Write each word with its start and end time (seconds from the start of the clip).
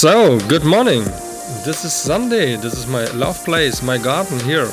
So, 0.00 0.38
good 0.46 0.64
morning. 0.64 1.02
This 1.64 1.84
is 1.84 1.92
Sunday. 1.92 2.54
This 2.54 2.74
is 2.74 2.86
my 2.86 3.06
love 3.06 3.44
place, 3.44 3.82
my 3.82 3.98
garden 3.98 4.38
here. 4.38 4.70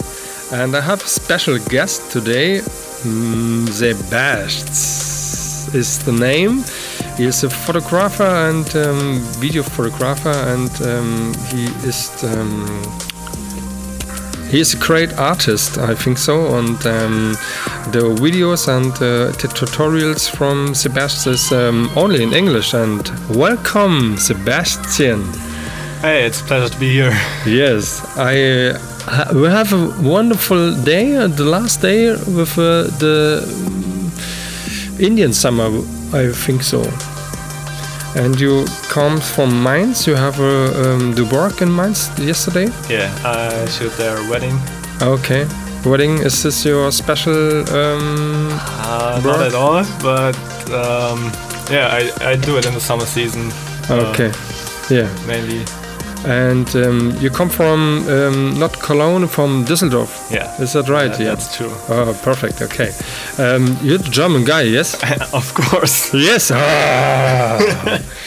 And 0.51 0.75
I 0.75 0.81
have 0.81 1.01
a 1.01 1.07
special 1.07 1.57
guest 1.57 2.11
today. 2.11 2.59
Mm, 2.59 3.67
Sebastian 3.67 4.67
is 5.75 5.97
the 6.05 6.11
name. 6.11 6.63
He 7.17 7.23
is 7.25 7.43
a 7.43 7.49
photographer 7.49 8.21
and 8.21 8.67
um, 8.75 9.19
video 9.41 9.63
photographer, 9.63 10.29
and 10.29 10.69
um, 10.83 11.33
he 11.49 11.65
is 11.89 12.23
um, 12.23 12.67
he 14.51 14.59
is 14.59 14.75
a 14.75 14.77
great 14.77 15.17
artist, 15.17 15.79
I 15.79 15.95
think 15.95 16.19
so. 16.19 16.55
And 16.59 16.85
um, 16.85 17.35
the 17.91 18.15
videos 18.19 18.67
and 18.67 18.93
uh, 18.95 19.31
the 19.41 19.47
tutorials 19.47 20.29
from 20.29 20.73
Sebastian 20.73 21.57
um, 21.57 21.89
only 21.95 22.23
in 22.23 22.33
English. 22.33 22.73
And 22.73 23.09
welcome, 23.29 24.17
Sebastian. 24.17 25.23
Hey, 26.01 26.25
it's 26.25 26.41
a 26.41 26.43
pleasure 26.43 26.69
to 26.73 26.79
be 26.79 26.91
here. 26.91 27.13
Yes, 27.45 28.01
I 28.17 28.75
uh, 29.07 29.33
we 29.33 29.47
have 29.47 29.71
a 29.73 29.93
wonderful 30.01 30.73
day. 30.83 31.15
Uh, 31.15 31.27
the 31.27 31.45
last 31.45 31.81
day 31.81 32.11
with 32.11 32.57
uh, 32.57 32.83
the 32.99 33.43
Indian 34.99 35.33
summer, 35.33 35.69
I 36.13 36.31
think 36.31 36.63
so. 36.63 36.81
And 38.15 38.39
you 38.39 38.65
come 38.89 39.19
from 39.19 39.61
Mainz. 39.61 40.07
You 40.07 40.15
have 40.15 40.39
uh, 40.39 40.71
um, 40.81 41.13
the 41.13 41.25
work 41.25 41.61
in 41.61 41.75
Mainz 41.75 42.09
yesterday. 42.17 42.67
Yeah, 42.89 43.13
I 43.23 43.65
shoot 43.67 43.91
their 43.97 44.17
wedding. 44.29 44.57
Okay. 45.01 45.45
Wedding 45.85 46.17
is 46.17 46.41
this 46.41 46.65
your 46.65 46.91
special? 46.91 47.59
Um, 47.69 48.49
Uh, 48.81 49.21
not 49.23 49.39
at 49.41 49.53
all, 49.53 49.83
but 50.01 50.35
um, 50.71 51.31
yeah, 51.69 51.89
I, 51.93 52.31
I 52.31 52.35
do 52.35 52.57
it 52.57 52.65
in 52.65 52.73
the 52.73 52.79
summer 52.79 53.05
season. 53.05 53.51
uh, 53.89 54.11
okay. 54.11 54.31
Yeah. 54.89 55.07
mainly. 55.27 55.63
And 56.27 56.67
um, 56.75 57.15
you 57.19 57.29
come 57.29 57.49
from 57.49 58.07
um, 58.09 58.57
not 58.57 58.73
Cologne, 58.79 59.27
from 59.27 59.63
Düsseldorf. 59.65 60.31
Yeah. 60.31 60.59
Is 60.59 60.73
that 60.73 60.89
right? 60.89 61.11
Yeah, 61.11 61.19
yeah. 61.19 61.35
That's 61.35 61.55
true. 61.55 61.71
Oh, 61.87 62.19
perfect. 62.23 62.63
Okay. 62.63 62.89
Um, 63.37 63.77
you're 63.83 63.99
the 63.99 64.09
German 64.09 64.43
guy, 64.43 64.63
yes? 64.63 64.95
of 65.33 65.53
course. 65.53 66.11
Yes. 66.15 66.49
Ah. 66.51 67.59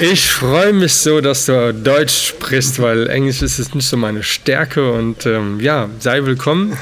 Ich 0.00 0.30
freue 0.30 0.72
mich 0.72 0.94
so, 0.94 1.20
dass 1.20 1.46
du 1.46 1.74
Deutsch 1.74 2.28
sprichst, 2.28 2.80
weil 2.80 3.08
Englisch 3.08 3.42
ist 3.42 3.58
jetzt 3.58 3.74
nicht 3.74 3.86
so 3.86 3.96
meine 3.96 4.22
Stärke. 4.22 4.90
Und 4.90 5.26
ähm, 5.26 5.60
ja, 5.60 5.88
sei 5.98 6.24
willkommen 6.24 6.76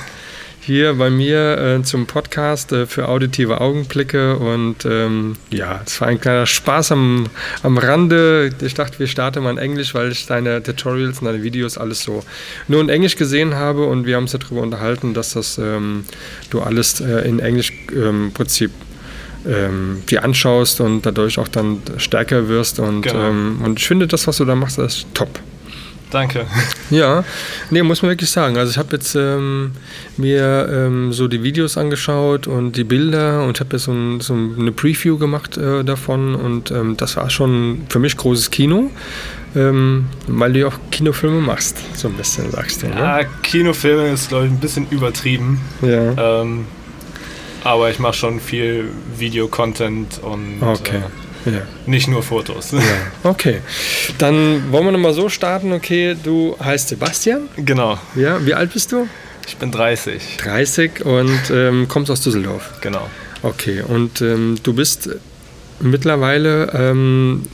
hier 0.60 0.94
bei 0.94 1.10
mir 1.10 1.58
äh, 1.58 1.82
zum 1.82 2.06
Podcast 2.06 2.70
äh, 2.72 2.86
für 2.86 3.08
auditive 3.08 3.60
Augenblicke. 3.60 4.36
Und 4.36 4.84
ähm, 4.84 5.36
ja, 5.50 5.80
es 5.84 6.00
war 6.00 6.08
ein 6.08 6.20
kleiner 6.20 6.46
Spaß 6.46 6.92
am, 6.92 7.26
am 7.62 7.78
Rande. 7.78 8.50
Ich 8.62 8.74
dachte, 8.74 8.98
wir 9.00 9.08
starten 9.08 9.42
mal 9.42 9.50
in 9.50 9.58
Englisch, 9.58 9.94
weil 9.94 10.12
ich 10.12 10.26
deine 10.26 10.62
Tutorials 10.62 11.18
und 11.18 11.26
deine 11.26 11.42
Videos 11.42 11.76
alles 11.76 12.02
so 12.02 12.22
nur 12.68 12.80
in 12.80 12.88
Englisch 12.88 13.16
gesehen 13.16 13.54
habe. 13.54 13.84
Und 13.86 14.06
wir 14.06 14.16
haben 14.16 14.24
uns 14.24 14.32
darüber 14.32 14.62
unterhalten, 14.62 15.14
dass 15.14 15.32
das 15.32 15.58
ähm, 15.58 16.04
du 16.50 16.60
alles 16.60 17.00
äh, 17.00 17.28
in 17.28 17.40
Englisch 17.40 17.72
ähm, 17.92 18.26
im 18.26 18.32
Prinzip 18.32 18.70
ähm, 19.48 20.02
dir 20.08 20.24
anschaust 20.24 20.80
und 20.80 21.06
dadurch 21.06 21.38
auch 21.38 21.48
dann 21.48 21.78
stärker 21.98 22.48
wirst. 22.48 22.78
Und, 22.80 23.02
Genau. 23.02 23.28
ähm, 23.28 23.60
und 23.64 23.78
ich 23.78 23.86
finde, 23.86 24.06
das, 24.06 24.26
was 24.26 24.36
du 24.38 24.44
da 24.44 24.54
machst, 24.54 24.78
das 24.78 24.96
ist 24.98 25.06
top. 25.14 25.28
Danke. 26.10 26.44
Ja, 26.90 27.22
nee, 27.70 27.84
muss 27.84 28.02
man 28.02 28.10
wirklich 28.10 28.30
sagen. 28.30 28.56
Also 28.58 28.72
ich 28.72 28.76
habe 28.76 28.96
jetzt 28.96 29.14
ähm, 29.14 29.70
mir 30.16 30.68
ähm, 30.68 31.12
so 31.12 31.28
die 31.28 31.44
Videos 31.44 31.78
angeschaut 31.78 32.48
und 32.48 32.72
die 32.76 32.82
Bilder 32.82 33.44
und 33.44 33.60
habe 33.60 33.76
jetzt 33.76 33.84
so, 33.84 33.92
ein, 33.92 34.20
so 34.20 34.34
eine 34.34 34.72
Preview 34.72 35.18
gemacht 35.18 35.56
äh, 35.56 35.84
davon 35.84 36.34
und 36.34 36.72
ähm, 36.72 36.96
das 36.96 37.16
war 37.16 37.30
schon 37.30 37.82
für 37.88 38.00
mich 38.00 38.16
großes 38.16 38.50
Kino, 38.50 38.90
ähm, 39.54 40.06
weil 40.26 40.52
du 40.52 40.58
ja 40.58 40.66
auch 40.66 40.78
Kinofilme 40.90 41.40
machst, 41.40 41.76
so 41.96 42.08
ein 42.08 42.14
bisschen 42.14 42.50
sagst 42.50 42.82
du. 42.82 42.88
Ne? 42.88 42.96
Ja, 42.96 43.20
Kinofilme 43.44 44.08
ist, 44.08 44.30
glaube 44.30 44.46
ich, 44.46 44.50
ein 44.50 44.58
bisschen 44.58 44.88
übertrieben. 44.90 45.60
Ja. 45.80 46.42
Aber 47.64 47.90
ich 47.90 47.98
mache 47.98 48.14
schon 48.14 48.40
viel 48.40 48.90
Video-Content 49.16 50.20
und 50.22 50.62
Okay. 50.62 51.02
Ja. 51.46 51.52
äh, 51.52 51.60
nicht 51.86 52.08
nur 52.08 52.22
Fotos. 52.22 52.72
ja. 52.72 52.80
Okay. 53.22 53.60
Dann 54.18 54.70
wollen 54.72 54.84
wir 54.86 54.92
nochmal 54.92 55.14
so 55.14 55.28
starten. 55.28 55.72
Okay, 55.72 56.16
du 56.22 56.56
heißt 56.62 56.88
Sebastian. 56.88 57.48
genau. 57.56 57.98
Ja, 58.14 58.44
wie 58.44 58.54
alt 58.54 58.72
bist 58.72 58.92
du? 58.92 59.06
Ich 59.46 59.56
bin 59.56 59.72
30. 59.72 60.36
30 60.38 61.04
und 61.04 61.40
ähm, 61.50 61.88
kommst 61.88 62.10
aus 62.10 62.20
Düsseldorf. 62.22 62.70
Genau. 62.80 63.08
Okay, 63.42 63.82
und 63.86 64.20
ähm, 64.20 64.58
du 64.62 64.74
bist 64.74 65.08
mittlerweile 65.80 66.70
ähm, 66.74 67.46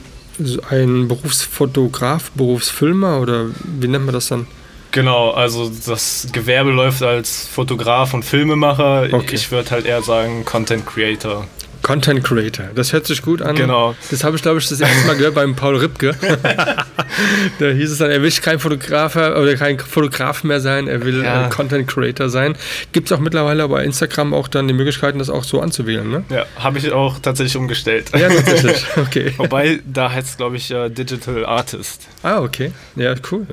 ein 0.69 1.07
Berufsfotograf, 1.07 2.29
Berufsfilmer 2.31 3.19
oder 3.21 3.45
wie 3.63 3.87
nennt 3.87 4.05
man 4.05 4.13
das 4.13 4.27
dann? 4.27 4.47
Genau, 4.97 5.29
also 5.29 5.69
das 5.85 6.27
Gewerbe 6.33 6.71
läuft 6.71 7.03
als 7.03 7.45
Fotograf 7.45 8.15
und 8.15 8.25
Filmemacher. 8.25 9.09
Okay. 9.11 9.35
Ich 9.35 9.51
würde 9.51 9.69
halt 9.69 9.85
eher 9.85 10.01
sagen 10.01 10.43
Content 10.43 10.87
Creator. 10.87 11.47
Content 11.87 12.21
Creator. 12.21 12.65
Das 12.75 12.91
hört 12.91 13.05
sich 13.07 13.21
gut 13.21 13.41
an. 13.41 13.55
Genau. 13.55 13.95
Das 14.11 14.25
habe 14.25 14.35
ich, 14.35 14.41
glaube 14.41 14.59
ich, 14.59 14.67
das 14.67 14.81
erste 14.81 15.07
Mal 15.07 15.15
gehört 15.15 15.35
beim 15.35 15.55
Paul 15.55 15.77
Ripke. 15.77 16.13
da 17.59 17.65
hieß 17.65 17.91
es 17.91 17.97
dann, 17.99 18.11
er 18.11 18.21
will 18.21 18.29
kein 18.31 18.59
Fotograf 18.59 19.15
oder 19.15 19.55
kein 19.55 19.79
Fotograf 19.79 20.43
mehr 20.43 20.59
sein, 20.59 20.89
er 20.89 21.05
will 21.05 21.23
Ja. 21.23 21.45
äh, 21.47 21.49
Content 21.49 21.87
Creator 21.87 22.29
sein. 22.29 22.57
Gibt 22.91 23.07
es 23.09 23.17
auch 23.17 23.21
mittlerweile 23.21 23.65
bei 23.69 23.85
Instagram 23.85 24.33
auch 24.33 24.49
dann 24.49 24.67
die 24.67 24.73
Möglichkeiten, 24.73 25.17
das 25.17 25.29
auch 25.29 25.45
so 25.45 25.61
anzuwählen, 25.61 26.09
ne? 26.09 26.25
Ja, 26.29 26.45
habe 26.57 26.77
ich 26.77 26.91
auch 26.91 27.19
tatsächlich 27.19 27.55
umgestellt. 27.55 28.11
Ja, 28.13 28.27
tatsächlich. 28.27 28.85
Okay. 28.97 29.33
Wobei, 29.37 29.79
da 29.85 30.11
heißt 30.11 30.27
es, 30.31 30.37
glaube 30.37 30.57
ich, 30.57 30.69
äh, 30.71 30.89
Digital 30.89 31.45
Artist. 31.45 32.01
Ah, 32.23 32.39
okay. 32.41 32.73
Ja, 32.97 33.13
cool. 33.31 33.47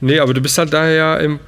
Nee, 0.00 0.20
aber 0.20 0.32
du 0.32 0.40
bist 0.40 0.56
halt 0.56 0.72
daher 0.72 1.20
im 1.20 1.40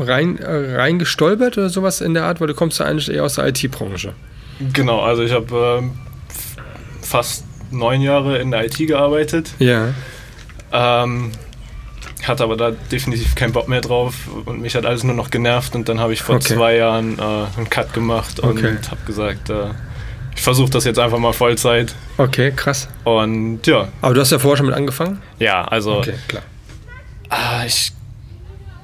rein, 0.00 0.38
äh, 0.38 0.76
rein 0.76 0.98
gestolpert 0.98 1.58
oder 1.58 1.68
sowas 1.68 2.00
in 2.00 2.14
der 2.14 2.24
Art, 2.24 2.40
weil 2.40 2.46
du 2.46 2.54
kommst 2.54 2.78
ja 2.80 2.86
eigentlich 2.86 3.10
eher 3.10 3.24
aus 3.24 3.34
der 3.34 3.48
IT-Branche. 3.48 4.14
Genau, 4.72 5.00
also 5.00 5.22
ich 5.22 5.32
habe 5.32 5.78
ähm, 5.80 5.92
fast 7.00 7.44
neun 7.70 8.00
Jahre 8.00 8.38
in 8.38 8.50
der 8.50 8.64
IT 8.64 8.76
gearbeitet. 8.78 9.50
Ja. 9.58 9.88
Ähm, 10.72 11.32
hatte 12.24 12.44
aber 12.44 12.56
da 12.56 12.70
definitiv 12.70 13.34
keinen 13.34 13.52
Bock 13.52 13.68
mehr 13.68 13.80
drauf 13.80 14.14
und 14.44 14.60
mich 14.60 14.74
hat 14.76 14.86
alles 14.86 15.02
nur 15.02 15.14
noch 15.14 15.30
genervt 15.30 15.74
und 15.74 15.88
dann 15.88 15.98
habe 16.00 16.12
ich 16.12 16.22
vor 16.22 16.36
Okay. 16.36 16.54
zwei 16.54 16.76
Jahren 16.76 17.18
äh, 17.18 17.22
einen 17.56 17.68
Cut 17.68 17.92
gemacht 17.92 18.38
und 18.40 18.58
Okay. 18.58 18.76
habe 18.90 19.00
gesagt, 19.06 19.50
äh, 19.50 19.70
ich 20.34 20.40
versuche 20.42 20.70
das 20.70 20.84
jetzt 20.84 20.98
einfach 20.98 21.18
mal 21.18 21.32
Vollzeit. 21.32 21.94
Okay, 22.18 22.52
krass. 22.54 22.88
Und 23.04 23.66
ja, 23.66 23.88
Aber 24.00 24.14
du 24.14 24.20
hast 24.20 24.30
ja 24.30 24.38
vorher 24.38 24.56
schon 24.58 24.66
mit 24.66 24.74
angefangen? 24.74 25.20
ja, 25.38 25.64
also 25.64 25.98
Okay, 25.98 26.14
klar. 26.28 26.42
Ah, 27.28 27.64
ich 27.66 27.92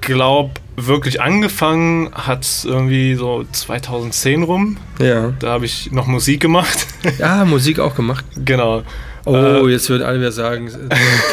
glaube, 0.09 0.51
wirklich 0.77 1.21
angefangen 1.23 2.11
hat 2.13 2.43
es 2.43 2.65
irgendwie 2.65 3.15
so 3.15 3.45
2010 3.53 4.43
rum. 4.43 4.77
Ja. 5.01 5.33
Da 5.39 5.51
habe 5.51 5.65
ich 5.67 5.93
noch 5.93 6.07
Musik 6.09 6.41
gemacht. 6.41 6.87
Ja, 7.19 7.45
Musik 7.47 7.79
auch 7.79 7.95
gemacht. 7.95 8.25
genau. 8.45 8.83
Oh, 9.25 9.35
Äh, 9.67 9.73
jetzt 9.73 9.91
wird 9.91 10.03
alle 10.03 10.19
wieder 10.21 10.33
sagen, 10.33 10.71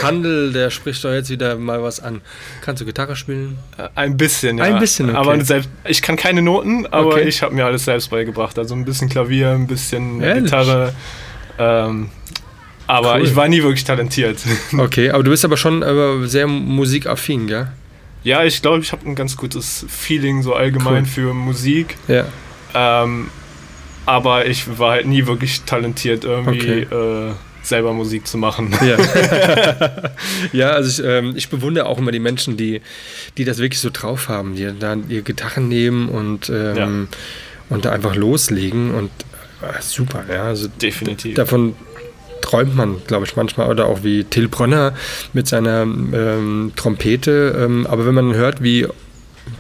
Kandel, 0.02 0.52
der 0.52 0.70
spricht 0.70 1.02
doch 1.06 1.12
jetzt 1.14 1.30
wieder 1.30 1.56
mal 1.56 1.82
was 1.82 2.02
an. 2.02 2.20
Kannst 2.62 2.82
du 2.82 2.86
Gitarre 2.86 3.16
spielen? 3.16 3.58
Äh, 3.78 3.88
Ein 3.96 4.18
bisschen, 4.18 4.58
ja. 4.58 4.66
Ein 4.66 4.80
bisschen, 4.80 5.10
okay. 5.10 5.18
Aber 5.18 5.42
selbst, 5.46 5.70
ich 5.88 6.02
kann 6.02 6.18
keine 6.18 6.42
Noten, 6.42 6.86
aber 6.88 7.08
Okay. 7.14 7.22
ich 7.24 7.42
habe 7.42 7.56
mir 7.56 7.66
alles 7.66 7.86
selbst 7.86 8.10
beigebracht. 8.10 8.60
Also 8.60 8.76
ein 8.76 8.84
bisschen 8.84 9.08
Klavier, 9.08 9.52
ein 9.52 9.68
bisschen 9.68 10.20
Ehrlich? 10.22 10.44
Gitarre. 10.46 10.94
Ähm, 11.58 12.10
aber 12.88 13.16
Cool. 13.16 13.24
ich 13.24 13.36
war 13.36 13.48
nie 13.48 13.64
wirklich 13.64 13.86
talentiert. 13.86 14.40
Okay, 14.78 15.10
aber 15.12 15.24
du 15.24 15.32
bist 15.32 15.46
aber 15.46 15.56
schon 15.56 15.82
aber 15.82 16.28
sehr 16.28 16.48
musikaffin, 16.48 17.48
gell? 17.48 17.68
Ja, 18.26 18.44
ich 18.44 18.62
glaube, 18.62 18.80
ich 18.80 18.92
habe 18.92 19.08
ein 19.08 19.14
ganz 19.14 19.38
gutes 19.38 19.86
Feeling 19.88 20.42
so 20.42 20.56
allgemein 20.56 21.04
Cool. 21.04 21.06
für 21.06 21.34
Musik. 21.36 21.96
Ja. 22.08 22.26
Ähm, 22.74 23.30
aber 24.08 24.48
ich 24.48 24.80
war 24.80 24.94
halt 24.94 25.06
nie 25.06 25.28
wirklich 25.28 25.62
talentiert, 25.62 26.24
irgendwie 26.24 26.82
äh, 26.82 27.34
selber 27.62 27.94
Musik 27.94 28.26
zu 28.26 28.40
machen. 28.40 28.74
Ja, 28.84 28.98
ja 30.54 30.70
also 30.72 31.04
ich, 31.04 31.08
ähm, 31.08 31.34
ich 31.36 31.50
bewundere 31.50 31.86
auch 31.86 32.00
immer 32.00 32.12
die 32.12 32.20
Menschen, 32.20 32.58
die, 32.58 32.82
die 33.38 33.46
das 33.46 33.60
wirklich 33.60 33.80
so 33.80 33.92
drauf 33.94 34.28
haben, 34.28 34.56
die 34.56 34.72
dann 34.78 35.08
ihr 35.08 35.22
Gitarren 35.22 35.68
nehmen 35.68 36.10
und, 36.10 36.50
ähm, 36.50 36.76
Ja. 36.76 36.88
und 37.70 37.86
da 37.86 37.92
einfach 37.92 38.16
loslegen 38.16 38.92
und 38.96 39.12
äh, 39.62 39.82
super, 39.82 40.26
ja. 40.32 40.46
Also 40.46 40.68
Definitiv. 40.68 41.36
davon 41.36 41.76
träumt 42.46 42.76
man, 42.76 43.02
glaube 43.08 43.26
ich, 43.26 43.36
manchmal. 43.36 43.70
Oder 43.70 43.88
auch 43.88 44.04
wie 44.04 44.24
Till 44.24 44.48
Bronner 44.48 44.94
mit 45.34 45.48
seiner 45.48 45.82
ähm, 45.82 46.72
Trompete. 46.76 47.56
Ähm, 47.60 47.88
aber 47.88 48.06
wenn 48.06 48.14
man 48.14 48.36
hört, 48.36 48.62
wie 48.62 48.88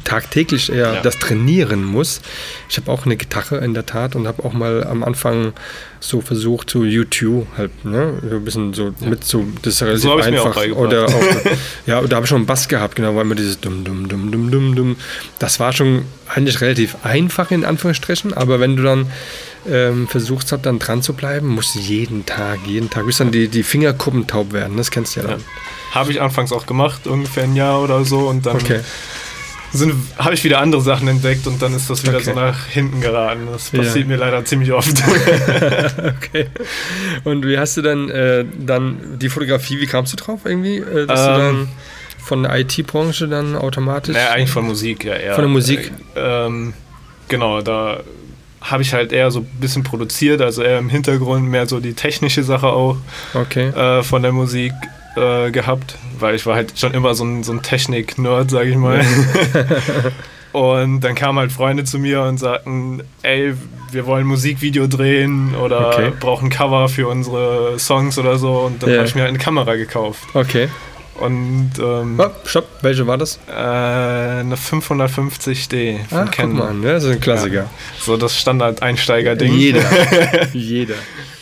tagtäglich 0.03 0.69
er 0.71 0.95
Ja. 0.95 1.01
das 1.01 1.19
trainieren 1.19 1.83
muss. 1.83 2.21
Ich 2.69 2.77
habe 2.77 2.91
auch 2.91 3.05
eine 3.05 3.15
Gitarre 3.17 3.57
in 3.57 3.73
der 3.73 3.85
Tat 3.85 4.15
und 4.15 4.27
habe 4.27 4.43
auch 4.43 4.53
mal 4.53 4.83
am 4.83 5.03
Anfang 5.03 5.53
so 5.99 6.21
versucht, 6.21 6.69
so 6.69 6.79
U2 6.81 7.45
halt, 7.57 7.85
ne, 7.85 8.13
so 8.29 8.35
ein 8.35 8.45
bisschen 8.45 8.73
so 8.73 8.93
mit 9.01 9.23
so, 9.23 9.45
das 9.63 9.75
ist 9.75 9.81
relativ 9.83 10.01
So 10.03 10.11
auch 10.13 10.19
einfach. 10.21 10.55
beigebracht. 10.55 10.85
Oder 10.87 11.05
auch, 11.05 11.11
ja, 11.87 12.01
da 12.01 12.15
habe 12.17 12.25
ich 12.25 12.29
schon 12.29 12.37
einen 12.37 12.45
Bass 12.45 12.67
gehabt, 12.67 12.95
genau, 12.95 13.15
weil 13.15 13.25
mir 13.25 13.35
dieses 13.35 13.59
dumm, 13.59 13.83
dumm, 13.83 14.07
dumm, 14.07 14.31
dumm, 14.31 14.51
dumm, 14.51 14.75
dumm, 14.75 14.95
das 15.39 15.59
war 15.59 15.73
schon 15.73 16.05
eigentlich 16.27 16.61
relativ 16.61 16.95
einfach 17.03 17.49
in 17.51 17.65
Anführungsstrichen, 17.65 18.33
aber 18.33 18.59
wenn 18.59 18.75
du 18.75 18.83
dann 18.83 19.07
ähm, 19.67 20.07
versuchst 20.07 20.51
halt 20.51 20.65
dann 20.67 20.77
dran 20.77 21.01
zu 21.01 21.13
bleiben, 21.13 21.47
musst 21.47 21.73
du 21.75 21.79
jeden 21.79 22.25
Tag, 22.27 22.59
jeden 22.67 22.91
Tag, 22.91 23.07
bis 23.07 23.17
dann 23.17 23.31
die, 23.31 23.47
die 23.47 23.63
Fingerkuppen 23.63 24.27
taub 24.27 24.53
werden, 24.53 24.77
das 24.77 24.91
kennst 24.91 25.15
du 25.15 25.21
ja 25.21 25.27
dann. 25.27 25.43
Habe 25.91 26.11
ich 26.11 26.21
anfangs 26.21 26.51
auch 26.51 26.65
gemacht, 26.67 27.07
ungefähr 27.07 27.45
ein 27.45 27.55
Jahr 27.55 27.81
oder 27.81 28.03
so. 28.03 28.27
Und 28.27 28.45
dann 28.45 28.57
Okay. 28.57 28.81
Habe 30.17 30.33
ich 30.33 30.43
wieder 30.43 30.59
andere 30.59 30.81
Sachen 30.81 31.07
entdeckt 31.07 31.47
und 31.47 31.61
dann 31.61 31.73
ist 31.75 31.89
das 31.89 32.03
wieder 32.03 32.15
Okay. 32.15 32.23
so 32.25 32.33
nach 32.33 32.65
hinten 32.67 33.01
geraten. 33.01 33.47
Das 33.51 33.71
Ja. 33.71 33.79
passiert 33.79 34.07
mir 34.07 34.17
leider 34.17 34.43
ziemlich 34.45 34.71
oft. 34.71 34.95
Okay. 36.17 36.47
Und 37.23 37.45
wie 37.45 37.57
hast 37.57 37.77
du 37.77 37.81
dann 37.81 38.09
äh, 38.09 38.45
dann 38.57 39.17
die 39.19 39.29
Fotografie, 39.29 39.79
wie 39.79 39.85
kamst 39.85 40.13
du 40.13 40.17
drauf 40.17 40.41
irgendwie? 40.45 40.77
Äh, 40.77 41.05
dass 41.07 41.25
du 41.25 41.31
Ähm. 41.31 41.37
dann 41.39 41.67
von 42.23 42.43
der 42.43 42.57
IT-Branche 42.59 43.27
dann 43.27 43.55
automatisch. 43.55 44.15
naja, 44.15 44.31
eigentlich 44.31 44.49
von 44.49 44.65
Musik, 44.65 45.03
ja 45.03 45.13
eher. 45.15 45.35
Von 45.35 45.43
der 45.43 45.51
Musik? 45.51 45.91
Äh, 46.15 46.45
ähm, 46.47 46.73
genau, 47.27 47.61
da 47.61 47.99
habe 48.61 48.81
ich 48.81 48.93
halt 48.93 49.11
eher 49.13 49.29
so 49.29 49.41
ein 49.41 49.45
bisschen 49.59 49.83
produziert, 49.83 50.41
also 50.41 50.63
eher 50.63 50.79
im 50.79 50.89
Hintergrund, 50.89 51.47
mehr 51.47 51.67
so 51.67 51.79
die 51.79 51.93
technische 51.93 52.41
Sache 52.43 52.67
auch 52.67 52.97
Okay. 53.35 53.67
äh, 53.69 54.01
von 54.01 54.23
der 54.23 54.31
Musik 54.31 54.73
äh, 55.15 55.51
gehabt, 55.51 55.97
weil 56.19 56.35
ich 56.35 56.45
war 56.45 56.55
halt 56.55 56.77
schon 56.77 56.93
immer 56.93 57.15
so 57.15 57.23
ein, 57.23 57.43
so 57.43 57.51
ein 57.53 57.61
Technik-Nerd, 57.61 58.49
sag 58.51 58.65
ich 58.67 58.75
mal. 58.75 59.01
und 60.51 61.01
dann 61.01 61.15
kamen 61.15 61.39
halt 61.39 61.51
Freunde 61.51 61.83
zu 61.83 61.99
mir 61.99 62.21
und 62.23 62.37
sagten, 62.37 63.01
ey, 63.23 63.53
wir 63.91 64.05
wollen 64.05 64.25
Musikvideo 64.27 64.87
drehen 64.87 65.55
oder 65.55 65.87
Okay. 65.89 66.11
brauchen 66.19 66.49
Cover 66.49 66.89
für 66.89 67.07
unsere 67.07 67.77
Songs 67.79 68.17
oder 68.17 68.37
so. 68.37 68.59
Und 68.61 68.81
dann 68.83 68.89
Ja. 68.89 68.97
habe 68.97 69.07
ich 69.07 69.15
mir 69.15 69.21
halt 69.21 69.29
eine 69.29 69.39
Kamera 69.39 69.75
gekauft. 69.75 70.23
Okay. 70.33 70.69
Und 71.17 71.71
ähm, 71.79 72.19
Oh, 72.19 72.29
stopp, 72.45 72.67
welche 72.81 73.07
war 73.07 73.17
das? 73.17 73.39
äh, 73.47 73.51
eine 73.53 74.55
550D 74.57 75.99
von 76.09 76.17
Ah, 76.17 76.23
guck 76.25 76.31
Canon. 76.33 76.57
mal, 76.57 76.67
an, 76.71 76.81
ne? 76.81 76.87
das 76.93 77.05
ist 77.05 77.11
ein 77.11 77.19
Klassiker. 77.21 77.69
So 77.99 78.17
das 78.17 78.37
Standard-Einsteiger-Ding. 78.37 79.53
Jeder. 79.53 79.81
Jeder. 80.53 80.95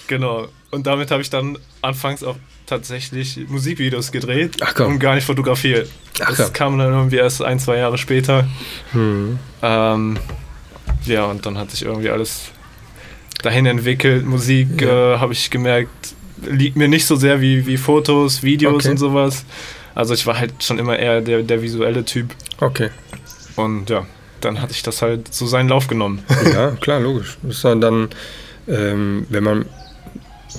Genau. 0.06 0.48
Und 0.70 0.86
damit 0.86 1.10
habe 1.10 1.22
ich 1.24 1.30
dann 1.32 1.58
anfangs 1.82 2.24
auch 2.24 2.36
tatsächlich 2.78 3.40
Musikvideos 3.48 4.12
gedreht 4.12 4.58
und 4.80 5.00
gar 5.00 5.16
nicht 5.16 5.26
fotografiert. 5.26 5.90
Ach 6.22 6.36
das 6.36 6.54
kam 6.54 6.78
dann 6.78 6.92
irgendwie 6.94 7.18
erst 7.18 7.42
ein, 7.42 7.60
zwei 7.60 7.78
Jahre 7.78 7.98
später. 7.98 8.48
Hm. 8.92 9.40
Ähm, 9.62 10.18
ja, 11.06 11.26
und 11.26 11.46
dann 11.46 11.58
hat 11.58 11.72
sich 11.72 11.84
irgendwie 11.84 12.10
alles 12.10 12.52
dahin 13.42 13.66
entwickelt. 13.66 14.26
Musik 14.26 14.82
Ja. 14.82 15.16
äh, 15.16 15.18
habe 15.20 15.34
ich 15.34 15.50
gemerkt, 15.50 15.90
liegt 16.46 16.76
mir 16.78 16.88
nicht 16.88 17.06
so 17.06 17.16
sehr 17.16 17.42
wie, 17.42 17.66
wie 17.66 17.78
Fotos, 17.78 18.44
Videos 18.44 18.76
Okay. 18.84 18.90
und 18.92 18.98
sowas. 18.98 19.46
Also 19.96 20.14
ich 20.14 20.26
war 20.26 20.38
halt 20.40 20.64
schon 20.64 20.80
immer 20.80 20.98
eher 20.98 21.22
der, 21.22 21.44
der 21.44 21.62
visuelle 21.62 22.04
Typ. 22.06 22.28
Okay. 22.60 22.90
Und 23.56 23.90
ja, 23.90 24.06
dann 24.42 24.62
hatte 24.62 24.72
ich 24.74 24.82
das 24.84 25.02
halt 25.02 25.34
so 25.34 25.46
seinen 25.46 25.70
Lauf 25.70 25.88
genommen. 25.88 26.24
Ja, 26.54 26.72
klar, 26.72 27.00
logisch. 27.00 27.38
Das 27.44 27.56
ist 27.58 27.64
dann, 27.66 27.80
dann 27.82 28.10
ähm, 28.68 29.26
wenn 29.30 29.44
man 29.44 29.66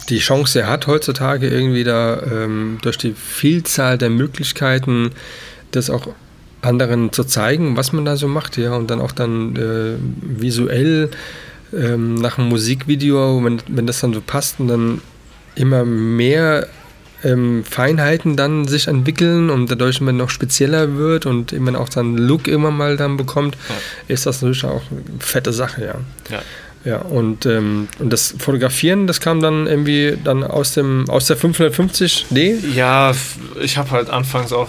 die 0.09 0.19
Chance 0.19 0.67
hat, 0.67 0.87
heutzutage 0.87 1.49
irgendwie 1.49 1.85
da 1.85 2.21
ähm, 2.23 2.79
durch 2.83 2.99
die 2.99 3.12
Vielzahl 3.12 3.99
der 3.99 4.11
Möglichkeiten, 4.11 5.12
das 5.71 5.91
auch 5.91 6.09
anderen 6.62 7.12
zu 7.12 7.25
zeigen, 7.25 7.77
was 7.77 7.93
man 7.93 8.05
da 8.05 8.17
so 8.17 8.29
macht, 8.29 8.56
ja, 8.56 8.75
und 8.75 8.91
dann 8.91 9.01
auch 9.01 9.12
dann 9.12 9.56
äh, 9.56 9.97
visuell 10.41 11.11
ähm, 11.73 12.15
nach 12.15 12.39
einem 12.39 12.49
Musikvideo, 12.49 13.45
wenn, 13.45 13.61
wenn 13.69 13.87
das 13.87 14.01
dann 14.01 14.15
so 14.15 14.21
passt 14.21 14.61
und 14.61 14.69
dann 14.69 15.03
immer 15.55 15.85
mehr 15.85 16.67
ähm, 17.23 17.65
Feinheiten 17.65 18.37
dann 18.37 18.69
sich 18.69 18.87
entwickeln 18.87 19.51
und 19.51 19.71
dadurch 19.71 20.01
immer 20.01 20.12
noch 20.12 20.31
spezieller 20.31 20.97
wird 20.97 21.27
und 21.27 21.53
immer 21.53 21.79
auch 21.79 21.89
dann 21.89 22.17
Look 22.17 22.49
immer 22.49 22.71
mal 22.71 22.97
dann 22.97 23.17
bekommt, 23.17 23.56
ist 24.09 24.27
das 24.27 24.43
natürlich 24.43 24.65
auch 24.65 24.83
eine 24.91 25.21
fette 25.21 25.53
Sache, 25.53 25.85
ja. 25.85 25.95
Ja. 26.31 26.43
Ja, 26.85 26.99
und, 26.99 27.47
ähm, 27.47 27.89
und 27.99 28.13
das 28.13 28.35
Fotografieren, 28.39 29.07
das 29.07 29.21
kam 29.21 29.41
dann 29.41 29.67
irgendwie 29.67 30.19
dann 30.23 30.45
aus 30.45 30.75
dem 30.75 31.09
aus 31.09 31.27
der 31.27 31.39
550D. 31.39 32.75
Ja, 32.75 33.13
ich 33.63 33.79
habe 33.79 33.91
halt 33.91 34.11
anfangs 34.11 34.53
auch 34.53 34.69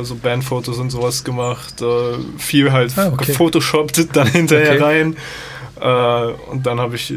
äh, 0.00 0.04
so 0.04 0.14
Bandfotos 0.16 0.78
und 0.78 0.90
sowas 0.90 1.24
gemacht. 1.24 1.80
Äh, 1.80 2.18
viel 2.38 2.70
halt 2.70 2.92
Ah, 2.96 3.08
okay. 3.12 3.26
gefotoshoppt 3.32 4.14
dann 4.14 4.26
hinterher 4.32 4.74
Okay. 4.74 4.82
rein. 4.82 5.16
Äh, 5.80 6.50
und 6.50 6.64
dann 6.66 6.80
habe 6.80 6.96
ich 6.96 7.10
äh, 7.12 7.16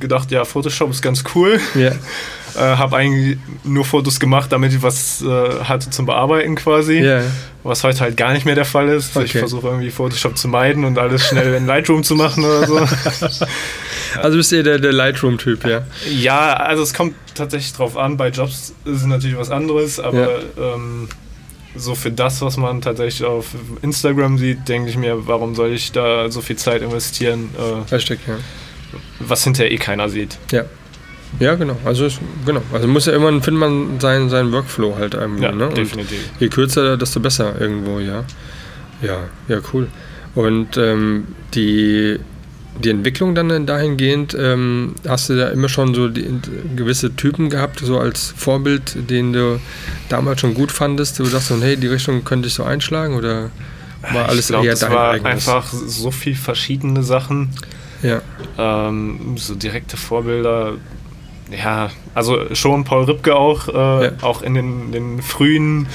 gedacht, 0.00 0.30
ja, 0.30 0.44
Photoshop 0.44 0.90
ist 0.90 1.02
ganz 1.02 1.24
cool. 1.34 1.60
Ja. 1.74 1.92
Äh, 2.54 2.60
habe 2.60 2.96
eigentlich 2.96 3.36
nur 3.64 3.84
Fotos 3.84 4.18
gemacht, 4.18 4.50
damit 4.50 4.72
ich 4.72 4.80
was 4.82 5.20
äh, 5.20 5.26
hatte 5.64 5.90
zum 5.90 6.06
Bearbeiten 6.06 6.54
quasi. 6.54 7.00
Ja. 7.00 7.20
Was 7.64 7.84
heute 7.84 8.00
halt 8.00 8.16
gar 8.16 8.32
nicht 8.32 8.46
mehr 8.46 8.54
der 8.54 8.64
Fall 8.64 8.88
ist. 8.88 9.10
Ich 9.10 9.16
Okay. 9.24 9.40
versuche 9.40 9.66
irgendwie 9.66 9.90
Photoshop 9.90 10.38
zu 10.38 10.48
meiden 10.48 10.86
und 10.86 10.98
alles 10.98 11.26
schnell 11.26 11.52
in 11.52 11.66
Lightroom 11.66 12.02
zu 12.02 12.14
machen 12.14 12.44
oder 12.46 12.66
so. 12.66 12.80
Also 14.22 14.38
bist 14.38 14.52
du 14.52 14.62
der, 14.62 14.78
der 14.78 14.94
Lightroom-Typ, 14.94 15.66
ja. 15.66 15.82
Ja, 16.10 16.54
also 16.54 16.82
es 16.82 16.94
kommt 16.94 17.14
tatsächlich 17.34 17.74
drauf 17.74 17.98
an. 17.98 18.16
Bei 18.16 18.28
Jobs 18.28 18.72
ist 18.86 19.00
es 19.00 19.04
natürlich 19.04 19.36
was 19.36 19.50
anderes, 19.50 20.00
aber 20.00 20.38
ähm, 20.58 21.08
so 21.76 21.94
für 21.94 22.10
das, 22.10 22.40
was 22.42 22.56
man 22.56 22.80
tatsächlich 22.80 23.24
auf 23.26 23.46
Instagram 23.82 24.38
sieht, 24.38 24.68
denke 24.68 24.90
ich 24.90 24.96
mir, 24.96 25.26
warum 25.26 25.54
soll 25.54 25.72
ich 25.72 25.92
da 25.92 26.30
so 26.30 26.40
viel 26.40 26.56
Zeit 26.56 26.82
investieren, 26.82 27.50
äh, 27.58 27.94
Richtig, 27.94 28.20
ja. 28.26 28.34
was 29.20 29.44
hinterher 29.44 29.72
eh 29.72 29.76
keiner 29.78 30.08
sieht. 30.08 30.38
Ja. 30.52 30.64
Ja, 31.40 31.54
genau. 31.56 31.76
Also 31.84 32.06
es- 32.06 32.20
genau. 32.46 32.62
Also 32.72 32.86
muss 32.88 33.06
ja 33.06 33.12
immer 33.12 33.28
findet 33.42 33.54
man 33.60 34.00
seinen, 34.00 34.30
seinen 34.30 34.52
Workflow 34.52 34.96
halt 34.96 35.14
irgendwo, 35.14 35.42
Ja, 35.42 35.52
ne? 35.52 35.68
Und 35.68 35.76
definitiv. 35.76 36.20
je 36.38 36.48
kürzer, 36.48 36.96
desto 36.96 37.20
besser 37.20 37.60
irgendwo, 37.60 37.98
ja. 37.98 38.24
Ja, 39.02 39.24
ja, 39.48 39.58
cool. 39.72 39.88
Und 40.34 40.76
ähm, 40.76 41.26
die, 41.54 42.18
die 42.82 42.90
Entwicklung 42.90 43.34
dann 43.34 43.66
dahingehend, 43.66 44.36
ähm, 44.38 44.94
hast 45.08 45.28
du 45.28 45.36
da 45.36 45.48
immer 45.48 45.68
schon 45.68 45.94
so 45.94 46.08
die, 46.08 46.26
gewisse 46.76 47.14
Typen 47.16 47.50
gehabt, 47.50 47.80
so 47.80 47.98
als 47.98 48.34
Vorbild, 48.36 48.96
den 49.10 49.32
du 49.32 49.60
damals 50.08 50.40
schon 50.40 50.54
gut 50.54 50.72
fandest, 50.72 51.18
wo 51.20 51.24
du 51.24 51.30
dachtest, 51.30 51.62
hey, 51.62 51.76
die 51.76 51.86
Richtung 51.88 52.24
könnte 52.24 52.48
ich 52.48 52.54
so 52.54 52.64
einschlagen 52.64 53.14
oder 53.16 53.50
war 54.12 54.28
alles 54.28 54.46
ich 54.46 54.48
glaube, 54.48 54.66
eher 54.66 54.72
das 54.72 54.80
dein 54.80 54.92
war 54.92 55.10
eigenes? 55.12 55.48
einfach 55.48 55.72
so 55.72 56.10
viel 56.10 56.34
verschiedene 56.34 57.02
Sachen. 57.02 57.50
Ja, 58.02 58.20
Ähm, 58.58 59.36
so 59.36 59.54
direkte 59.54 59.96
Vorbilder. 59.96 60.74
Ja, 61.50 61.90
also 62.14 62.54
schon 62.54 62.84
Paul 62.84 63.04
Ripke 63.04 63.34
auch, 63.34 63.68
äh, 63.68 64.04
Ja. 64.06 64.12
auch 64.22 64.42
in 64.42 64.54
den, 64.54 64.92
den 64.92 65.22
frühen 65.22 65.86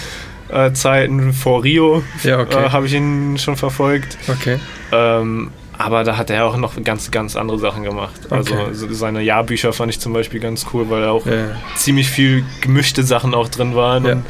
äh, 0.49 0.71
Zeiten 0.73 1.31
vor 1.33 1.63
Rio 1.63 2.03
ja, 2.23 2.39
okay. 2.39 2.65
äh, 2.65 2.69
habe 2.69 2.87
ich 2.87 2.93
ihn 2.93 3.37
schon 3.37 3.55
verfolgt. 3.55 4.17
okay. 4.27 4.57
Ähm, 4.91 5.51
aber 5.85 6.03
da 6.03 6.17
hat 6.17 6.29
er 6.29 6.45
auch 6.45 6.57
noch 6.57 6.81
ganz, 6.83 7.11
ganz 7.11 7.35
andere 7.35 7.59
Sachen 7.59 7.83
gemacht. 7.83 8.19
Also 8.29 8.53
Okay. 8.53 8.71
seine 8.91 9.21
Jahrbücher 9.21 9.73
fand 9.73 9.91
ich 9.91 9.99
zum 9.99 10.13
Beispiel 10.13 10.39
ganz 10.39 10.65
cool, 10.73 10.89
weil 10.89 11.01
da 11.01 11.11
auch 11.11 11.25
Ja. 11.25 11.55
ziemlich 11.75 12.09
viel 12.09 12.43
gemischte 12.61 13.03
Sachen 13.03 13.33
auch 13.33 13.49
drin 13.49 13.75
waren. 13.75 14.05
Ja. 14.05 14.11
Und, 14.13 14.25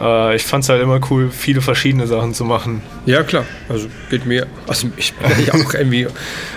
äh, 0.00 0.36
ich 0.36 0.42
fand 0.44 0.64
es 0.64 0.70
halt 0.70 0.82
immer 0.82 0.98
cool, 1.10 1.30
viele 1.30 1.60
verschiedene 1.60 2.06
Sachen 2.06 2.32
zu 2.34 2.44
machen. 2.44 2.82
Ja, 3.06 3.22
klar. 3.22 3.44
Also 3.68 3.88
geht 4.10 4.24
mir. 4.26 4.46
Also 4.66 4.88
ich 4.96 5.12
bin 5.36 5.46
ja 5.46 5.54
auch 5.54 5.74
irgendwie. 5.74 6.06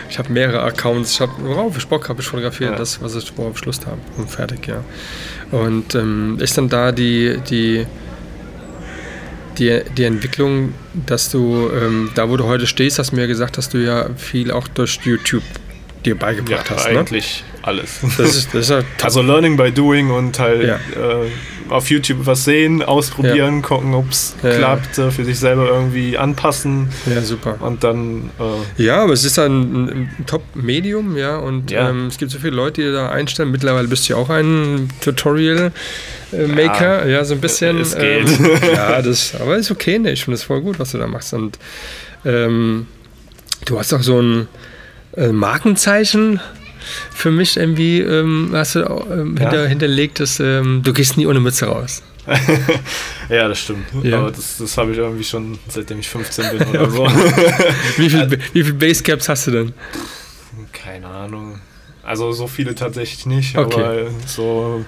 Ich 0.10 0.17
habe 0.20 0.32
mehrere 0.32 0.62
Accounts. 0.63 1.13
Ich 1.13 1.22
habe, 1.22 1.32
worauf 1.39 1.75
ich 1.77 1.88
Bock 1.88 2.08
habe, 2.10 2.22
ich 2.22 2.27
fotografiere 2.27 2.72
Ja. 2.72 2.77
das, 2.77 3.01
was 3.01 3.15
ich 3.15 3.34
worauf 3.38 3.58
ich 3.60 3.65
Lust 3.65 3.86
habe. 3.86 3.98
Und 4.17 4.29
fertig, 4.29 4.67
ja. 4.67 4.84
Und 5.51 5.93
ähm, 5.96 6.38
ist 6.39 6.58
dann 6.58 6.70
da 6.70 6.91
die, 6.91 7.38
die, 7.50 7.86
die, 9.57 9.81
die 9.98 10.03
Entwicklung, 10.03 10.74
dass 10.93 11.29
du, 11.29 11.69
ähm, 11.69 12.12
da 12.15 12.29
wo 12.29 12.38
du 12.38 12.45
heute 12.45 12.67
stehst, 12.67 13.00
hast 13.00 13.12
du 13.12 13.15
mir 13.15 13.27
gesagt, 13.27 13.57
dass 13.57 13.69
du 13.69 13.77
ja 13.77 14.10
viel 14.15 14.51
auch 14.51 14.67
durch 14.67 15.00
YouTube 15.03 15.43
dir 16.05 16.17
beigebracht 16.17 16.69
hast. 16.69 16.91
Ne? 16.91 17.05
Alles. 17.63 18.00
Das 18.17 18.36
ist, 18.36 18.48
das 18.53 18.62
ist 18.62 18.70
ja 18.70 18.82
top. 18.82 19.03
Also 19.05 19.22
Learning 19.22 19.58
by 19.58 19.72
Doing 19.72 20.12
und 20.12 20.38
halt 20.39 20.63
Ja. 20.67 20.75
äh, 20.75 21.29
auf 21.70 21.89
YouTube 21.89 22.25
was 22.25 22.43
sehen, 22.43 22.84
ausprobieren, 22.84 23.62
gucken, 23.62 23.93
ob 23.93 24.12
es 24.12 24.36
Ja, 24.43 24.50
ja. 24.50 24.58
klappt, 24.58 24.98
äh, 24.98 25.10
für 25.12 25.24
sich 25.24 25.39
selber 25.39 25.67
irgendwie 25.70 26.17
anpassen 26.17 26.89
ja, 27.05 27.22
super. 27.22 27.55
und 27.62 27.84
dann 27.86 28.29
äh, 28.77 28.84
Ja, 28.84 29.01
aber 29.03 29.13
es 29.13 29.24
ist 29.24 29.39
ein, 29.39 29.88
ein 30.20 30.25
Top-Medium, 30.27 31.15
ja, 31.17 31.38
und 31.38 31.72
Ja. 31.72 31.89
Ähm, 31.89 32.08
es 32.08 32.17
gibt 32.17 32.32
so 32.32 32.38
viele 32.39 32.55
Leute, 32.55 32.82
die 32.82 32.91
da 32.91 33.10
einstellen. 33.10 33.50
Mittlerweile 33.50 33.88
bist 33.88 34.08
du 34.10 34.13
ja 34.13 34.20
auch 34.20 34.29
ein 34.29 34.89
Tutorial-Maker, 36.32 37.08
ja, 37.08 37.24
so 37.24 37.34
ein 37.36 37.41
bisschen. 37.41 37.79
es 37.79 37.96
geht. 37.96 38.27
Ähm, 38.27 38.50
ja, 38.75 39.01
das, 39.01 39.34
aber 39.39 39.55
ist 39.58 39.72
okay, 39.72 40.00
ne? 40.00 40.12
Ich 40.12 40.24
finde 40.25 40.36
das 40.38 40.43
voll 40.43 40.62
gut, 40.62 40.79
was 40.79 40.91
du 40.91 40.98
da 40.98 41.08
machst. 41.08 41.34
Und 41.34 41.58
ähm, 42.25 42.88
du 43.65 43.79
hast 43.79 43.93
auch 43.93 44.01
so 44.03 44.20
ein 44.22 44.48
äh, 45.15 45.27
Markenzeichen 45.29 46.39
für 47.13 47.31
mich 47.31 47.57
irgendwie, 47.57 47.99
ähm, 48.01 48.49
hast 48.53 48.75
du 48.75 48.79
ähm, 48.81 49.35
Ja. 49.37 49.49
hinter, 49.49 49.67
hinterlegt, 49.67 50.19
dass 50.19 50.39
ähm, 50.39 50.81
du 50.83 50.93
gehst 50.93 51.17
nie 51.17 51.25
ohne 51.27 51.39
Mütze 51.39 51.65
raus. 51.65 52.03
ja, 53.29 53.47
das 53.49 53.59
stimmt. 53.59 53.85
Ja. 54.01 54.19
Aber 54.19 54.31
das, 54.31 54.57
das 54.57 54.77
habe 54.77 54.91
ich 54.93 54.97
irgendwie 54.97 55.23
schon 55.25 55.59
seitdem 55.67 55.99
ich 55.99 56.07
15 56.09 56.57
bin 56.57 56.67
oder 56.69 56.89
so. 56.89 57.05
Wie 57.97 58.09
viel, 58.09 58.39
wie 58.53 58.63
viel 58.63 58.73
Basecaps 58.73 59.27
hast 59.27 59.47
du 59.47 59.51
denn? 59.51 59.73
Keine 60.71 61.07
Ahnung. 61.07 61.59
Also 62.01 62.31
so 62.31 62.47
viele 62.47 62.75
tatsächlich 62.75 63.25
nicht, 63.25 63.57
Okay. 63.57 63.81
aber 63.81 63.95
so 64.25 64.85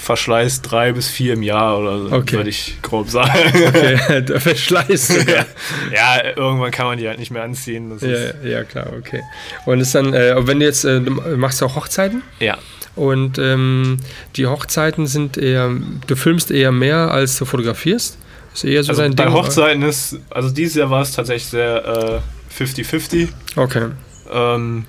Verschleiß 0.00 0.62
drei 0.62 0.92
bis 0.92 1.08
vier 1.08 1.34
im 1.34 1.42
Jahr 1.42 1.78
oder 1.78 1.98
so, 1.98 2.12
Okay. 2.12 2.36
würde 2.36 2.50
ich 2.50 2.78
grob 2.82 3.10
sagen. 3.10 3.30
Okay, 3.68 4.22
der 4.28 4.40
Verschleiß 4.40 5.08
sogar. 5.08 5.44
ja, 5.94 6.24
irgendwann 6.36 6.70
kann 6.70 6.86
man 6.86 6.98
die 6.98 7.08
halt 7.08 7.18
nicht 7.18 7.30
mehr 7.30 7.42
anziehen. 7.42 7.98
Ja, 8.00 8.48
ja, 8.48 8.64
klar, 8.64 8.92
okay. 8.96 9.22
Und 9.66 9.80
ist 9.80 9.94
dann, 9.94 10.14
äh, 10.14 10.34
wenn 10.46 10.60
du 10.60 10.66
jetzt, 10.66 10.84
äh, 10.84 11.00
du 11.00 11.10
machst 11.36 11.62
auch 11.62 11.74
Hochzeiten 11.74 12.22
ja. 12.38 12.56
und 12.94 13.38
ähm, 13.38 13.98
die 14.36 14.46
Hochzeiten 14.46 15.06
sind 15.06 15.36
eher, 15.36 15.70
du 16.06 16.16
filmst 16.16 16.50
eher 16.50 16.72
mehr 16.72 17.10
als 17.10 17.36
du 17.38 17.44
fotografierst. 17.44 18.16
Ist 18.54 18.64
eher 18.64 18.82
so 18.84 18.90
Also 18.90 19.02
dein 19.02 19.14
bei 19.16 19.24
Ding. 19.24 19.34
Hochzeiten 19.34 19.82
ist, 19.82 20.16
also 20.30 20.50
dieses 20.50 20.76
Jahr 20.76 20.90
war 20.90 21.02
es 21.02 21.12
tatsächlich 21.12 21.46
sehr 21.50 22.22
äh, 22.56 22.62
50-50. 22.62 23.28
Okay. 23.56 23.88
Ähm, 24.32 24.84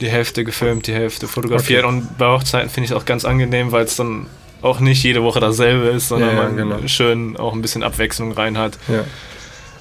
die 0.00 0.08
Hälfte 0.08 0.44
gefilmt, 0.44 0.86
die 0.86 0.92
Hälfte 0.94 1.26
fotografiert. 1.28 1.84
Und 1.84 2.18
bei 2.18 2.26
Hochzeiten 2.26 2.68
finde 2.70 2.86
ich 2.86 2.90
es 2.90 2.96
auch 2.96 3.04
ganz 3.04 3.24
angenehm, 3.24 3.72
weil 3.72 3.84
es 3.84 3.96
dann 3.96 4.26
auch 4.62 4.80
nicht 4.80 5.02
jede 5.02 5.22
Woche 5.22 5.40
dasselbe 5.40 5.86
ist, 5.88 6.08
sondern 6.08 6.30
Ja, 6.30 6.36
ja, 6.36 6.42
man 6.42 6.56
genau. 6.56 6.88
schön 6.88 7.36
auch 7.36 7.52
ein 7.54 7.62
bisschen 7.62 7.82
Abwechslung 7.82 8.32
rein 8.32 8.58
hat. 8.58 8.78
Ja. 8.88 9.04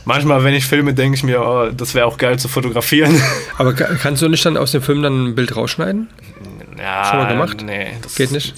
Manchmal, 0.08 0.44
wenn 0.44 0.54
ich 0.54 0.66
filme, 0.66 0.94
denke 0.94 1.18
ich 1.18 1.24
mir, 1.24 1.42
oh, 1.42 1.70
das 1.76 1.96
wäre 1.96 2.06
auch 2.06 2.18
geil 2.18 2.38
zu 2.38 2.48
fotografieren. 2.48 3.20
Aber 3.58 3.74
ka- 3.74 3.96
kannst 4.00 4.22
du 4.22 4.30
nicht 4.30 4.46
dann 4.46 4.56
aus 4.56 4.72
dem 4.72 4.82
Film 4.84 5.02
dann 5.02 5.28
ein 5.30 5.36
Bild 5.36 5.56
rausschneiden? 5.56 6.08
ja, 6.78 7.06
Schon 7.06 7.18
mal 7.20 7.28
gemacht? 7.28 7.64
Nee, 7.66 7.88
das 8.04 8.16
Geht 8.16 8.32
nicht? 8.32 8.54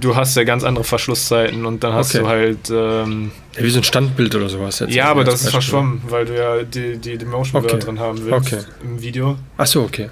Du 0.00 0.16
hast 0.16 0.34
ja 0.36 0.44
ganz 0.44 0.64
andere 0.64 0.82
Verschlusszeiten 0.84 1.66
und 1.66 1.84
dann 1.84 1.92
hast 1.92 2.14
Okay. 2.14 2.24
du 2.24 2.28
halt. 2.28 2.70
Ähm, 2.70 3.30
Ja, 3.56 3.62
wie 3.62 3.70
so 3.70 3.78
ein 3.80 3.84
Standbild 3.84 4.34
oder 4.34 4.48
sowas. 4.48 4.78
Jetzt 4.80 4.94
ja, 4.94 5.04
aber 5.10 5.22
das 5.24 5.34
ist 5.34 5.42
Beispiel. 5.44 5.60
verschwommen, 5.60 6.02
weil 6.08 6.24
du 6.24 6.34
ja 6.36 6.62
die, 6.62 6.96
die, 6.96 7.18
die 7.18 7.24
Motion 7.26 7.62
Okay. 7.64 7.78
drin 7.78 8.00
haben 8.00 8.24
willst 8.24 8.52
Okay. 8.54 8.64
im 8.82 9.00
Video. 9.00 9.36
Ach 9.58 9.66
so, 9.66 9.82
okay. 9.82 10.08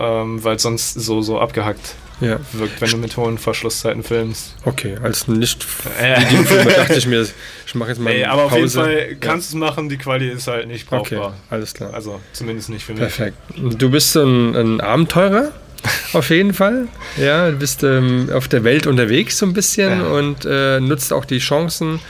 Ähm, 0.00 0.42
weil 0.42 0.58
sonst 0.58 0.94
so, 0.94 1.22
so 1.22 1.38
abgehackt 1.38 1.94
Ja, 2.20 2.38
wirkt, 2.52 2.80
wenn 2.80 2.90
du 2.90 2.96
mit 2.96 3.16
hohen 3.16 3.38
Verschlusszeiten 3.38 4.02
filmst. 4.02 4.56
okay. 4.64 4.96
Als 5.02 5.28
nicht 5.28 5.64
Äh. 6.00 6.20
Videofilmer 6.20 6.70
dachte 6.72 6.94
ich 6.94 7.06
mir, 7.06 7.24
ich 7.66 7.74
mache 7.76 7.90
jetzt 7.90 8.00
mal 8.00 8.12
eine 8.12 8.28
aber 8.28 8.44
auf 8.44 8.52
jeden 8.52 8.64
Pause. 8.64 8.80
Fall 8.80 9.16
kannst 9.20 9.52
du 9.52 9.56
es 9.56 9.60
machen, 9.60 9.88
die 9.88 9.96
Quali 9.96 10.28
ist 10.30 10.48
halt 10.48 10.66
nicht 10.66 10.90
Okay, 10.90 11.14
brauchbar. 11.16 11.34
alles 11.50 11.74
klar. 11.74 11.94
Also 11.94 12.20
zumindest 12.32 12.70
nicht 12.70 12.84
für 12.84 12.92
mich. 12.92 13.00
Perfekt. 13.02 13.36
Du 13.56 13.88
bist 13.90 14.16
ein, 14.16 14.56
ein 14.56 14.80
Abenteurer, 14.80 15.52
auf 16.12 16.30
jeden 16.30 16.54
Fall. 16.54 16.88
Ja, 17.16 17.50
du 17.50 17.56
bist 17.56 17.84
ähm, 17.84 18.28
auf 18.34 18.48
der 18.48 18.64
Welt 18.64 18.86
unterwegs 18.88 19.38
so 19.38 19.46
ein 19.46 19.52
bisschen 19.52 20.00
Ja. 20.00 20.06
und 20.08 20.44
äh, 20.44 20.80
nutzt 20.80 21.12
auch 21.12 21.24
die 21.24 21.38
Chancen, 21.38 22.00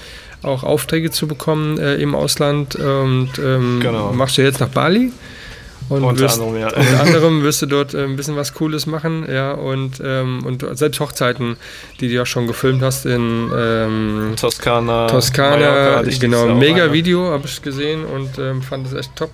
auch 0.42 0.62
Aufträge 0.62 1.10
zu 1.10 1.26
bekommen 1.26 1.78
äh, 1.78 1.96
im 1.96 2.14
Ausland. 2.14 2.76
Und 2.76 3.30
ähm, 3.38 3.80
Genau. 3.82 4.12
machst 4.12 4.38
du 4.38 4.42
jetzt 4.42 4.60
nach 4.60 4.68
Bali. 4.68 5.12
Und 5.88 6.02
Unter 6.02 6.22
wirst, 6.22 6.40
anderem, 6.40 6.60
ja. 6.60 6.68
unter 6.68 7.00
anderem 7.00 7.42
wirst 7.42 7.62
du 7.62 7.66
dort 7.66 7.94
äh, 7.94 8.04
ein 8.04 8.16
bisschen 8.16 8.36
was 8.36 8.54
Cooles 8.54 8.86
machen, 8.86 9.26
ja, 9.30 9.52
und, 9.52 10.00
ähm, 10.02 10.44
und 10.46 10.64
selbst 10.76 10.98
Hochzeiten, 11.00 11.56
die 12.00 12.08
du 12.08 12.14
ja 12.14 12.24
schon 12.24 12.46
gefilmt 12.46 12.82
hast 12.82 13.04
in 13.04 13.50
ähm, 13.54 14.32
Toskana. 14.36 15.08
Toskana, 15.08 15.56
Mallorca 15.56 16.10
genau, 16.18 16.54
mega. 16.54 16.92
Video 16.92 17.30
habe 17.30 17.46
ich 17.46 17.60
gesehen 17.60 18.04
und 18.04 18.38
ähm, 18.38 18.62
fand 18.62 18.86
das 18.86 18.94
echt 18.94 19.16
top, 19.16 19.30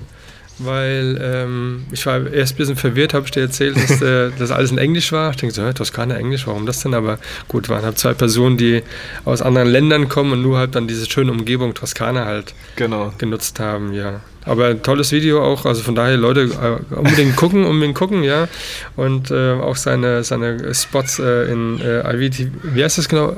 weil 0.65 1.19
ähm, 1.23 1.85
ich 1.93 2.05
war 2.07 2.27
erst 2.33 2.55
ein 2.55 2.57
bisschen 2.59 2.77
verwirrt, 2.77 3.15
habe 3.15 3.25
ich 3.27 3.31
dir 3.33 3.41
erzählt, 3.41 3.77
dass 3.77 4.01
äh, 4.03 4.31
das 4.39 4.51
alles 4.51 4.71
in 4.71 4.79
Englisch 4.79 5.13
war. 5.13 5.31
Ich 5.31 5.37
denke 5.37 5.55
so, 5.55 5.63
hä, 5.65 5.73
Toskana 5.73 6.17
Englisch, 6.17 6.47
warum 6.47 6.67
das 6.67 6.81
denn? 6.81 6.95
Aber 6.95 7.19
gut, 7.49 7.69
waren 7.69 7.83
halt 7.85 7.99
zwei 7.99 8.15
Personen, 8.15 8.57
die 8.57 8.83
aus 9.25 9.43
anderen 9.43 9.69
Ländern 9.69 10.09
kommen 10.09 10.33
und 10.33 10.43
nur 10.43 10.59
halt 10.59 10.75
dann 10.75 10.87
diese 10.89 11.09
schöne 11.11 11.33
Umgebung 11.33 11.75
Toskana 11.75 12.25
halt 12.25 12.55
Genau. 12.77 13.13
genutzt 13.19 13.61
haben, 13.61 13.93
ja. 13.93 14.21
Aber 14.47 14.69
ein 14.69 14.83
tolles 14.83 15.13
Video 15.13 15.43
auch, 15.45 15.67
also 15.67 15.83
von 15.83 15.95
daher 15.95 16.17
Leute 16.17 16.43
äh, 16.43 16.95
unbedingt 16.95 17.37
gucken, 17.37 17.65
unbedingt 17.65 17.97
gucken, 17.97 18.23
ja. 18.23 18.49
Und 18.97 19.31
äh, 19.31 19.53
auch 19.53 19.77
seine, 19.77 20.25
seine 20.25 20.75
Spots 20.75 21.19
äh, 21.19 21.53
in 21.53 21.81
äh, 21.81 22.01
IWTV, 22.15 22.49
wie 22.75 22.83
heißt 22.85 22.99
das 22.99 23.09
genau? 23.09 23.37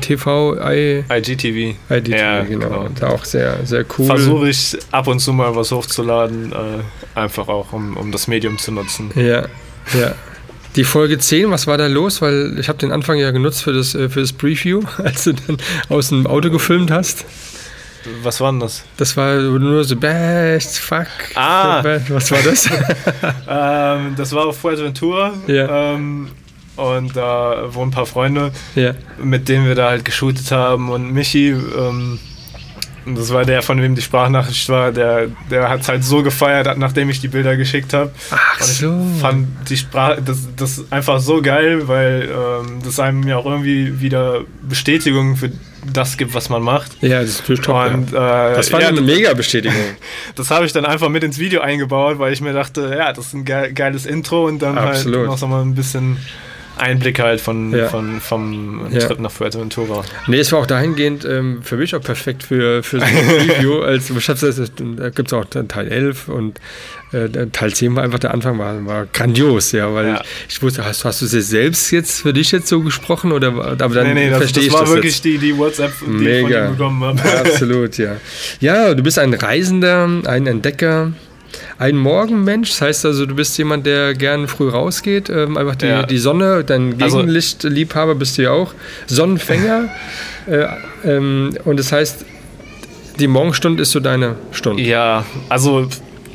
TV, 0.00 0.54
I, 0.56 1.04
IGTV. 1.10 1.76
IDTV, 1.90 2.16
Ja, 2.16 2.42
genau. 2.42 2.88
genau. 2.94 3.06
Auch 3.14 3.24
sehr, 3.24 3.64
sehr 3.64 3.84
cool. 3.98 4.06
Versuche 4.06 4.48
ich 4.50 4.76
ab 4.90 5.06
und 5.06 5.20
zu 5.20 5.32
mal 5.32 5.54
was 5.56 5.72
hochzuladen, 5.72 6.52
äh, 6.52 7.18
einfach 7.18 7.48
auch, 7.48 7.72
um, 7.72 7.96
um 7.96 8.12
das 8.12 8.28
Medium 8.28 8.58
zu 8.58 8.72
nutzen. 8.72 9.10
Ja, 9.14 9.42
ja. 9.98 10.14
Die 10.76 10.84
Folge 10.84 11.18
10, 11.18 11.50
was 11.50 11.66
war 11.66 11.78
da 11.78 11.86
los? 11.86 12.20
Weil 12.22 12.56
ich 12.60 12.68
habe 12.68 12.78
den 12.78 12.92
Anfang 12.92 13.18
ja 13.18 13.30
genutzt 13.30 13.62
für 13.62 13.72
das, 13.72 13.94
äh, 13.94 14.08
für 14.08 14.20
das 14.20 14.32
Preview, 14.32 14.82
als 14.98 15.24
du 15.24 15.32
dann 15.32 15.56
aus 15.88 16.10
dem 16.10 16.26
Auto 16.26 16.50
gefilmt 16.50 16.90
hast. 16.90 17.24
Was 18.22 18.40
war 18.40 18.52
denn 18.52 18.60
das? 18.60 18.84
Das 18.96 19.16
war 19.16 19.34
nur 19.36 19.84
so 19.84 19.96
best, 19.96 20.78
fuck. 20.78 21.06
Ah. 21.34 21.82
Was 22.08 22.30
war 22.30 22.38
das? 22.44 22.68
Ähm, 23.50 24.14
das 24.16 24.32
war 24.32 24.46
auf 24.46 24.58
Fuerteventura. 24.58 25.32
Ja. 25.46 25.94
Ähm, 25.94 26.28
und 26.78 27.16
da 27.16 27.74
wohnen 27.74 27.88
ein 27.88 27.94
paar 27.94 28.06
Freunde, 28.06 28.52
ja. 28.74 28.94
mit 29.22 29.48
denen 29.48 29.66
wir 29.66 29.74
da 29.74 29.90
halt 29.90 30.04
geshootet 30.04 30.50
haben. 30.50 30.90
Und 30.90 31.12
Michi, 31.12 31.50
ähm, 31.50 32.18
das 33.06 33.32
war 33.32 33.44
der, 33.44 33.62
von 33.62 33.80
wem 33.80 33.94
die 33.94 34.02
Sprachnachricht 34.02 34.68
war, 34.68 34.92
der, 34.92 35.28
der 35.50 35.68
hat 35.68 35.80
es 35.80 35.88
halt 35.88 36.04
so 36.04 36.22
gefeiert, 36.22 36.76
nachdem 36.78 37.10
ich 37.10 37.20
die 37.20 37.28
Bilder 37.28 37.56
geschickt 37.56 37.92
habe. 37.94 38.12
Ach 38.30 38.60
Und 38.60 38.66
ich 38.70 38.78
so. 38.78 39.06
fand 39.20 39.48
die 39.68 39.76
Sprache, 39.76 40.22
das, 40.22 40.48
das 40.56 40.84
einfach 40.90 41.20
so 41.20 41.42
geil, 41.42 41.88
weil 41.88 42.28
ähm, 42.30 42.80
das 42.84 43.00
einem 43.00 43.26
ja 43.26 43.36
auch 43.36 43.46
irgendwie 43.46 44.00
wieder 44.00 44.42
Bestätigung 44.62 45.36
für 45.36 45.50
das 45.92 46.16
gibt, 46.16 46.34
was 46.34 46.48
man 46.48 46.62
macht. 46.62 47.02
Ja, 47.02 47.20
das 47.20 47.30
ist 47.30 47.40
natürlich 47.40 47.60
top. 47.62 47.92
Und, 47.92 48.12
ja. 48.12 48.50
äh, 48.50 48.56
Das 48.56 48.72
war 48.72 48.80
ja, 48.80 48.88
eine 48.88 49.00
mega 49.00 49.32
Bestätigung. 49.34 49.76
Das 50.34 50.50
habe 50.50 50.66
ich 50.66 50.72
dann 50.72 50.84
einfach 50.84 51.08
mit 51.08 51.24
ins 51.24 51.38
Video 51.38 51.60
eingebaut, 51.60 52.18
weil 52.18 52.32
ich 52.32 52.40
mir 52.40 52.52
dachte, 52.52 52.94
ja, 52.96 53.12
das 53.12 53.28
ist 53.28 53.34
ein 53.34 53.44
ge 53.44 53.72
geiles 53.72 54.06
Intro 54.06 54.46
und 54.46 54.60
dann 54.60 54.78
Absolut. 54.78 55.18
halt 55.18 55.26
noch 55.26 55.38
so 55.38 55.46
mal 55.48 55.62
ein 55.62 55.74
bisschen 55.74 56.16
Einblick 56.80 57.18
halt 57.20 57.40
von, 57.40 57.72
Ja. 57.76 57.88
von, 57.88 58.20
vom 58.20 58.86
Ja. 58.90 59.00
Trip 59.00 59.20
nach 59.20 59.30
Fuerteventura. 59.30 60.04
Nee, 60.26 60.38
es 60.38 60.52
war 60.52 60.60
auch 60.60 60.66
dahingehend 60.66 61.24
ähm, 61.24 61.60
für 61.62 61.76
mich 61.76 61.94
auch 61.94 62.00
perfekt 62.02 62.42
für, 62.42 62.82
für 62.82 63.00
so 63.00 63.04
ein 63.06 63.16
Review. 63.50 63.80
als, 63.82 64.10
ich 64.10 64.26
das- 64.26 64.72
da 64.96 65.10
gibt 65.10 65.28
es 65.28 65.32
auch 65.32 65.44
Teil 65.44 65.88
11 65.88 66.28
und 66.28 66.58
äh, 67.12 67.28
Teil 67.52 67.72
10 67.72 67.96
war 67.96 68.02
einfach 68.02 68.18
der 68.18 68.34
Anfang, 68.34 68.58
war, 68.58 68.84
war 68.86 69.06
grandios, 69.06 69.72
ja, 69.72 69.92
weil 69.94 70.08
Ja. 70.08 70.22
Ich, 70.48 70.56
ich 70.56 70.62
wusste, 70.62 70.84
hast, 70.84 71.04
hast 71.04 71.22
du 71.22 71.26
sie 71.26 71.40
selbst 71.40 71.90
jetzt 71.90 72.20
für 72.22 72.32
dich 72.32 72.52
jetzt 72.52 72.68
so 72.68 72.80
gesprochen 72.80 73.32
oder 73.32 73.56
war- 73.56 73.66
aber 73.80 73.88
dann 73.94 74.08
nee, 74.08 74.14
nee, 74.14 74.28
das, 74.30 74.38
verstehe 74.38 74.64
das 74.64 74.66
ich 74.66 74.72
war 74.74 74.80
das 74.82 74.90
wirklich 74.90 75.14
jetzt. 75.14 75.24
die, 75.24 75.38
die 75.38 75.56
WhatsApp, 75.56 75.92
die 76.00 76.04
ich 76.04 76.10
Mega. 76.44 76.64
von 76.64 76.66
ihm 76.72 76.76
bekommen 76.76 77.04
habe. 77.04 77.22
Absolut, 77.38 77.96
ja. 77.98 78.16
Ja, 78.60 78.94
du 78.94 79.02
bist 79.02 79.18
ein 79.18 79.32
Reisender, 79.34 80.08
ein 80.26 80.46
Entdecker, 80.46 81.12
ein 81.78 81.96
Morgenmensch. 81.96 82.70
Das 82.70 82.80
heißt 82.80 83.06
also, 83.06 83.24
du 83.26 83.34
bist 83.34 83.56
jemand, 83.58 83.86
der 83.86 84.14
gern 84.14 84.48
früh 84.48 84.68
rausgeht, 84.68 85.30
ähm, 85.30 85.56
einfach 85.56 85.76
die, 85.76 85.86
Ja. 85.86 86.02
die 86.04 86.18
Sonne, 86.18 86.64
dein 86.64 87.00
Also- 87.00 87.18
Gegenlichtliebhaber 87.18 88.14
bist 88.14 88.36
du 88.38 88.42
ja 88.42 88.50
auch, 88.50 88.74
Sonnenfänger. 89.06 89.88
äh, 90.46 90.66
ähm, 91.04 91.56
und 91.64 91.78
das 91.78 91.92
heißt, 91.92 92.24
die 93.20 93.28
Morgenstunde 93.28 93.82
ist 93.82 93.92
so 93.92 94.00
deine 94.00 94.36
Stunde. 94.52 94.82
Ja, 94.82 95.24
also 95.48 95.88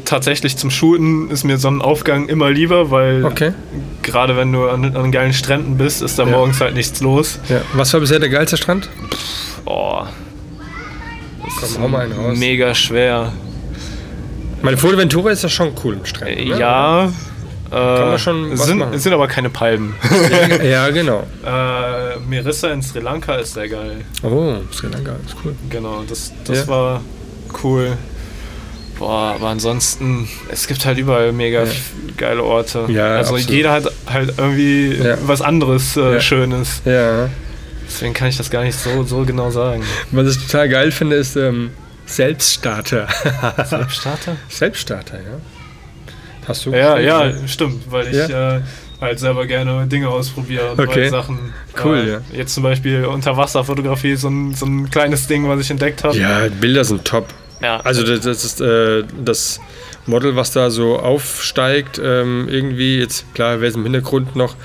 tatsächlich 0.05 0.57
zum 0.57 0.69
Shooten 0.69 1.29
ist 1.31 1.43
mir 1.45 1.57
Sonnenaufgang 1.57 2.27
immer 2.27 2.49
lieber, 2.49 2.91
weil 2.91 3.23
Okay. 3.25 3.53
gerade 4.01 4.35
wenn 4.35 4.51
du 4.51 4.67
an, 4.67 4.95
an 4.95 5.11
geilen 5.11 5.33
Stränden 5.33 5.77
bist, 5.77 6.01
ist 6.01 6.19
da 6.19 6.23
Ja. 6.25 6.31
morgens 6.31 6.59
halt 6.59 6.75
nichts 6.75 6.99
los. 7.01 7.39
Ja. 7.49 7.61
Was 7.73 7.93
war 7.93 8.01
bisher 8.01 8.19
der 8.19 8.29
geilste 8.29 8.57
Strand? 8.57 8.89
Oh, 9.65 10.01
Komm, 11.59 11.81
hau 11.83 11.87
mal 11.87 12.01
einen 12.05 12.13
raus. 12.13 12.37
mega 12.37 12.73
schwer. 12.75 13.31
Meine 14.63 14.77
Fuerteventura 14.77 15.31
ist 15.31 15.43
ja 15.43 15.49
schon 15.49 15.73
cool 15.83 15.93
im 15.95 16.05
Strand. 16.05 16.31
Äh, 16.31 16.45
ne? 16.45 16.57
Ja. 16.59 17.11
Äh, 17.71 17.75
man 17.75 18.19
schon 18.19 18.51
was 18.57 18.65
sind, 18.65 18.77
machen. 18.79 18.97
sind 18.99 19.13
aber 19.13 19.27
keine 19.27 19.49
Palmen. 19.49 19.95
Ja, 20.63 20.89
genau. 20.89 21.23
äh, 21.45 22.17
Merissa 22.27 22.69
in 22.71 22.81
Sri 22.81 22.99
Lanka 22.99 23.35
ist 23.35 23.53
sehr 23.55 23.67
geil. 23.67 24.01
Oh, 24.21 24.55
Sri 24.71 24.87
Lanka 24.87 25.11
ist 25.25 25.35
cool. 25.43 25.53
Genau, 25.69 26.03
das, 26.07 26.31
das 26.45 26.59
Ja. 26.59 26.67
war 26.67 27.01
cool. 27.63 27.97
Boah, 28.99 29.33
aber 29.35 29.47
ansonsten, 29.49 30.29
es 30.51 30.67
gibt 30.67 30.85
halt 30.85 30.97
überall 30.99 31.31
mega 31.33 31.63
Ja. 31.63 31.69
geile 32.15 32.43
Orte. 32.43 32.85
Ja, 32.89 33.15
also 33.17 33.33
absolut. 33.35 33.49
jeder 33.55 33.71
hat 33.71 33.91
halt 34.11 34.33
irgendwie 34.37 34.93
Ja. 35.03 35.17
was 35.25 35.41
anderes 35.41 35.97
äh, 35.97 36.13
Ja. 36.13 36.19
Schönes. 36.21 36.81
Ja. 36.85 37.29
Deswegen 37.87 38.13
kann 38.13 38.27
ich 38.29 38.37
das 38.37 38.49
gar 38.49 38.63
nicht 38.63 38.79
so, 38.79 39.03
so 39.03 39.23
genau 39.25 39.49
sagen. 39.51 39.83
Was 40.11 40.35
ich 40.37 40.45
total 40.45 40.69
geil 40.69 40.91
finde, 40.91 41.15
ist 41.17 41.35
ähm, 41.35 41.71
Selbststarter. 42.05 43.07
Selbststarter? 43.65 44.35
Selbststarter, 44.49 45.17
ja. 45.17 45.39
Hast 46.47 46.65
du? 46.65 46.71
Ja, 46.71 46.95
gesehen? 46.95 47.07
ja, 47.41 47.47
stimmt, 47.47 47.91
weil 47.91 48.07
ich 48.07 48.29
äh, 48.29 48.61
halt 48.99 49.19
selber 49.19 49.45
gerne 49.45 49.87
Dinge 49.87 50.09
ausprobiere 50.09 50.71
und 50.71 50.79
Okay. 50.79 51.01
neue 51.01 51.09
Sachen. 51.09 51.53
Cool, 51.83 51.97
äh, 51.97 52.11
ja. 52.11 52.21
Jetzt 52.33 52.53
zum 52.53 52.63
Beispiel 52.63 53.05
Unterwasserfotografie, 53.05 54.15
so 54.15 54.29
ein, 54.29 54.53
so 54.53 54.65
ein 54.65 54.89
kleines 54.89 55.27
Ding, 55.27 55.47
was 55.47 55.59
ich 55.61 55.71
entdeckt 55.71 56.03
habe. 56.03 56.17
Ja, 56.17 56.47
Bilder 56.59 56.83
sind 56.83 57.05
top. 57.05 57.27
Ja. 57.61 57.79
Also 57.79 58.03
das, 58.03 58.21
das 58.21 58.43
ist 58.43 58.61
äh, 58.61 59.03
das 59.23 59.61
Model, 60.05 60.35
was 60.35 60.51
da 60.51 60.69
so 60.69 60.99
aufsteigt, 60.99 61.99
ähm, 62.03 62.47
irgendwie, 62.49 62.99
jetzt 62.99 63.33
klar, 63.33 63.61
wer 63.61 63.69
ist 63.69 63.75
im 63.75 63.83
Hintergrund 63.83 64.35
noch, 64.35 64.55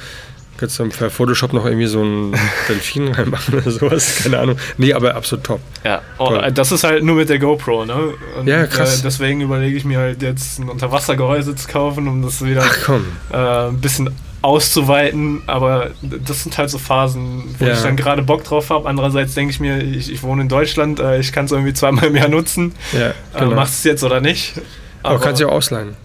kannst 0.59 0.79
du 0.79 0.89
per 0.89 1.09
Photoshop 1.09 1.53
noch 1.55 1.65
irgendwie 1.65 1.87
so 1.87 2.03
ein 2.03 2.33
Delfin 2.69 3.09
reinmachen 3.09 3.55
oder 3.55 3.71
sowas, 3.71 4.17
keine 4.23 4.39
Ahnung. 4.41 4.57
Nee, 4.77 4.93
aber 4.93 5.15
absolut 5.15 5.45
top. 5.45 5.61
Ja, 5.85 6.03
oh, 6.19 6.35
äh, 6.35 6.53
das 6.53 6.71
ist 6.73 6.85
halt 6.85 7.03
nur 7.05 7.17
mit 7.17 7.29
der 7.31 7.39
GoPro, 7.39 7.85
ne? 7.87 7.95
Und, 8.39 8.47
Ja, 8.47 8.67
krass. 8.67 8.99
Äh, 9.01 9.03
deswegen 9.05 9.41
überlege 9.41 9.77
ich 9.77 9.85
mir 9.85 9.99
halt 9.99 10.21
jetzt 10.23 10.59
ein 10.59 10.69
Unterwassergehäuse 10.69 11.55
zu 11.57 11.69
kaufen, 11.69 12.07
um 12.09 12.23
das 12.23 12.45
wieder 12.45 12.63
Ach 12.67 12.77
komm. 12.85 13.07
äh, 13.33 13.37
ein 13.69 13.81
bisschen 13.81 14.11
auszuweiten. 14.43 15.43
Aber 15.47 15.91
das 16.03 16.43
sind 16.43 16.59
halt 16.59 16.71
so 16.71 16.79
Phasen, 16.79 17.55
wo 17.59 17.65
Ja. 17.65 17.73
ich 17.75 17.81
dann 17.81 17.97
gerade 17.97 18.23
Bock 18.23 18.45
drauf 18.45 18.71
habe. 18.71 18.89
Andererseits 18.89 19.35
denke 19.35 19.53
ich 19.53 19.61
mir, 19.61 19.79
ich, 19.83 20.13
ich 20.13 20.23
wohne 20.23 20.43
in 20.43 20.49
Deutschland, 20.49 21.01
äh, 21.01 21.19
ich 21.21 21.33
kann 21.33 21.45
es 21.47 21.53
irgendwie 21.53 21.73
zweimal 21.75 22.05
im 22.07 22.17
Jahr 22.17 22.29
nutzen. 22.29 22.73
Ja, 22.93 23.09
Äh, 23.09 23.13
genau. 23.41 23.55
machst 23.55 23.75
du 23.85 23.89
es 23.89 23.93
jetzt 23.93 24.05
oder 24.05 24.21
nicht? 24.21 24.55
aber 25.03 25.21
kannst 25.21 25.41
du 25.41 25.45
ja 25.47 25.51
auch 25.51 25.57
ausleihen. 25.57 25.97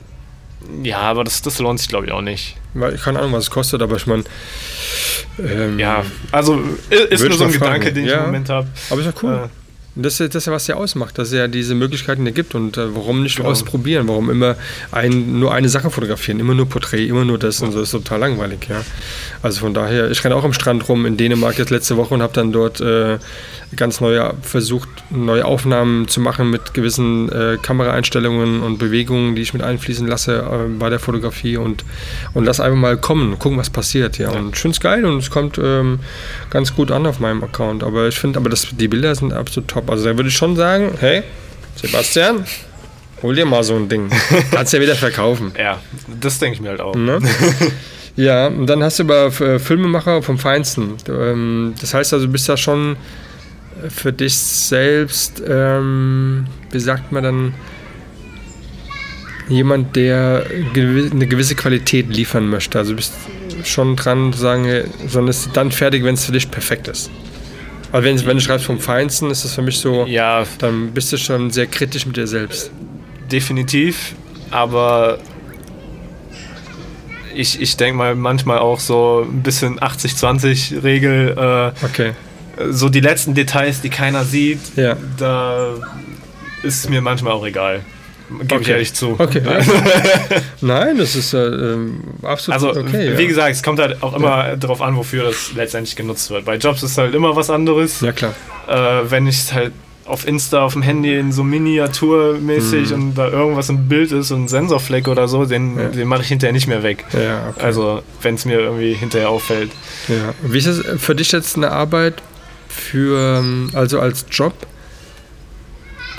ja, 0.83 0.99
aber 0.99 1.23
das, 1.23 1.41
das 1.41 1.59
lohnt 1.59 1.79
sich, 1.79 1.89
glaube 1.89 2.05
ich, 2.05 2.11
auch 2.11 2.21
nicht. 2.21 2.57
Keine 3.03 3.19
Ahnung, 3.19 3.33
was 3.33 3.45
es 3.45 3.51
kostet, 3.51 3.81
aber 3.81 3.95
ich 3.97 4.07
meine. 4.07 4.23
Ähm, 5.39 5.79
Ja, 5.79 6.03
also 6.31 6.61
ist 6.89 7.21
nur 7.23 7.33
so 7.33 7.43
ein 7.45 7.51
mal 7.51 7.57
fragen. 7.59 7.73
Gedanke, 7.81 7.93
den 7.93 8.05
ich 8.05 8.11
Ja. 8.11 8.19
im 8.19 8.25
Moment 8.27 8.49
habe. 8.49 8.67
Aber 8.89 8.99
ist 9.01 9.05
ja 9.07 9.13
cool. 9.21 9.33
Äh, 9.45 9.47
Das 9.95 10.19
ist, 10.19 10.33
das 10.33 10.41
ist 10.41 10.47
ja, 10.47 10.53
was 10.53 10.65
ja 10.65 10.73
ausmacht, 10.75 11.19
dass 11.19 11.27
es 11.27 11.35
ja 11.35 11.47
diese 11.47 11.75
Möglichkeiten 11.75 12.25
gibt 12.33 12.55
und 12.55 12.77
äh, 12.77 12.95
warum 12.95 13.21
nicht 13.21 13.37
Genau. 13.37 13.49
ausprobieren, 13.49 14.07
warum 14.07 14.31
immer 14.31 14.55
ein, 14.91 15.39
nur 15.39 15.53
eine 15.53 15.69
Sache 15.69 15.91
fotografieren, 15.91 16.39
immer 16.39 16.55
nur 16.55 16.67
Porträt, 16.67 17.05
immer 17.05 17.25
nur 17.25 17.37
das 17.37 17.61
und 17.61 17.73
so, 17.73 17.79
ist 17.81 17.91
total 17.91 18.19
langweilig, 18.19 18.67
ja. 18.69 18.83
Also 19.43 19.59
von 19.59 19.75
daher, 19.75 20.09
ich 20.09 20.23
renne 20.23 20.35
auch 20.35 20.43
am 20.43 20.53
Strand 20.53 20.89
rum 20.89 21.05
in 21.05 21.15
Dänemark 21.15 21.59
jetzt 21.59 21.69
letzte 21.69 21.95
Woche 21.95 22.11
und 22.15 22.23
habe 22.23 22.33
dann 22.33 22.51
dort 22.51 22.81
äh, 22.81 23.19
ganz 23.75 24.01
neue, 24.01 24.33
versucht, 24.41 24.89
neue 25.09 25.45
Aufnahmen 25.45 26.07
zu 26.07 26.19
machen 26.19 26.49
mit 26.49 26.73
gewissen 26.73 27.31
äh, 27.31 27.57
Kameraeinstellungen 27.61 28.61
und 28.61 28.77
Bewegungen, 28.77 29.35
die 29.35 29.41
ich 29.41 29.53
mit 29.53 29.63
einfließen 29.63 30.07
lasse 30.07 30.39
äh, 30.39 30.69
bei 30.77 30.89
der 30.89 30.99
Fotografie 30.99 31.57
und, 31.57 31.83
und 32.33 32.45
lass 32.45 32.59
einfach 32.59 32.77
mal 32.77 32.97
kommen, 32.97 33.37
gucken, 33.39 33.57
was 33.57 33.69
passiert, 33.69 34.17
ja. 34.17 34.31
Ja. 34.31 34.39
Und 34.39 34.65
es 34.65 34.79
geil 34.79 35.05
und 35.05 35.17
es 35.17 35.29
kommt 35.29 35.57
ähm, 35.57 35.99
ganz 36.49 36.75
gut 36.75 36.91
an 36.91 37.05
auf 37.05 37.19
meinem 37.19 37.43
Account, 37.43 37.83
aber 37.83 38.07
ich 38.07 38.15
finde, 38.15 38.39
aber 38.39 38.49
das, 38.49 38.67
die 38.71 38.87
Bilder 38.87 39.13
sind 39.15 39.33
absolut 39.33 39.69
top. 39.69 39.89
Also 39.89 40.05
da 40.05 40.17
würde 40.17 40.29
ich 40.29 40.35
schon 40.35 40.55
sagen, 40.55 40.91
hey, 40.99 41.23
Sebastian, 41.75 42.45
hol 43.21 43.35
dir 43.35 43.45
mal 43.45 43.63
so 43.63 43.75
ein 43.75 43.89
Ding. 43.89 44.09
Kannst 44.51 44.73
ja 44.73 44.81
wieder 44.81 44.95
verkaufen. 44.95 45.51
ja, 45.57 45.79
das 46.19 46.39
denke 46.39 46.55
ich 46.55 46.61
mir 46.61 46.69
halt 46.69 46.81
auch. 46.81 46.95
Ne? 46.95 47.19
ja, 48.15 48.47
und 48.47 48.67
dann 48.67 48.83
hast 48.83 48.99
du 48.99 49.03
aber 49.03 49.27
äh, 49.41 49.59
Filmemacher 49.59 50.21
vom 50.21 50.37
Feinsten. 50.37 50.95
Ähm, 51.09 51.73
das 51.79 51.93
heißt 51.93 52.13
also, 52.13 52.25
du 52.25 52.31
bist 52.31 52.47
ja 52.47 52.57
schon 52.57 52.97
für 53.89 54.13
dich 54.13 54.35
selbst, 54.35 55.41
ähm, 55.47 56.45
wie 56.71 56.79
sagt 56.79 57.11
man 57.11 57.23
dann, 57.23 57.53
jemand, 59.49 59.95
der 59.95 60.45
eine 60.49 61.27
gewisse 61.27 61.55
Qualität 61.55 62.07
liefern 62.09 62.47
möchte. 62.47 62.77
Also 62.79 62.91
du 62.91 62.95
bist 62.97 63.13
schon 63.65 63.95
dran 63.95 64.31
zu 64.33 64.39
sagen, 64.39 64.85
sondern 65.07 65.29
ist 65.29 65.49
dann 65.53 65.69
fertig, 65.71 66.03
wenn 66.03 66.13
es 66.15 66.25
für 66.25 66.31
dich 66.31 66.49
perfekt 66.49 66.87
ist. 66.87 67.11
Also 67.91 68.05
wenn, 68.07 68.25
wenn 68.25 68.37
du 68.37 68.41
schreibst 68.43 68.65
vom 68.65 68.79
Feinsten, 68.79 69.29
ist 69.29 69.43
das 69.43 69.53
für 69.53 69.61
mich 69.61 69.77
so, 69.77 70.05
Ja, 70.07 70.45
dann 70.59 70.91
bist 70.91 71.11
du 71.13 71.17
schon 71.17 71.51
sehr 71.51 71.67
kritisch 71.67 72.05
mit 72.05 72.17
dir 72.17 72.25
selbst. 72.27 72.71
definitiv, 73.31 74.15
aber 74.49 75.19
ich, 77.35 77.59
ich 77.61 77.75
denke 77.77 77.97
mal 77.97 78.15
manchmal 78.15 78.59
auch 78.59 78.79
so 78.79 79.27
ein 79.29 79.41
bisschen 79.43 79.79
80-20-Regel, 79.79 81.35
äh, 81.37 81.85
Okay. 81.85 82.13
So 82.71 82.89
die 82.89 82.99
letzten 82.99 83.33
Details, 83.33 83.81
die 83.81 83.89
keiner 83.89 84.23
sieht, 84.23 84.59
Ja. 84.75 84.95
da 85.17 85.73
ist 86.63 86.89
mir 86.89 87.01
manchmal 87.01 87.33
auch 87.33 87.45
egal. 87.45 87.81
Gebe 88.29 88.45
ich 88.45 88.51
Okay. 88.61 88.71
ehrlich 88.71 88.93
zu. 88.93 89.15
Okay. 89.19 89.41
Nein, 90.61 90.97
das 90.97 91.15
ist 91.15 91.33
äh, 91.33 91.45
ähm, 91.45 91.99
absolut 92.23 92.53
Also, 92.63 92.79
okay. 92.79 93.13
wie 93.17 93.21
ja. 93.23 93.27
gesagt, 93.27 93.51
es 93.51 93.61
kommt 93.61 93.79
halt 93.79 94.01
auch 94.01 94.15
immer 94.15 94.55
darauf 94.55 94.81
an, 94.81 94.95
wofür 94.95 95.25
das 95.25 95.51
letztendlich 95.55 95.95
genutzt 95.95 96.29
wird. 96.31 96.45
Bei 96.45 96.55
Jobs 96.55 96.81
ist 96.83 96.97
halt 96.97 97.13
immer 97.13 97.35
was 97.35 97.49
anderes. 97.49 98.01
Ja, 98.01 98.11
klar. 98.11 98.33
Äh, 98.67 99.09
wenn 99.11 99.27
ich 99.27 99.37
es 99.37 99.53
halt 99.53 99.73
auf 100.05 100.27
Insta, 100.27 100.63
auf 100.63 100.73
dem 100.73 100.81
Handy 100.81 101.17
in 101.17 101.31
so 101.31 101.43
miniaturmäßig 101.43 102.93
und 102.93 103.15
da 103.15 103.27
irgendwas 103.29 103.69
im 103.69 103.87
Bild 103.87 104.11
ist 104.11 104.31
und 104.31 104.45
ein 104.45 104.47
Sensorfleck 104.47 105.07
oder 105.07 105.27
so, 105.27 105.45
den. 105.45 105.77
Ja. 105.77 105.87
den 105.89 106.07
mache 106.07 106.21
ich 106.23 106.27
hinterher 106.27 106.53
nicht 106.53 106.67
mehr 106.67 106.83
weg. 106.83 107.05
Ja, 107.13 107.49
okay. 107.49 107.65
Also, 107.65 108.01
wenn 108.21 108.35
es 108.35 108.45
mir 108.45 108.59
irgendwie 108.59 108.93
hinterher 108.93 109.29
auffällt. 109.29 109.71
ja. 110.07 110.33
Wie 110.43 110.57
ist 110.57 110.65
es 110.67 111.01
für 111.01 111.15
dich 111.15 111.31
jetzt 111.31 111.55
eine 111.55 111.71
Arbeit 111.71 112.15
für, 112.73 113.39
ähm, 113.39 113.69
also 113.73 113.99
als 113.99 114.25
Job? 114.31 114.53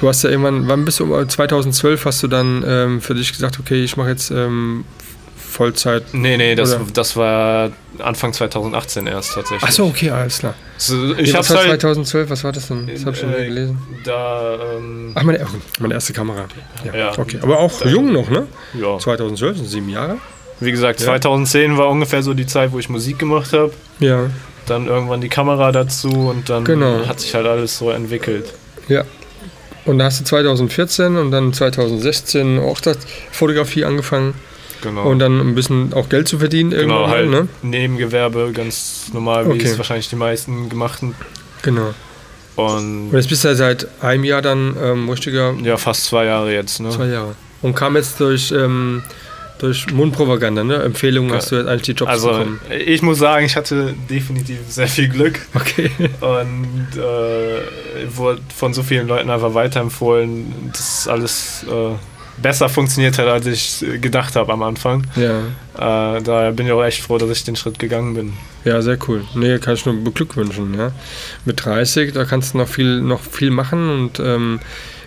Du 0.01 0.09
hast 0.09 0.23
ja 0.25 0.31
irgendwann, 0.31 0.67
wann 0.69 0.85
bist 0.85 1.01
du, 1.01 1.25
2012 1.25 2.05
hast 2.05 2.23
du 2.23 2.29
dann 2.29 2.65
ähm, 2.67 3.01
für 3.01 3.15
dich 3.15 3.33
gesagt, 3.33 3.59
okay, 3.61 3.83
ich 3.85 3.97
mache 3.97 4.11
jetzt 4.11 4.31
ähm, 4.31 4.85
Vollzeit. 5.37 6.13
Nee, 6.13 6.37
nee, 6.37 6.57
das, 6.57 6.75
Oder? 6.75 6.85
das 6.93 7.17
war 7.17 7.71
Anfang 8.01 8.33
2018 8.33 9.07
erst 9.07 9.35
tatsächlich. 9.35 9.63
Ach 9.65 9.71
so, 9.73 9.87
okay, 9.87 10.11
alles 10.11 10.41
klar. 10.41 10.55
So, 10.79 10.97
Nee, 10.97 11.23
ich 11.23 11.33
was 11.33 11.49
hab's 11.49 11.61
war 11.61 11.69
halt 11.69 11.81
2012, 11.81 12.29
was 12.29 12.43
war 12.43 12.51
das 12.51 12.67
denn? 12.69 12.89
Das 12.89 13.01
habe 13.07 13.13
ich 13.13 13.21
schon 13.21 13.33
Äh, 13.35 13.45
gelesen. 13.47 13.79
da, 14.05 14.59
ähm, 14.77 15.13
Ach, 15.15 15.23
meine, 15.23 15.45
oh, 15.45 15.57
meine 15.81 15.95
erste 15.95 16.13
Kamera. 16.13 16.47
Ja, 16.85 16.95
Ja. 16.97 17.19
okay. 17.19 17.39
Aber 17.41 17.61
auch 17.61 17.85
jung 17.87 18.13
noch, 18.13 18.29
ne? 18.31 18.49
ja. 18.75 18.99
2012, 18.99 19.59
sind 19.59 19.67
sieben 19.69 19.89
Jahre. 19.89 20.17
Wie 20.59 20.73
gesagt, 20.73 20.99
Ja. 21.01 21.07
2010 21.07 21.79
war 21.79 21.89
ungefähr 21.89 22.23
so 22.25 22.35
die 22.35 22.47
Zeit, 22.47 22.73
wo 22.73 22.81
ich 22.81 22.89
Musik 22.89 23.21
gemacht 23.21 23.53
habe. 23.53 23.73
Ja, 24.01 24.27
Dann 24.67 24.87
irgendwann 24.87 25.21
die 25.21 25.29
Kamera 25.29 25.73
dazu 25.73 26.09
und 26.09 26.49
dann 26.49 26.65
Genau. 26.65 27.07
hat 27.07 27.21
sich 27.21 27.35
halt 27.35 27.47
alles 27.47 27.77
so 27.79 27.91
entwickelt. 27.91 28.53
ja. 28.89 29.05
Und 29.87 29.99
da 29.99 30.07
hast 30.07 30.19
du 30.19 30.25
2014 30.25 31.19
und 31.19 31.31
dann 31.31 31.53
2016 31.53 32.59
auch 32.59 32.81
das 32.81 32.97
Fotografie 33.33 33.85
angefangen 33.85 34.33
Genau. 34.81 35.03
und 35.05 35.19
dann 35.19 35.41
ein 35.41 35.55
bisschen 35.55 35.93
auch 35.93 36.09
Geld 36.09 36.27
zu 36.27 36.39
verdienen 36.39 36.71
genau, 36.71 37.09
halt 37.09 37.29
ne? 37.29 37.49
Nebengewerbe, 37.61 38.53
ganz 38.55 39.09
normal, 39.13 39.47
wie 39.47 39.51
Okay. 39.59 39.67
es 39.67 39.77
wahrscheinlich 39.77 40.09
die 40.09 40.17
meisten 40.17 40.71
gemachten. 40.71 41.15
Genau. 41.61 41.93
Und 42.57 43.09
Und 43.11 43.13
jetzt 43.13 43.29
bist 43.29 43.45
du 43.45 43.49
ja 43.49 43.55
seit 43.57 43.87
einem 44.03 44.25
Jahr 44.25 44.41
dann 44.41 44.75
ähm, 44.83 45.11
richtiger 45.11 45.53
ja, 45.63 45.77
fast 45.77 46.07
zwei 46.07 46.25
Jahre 46.27 46.53
jetzt. 46.55 46.81
Ne? 46.81 46.89
zwei 46.89 47.07
Jahre. 47.09 47.35
Und 47.61 47.75
kam 47.75 47.97
jetzt 47.97 48.19
durch, 48.21 48.53
ähm, 48.53 49.03
durch 49.59 49.91
Mundpropaganda, 49.93 50.65
ne? 50.65 50.83
Empfehlungen 50.83 51.33
hast 51.33 51.53
du 51.53 51.57
jetzt 51.57 51.69
eigentlich 51.69 51.83
die 51.83 51.93
Jobs 51.93 52.11
Also 52.11 52.29
bekommen. 52.31 52.61
ich 52.87 53.03
muss 53.03 53.19
sagen, 53.19 53.47
ich 53.47 53.57
hatte 53.57 53.95
definitiv 54.11 54.59
sehr 54.69 54.89
viel 54.89 55.09
Glück 55.09 55.41
Okay. 55.55 55.91
und 56.21 56.89
äh, 56.99 58.17
wurde 58.17 58.41
von 58.55 58.75
so 58.75 58.83
vielen 58.83 59.07
Leuten 59.07 59.31
einfach 59.31 59.55
weiterempfohlen, 59.55 60.71
dass 60.73 61.07
alles 61.09 61.65
äh, 61.71 61.95
besser 62.43 62.69
funktioniert 62.69 63.17
hat, 63.19 63.27
als 63.29 63.47
ich 63.47 63.85
gedacht 64.01 64.35
habe 64.37 64.53
am 64.53 64.63
Anfang. 64.63 65.07
Ja. 65.15 65.39
Äh, 66.17 66.23
daher 66.23 66.53
bin 66.53 66.67
ich 66.67 66.73
auch 66.73 66.83
echt 66.85 67.03
froh, 67.03 67.19
dass 67.19 67.31
ich 67.31 67.45
den 67.45 67.55
Schritt 67.57 67.79
gegangen 67.79 68.15
bin. 68.15 68.33
Ja, 68.65 68.83
sehr 68.83 68.99
cool. 69.09 69.25
Nee, 69.35 69.59
kann 69.59 69.75
ich 69.75 69.87
nur 69.87 69.95
beglückwünschen, 70.03 70.75
ja. 70.75 70.91
Mit 71.45 71.65
30, 71.65 72.13
da 72.13 72.25
kannst 72.25 72.55
du 72.55 72.59
noch 72.59 72.69
viel, 72.69 73.01
noch 73.01 73.21
viel 73.21 73.51
machen 73.51 73.89
und 73.89 74.19
ähm, 74.21 74.59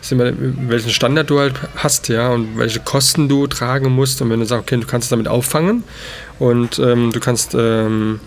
ist 0.01 0.11
immer, 0.11 0.31
welchen 0.37 0.91
Standard 0.91 1.29
du 1.29 1.39
halt 1.39 1.55
hast, 1.77 2.07
ja, 2.09 2.29
und 2.29 2.57
welche 2.57 2.79
Kosten 2.79 3.27
du 3.29 3.47
tragen 3.47 3.89
musst. 3.91 4.21
Und 4.21 4.29
wenn 4.29 4.39
du 4.39 4.45
sagst, 4.45 4.63
okay, 4.71 4.79
du 4.79 4.87
kannst 4.87 5.05
es 5.05 5.09
damit 5.09 5.27
auffangen 5.27 5.83
und 6.39 6.79
ähm, 6.79 7.11
du 7.11 7.19
kannst 7.19 7.55
ähm, 7.55 8.19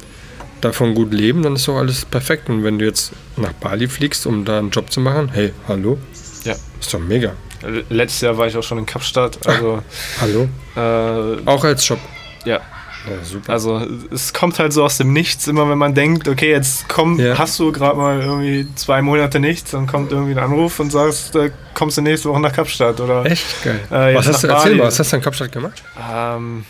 davon 0.61 0.95
gut 0.95 1.13
leben, 1.13 1.43
dann 1.43 1.57
ist 1.57 1.67
doch 1.69 1.77
alles 1.79 2.05
perfekt. 2.05 2.49
Und 2.49 2.65
wenn 2.65 2.79
du 2.79 2.85
jetzt 2.85 3.13
nach 3.37 3.53
Bali 3.55 3.89
fliegst, 3.89 4.27
um 4.27 4.45
da 4.45 4.59
einen 4.59 4.71
Job 4.71 4.91
zu 4.93 5.01
machen, 5.01 5.31
hey, 5.33 5.53
hallo? 5.69 5.99
Ja. 6.45 6.55
Ist 6.81 6.93
doch 6.93 7.01
mega. 7.01 7.33
L- 7.63 7.85
Letztes 7.91 8.23
Jahr 8.23 8.37
war 8.39 8.47
ich 8.47 8.57
auch 8.57 8.63
schon 8.63 8.79
in 8.79 8.87
Kapstadt, 8.87 9.39
also 9.47 9.83
Hallo? 10.21 10.49
äh, 10.77 11.47
Auch 11.47 11.63
als 11.65 11.87
Job. 11.87 11.99
ja, 12.47 12.61
Ja, 13.09 13.25
super. 13.25 13.53
also 13.53 13.87
es 14.11 14.33
kommt 14.35 14.59
halt 14.59 14.73
so 14.75 14.85
aus 14.85 14.99
dem 14.99 15.13
Nichts, 15.13 15.47
immer 15.49 15.69
wenn 15.71 15.79
man 15.79 15.95
denkt, 15.95 16.29
okay, 16.29 16.51
jetzt 16.51 16.87
komm, 16.89 17.19
Ja. 17.19 17.39
hast 17.39 17.59
du 17.59 17.73
gerade 17.73 17.97
mal 17.97 18.21
irgendwie 18.21 18.67
zwei 18.75 19.01
Monate 19.01 19.41
nichts, 19.41 19.71
dann 19.71 19.87
kommt 19.87 20.13
irgendwie 20.13 20.33
ein 20.33 20.39
Anruf 20.39 20.79
und 20.81 20.91
sagst, 20.93 21.35
äh, 21.37 21.51
kommst 21.75 21.97
du 21.97 22.03
nächste 22.03 22.29
Woche 22.29 22.41
nach 22.41 22.53
Kapstadt 22.53 23.01
oder 23.01 23.25
Echt 23.25 23.63
geil. 23.65 23.81
Äh, 23.91 24.15
was 24.15 24.27
hast 24.29 24.43
du, 24.45 24.49
nach 24.49 24.57
erzähl 24.57 24.71
Bali. 24.73 24.79
mal, 24.83 24.87
was 24.89 24.99
hast 24.99 25.13
du 25.13 25.17
in 25.17 25.23
Kapstadt 25.23 25.53
gemacht? 25.53 25.83
Ähm, 26.13 26.65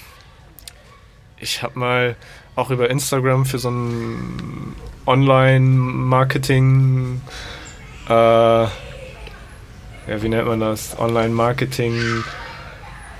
ich 1.38 1.62
habe 1.62 1.78
mal 1.78 2.16
auch 2.54 2.70
über 2.70 2.90
Instagram 2.90 3.44
für 3.46 3.58
so 3.58 3.70
ein 3.70 4.74
Online-Marketing, 5.06 7.20
äh, 8.08 8.12
ja, 8.12 8.70
wie 10.06 10.28
nennt 10.28 10.46
man 10.46 10.60
das? 10.60 10.96
Online-Marketing 10.98 12.22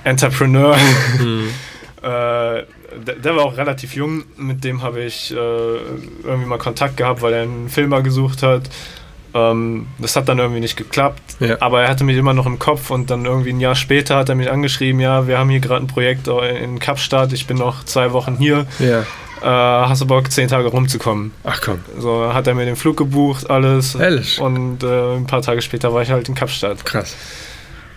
Entrepreneur. 0.03 0.75
Hm. 1.17 1.47
äh, 2.03 2.63
der, 3.05 3.15
der 3.15 3.35
war 3.35 3.43
auch 3.45 3.57
relativ 3.57 3.95
jung, 3.95 4.23
mit 4.37 4.63
dem 4.63 4.81
habe 4.81 5.01
ich 5.03 5.31
äh, 5.31 5.35
irgendwie 5.35 6.45
mal 6.47 6.57
Kontakt 6.57 6.97
gehabt, 6.97 7.21
weil 7.21 7.33
er 7.33 7.41
einen 7.43 7.69
Filmer 7.69 8.01
gesucht 8.01 8.43
hat. 8.43 8.69
Ähm, 9.33 9.87
das 9.97 10.15
hat 10.17 10.27
dann 10.27 10.39
irgendwie 10.39 10.59
nicht 10.59 10.75
geklappt, 10.75 11.21
Ja. 11.39 11.55
aber 11.61 11.83
er 11.83 11.89
hatte 11.89 12.03
mich 12.03 12.17
immer 12.17 12.33
noch 12.33 12.45
im 12.45 12.59
Kopf 12.59 12.89
und 12.91 13.09
dann 13.09 13.23
irgendwie 13.25 13.51
ein 13.51 13.61
Jahr 13.61 13.75
später 13.75 14.17
hat 14.17 14.27
er 14.27 14.35
mich 14.35 14.51
angeschrieben, 14.51 14.99
ja, 14.99 15.25
wir 15.25 15.37
haben 15.37 15.49
hier 15.49 15.61
gerade 15.61 15.83
ein 15.85 15.87
Projekt 15.87 16.27
in 16.27 16.79
Kapstadt, 16.79 17.31
ich 17.31 17.47
bin 17.47 17.57
noch 17.57 17.85
zwei 17.85 18.11
Wochen 18.11 18.35
hier. 18.37 18.65
Ja. 18.79 19.01
äh, 19.41 19.85
hast 19.87 20.01
du 20.01 20.05
Bock, 20.07 20.29
zehn 20.29 20.49
Tage 20.49 20.67
rumzukommen? 20.67 21.31
Ach 21.45 21.61
komm. 21.61 21.79
So 21.97 22.33
hat 22.33 22.45
er 22.47 22.55
mir 22.55 22.65
den 22.65 22.75
Flug 22.75 22.97
gebucht, 22.97 23.49
alles. 23.49 23.95
Ehrlich? 23.95 24.39
Und 24.41 24.83
äh, 24.83 25.15
ein 25.15 25.27
paar 25.27 25.41
Tage 25.41 25.61
später 25.61 25.93
war 25.93 26.01
ich 26.01 26.11
halt 26.11 26.27
in 26.27 26.35
Kapstadt. 26.35 26.83
Krass. 26.83 27.15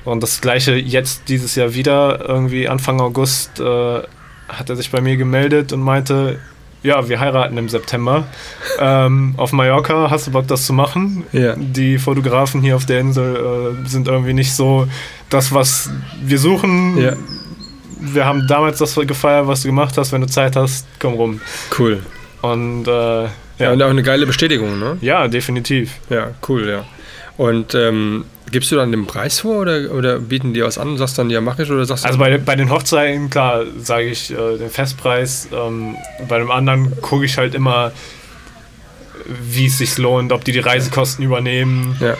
Und 0.04 0.22
das 0.22 0.40
gleiche 0.40 0.74
jetzt 0.76 1.22
dieses 1.28 1.56
Jahr 1.56 1.74
wieder, 1.74 2.28
irgendwie 2.28 2.68
Anfang 2.68 3.00
August, 3.00 3.58
äh, 3.58 4.02
hat 4.48 4.68
er 4.70 4.76
sich 4.76 4.90
bei 4.90 5.00
mir 5.00 5.16
gemeldet 5.16 5.72
und 5.72 5.80
meinte, 5.80 6.38
ja, 6.82 7.08
wir 7.08 7.18
heiraten 7.18 7.56
im 7.56 7.68
September 7.70 8.24
ähm, 8.78 9.34
auf 9.38 9.52
Mallorca. 9.52 10.10
Hast 10.10 10.26
du 10.26 10.32
Bock, 10.32 10.46
das 10.48 10.66
zu 10.66 10.72
machen? 10.74 11.24
Ja. 11.32 11.54
Die 11.56 11.96
Fotografen 11.98 12.60
hier 12.60 12.76
auf 12.76 12.84
der 12.84 13.00
Insel 13.00 13.36
äh, 13.84 13.88
sind 13.88 14.06
irgendwie 14.06 14.34
nicht 14.34 14.52
so 14.52 14.86
das, 15.30 15.52
was 15.54 15.90
wir 16.22 16.38
suchen. 16.38 16.98
Ja. 16.98 17.14
Wir 18.00 18.26
haben 18.26 18.46
damals 18.46 18.78
das 18.78 18.94
gefeiert, 18.94 19.46
was 19.46 19.62
du 19.62 19.68
gemacht 19.68 19.96
hast. 19.96 20.12
Wenn 20.12 20.20
du 20.20 20.26
Zeit 20.26 20.56
hast, 20.56 20.86
komm 20.98 21.14
rum. 21.14 21.40
Cool. 21.78 22.02
Und 22.42 22.86
äh, 22.86 22.90
Ja, 22.90 23.30
ja. 23.58 23.72
und 23.72 23.80
auch 23.82 23.88
eine 23.88 24.02
geile 24.02 24.26
Bestätigung, 24.26 24.78
ne? 24.78 24.98
ja, 25.00 25.26
definitiv. 25.26 25.94
Ja, 26.10 26.32
cool, 26.48 26.68
ja. 26.68 26.84
Und 27.36 27.74
ähm, 27.74 28.24
gibst 28.50 28.70
du 28.70 28.76
dann 28.76 28.92
den 28.92 29.06
Preis 29.06 29.40
vor 29.40 29.62
oder, 29.62 29.90
oder 29.92 30.18
bieten 30.20 30.54
die 30.54 30.62
was 30.62 30.78
an 30.78 30.88
und 30.90 30.98
sagst 30.98 31.18
dann, 31.18 31.30
ja, 31.30 31.40
mach 31.40 31.58
ich 31.58 31.70
oder 31.70 31.84
sagst 31.84 32.04
du 32.04 32.08
Also 32.08 32.18
bei, 32.18 32.38
bei 32.38 32.54
den 32.54 32.70
Hochzeiten, 32.70 33.28
klar, 33.30 33.64
sage 33.78 34.06
ich 34.06 34.30
äh, 34.30 34.56
den 34.58 34.70
Festpreis. 34.70 35.48
Ähm, 35.52 35.96
bei 36.28 36.38
dem 36.38 36.50
anderen 36.50 37.00
gucke 37.00 37.24
ich 37.24 37.36
halt 37.36 37.54
immer, 37.54 37.90
wie 39.26 39.66
es 39.66 39.78
sich 39.78 39.98
lohnt, 39.98 40.32
ob 40.32 40.44
die 40.44 40.52
die 40.52 40.60
Reisekosten 40.60 41.24
übernehmen 41.24 41.96
ja, 42.00 42.16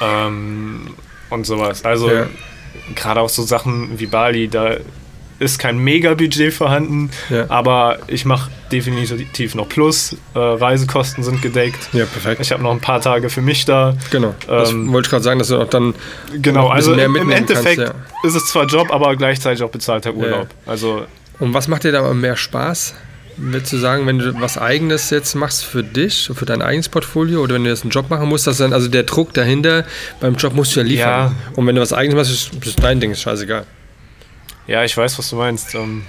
ähm, 0.00 0.94
und 1.28 1.44
sowas. 1.44 1.84
Also 1.84 2.10
Ja. 2.10 2.26
gerade 2.94 3.20
auch 3.20 3.28
so 3.28 3.42
Sachen 3.42 3.98
wie 3.98 4.06
Bali, 4.06 4.48
da 4.48 4.76
ist 5.38 5.58
kein 5.58 5.78
Mega-Budget 5.78 6.52
vorhanden, 6.52 7.10
ja, 7.30 7.46
aber 7.48 7.98
ich 8.06 8.24
mache 8.24 8.50
definitiv 8.72 9.54
noch 9.54 9.68
Plus. 9.68 10.16
Äh, 10.34 10.38
Reisekosten 10.38 11.22
sind 11.22 11.42
gedeckt. 11.42 11.88
ja, 11.92 12.04
perfekt. 12.06 12.40
Ich 12.40 12.52
habe 12.52 12.62
noch 12.62 12.72
ein 12.72 12.80
paar 12.80 13.00
Tage 13.00 13.28
für 13.28 13.42
mich 13.42 13.64
da. 13.64 13.96
Genau. 14.10 14.34
Das 14.46 14.70
Ähm, 14.70 14.92
wollte 14.92 15.06
ich 15.06 15.10
gerade 15.10 15.24
sagen, 15.24 15.38
dass 15.38 15.48
du 15.48 15.58
auch 15.60 15.68
dann 15.68 15.94
Genau, 16.40 16.68
also 16.68 16.94
im, 16.94 17.16
im 17.16 17.30
Endeffekt 17.30 17.76
kannst, 17.84 17.94
ist 18.24 18.34
es 18.34 18.46
zwar 18.46 18.66
Job, 18.66 18.90
aber 18.92 19.14
gleichzeitig 19.16 19.62
auch 19.62 19.70
bezahlter 19.70 20.14
Urlaub. 20.14 20.48
Also 20.64 21.04
Und 21.38 21.54
was 21.54 21.68
macht 21.68 21.84
dir 21.84 21.92
da 21.92 22.12
mehr 22.14 22.36
Spaß? 22.36 22.94
Würdest 23.38 23.70
du 23.74 23.76
sagen, 23.76 24.06
wenn 24.06 24.18
du 24.18 24.40
was 24.40 24.56
Eigenes 24.56 25.10
jetzt 25.10 25.34
machst 25.34 25.62
für 25.64 25.84
dich, 25.84 26.30
für 26.34 26.46
dein 26.46 26.62
eigenes 26.62 26.88
Portfolio 26.88 27.42
oder 27.42 27.54
wenn 27.56 27.64
du 27.64 27.70
jetzt 27.70 27.82
einen 27.82 27.90
Job 27.90 28.08
machen 28.08 28.28
musst, 28.30 28.46
dass 28.46 28.56
dann, 28.56 28.72
also 28.72 28.88
der 28.88 29.02
Druck 29.02 29.34
dahinter, 29.34 29.84
beim 30.20 30.36
Job 30.36 30.54
musst 30.54 30.74
du 30.74 30.80
ja 30.80 30.86
liefern. 30.86 31.06
Ja. 31.06 31.34
Und 31.54 31.66
wenn 31.66 31.74
du 31.74 31.82
was 31.82 31.92
Eigenes 31.92 32.16
machst, 32.16 32.30
ist, 32.54 32.66
ist 32.66 32.82
dein 32.82 32.98
Ding, 32.98 33.10
ist 33.10 33.20
scheißegal. 33.20 33.66
Ja, 34.66 34.84
ich 34.84 34.96
weiß, 34.96 35.18
was 35.18 35.30
du 35.30 35.36
meinst. 35.36 35.74
Ähm, 35.74 36.02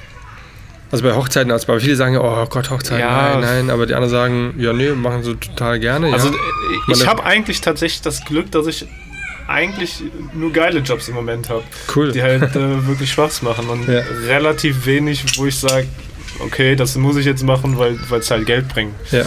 Also 0.92 1.04
bei 1.04 1.14
Hochzeiten, 1.14 1.52
als 1.52 1.66
bei 1.66 1.80
viele 1.80 1.96
sagen, 1.96 2.18
oh 2.18 2.46
Gott, 2.50 2.70
Hochzeiten, 2.70 3.00
Ja. 3.00 3.32
nein, 3.38 3.42
nein, 3.42 3.70
aber 3.70 3.86
die 3.86 3.94
anderen 3.94 4.12
sagen, 4.12 4.54
ja, 4.58 4.72
nee, 4.74 4.90
machen 4.92 5.22
sie 5.24 5.36
total 5.36 5.80
gerne. 5.80 6.12
Also 6.14 6.30
ja. 6.30 6.34
äh, 6.34 6.94
ich 6.94 7.06
habe 7.08 7.24
eigentlich 7.26 7.60
tatsächlich 7.62 8.02
das 8.02 8.24
Glück, 8.26 8.52
dass 8.52 8.68
ich 8.68 8.88
eigentlich 9.50 10.04
nur 10.34 10.52
geile 10.52 10.80
Jobs 10.80 11.08
im 11.08 11.16
Moment 11.16 11.50
habe, 11.50 11.64
cool. 11.96 12.12
die 12.12 12.22
halt 12.22 12.56
äh, 12.56 12.88
wirklich 12.88 13.12
Spaß 13.12 13.42
machen 13.44 13.68
und 13.70 13.88
Ja. 13.94 14.02
relativ 14.28 14.86
wenig, 14.86 15.24
wo 15.38 15.46
ich 15.46 15.58
sage, 15.58 15.88
okay, 16.40 16.76
das 16.76 16.96
muss 16.98 17.16
ich 17.18 17.26
jetzt 17.26 17.44
machen, 17.44 17.78
weil 17.80 17.98
es 18.20 18.30
halt 18.32 18.46
Geld 18.46 18.68
bringt. 18.68 18.94
Ja. 19.12 19.24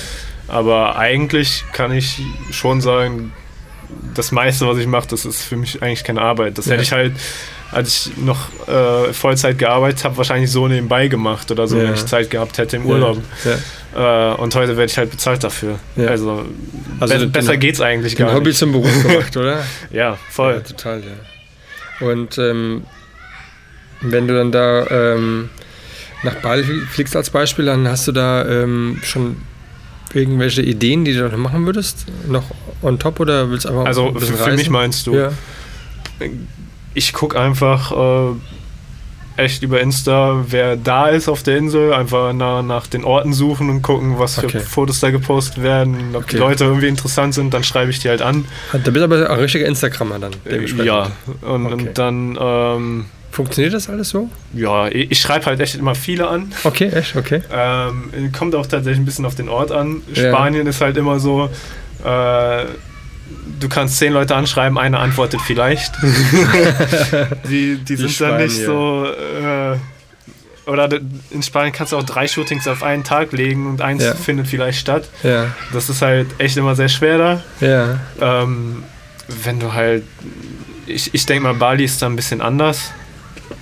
Aber 0.48 0.96
eigentlich 0.96 1.64
kann 1.72 1.92
ich 1.92 2.20
schon 2.50 2.80
sagen, 2.80 3.32
das 4.14 4.30
meiste, 4.32 4.66
was 4.66 4.78
ich 4.78 4.86
mache, 4.86 5.08
das 5.08 5.24
ist 5.24 5.42
für 5.42 5.56
mich 5.56 5.82
eigentlich 5.82 6.04
keine 6.04 6.20
Arbeit. 6.22 6.58
Das 6.58 6.66
Ja. 6.66 6.72
hätte 6.72 6.82
ich 6.82 6.92
halt, 6.92 7.12
als 7.72 8.06
ich 8.06 8.16
noch 8.16 8.48
äh, 8.68 9.12
Vollzeit 9.12 9.58
gearbeitet 9.58 10.04
habe, 10.04 10.16
wahrscheinlich 10.16 10.50
so 10.50 10.66
nebenbei 10.68 11.08
gemacht 11.08 11.50
oder 11.50 11.66
so, 11.68 11.76
Ja. 11.76 11.84
wenn 11.84 11.94
ich 11.94 12.04
Zeit 12.06 12.28
gehabt 12.30 12.58
hätte 12.58 12.76
im 12.76 12.86
Urlaub. 12.86 13.18
Ja. 13.94 14.32
Äh, 14.32 14.34
und 14.36 14.54
heute 14.54 14.76
werde 14.76 14.90
ich 14.90 14.98
halt 14.98 15.10
bezahlt 15.10 15.42
dafür. 15.44 15.78
Ja. 15.96 16.06
Also, 16.08 16.44
Also 16.98 17.14
be 17.14 17.20
den- 17.20 17.32
besser 17.32 17.56
geht's 17.56 17.80
eigentlich 17.80 18.14
Den 18.16 18.26
gar 18.26 18.34
Hobby 18.34 18.48
nicht. 18.48 18.58
zum 18.58 18.72
Beruf 18.72 19.02
gemacht, 19.06 19.36
oder? 19.36 19.58
Ja, 19.90 20.10
Ja, 20.12 20.18
voll. 20.30 20.62
total, 20.62 21.00
ja. 21.00 22.06
Und 22.06 22.38
ähm, 22.38 22.82
wenn 24.00 24.26
du 24.26 24.34
dann 24.34 24.50
da 24.50 24.86
ähm, 25.14 25.50
nach 26.22 26.34
Bali 26.36 26.64
fliegst 26.90 27.14
als 27.14 27.30
Beispiel, 27.30 27.66
dann 27.66 27.86
hast 27.86 28.08
du 28.08 28.12
da 28.12 28.44
ähm, 28.46 28.98
schon 29.02 29.36
irgendwelche 30.12 30.62
Ideen, 30.62 31.04
die 31.04 31.12
du 31.14 31.28
noch 31.28 31.36
machen 31.36 31.66
würdest? 31.66 32.06
Noch 32.26 32.44
on 32.82 32.98
top 32.98 33.20
oder 33.20 33.50
willst 33.50 33.66
du 33.66 33.68
einfach 33.70 33.84
Also 33.84 34.08
ein 34.08 34.18
für, 34.18 34.32
für 34.36 34.52
mich 34.54 34.70
meinst 34.70 35.06
du, 35.06 35.14
Ja, 35.14 35.30
ich 36.94 37.12
gucke 37.12 37.38
einfach 37.38 37.92
äh, 37.92 38.34
echt 39.36 39.62
über 39.62 39.80
Insta, 39.80 40.44
wer 40.48 40.76
da 40.76 41.06
ist 41.08 41.28
auf 41.28 41.42
der 41.42 41.56
Insel, 41.56 41.92
einfach 41.94 42.32
nach, 42.32 42.62
nach 42.62 42.86
den 42.86 43.04
Orten 43.04 43.32
suchen 43.32 43.70
und 43.70 43.80
gucken, 43.82 44.18
was 44.18 44.38
für 44.38 44.46
Okay. 44.46 44.60
Fotos 44.60 45.00
da 45.00 45.10
gepostet 45.10 45.62
werden. 45.62 46.14
Ob 46.14 46.26
die 46.28 46.36
Okay. 46.36 46.38
Leute 46.38 46.64
irgendwie 46.64 46.88
interessant 46.88 47.34
sind, 47.34 47.54
dann 47.54 47.64
schreibe 47.64 47.90
ich 47.90 48.00
die 48.00 48.08
halt 48.08 48.22
an. 48.22 48.44
da 48.72 48.78
bist 48.78 48.96
du 48.96 49.04
aber 49.04 49.30
ein 49.30 49.38
richtiger 49.38 49.66
Instagrammer 49.66 50.18
dann. 50.18 50.32
dementsprechend. 50.44 50.84
Ja, 50.86 51.10
und, 51.42 51.66
Okay. 51.66 51.72
und 51.74 51.98
dann, 51.98 52.38
ähm, 52.40 53.06
Funktioniert 53.32 53.72
das 53.72 53.88
alles 53.88 54.08
so? 54.08 54.28
ja, 54.52 54.88
ich, 54.88 55.18
schreibe 55.20 55.46
halt 55.46 55.60
echt 55.60 55.76
immer 55.76 55.94
viele 55.94 56.26
an. 56.28 56.52
Okay, 56.64 56.88
echt, 56.88 57.14
okay. 57.14 57.40
Ähm, 57.52 58.32
kommt 58.36 58.56
auch 58.56 58.66
tatsächlich 58.66 58.98
ein 59.00 59.04
bisschen 59.04 59.24
auf 59.24 59.36
den 59.36 59.48
Ort 59.48 59.70
an. 59.70 60.02
Ja. 60.12 60.30
Spanien 60.32 60.66
ist 60.66 60.80
halt 60.80 60.96
immer 60.96 61.20
so, 61.20 61.48
äh, 62.04 62.64
du 63.60 63.68
kannst 63.68 63.96
zehn 63.98 64.12
Leute 64.12 64.34
anschreiben, 64.36 64.78
einer 64.78 65.00
antwortet 65.00 65.40
vielleicht. 65.42 65.92
die, 67.48 67.76
die 67.76 67.96
sind 67.96 68.20
dann 68.20 68.36
nicht 68.38 68.56
so. 68.64 69.06
Äh, 69.06 69.76
oder 70.66 70.88
de- 70.88 71.00
in 71.30 71.42
Spanien 71.42 71.72
kannst 71.72 71.92
du 71.92 71.96
auch 71.96 72.02
drei 72.04 72.28
Shootings 72.28 72.68
auf 72.68 72.82
einen 72.82 73.02
Tag 73.02 73.32
legen 73.32 73.66
und 73.66 73.80
eins 73.80 74.04
Ja. 74.04 74.14
findet 74.14 74.46
vielleicht 74.46 74.78
statt. 74.78 75.08
Ja, 75.22 75.46
Das 75.72 75.88
ist 75.88 76.02
halt 76.02 76.28
echt 76.38 76.56
immer 76.56 76.74
sehr 76.76 76.88
schwer 76.88 77.18
da. 77.18 77.42
ja, 77.60 77.98
Ähm, 78.20 78.84
wenn 79.44 79.58
du 79.60 79.72
halt. 79.72 80.04
Ich, 80.86 81.14
ich 81.14 81.24
denke 81.26 81.44
mal, 81.44 81.54
Bali 81.54 81.84
ist 81.84 82.02
da 82.02 82.06
ein 82.06 82.16
bisschen 82.16 82.40
anders. 82.40 82.92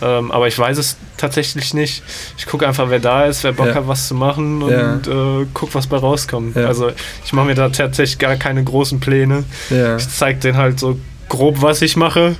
Ähm, 0.00 0.30
aber 0.30 0.46
ich 0.48 0.58
weiß 0.58 0.78
es 0.78 0.96
tatsächlich 1.16 1.74
nicht. 1.74 2.02
Ich 2.36 2.46
gucke 2.46 2.66
einfach, 2.66 2.88
wer 2.90 3.00
da 3.00 3.24
ist, 3.26 3.42
wer 3.44 3.52
Bock 3.52 3.66
Ja. 3.68 3.74
hat, 3.74 3.88
was 3.88 4.08
zu 4.08 4.14
machen 4.14 4.62
und 4.62 4.70
Ja. 4.70 5.40
äh, 5.40 5.46
guck, 5.54 5.74
was 5.74 5.86
bei 5.86 5.96
rauskommt. 5.96 6.56
Ja. 6.56 6.66
Also 6.66 6.90
ich 7.24 7.32
mache 7.32 7.46
mir 7.46 7.54
da 7.54 7.68
tatsächlich 7.68 8.18
gar 8.18 8.36
keine 8.36 8.62
großen 8.62 9.00
Pläne. 9.00 9.44
Ich 9.70 10.08
zeige 10.08 10.38
denen 10.40 10.56
halt 10.56 10.78
so 10.78 10.98
grob, 11.28 11.60
was 11.62 11.82
ich 11.82 11.96
mache, 11.96 12.36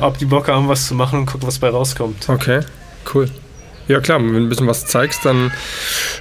ob 0.00 0.18
die 0.18 0.26
Bock 0.26 0.48
haben, 0.48 0.68
was 0.68 0.86
zu 0.86 0.94
machen 0.94 1.20
und 1.20 1.26
guck, 1.26 1.46
was 1.46 1.58
bei 1.58 1.68
rauskommt. 1.70 2.28
Okay, 2.28 2.60
cool. 3.14 3.28
Ja 3.88 4.00
klar, 4.00 4.18
wenn 4.20 4.32
du 4.34 4.38
ein 4.40 4.48
bisschen 4.50 4.66
was 4.66 4.84
zeigst, 4.86 5.24
dann 5.24 5.50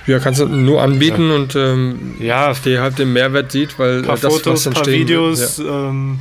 ja, 0.06 0.20
kannst 0.20 0.40
du 0.40 0.46
nur 0.48 0.82
anbieten 0.82 1.32
und 1.32 1.54
ähm, 1.58 2.16
Ja, 2.22 2.54
der 2.54 2.82
halt 2.82 2.98
den 2.98 3.12
Mehrwert 3.12 3.52
sieht, 3.52 3.78
weil 3.78 4.04
paar 4.04 4.16
äh, 4.16 4.20
das, 4.22 4.34
Fotos, 4.34 4.66
was 4.66 4.74
paar 4.74 4.84
entstehen 4.88 5.00
wird, 5.00 5.10
Videos. 5.10 5.58
Ja. 5.58 5.66
Ähm, 5.90 6.20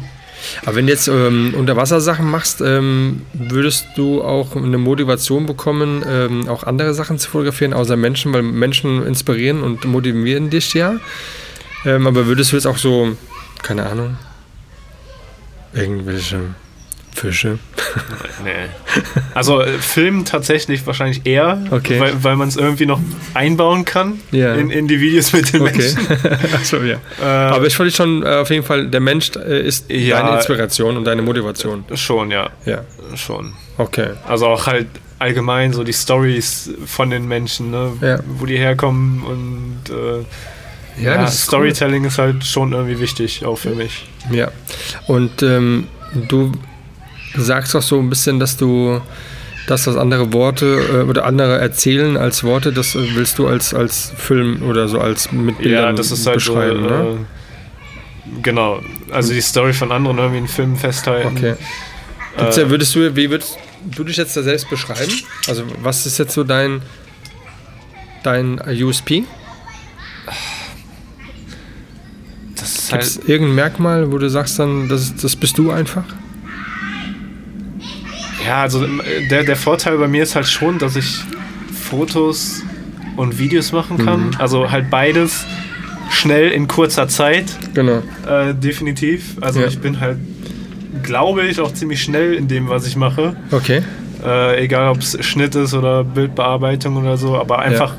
Aber 0.64 0.76
wenn 0.76 0.86
du 0.86 0.92
jetzt 0.92 1.08
ähm, 1.08 1.54
Unterwassersachen 1.56 2.28
machst, 2.28 2.60
ähm, 2.60 3.22
würdest 3.32 3.86
du 3.96 4.22
auch 4.22 4.56
eine 4.56 4.78
Motivation 4.78 5.46
bekommen, 5.46 6.04
ähm, 6.08 6.48
auch 6.48 6.64
andere 6.64 6.94
Sachen 6.94 7.18
zu 7.18 7.30
fotografieren, 7.30 7.72
außer 7.72 7.96
Menschen, 7.96 8.32
weil 8.32 8.42
Menschen 8.42 9.04
inspirieren 9.06 9.62
und 9.62 9.84
motivieren 9.84 10.50
dich 10.50 10.74
ja. 10.74 10.96
Ähm, 11.84 12.06
aber 12.06 12.26
würdest 12.26 12.52
du 12.52 12.56
jetzt 12.56 12.66
auch 12.66 12.78
so, 12.78 13.16
keine 13.62 13.86
Ahnung, 13.86 14.16
irgendwelche 15.72 16.40
Fische? 17.16 17.58
nee. 18.44 18.50
Also 19.34 19.62
äh, 19.62 19.78
Film 19.78 20.24
tatsächlich 20.24 20.86
wahrscheinlich 20.86 21.24
eher, 21.26 21.62
Okay. 21.70 21.98
weil, 21.98 22.22
weil 22.22 22.36
man 22.36 22.48
es 22.48 22.56
irgendwie 22.56 22.86
noch 22.86 23.00
einbauen 23.34 23.84
kann 23.84 24.20
Ja. 24.30 24.54
in, 24.54 24.70
in 24.70 24.86
die 24.88 25.00
Videos 25.00 25.32
mit 25.32 25.52
den 25.52 25.62
Okay. 25.62 25.72
Menschen. 25.78 25.98
Achso, 26.54 26.76
ja. 26.82 26.96
Äh, 27.20 27.24
Aber 27.24 27.66
ich 27.66 27.76
fand 27.76 27.92
schon 27.92 28.22
äh, 28.22 28.26
auf 28.36 28.50
jeden 28.50 28.64
Fall, 28.64 28.88
der 28.88 29.00
Mensch 29.00 29.30
äh, 29.36 29.60
ist 29.66 29.90
Ja. 29.90 30.20
deine 30.22 30.36
Inspiration 30.36 30.96
und 30.96 31.04
deine 31.04 31.22
Motivation. 31.22 31.84
Schon, 31.94 32.30
ja, 32.30 32.50
Ja, 32.64 32.82
schon. 33.16 33.52
okay. 33.78 34.10
Also 34.28 34.46
auch 34.46 34.66
halt 34.66 34.86
allgemein 35.18 35.72
so 35.72 35.82
die 35.82 35.94
Stories 35.94 36.70
von 36.86 37.08
den 37.10 37.26
Menschen, 37.26 37.70
ne? 37.70 37.92
Ja. 38.02 38.18
wo 38.38 38.44
die 38.46 38.58
herkommen 38.58 39.22
und 39.24 39.80
Ja, 41.02 41.14
ja, 41.14 41.22
das 41.22 41.34
ist 41.36 41.44
Storytelling 41.44 42.04
ist 42.04 42.18
halt 42.18 42.44
schon 42.44 42.72
irgendwie 42.72 42.98
wichtig, 43.00 43.44
auch 43.44 43.56
für 43.56 43.74
mich. 43.74 44.06
Ja. 44.30 44.50
Und 45.06 45.42
ähm, 45.42 45.88
du 46.28 46.52
sagst 47.42 47.74
auch 47.76 47.82
so 47.82 47.98
ein 47.98 48.08
bisschen, 48.10 48.38
dass 48.40 48.56
du 48.56 49.00
das, 49.66 49.86
was 49.86 49.96
andere 49.96 50.32
Worte 50.32 50.66
äh, 50.66 51.08
oder 51.08 51.24
andere 51.24 51.58
erzählen 51.58 52.16
als 52.16 52.44
Worte, 52.44 52.72
das 52.72 52.94
äh, 52.94 53.14
willst 53.14 53.38
du 53.38 53.48
als, 53.48 53.74
als 53.74 54.12
Film 54.16 54.62
oder 54.62 54.88
so 54.88 55.00
als 55.00 55.32
mit 55.32 55.58
Bildern 55.58 55.84
ja, 55.84 55.92
das 55.92 56.12
ist 56.12 56.26
halt 56.26 56.40
so, 56.40 56.54
beschreiben, 56.54 56.82
ne? 56.82 57.18
äh, 57.18 58.40
genau, 58.42 58.80
also 59.10 59.32
die 59.32 59.40
Story 59.40 59.72
von 59.72 59.90
anderen 59.92 60.18
irgendwie 60.18 60.38
in 60.38 60.48
Filmen 60.48 60.76
festhalten. 60.76 61.36
Okay. 61.36 61.52
Äh, 61.52 61.56
Gibt's 62.38 62.56
ja, 62.56 62.70
würdest 62.70 62.94
du, 62.94 63.16
wie 63.16 63.30
würdest 63.30 63.58
du 63.84 64.04
dich 64.04 64.16
jetzt 64.16 64.36
da 64.36 64.42
selbst 64.42 64.68
beschreiben? 64.70 65.12
Also 65.48 65.64
was 65.80 66.06
ist 66.06 66.18
jetzt 66.18 66.34
so 66.34 66.44
dein 66.44 66.82
dein 68.22 68.60
USP? 68.60 69.24
das 72.56 72.76
ist 72.76 72.90
Gibt 72.90 73.02
es 73.02 73.16
halt, 73.16 73.28
irgendein 73.28 73.54
Merkmal, 73.54 74.12
wo 74.12 74.18
du 74.18 74.28
sagst 74.28 74.58
dann, 74.58 74.88
das, 74.88 75.14
das 75.14 75.36
bist 75.36 75.56
du 75.58 75.70
einfach? 75.70 76.04
Ja, 78.46 78.62
also 78.62 78.84
äh, 78.84 79.28
der, 79.30 79.44
der 79.44 79.56
Vorteil 79.56 79.98
bei 79.98 80.08
mir 80.08 80.22
ist 80.22 80.34
halt 80.36 80.46
schon, 80.46 80.78
dass 80.78 80.96
ich 80.96 81.22
Fotos 81.72 82.62
und 83.16 83.38
Videos 83.38 83.72
machen 83.72 83.98
kann. 83.98 84.36
Also 84.38 84.70
halt 84.70 84.90
beides 84.90 85.44
schnell 86.10 86.50
in 86.50 86.68
kurzer 86.68 87.08
Zeit. 87.08 87.46
Genau. 87.74 88.02
Äh, 88.28 88.54
definitiv. 88.54 89.36
Also 89.40 89.60
Ja. 89.60 89.66
ich 89.66 89.78
bin 89.80 90.00
halt, 90.00 90.18
glaube 91.02 91.42
ich, 91.46 91.60
auch 91.60 91.72
ziemlich 91.72 92.02
schnell 92.02 92.34
in 92.34 92.48
dem, 92.48 92.68
was 92.68 92.86
ich 92.86 92.96
mache. 92.96 93.36
Okay. 93.50 93.82
Äh, 94.24 94.64
egal 94.64 94.88
ob 94.90 94.98
es 94.98 95.16
Schnitt 95.24 95.54
ist 95.54 95.74
oder 95.74 96.04
Bildbearbeitung 96.04 96.96
oder 96.96 97.16
so, 97.16 97.36
aber 97.38 97.58
einfach, 97.60 97.94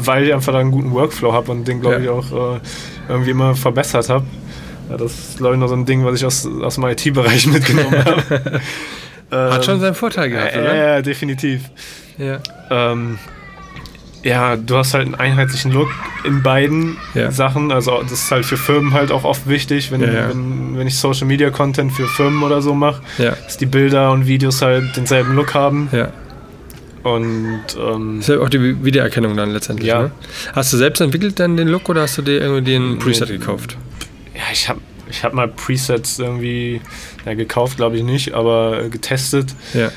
weil 0.00 0.24
ich 0.24 0.34
einfach 0.34 0.52
da 0.52 0.58
einen 0.58 0.70
guten 0.70 0.92
Workflow 0.92 1.32
habe 1.32 1.50
und 1.50 1.66
den, 1.66 1.80
glaube 1.80 1.96
Ja. 1.96 2.02
ich, 2.02 2.08
auch 2.08 2.54
äh, 2.56 2.60
irgendwie 3.08 3.30
immer 3.30 3.54
verbessert 3.54 4.08
habe. 4.08 4.24
Ja, 4.90 4.96
das 4.96 5.12
ist, 5.18 5.38
glaube 5.38 5.54
ich, 5.54 5.60
noch 5.60 5.68
so 5.68 5.74
ein 5.74 5.86
Ding, 5.86 6.04
was 6.04 6.16
ich 6.16 6.24
aus, 6.26 6.46
aus 6.62 6.74
dem 6.74 6.84
IT-Bereich 6.84 7.46
mitgenommen 7.48 8.04
habe. 8.04 8.60
Hat 9.30 9.64
schon 9.64 9.74
Ähm, 9.76 9.80
seinen 9.80 9.94
Vorteil 9.94 10.30
gehabt, 10.30 10.54
ja, 10.54 10.60
oder? 10.60 10.74
ja, 10.76 11.02
definitiv. 11.02 11.62
Ja. 12.18 12.38
Ähm, 12.70 13.18
ja, 14.22 14.56
du 14.56 14.76
hast 14.76 14.94
halt 14.94 15.06
einen 15.06 15.14
einheitlichen 15.16 15.72
Look 15.72 15.88
in 16.24 16.42
beiden 16.42 16.96
Ja. 17.14 17.30
Sachen. 17.30 17.72
Also 17.72 18.00
das 18.02 18.12
ist 18.12 18.30
halt 18.30 18.44
für 18.46 18.56
Firmen 18.56 18.92
halt 18.94 19.10
auch 19.10 19.24
oft 19.24 19.48
wichtig, 19.48 19.90
wenn, 19.90 20.00
Ja, 20.02 20.12
ja. 20.12 20.28
wenn, 20.30 20.78
wenn 20.78 20.86
ich 20.86 20.96
Social 20.96 21.26
Media 21.26 21.50
Content 21.50 21.92
für 21.92 22.06
Firmen 22.06 22.42
oder 22.42 22.62
so 22.62 22.74
mache, 22.74 23.02
dass 23.18 23.56
die 23.56 23.66
Bilder 23.66 24.12
und 24.12 24.26
Videos 24.26 24.62
halt 24.62 24.96
denselben 24.96 25.34
Look 25.34 25.52
haben. 25.54 25.88
Ja. 25.92 26.08
Und 27.02 27.60
ähm, 27.78 28.20
Ist 28.20 28.28
ja 28.30 28.38
auch 28.38 28.48
die 28.48 28.82
Wiedererkennung 28.82 29.36
dann 29.36 29.50
letztendlich, 29.50 29.88
Ja. 29.88 30.02
ne? 30.04 30.10
Hast 30.54 30.72
du 30.72 30.78
selbst 30.78 31.00
entwickelt 31.00 31.38
dann 31.38 31.56
den 31.58 31.68
Look 31.68 31.88
oder 31.90 32.02
hast 32.02 32.16
du 32.16 32.22
dir 32.22 32.40
irgendwie 32.40 32.64
den 32.72 32.98
Preset 32.98 33.28
Nee. 33.28 33.36
gekauft? 33.38 33.76
Ich 34.54 34.68
habe 34.68 34.80
ich 35.10 35.22
hab 35.22 35.34
mal 35.34 35.48
Presets 35.48 36.18
irgendwie 36.18 36.80
ja, 37.26 37.34
gekauft, 37.34 37.76
glaube 37.76 37.96
ich 37.98 38.02
nicht, 38.02 38.32
aber 38.32 38.84
äh, 38.84 38.88
getestet. 38.88 39.54
Ja. 39.74 39.90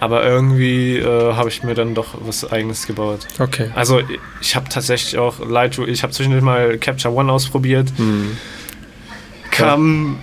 Aber 0.00 0.24
irgendwie 0.24 0.98
äh, 0.98 1.32
habe 1.34 1.48
ich 1.48 1.62
mir 1.62 1.74
dann 1.74 1.94
doch 1.94 2.14
was 2.20 2.50
eigenes 2.50 2.86
gebaut. 2.86 3.20
Okay. 3.38 3.70
Also 3.74 4.00
ich 4.40 4.54
habe 4.54 4.68
tatsächlich 4.68 5.18
auch 5.18 5.40
Lightroom, 5.44 5.88
ich 5.88 6.02
habe 6.02 6.12
zwischendurch 6.12 6.42
mal 6.44 6.76
Capture 6.78 7.14
One 7.14 7.32
ausprobiert. 7.32 7.88
Hm. 7.96 8.36
kam, 9.50 10.18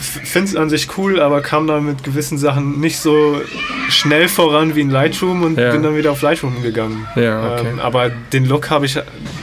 finde 0.00 0.48
es 0.48 0.56
an 0.56 0.70
sich 0.70 0.96
cool, 0.96 1.20
aber 1.20 1.42
kam 1.42 1.66
da 1.66 1.80
mit 1.80 2.02
gewissen 2.02 2.38
Sachen 2.38 2.80
nicht 2.80 2.98
so 2.98 3.40
schnell 3.88 4.28
voran 4.28 4.74
wie 4.74 4.80
in 4.80 4.90
Lightroom 4.90 5.42
und 5.42 5.58
Ja. 5.58 5.72
bin 5.72 5.82
dann 5.82 5.96
wieder 5.96 6.12
auf 6.12 6.22
Lightroom 6.22 6.62
gegangen. 6.62 7.06
Ja, 7.14 7.54
okay. 7.54 7.68
Ähm, 7.72 7.78
aber 7.78 8.10
den 8.32 8.46
Look 8.46 8.70
habe 8.70 8.86
ich 8.86 8.98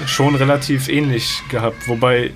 schon 0.07 0.35
relativ 0.35 0.89
ähnlich 0.89 1.43
gehabt, 1.49 1.87
wobei 1.87 2.31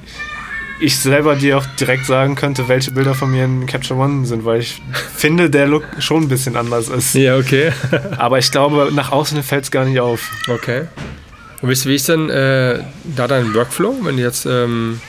ich 0.81 0.99
selber 0.99 1.35
dir 1.35 1.57
auch 1.57 1.65
direkt 1.79 2.05
sagen 2.05 2.35
könnte, 2.35 2.67
welche 2.67 2.91
Bilder 2.91 3.13
von 3.15 3.31
mir 3.31 3.45
in 3.45 3.65
Capture 3.65 3.99
One 3.99 4.25
sind, 4.25 4.43
weil 4.45 4.59
ich 4.59 4.81
finde, 5.15 5.49
der 5.49 5.67
Look 5.67 5.83
schon 5.99 6.23
ein 6.23 6.27
bisschen 6.27 6.55
anders 6.57 6.89
ist. 6.89 7.13
Ja, 7.15 7.37
okay. 7.37 7.71
Aber 8.17 8.39
ich 8.39 8.51
glaube, 8.51 8.89
nach 8.93 9.11
außen 9.11 9.41
fällt 9.43 9.65
es 9.65 9.71
gar 9.71 9.85
nicht 9.85 9.99
auf. 9.99 10.29
okay. 10.47 10.83
Und 11.61 11.69
wie 11.85 11.95
ist 11.95 12.09
denn 12.09 12.29
äh, 12.31 12.79
da 13.15 13.27
dein 13.27 13.53
Workflow, 13.53 13.95
wenn 14.01 14.17
du 14.17 14.23
jetzt 14.23 14.47
ähm, 14.47 14.99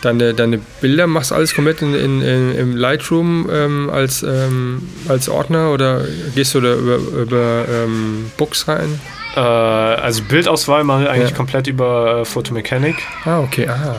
deine, 0.00 0.32
deine 0.32 0.58
Bilder 0.80 1.06
machst, 1.06 1.32
alles 1.32 1.54
komplett 1.54 1.82
in, 1.82 1.94
in, 1.94 2.22
in, 2.22 2.54
im 2.54 2.76
Lightroom 2.76 3.48
ähm, 3.52 3.90
als, 3.90 4.22
ähm, 4.22 4.88
als 5.06 5.28
Ordner 5.28 5.70
oder 5.70 6.02
gehst 6.34 6.54
du 6.54 6.62
da 6.62 6.74
über, 6.74 6.96
über 6.96 7.64
ähm, 7.70 8.30
Books 8.38 8.68
rein? 8.68 8.98
Äh, 9.36 9.40
also 9.40 10.22
Bildauswahl 10.22 10.82
mache 10.84 11.02
ich 11.04 11.08
eigentlich 11.10 11.30
Ja. 11.30 11.36
komplett 11.36 11.66
über 11.66 12.20
äh, 12.20 12.24
Photomechanic. 12.24 12.96
Ah, 13.26 13.40
okay. 13.40 13.68
Ah. 13.68 13.96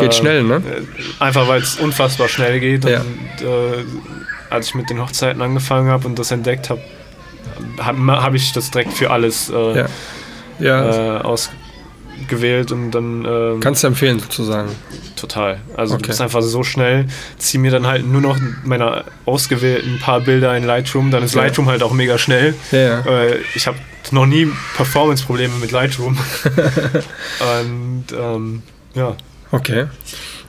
Geht 0.00 0.12
Ähm, 0.12 0.12
schnell, 0.12 0.42
ne? 0.44 0.56
äh, 0.56 1.22
Einfach 1.22 1.48
weil 1.48 1.62
es 1.62 1.76
unfassbar 1.76 2.28
schnell 2.28 2.60
geht. 2.60 2.84
Ja. 2.84 3.00
Und 3.00 3.46
äh, 3.46 3.84
als 4.50 4.68
ich 4.68 4.74
mit 4.74 4.90
den 4.90 5.00
Hochzeiten 5.00 5.40
angefangen 5.42 5.88
habe 5.88 6.06
und 6.06 6.18
das 6.18 6.30
entdeckt 6.30 6.70
habe, 6.70 6.80
habe 7.80 8.22
hab 8.22 8.34
ich 8.34 8.52
das 8.52 8.70
direkt 8.70 8.92
für 8.92 9.10
alles 9.10 9.50
äh, 9.50 9.78
Ja. 9.78 9.86
Ja, 10.58 11.16
äh, 11.18 11.20
ausgewählt 11.22 12.70
und 12.72 12.90
dann 12.92 13.24
ähm, 13.24 13.60
kannst 13.60 13.82
du 13.82 13.88
empfehlen 13.88 14.20
sozusagen. 14.20 14.68
total. 15.16 15.58
Also 15.76 15.94
Okay. 15.94 16.02
du 16.02 16.08
bist 16.08 16.20
einfach 16.20 16.42
so 16.42 16.62
schnell, 16.62 17.06
zieh 17.38 17.58
mir 17.58 17.70
dann 17.70 17.86
halt 17.86 18.06
nur 18.06 18.20
noch 18.20 18.38
meine 18.64 19.04
ausgewählten 19.24 19.98
paar 19.98 20.20
Bilder 20.20 20.56
in 20.56 20.64
Lightroom, 20.64 21.10
dann 21.10 21.24
ist. 21.24 21.34
Lightroom 21.34 21.68
halt 21.68 21.82
auch 21.82 21.92
mega 21.92 22.18
schnell. 22.18 22.54
Äh, 22.70 23.38
ich 23.54 23.66
habe 23.66 23.78
noch 24.12 24.26
nie 24.26 24.48
Performance-Probleme 24.76 25.54
mit 25.60 25.72
Lightroom. 25.72 26.16
und 27.64 28.04
ähm, 28.16 28.62
ja. 28.94 29.16
Okay. 29.52 29.86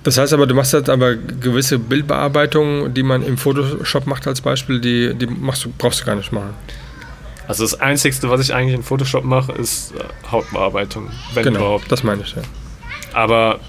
Das 0.04 0.18
heißt 0.18 0.34
aber, 0.34 0.48
du 0.48 0.56
machst 0.56 0.74
halt 0.74 0.90
aber 0.90 1.16
gewisse 1.16 1.80
Bildbearbeitungen, 1.80 2.94
die 2.94 3.04
man 3.04 3.24
im 3.24 3.38
Photoshop 3.38 4.06
macht 4.08 4.28
als 4.28 4.42
Beispiel, 4.42 4.82
die, 4.82 5.14
die 5.14 5.28
machst 5.28 5.64
du, 5.66 5.74
brauchst 5.78 6.02
du 6.02 6.06
gar 6.06 6.16
nicht 6.16 6.32
machen. 6.32 6.54
Also 7.48 7.64
das 7.64 7.80
Einzige, 7.80 8.16
was 8.30 8.42
ich 8.42 8.54
eigentlich 8.54 8.76
in 8.76 8.84
Photoshop 8.84 9.24
mache, 9.24 9.52
ist 9.54 9.94
äh, 9.96 10.04
Hautbearbeitung, 10.32 11.10
wenn 11.34 11.44
genau, 11.44 11.60
überhaupt. 11.60 11.92
das 11.92 12.04
meine 12.04 12.22
ich, 12.24 12.34
ja. 12.36 12.42
Aber 13.14 13.60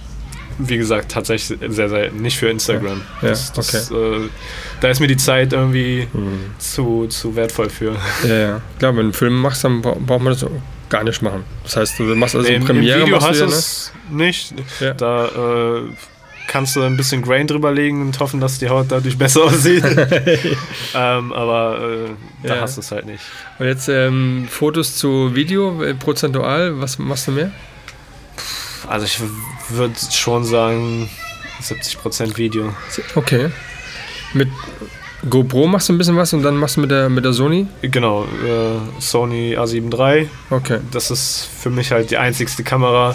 wie 0.58 0.76
gesagt, 0.76 1.10
tatsächlich 1.10 1.58
sehr 1.68 1.88
selten, 1.88 2.22
nicht 2.22 2.38
für 2.38 2.48
Instagram. 2.48 3.02
Ja, 3.22 3.28
das, 3.30 3.52
das, 3.52 3.90
äh, 3.90 3.94
da 4.80 4.88
ist 4.88 5.00
mir 5.00 5.08
die 5.08 5.16
Zeit 5.16 5.52
irgendwie 5.52 6.06
Hm. 6.12 6.28
zu, 6.58 7.06
zu 7.08 7.34
wertvoll 7.34 7.68
für. 7.70 7.96
Ja, 8.26 8.34
ja. 8.34 8.60
Klar, 8.78 8.92
wenn 8.92 8.96
du 8.96 9.02
einen 9.02 9.12
Film 9.12 9.40
machst, 9.40 9.64
dann 9.64 9.82
bra- 9.82 9.96
braucht 9.98 10.22
man 10.22 10.32
das 10.32 10.46
gar 10.94 11.02
nicht 11.04 11.22
machen. 11.22 11.42
Das 11.64 11.76
heißt, 11.76 11.98
du 11.98 12.04
machst 12.14 12.36
also 12.36 12.48
Im 12.48 12.64
Premiere 12.64 13.00
Video 13.02 13.16
machst 13.16 13.28
hast 13.28 13.40
du 13.40 13.46
du 13.46 13.52
ja, 13.52 14.16
ne? 14.18 14.24
nicht. 14.26 14.54
Ja. 14.80 14.94
Da 14.94 15.26
äh, 15.26 15.80
kannst 16.46 16.76
du 16.76 16.82
ein 16.82 16.96
bisschen 16.96 17.20
Grain 17.22 17.48
drüber 17.48 17.72
legen 17.72 18.00
und 18.02 18.20
hoffen, 18.20 18.38
dass 18.40 18.58
die 18.60 18.68
Haut 18.68 18.86
dadurch 18.90 19.18
besser 19.18 19.42
aussieht. 19.44 19.84
ähm, 20.94 21.32
aber 21.32 21.78
äh, 21.80 22.46
da 22.46 22.54
Ja. 22.56 22.60
hast 22.60 22.76
du 22.76 22.80
es 22.80 22.92
halt 22.92 23.06
nicht. 23.06 23.22
Und 23.58 23.66
jetzt 23.66 23.88
ähm, 23.88 24.46
Fotos 24.48 24.96
zu 24.96 25.34
Video, 25.34 25.82
äh, 25.82 25.94
prozentual, 25.94 26.80
was 26.80 26.98
machst 26.98 27.26
du 27.26 27.32
mehr? 27.32 27.50
Also 28.88 29.06
ich 29.06 29.18
würde 29.70 29.94
schon 30.12 30.44
sagen 30.44 31.08
70% 31.60 32.36
Video. 32.36 32.72
Okay. 33.16 33.50
Mit 34.32 34.48
GoPro 35.28 35.66
machst 35.66 35.88
du 35.88 35.92
ein 35.92 35.98
bisschen 35.98 36.16
was 36.16 36.32
und 36.32 36.42
dann 36.42 36.56
machst 36.56 36.76
du 36.76 36.80
mit 36.82 36.90
der, 36.90 37.08
mit 37.08 37.24
der 37.24 37.32
Sony? 37.32 37.66
Genau, 37.82 38.24
äh, 38.24 39.00
Sony 39.00 39.56
A7 39.56 39.92
III. 39.92 40.28
Okay. 40.50 40.78
Das 40.90 41.10
ist 41.10 41.48
für 41.60 41.70
mich 41.70 41.90
halt 41.92 42.10
die 42.10 42.16
einzigste 42.18 42.62
Kamera, 42.62 43.14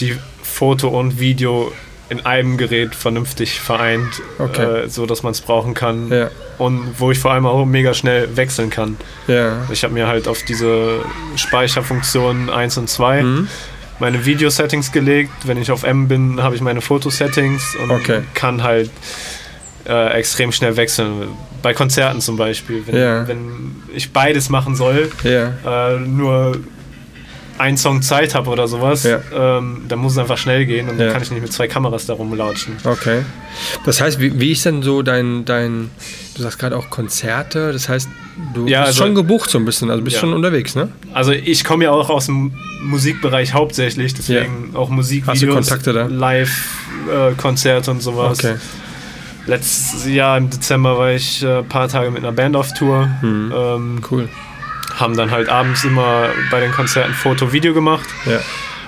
die 0.00 0.16
Foto 0.42 0.88
und 0.88 1.18
Video 1.18 1.72
in 2.10 2.24
einem 2.26 2.56
Gerät 2.58 2.94
vernünftig 2.94 3.60
vereint, 3.60 4.22
Okay. 4.38 4.84
äh, 4.84 4.88
so 4.88 5.06
dass 5.06 5.22
man 5.22 5.32
es 5.32 5.40
brauchen 5.40 5.72
kann 5.74 6.10
Ja, 6.10 6.30
und 6.58 6.94
wo 7.00 7.10
ich 7.10 7.18
vor 7.18 7.32
allem 7.32 7.46
auch 7.46 7.64
mega 7.64 7.94
schnell 7.94 8.36
wechseln 8.36 8.68
kann. 8.70 8.96
ja. 9.26 9.62
Ich 9.72 9.82
habe 9.84 9.94
mir 9.94 10.06
halt 10.06 10.28
auf 10.28 10.42
diese 10.44 11.00
Speicherfunktionen 11.36 12.50
1 12.50 12.76
und 12.78 12.88
2 12.90 13.22
Mhm. 13.22 13.48
meine 14.00 14.24
Video-Settings 14.26 14.92
gelegt. 14.92 15.32
Wenn 15.44 15.56
ich 15.56 15.70
auf 15.70 15.82
M 15.84 16.08
bin, 16.08 16.42
habe 16.42 16.54
ich 16.54 16.60
meine 16.60 16.80
Fotosettings 16.80 17.74
und 17.82 17.90
Okay. 17.90 18.22
kann 18.34 18.62
halt 18.62 18.90
äh, 19.86 20.12
extrem 20.18 20.50
schnell 20.52 20.76
wechseln. 20.76 21.28
Bei 21.62 21.72
Konzerten 21.74 22.20
zum 22.20 22.36
Beispiel, 22.36 22.82
wenn, 22.86 22.96
Ja. 22.96 23.26
wenn 23.28 23.76
ich 23.94 24.12
beides 24.12 24.48
machen 24.50 24.74
soll, 24.76 25.10
Ja, 25.22 25.52
äh, 25.94 25.98
nur 26.00 26.58
einen 27.56 27.76
Song 27.76 28.02
Zeit 28.02 28.34
habe 28.34 28.50
oder 28.50 28.66
sowas, 28.66 29.04
Ja. 29.04 29.20
ähm, 29.58 29.82
dann 29.88 30.00
muss 30.00 30.12
es 30.12 30.18
einfach 30.18 30.36
schnell 30.38 30.66
gehen 30.66 30.88
und 30.88 30.98
Ja. 30.98 31.04
dann 31.04 31.12
kann 31.14 31.22
ich 31.22 31.30
nicht 31.30 31.40
mit 31.42 31.52
zwei 31.52 31.68
Kameras 31.68 32.04
da 32.06 32.14
rumlatschen. 32.14 32.74
okay. 32.84 33.22
Das 33.86 34.00
heißt, 34.00 34.18
wie, 34.20 34.40
wie 34.40 34.50
ist 34.52 34.64
denn 34.64 34.82
so 34.82 35.02
dein, 35.02 35.44
dein, 35.44 35.90
du 36.36 36.42
sagst 36.42 36.58
gerade 36.58 36.76
auch 36.76 36.90
Konzerte, 36.90 37.72
das 37.72 37.88
heißt, 37.88 38.08
du 38.54 38.66
Ja, 38.66 38.80
bist 38.80 38.88
also- 38.94 39.04
schon 39.04 39.14
gebucht 39.14 39.50
so 39.50 39.58
ein 39.58 39.64
bisschen, 39.64 39.88
also 39.90 40.02
bist 40.02 40.16
schon 40.18 40.32
unterwegs, 40.32 40.74
ne? 40.74 40.88
Also 41.12 41.30
ich 41.30 41.62
komme 41.64 41.84
ja 41.84 41.92
auch 41.92 42.10
aus 42.10 42.26
dem 42.26 42.52
Musikbereich 42.82 43.54
hauptsächlich, 43.54 44.12
deswegen 44.14 44.72
auch 44.74 44.88
Musikvideos, 44.90 45.54
Kontakte 45.54 45.92
da? 45.92 46.06
Live-Konzerte 46.06 47.90
und 47.92 48.02
sowas. 48.02 48.38
Okay. 48.40 48.56
Letztes 49.46 50.06
Jahr 50.06 50.38
im 50.38 50.48
Dezember 50.50 50.96
war 50.98 51.10
ich 51.12 51.42
äh, 51.42 51.58
ein 51.58 51.68
paar 51.68 51.88
Tage 51.88 52.10
mit 52.10 52.22
einer 52.22 52.32
Band 52.32 52.56
auf 52.56 52.72
Tour. 52.74 53.08
Mhm. 53.20 53.52
Ähm, 53.54 54.02
Cool. 54.10 54.28
haben 54.96 55.16
dann 55.16 55.30
halt 55.30 55.48
abends 55.48 55.84
immer 55.84 56.28
bei 56.50 56.60
den 56.60 56.72
Konzerten 56.72 57.12
Foto, 57.12 57.52
Video 57.52 57.74
gemacht. 57.74 58.06
Ja, 58.26 58.38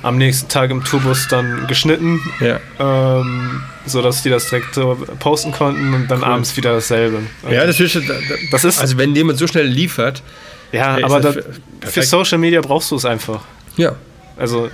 Am 0.03 0.19
nächsten 0.19 0.49
Tag 0.49 0.71
im 0.71 0.83
Tourbus 0.85 1.27
dann 1.29 1.67
geschnitten, 1.67 2.21
ja. 2.41 2.59
ähm, 2.79 3.61
sodass 3.87 4.23
die 4.23 4.31
das 4.31 4.49
direkt 4.49 4.75
so 4.75 4.97
posten 5.19 5.53
konnten 5.53 5.93
und 5.95 6.09
dann 6.09 6.21
Cool. 6.21 6.25
abends 6.29 6.57
wieder 6.57 6.73
dasselbe. 6.75 7.19
Ja, 7.51 7.67
das 7.67 7.81
ist, 7.81 7.99
das 8.51 8.65
ist 8.65 8.79
also 8.81 8.97
wenn 8.99 9.15
jemand 9.17 9.39
so 9.39 9.47
schnell 9.47 9.67
liefert, 9.67 10.23
ja, 10.73 10.97
aber 11.03 11.21
das 11.21 11.35
da, 11.81 11.89
für-. 11.91 12.03
Social 12.03 12.39
Media 12.39 12.61
brauchst 12.61 12.91
du 12.91 12.97
es 12.97 13.05
einfach. 13.05 13.41
ja, 13.77 13.95
Also 14.37 14.71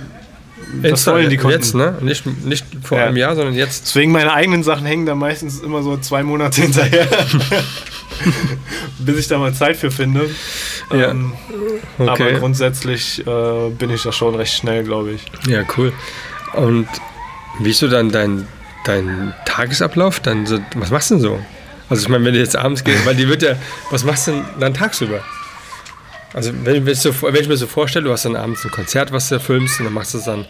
das 0.81 1.05
wollen 1.07 1.29
die 1.29 1.37
Kunden. 1.37 1.57
jetzt, 1.57 1.75
ne? 1.75 1.97
Nicht, 2.01 2.25
nicht 2.45 2.65
vor 2.83 2.97
Ja. 2.97 3.05
einem 3.05 3.17
Jahr, 3.17 3.35
sondern 3.35 3.53
jetzt. 3.55 3.85
Deswegen 3.87 4.11
meine 4.11 4.33
eigenen 4.33 4.63
Sachen 4.63 4.85
hängen 4.85 5.05
da 5.05 5.15
meistens 5.15 5.59
immer 5.61 5.83
so 5.83 5.97
zwei 5.97 6.23
Monate 6.23 6.61
hinterher. 6.61 7.07
Bis 8.99 9.17
ich 9.17 9.27
da 9.27 9.37
mal 9.37 9.53
Zeit 9.53 9.75
für 9.77 9.91
finde. 9.91 10.29
Ja. 10.91 11.11
Ähm, 11.11 11.33
Aber 11.99 12.13
Okay. 12.13 12.35
grundsätzlich 12.39 13.25
äh, 13.25 13.69
bin 13.77 13.89
ich 13.89 14.03
da 14.03 14.11
schon 14.11 14.35
recht 14.35 14.53
schnell, 14.53 14.83
glaube 14.83 15.11
ich. 15.11 15.25
Ja, 15.47 15.63
cool. 15.77 15.91
Und 16.53 16.87
wie 17.59 17.71
ist 17.71 17.79
so 17.79 17.87
dann 17.87 18.11
dein, 18.11 18.47
dein 18.85 19.33
Tagesablauf? 19.45 20.19
Dann 20.19 20.45
so, 20.45 20.59
was 20.75 20.91
machst 20.91 21.11
du 21.11 21.15
denn 21.15 21.21
so? 21.23 21.39
Also 21.89 22.03
ich 22.03 22.09
meine, 22.09 22.23
wenn 22.25 22.33
du 22.33 22.39
jetzt 22.39 22.55
abends 22.55 22.83
gehst, 22.83 23.05
weil 23.05 23.15
die 23.15 23.27
wird 23.27 23.41
ja, 23.43 23.55
was 23.91 24.03
machst 24.03 24.27
du 24.27 24.31
denn 24.31 24.43
dann 24.59 24.73
tagsüber? 24.73 25.21
Also 26.33 26.51
wenn, 26.63 26.85
wenn, 26.85 26.95
so, 26.95 27.13
wenn 27.21 27.35
ich 27.35 27.47
mir 27.47 27.57
so 27.57 27.67
vorstelle, 27.67 28.05
du 28.05 28.11
hast 28.11 28.25
dann 28.25 28.35
abends 28.35 28.65
ein 28.65 28.71
Konzert, 28.71 29.11
was 29.11 29.29
du 29.29 29.39
filmst 29.39 29.79
und 29.79 29.85
dann 29.85 29.93
machst 29.93 30.13
du 30.13 30.17
es 30.17 30.23
dann 30.25 30.45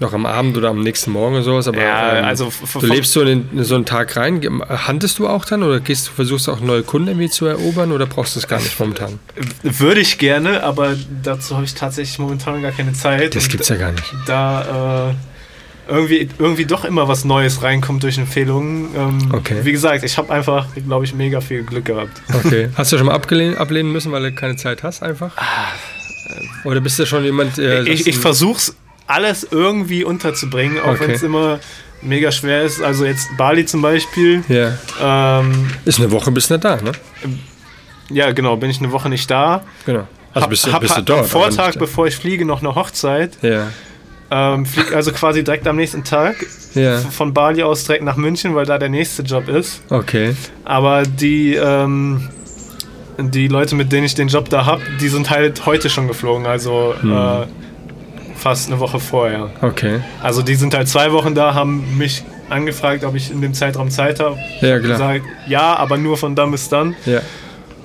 noch 0.00 0.12
am 0.14 0.26
Abend 0.26 0.56
oder 0.56 0.70
am 0.70 0.80
nächsten 0.80 1.10
Morgen 1.12 1.34
oder 1.34 1.44
sowas. 1.44 1.68
Aber 1.68 1.78
Ja, 1.80 2.18
ähm, 2.18 2.24
also 2.24 2.50
du 2.80 2.86
lebst 2.86 3.12
so 3.12 3.20
in, 3.20 3.48
in 3.52 3.64
so 3.64 3.74
einen 3.74 3.84
Tag 3.84 4.16
rein. 4.16 4.40
Handest 4.68 5.18
du 5.18 5.28
auch 5.28 5.44
dann 5.44 5.62
oder 5.62 5.78
gehst 5.80 6.08
du, 6.08 6.12
versuchst 6.12 6.46
du 6.46 6.52
auch 6.52 6.60
neue 6.60 6.82
Kunden 6.82 7.08
irgendwie 7.08 7.28
zu 7.28 7.46
erobern 7.46 7.92
oder 7.92 8.06
brauchst 8.06 8.34
du 8.34 8.40
es 8.40 8.48
gar 8.48 8.60
nicht 8.60 8.80
momentan? 8.80 9.18
Würde 9.62 10.00
ich 10.00 10.18
gerne, 10.18 10.62
aber 10.62 10.96
dazu 11.22 11.54
habe 11.54 11.64
ich 11.64 11.74
tatsächlich 11.74 12.18
momentan 12.18 12.62
gar 12.62 12.72
keine 12.72 12.94
Zeit. 12.94 13.36
Das 13.36 13.44
Und 13.44 13.50
gibt's 13.50 13.68
ja 13.68 13.76
gar 13.76 13.92
nicht. 13.92 14.12
Da 14.26 15.10
äh, 15.10 15.14
irgendwie, 15.90 16.28
irgendwie 16.38 16.64
doch 16.66 16.84
immer 16.84 17.08
was 17.08 17.24
Neues 17.24 17.62
reinkommt 17.62 18.02
durch 18.02 18.16
Empfehlungen. 18.18 18.88
Ähm, 18.96 19.18
Okay. 19.34 19.60
Wie 19.64 19.72
gesagt, 19.72 20.04
ich 20.04 20.16
habe 20.18 20.32
einfach, 20.32 20.66
glaube 20.86 21.04
ich, 21.04 21.14
mega 21.14 21.40
viel 21.40 21.62
Glück 21.64 21.84
gehabt. 21.84 22.22
Okay. 22.32 22.68
Hast 22.76 22.92
du 22.92 22.96
schon 22.98 23.06
mal 23.06 23.14
abgelehnt, 23.14 23.58
ablehnen 23.58 23.92
müssen, 23.92 24.12
weil 24.12 24.22
du 24.22 24.32
keine 24.32 24.56
Zeit 24.56 24.82
hast 24.82 25.02
einfach? 25.02 25.32
Oder 26.64 26.80
bist 26.80 26.98
du 26.98 27.06
schon 27.06 27.24
jemand, 27.24 27.58
äh, 27.58 27.82
ich 27.84 28.06
ich 28.06 28.16
versuche 28.18 28.58
es 28.58 28.76
alles 29.06 29.46
irgendwie 29.50 30.04
unterzubringen, 30.04 30.78
auch 30.80 30.88
Okay. 30.92 31.00
wenn 31.00 31.10
es 31.10 31.22
immer 31.22 31.58
mega 32.02 32.30
schwer 32.32 32.62
ist. 32.62 32.80
Also 32.82 33.04
jetzt 33.04 33.28
Bali 33.36 33.66
zum 33.66 33.82
Beispiel. 33.82 34.42
Ja. 34.48 34.78
Ähm, 35.40 35.68
Ist 35.84 35.98
eine 35.98 36.10
Woche 36.12 36.30
bist 36.30 36.48
du 36.50 36.54
nicht 36.54 36.64
da, 36.64 36.76
ne? 36.76 36.92
ja, 38.10 38.30
genau, 38.32 38.56
bin 38.56 38.70
ich 38.70 38.78
eine 38.78 38.92
Woche 38.92 39.08
nicht 39.08 39.30
da. 39.30 39.62
Genau. 39.86 40.06
Also 40.32 40.42
hab, 40.44 40.50
bist, 40.50 40.66
du- 40.66 40.72
hab 40.72 40.80
bist 40.80 40.96
du 40.96 41.02
dort. 41.02 41.20
am 41.20 41.26
Vortag, 41.26 41.74
bevor 41.78 42.06
ich 42.06 42.14
fliege, 42.16 42.44
noch 42.44 42.60
eine 42.60 42.74
Hochzeit. 42.74 43.36
Ja. 43.42 43.68
Ähm, 44.30 44.64
flieg 44.64 44.94
also 44.94 45.10
quasi 45.12 45.42
direkt 45.42 45.66
am 45.66 45.76
nächsten 45.76 46.04
Tag 46.04 46.36
Ja. 46.74 46.98
von 46.98 47.34
Bali 47.34 47.62
aus 47.64 47.84
direkt 47.84 48.04
nach 48.04 48.16
München, 48.16 48.54
weil 48.54 48.64
da 48.66 48.78
der 48.78 48.88
nächste 48.88 49.22
Job 49.22 49.48
ist. 49.48 49.82
Okay. 49.90 50.36
Aber 50.64 51.02
die, 51.02 51.54
ähm, 51.56 52.28
die 53.18 53.48
Leute, 53.48 53.74
mit 53.74 53.90
denen 53.92 54.04
ich 54.06 54.14
den 54.14 54.28
Job 54.28 54.48
da 54.48 54.66
habe, 54.66 54.82
die 55.00 55.08
sind 55.08 55.30
halt 55.30 55.66
heute 55.66 55.90
schon 55.90 56.06
geflogen, 56.08 56.46
also 56.46 56.94
Hm. 57.00 57.12
äh, 57.12 57.46
fast 58.36 58.68
eine 58.70 58.78
Woche 58.80 59.00
vorher. 59.00 59.50
Okay. 59.62 60.00
Also 60.22 60.42
die 60.42 60.54
sind 60.54 60.74
halt 60.74 60.88
zwei 60.88 61.12
Wochen 61.12 61.34
da, 61.34 61.54
haben 61.54 61.98
mich 61.98 62.22
angefragt, 62.48 63.04
ob 63.04 63.14
ich 63.14 63.30
in 63.30 63.40
dem 63.42 63.52
Zeitraum 63.52 63.90
Zeit 63.90 64.20
habe. 64.20 64.36
Ja, 64.60 64.78
klar. 64.78 64.92
Gesagt, 64.92 65.24
ja, 65.48 65.74
aber 65.76 65.98
nur 65.98 66.16
von 66.16 66.34
dann 66.34 66.50
bis 66.50 66.68
dann. 66.68 66.94
Ja. 67.04 67.20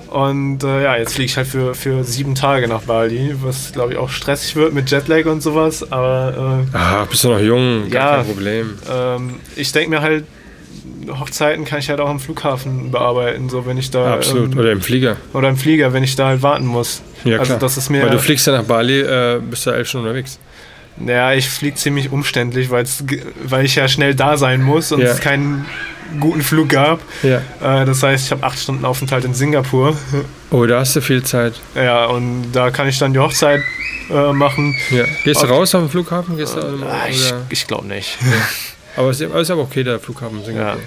Und 0.08 0.62
äh, 0.64 0.84
ja, 0.84 0.96
jetzt 0.96 1.14
fliege 1.14 1.26
ich 1.26 1.36
halt 1.36 1.46
für, 1.48 1.74
für 1.74 2.04
sieben 2.04 2.34
Tage 2.34 2.68
nach 2.68 2.82
Bali, 2.82 3.34
was 3.42 3.72
glaube 3.72 3.92
ich 3.92 3.98
auch 3.98 4.08
stressig 4.10 4.54
wird 4.56 4.72
mit 4.72 4.90
Jetlag 4.90 5.26
und 5.26 5.42
sowas. 5.42 5.90
Aber 5.90 6.64
Ah, 6.72 7.04
bist 7.04 7.24
du 7.24 7.28
noch 7.30 7.40
jung, 7.40 7.90
gar 7.90 8.10
Ja. 8.12 8.16
kein 8.18 8.26
Problem. 8.26 8.78
äh, 8.88 9.16
ähm, 9.16 9.34
ich 9.56 9.72
denke 9.72 9.90
mir 9.90 10.02
halt, 10.02 10.24
Hochzeiten 11.20 11.64
kann 11.64 11.78
ich 11.78 11.88
halt 11.88 12.00
auch 12.00 12.08
am 12.08 12.18
Flughafen 12.20 12.90
bearbeiten, 12.90 13.48
so 13.48 13.66
wenn 13.66 13.78
ich 13.78 13.90
da 13.90 14.14
Absolut. 14.14 14.52
ähm, 14.52 14.58
Oder 14.58 14.72
im 14.72 14.80
Flieger. 14.80 15.16
oder 15.32 15.48
im 15.48 15.56
Flieger, 15.56 15.92
wenn 15.92 16.02
ich 16.02 16.16
da 16.16 16.28
halt 16.28 16.42
warten 16.42 16.66
muss. 16.66 17.02
Ja, 17.24 17.38
also 17.38 17.50
klar. 17.50 17.58
das 17.60 17.76
ist 17.76 17.90
mir, 17.90 18.02
Weil 18.02 18.10
du 18.10 18.18
fliegst 18.18 18.46
ja 18.46 18.52
nach 18.52 18.64
Bali, 18.64 19.00
äh, 19.00 19.40
bist 19.40 19.66
du 19.66 19.70
elf 19.70 19.88
Stunden 19.88 20.06
unterwegs. 20.06 20.38
Ja, 21.04 21.32
ich 21.32 21.48
fliege 21.48 21.76
ziemlich 21.76 22.10
umständlich, 22.10 22.70
weil's, 22.70 23.04
weil 23.44 23.64
ich 23.64 23.74
ja 23.74 23.88
schnell 23.88 24.14
da 24.14 24.36
sein 24.36 24.62
muss 24.62 24.92
und 24.92 25.00
Ja. 25.00 25.08
es 25.08 25.20
keinen 25.20 25.66
guten 26.20 26.42
Flug 26.42 26.68
gab. 26.68 27.00
Ja. 27.22 27.38
Äh, 27.62 27.84
das 27.84 28.02
heißt, 28.02 28.26
ich 28.26 28.30
habe 28.32 28.44
acht 28.44 28.58
Stunden 28.58 28.84
Aufenthalt 28.84 29.24
in 29.24 29.34
Singapur. 29.34 29.96
Oh, 30.50 30.64
da 30.66 30.80
hast 30.80 30.94
du 30.96 31.00
viel 31.00 31.22
Zeit. 31.22 31.54
Ja, 31.74 32.06
und 32.06 32.52
da 32.52 32.70
kann 32.70 32.88
ich 32.88 32.98
dann 32.98 33.12
die 33.12 33.18
Hochzeit 33.18 33.60
äh, 34.10 34.32
machen. 34.32 34.74
Ja. 34.90 35.04
Gehst 35.24 35.42
du 35.42 35.46
raus 35.46 35.74
auf 35.74 35.82
den 35.82 35.90
Flughafen? 35.90 36.36
Gehst 36.36 36.54
du, 36.56 36.60
ähm, 36.60 36.84
Ah, 36.84 37.08
ich 37.10 37.34
ich 37.50 37.66
glaube 37.66 37.86
nicht. 37.88 38.16
Aber 38.96 39.10
es 39.10 39.20
ist, 39.20 39.50
aber 39.50 39.62
okay, 39.62 39.82
der 39.82 39.98
Flughafen 39.98 40.44
Singapur. 40.44 40.80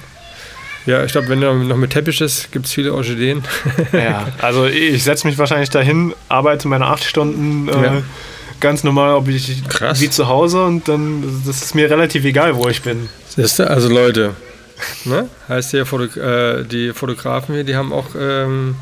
Ja, 0.85 1.03
ich 1.03 1.11
glaube, 1.11 1.27
wenn 1.27 1.43
er 1.43 1.53
noch 1.53 1.75
mit 1.75 1.91
Teppich 1.91 2.21
ist, 2.21 2.51
gibt 2.51 2.65
es 2.65 2.71
viele 2.73 2.93
Orchideen. 2.93 3.43
Ja, 3.91 4.29
also 4.41 4.65
ich 4.65 5.03
setze 5.03 5.27
mich 5.27 5.37
wahrscheinlich 5.37 5.69
dahin, 5.69 6.15
arbeite 6.29 6.67
meine 6.69 6.85
acht 6.87 7.03
Stunden 7.03 7.67
äh, 7.67 7.71
Ja. 7.83 8.01
Ganz 8.59 8.83
normal, 8.83 9.15
ob 9.15 9.27
ich 9.27 9.67
Krass. 9.67 10.01
wie 10.01 10.09
zu 10.09 10.27
Hause 10.27 10.63
und 10.63 10.87
dann 10.87 11.43
das 11.45 11.61
ist 11.61 11.75
mir 11.75 11.89
relativ 11.89 12.25
egal, 12.25 12.55
wo 12.55 12.67
ich 12.67 12.81
bin. 12.81 13.09
Siehst 13.27 13.59
du? 13.59 13.69
Also 13.69 13.89
Leute, 13.89 14.35
ne? 15.05 15.29
heißt 15.47 15.73
ja, 15.73 15.83
äh, 15.83 16.63
die 16.65 16.93
Fotografen 16.93 17.55
hier, 17.55 17.63
die 17.63 17.75
haben 17.75 17.93
auch 17.93 18.07
ähm, 18.19 18.75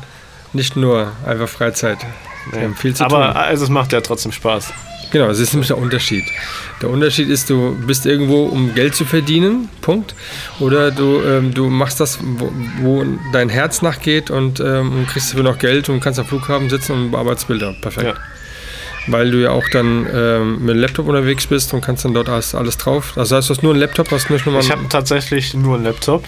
nicht 0.52 0.76
nur 0.76 1.12
einfach 1.26 1.48
Freizeit. 1.48 1.98
Die 2.54 2.60
haben 2.60 2.74
viel 2.74 2.94
zu 2.94 3.04
Aber 3.04 3.32
tun. 3.32 3.36
also 3.36 3.64
es 3.64 3.70
macht 3.70 3.92
ja 3.92 4.00
trotzdem 4.00 4.32
Spaß. 4.32 4.72
Genau, 5.10 5.28
das 5.28 5.38
ist 5.38 5.52
nämlich 5.52 5.68
der 5.68 5.78
Unterschied. 5.78 6.24
Der 6.82 6.90
Unterschied 6.90 7.28
ist, 7.28 7.48
du 7.48 7.74
bist 7.86 8.04
irgendwo, 8.04 8.44
um 8.44 8.74
Geld 8.74 8.94
zu 8.94 9.04
verdienen, 9.04 9.68
Punkt. 9.80 10.14
Oder 10.60 10.90
du, 10.90 11.22
ähm, 11.22 11.54
du 11.54 11.68
machst 11.68 11.98
das, 11.98 12.18
wo, 12.22 12.52
wo 12.82 13.04
dein 13.32 13.48
Herz 13.48 13.80
nachgeht 13.80 14.30
und 14.30 14.60
ähm, 14.60 15.06
kriegst 15.10 15.30
dafür 15.30 15.44
noch 15.44 15.58
Geld 15.58 15.88
und 15.88 16.00
kannst 16.00 16.18
am 16.18 16.26
Flughafen 16.26 16.68
sitzen 16.68 16.92
und 16.92 17.10
bearbeitest 17.10 17.48
Bilder. 17.48 17.74
Perfekt. 17.80 18.06
Ja. 18.06 18.14
Weil 19.10 19.30
du 19.30 19.38
ja 19.42 19.50
auch 19.50 19.66
dann 19.72 20.06
ähm, 20.12 20.60
mit 20.64 20.74
dem 20.76 20.80
Laptop 20.80 21.06
unterwegs 21.08 21.46
bist 21.46 21.72
und 21.74 21.80
kannst 21.80 22.04
dann 22.04 22.14
dort 22.14 22.28
alles, 22.28 22.54
alles 22.54 22.76
drauf. 22.76 23.12
Also 23.16 23.36
heißt, 23.36 23.48
du 23.48 23.54
hast 23.54 23.62
nur 23.62 23.72
einen 23.72 23.80
Laptop, 23.80 24.10
hast 24.10 24.28
nicht 24.30 24.44
nochmal 24.46 24.62
Ich 24.62 24.70
habe 24.70 24.86
tatsächlich 24.88 25.54
nur 25.54 25.76
einen 25.76 25.84
Laptop, 25.84 26.24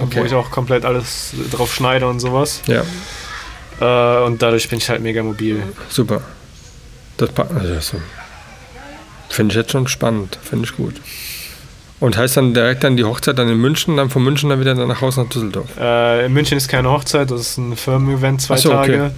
Okay. 0.00 0.20
wo 0.20 0.24
ich 0.24 0.34
auch 0.34 0.50
komplett 0.50 0.84
alles 0.84 1.32
drauf 1.52 1.72
schneide 1.72 2.06
und 2.08 2.18
sowas. 2.20 2.62
Ja, 2.66 2.82
Äh, 3.80 4.24
und 4.24 4.42
dadurch 4.42 4.68
bin 4.68 4.78
ich 4.78 4.88
halt 4.88 5.02
mega 5.02 5.22
mobil. 5.22 5.62
super. 5.88 6.20
Das 7.16 7.30
also, 7.38 7.80
so. 7.80 7.96
finde 9.28 9.52
ich 9.52 9.56
jetzt 9.56 9.70
schon 9.70 9.86
spannend, 9.86 10.36
finde 10.42 10.64
ich 10.64 10.76
gut. 10.76 10.94
Und 12.00 12.16
heißt 12.16 12.36
dann 12.36 12.54
direkt 12.54 12.82
dann 12.82 12.96
die 12.96 13.04
Hochzeit 13.04 13.38
dann 13.38 13.48
in 13.48 13.58
München, 13.58 13.96
dann 13.96 14.10
von 14.10 14.22
München 14.24 14.50
dann 14.50 14.58
wieder 14.60 14.74
nach 14.74 15.00
Hause 15.00 15.22
nach 15.22 15.28
Düsseldorf. 15.30 15.68
Äh, 15.78 16.26
in 16.26 16.32
München 16.32 16.58
ist 16.58 16.68
keine 16.68 16.90
Hochzeit, 16.90 17.30
das 17.30 17.40
ist 17.40 17.58
ein 17.58 17.76
Firmen-Event, 17.76 18.42
zwei 18.42 18.56
so, 18.56 18.72
okay. 18.76 19.10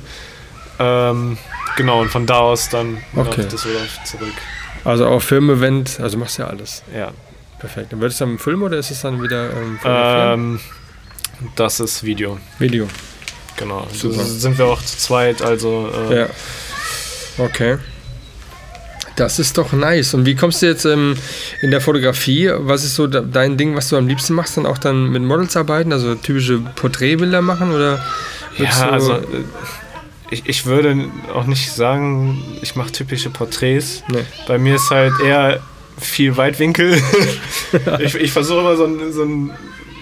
Tage. 0.78 1.10
Ähm, 1.18 1.38
genau, 1.76 2.00
und 2.00 2.08
von 2.10 2.26
da 2.26 2.38
aus 2.38 2.68
dann 2.68 2.98
Okay. 3.14 3.42
nach 3.42 3.48
Düsseldorf 3.48 3.98
zurück. 4.04 4.32
Also 4.84 5.06
auch 5.06 5.20
Filmevent, 5.22 5.98
also 6.00 6.16
machst 6.18 6.38
du 6.38 6.42
ja 6.42 6.48
alles. 6.48 6.82
Ja. 6.94 7.12
Perfekt. 7.58 7.92
Dann 7.92 8.00
wird 8.00 8.12
es 8.12 8.18
dann 8.18 8.34
ein 8.34 8.38
Film 8.38 8.62
oder 8.62 8.76
ist 8.78 8.90
es 8.90 9.00
dann 9.02 9.22
wieder 9.22 9.50
ähm? 9.50 9.78
Ähm, 9.84 10.60
das 11.56 11.80
ist 11.80 12.02
Video, 12.04 12.38
Video? 12.58 12.86
genau. 13.56 13.86
Super. 13.92 14.18
Da 14.18 14.24
sind 14.24 14.58
wir 14.58 14.66
auch 14.66 14.82
zu 14.82 14.98
zweit, 14.98 15.40
also 15.42 15.90
äh, 16.10 16.20
Ja. 16.20 16.26
Okay. 17.38 17.78
Das 19.16 19.38
ist 19.38 19.56
doch 19.56 19.72
nice. 19.72 20.12
Und 20.12 20.26
wie 20.26 20.34
kommst 20.34 20.60
du 20.60 20.66
jetzt 20.66 20.84
ähm, 20.84 21.16
in 21.62 21.70
der 21.70 21.80
Fotografie? 21.80 22.50
Was 22.54 22.84
ist 22.84 22.96
so 22.96 23.06
de- 23.06 23.24
dein 23.32 23.56
Ding, 23.56 23.74
was 23.74 23.88
du 23.88 23.96
am 23.96 24.06
liebsten 24.06 24.34
machst? 24.34 24.58
Dann 24.58 24.66
auch 24.66 24.76
dann 24.76 25.08
mit 25.08 25.22
Models 25.22 25.56
arbeiten, 25.56 25.90
also 25.94 26.14
typische 26.16 26.58
Porträtbilder 26.58 27.40
machen 27.40 27.72
oder? 27.72 28.04
Ja, 28.58 28.90
also 28.90 29.14
äh, 29.14 29.20
ich, 30.30 30.46
ich 30.46 30.66
würde 30.66 31.08
auch 31.34 31.46
nicht 31.46 31.70
sagen, 31.72 32.42
ich 32.62 32.76
mache 32.76 32.92
typische 32.92 33.30
Porträts. 33.30 34.02
Nee. 34.08 34.24
Bei 34.46 34.58
mir 34.58 34.76
ist 34.76 34.90
halt 34.90 35.12
eher 35.24 35.60
viel 35.98 36.36
Weitwinkel. 36.36 37.00
ich 38.00 38.14
ich 38.14 38.32
versuche 38.32 38.60
immer 38.60 38.76
so, 38.76 38.84
ein, 38.84 39.12
so 39.12 39.22
ein, 39.22 39.50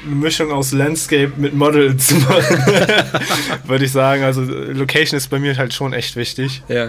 eine 0.06 0.14
Mischung 0.16 0.50
aus 0.52 0.72
Landscape 0.72 1.32
mit 1.36 1.54
Model 1.54 1.96
zu 1.96 2.16
machen. 2.16 2.58
würde 3.66 3.84
ich 3.84 3.92
sagen. 3.92 4.22
Also 4.22 4.42
Location 4.42 5.16
ist 5.16 5.28
bei 5.28 5.38
mir 5.38 5.56
halt 5.56 5.74
schon 5.74 5.92
echt 5.92 6.16
wichtig. 6.16 6.62
Ja. 6.68 6.88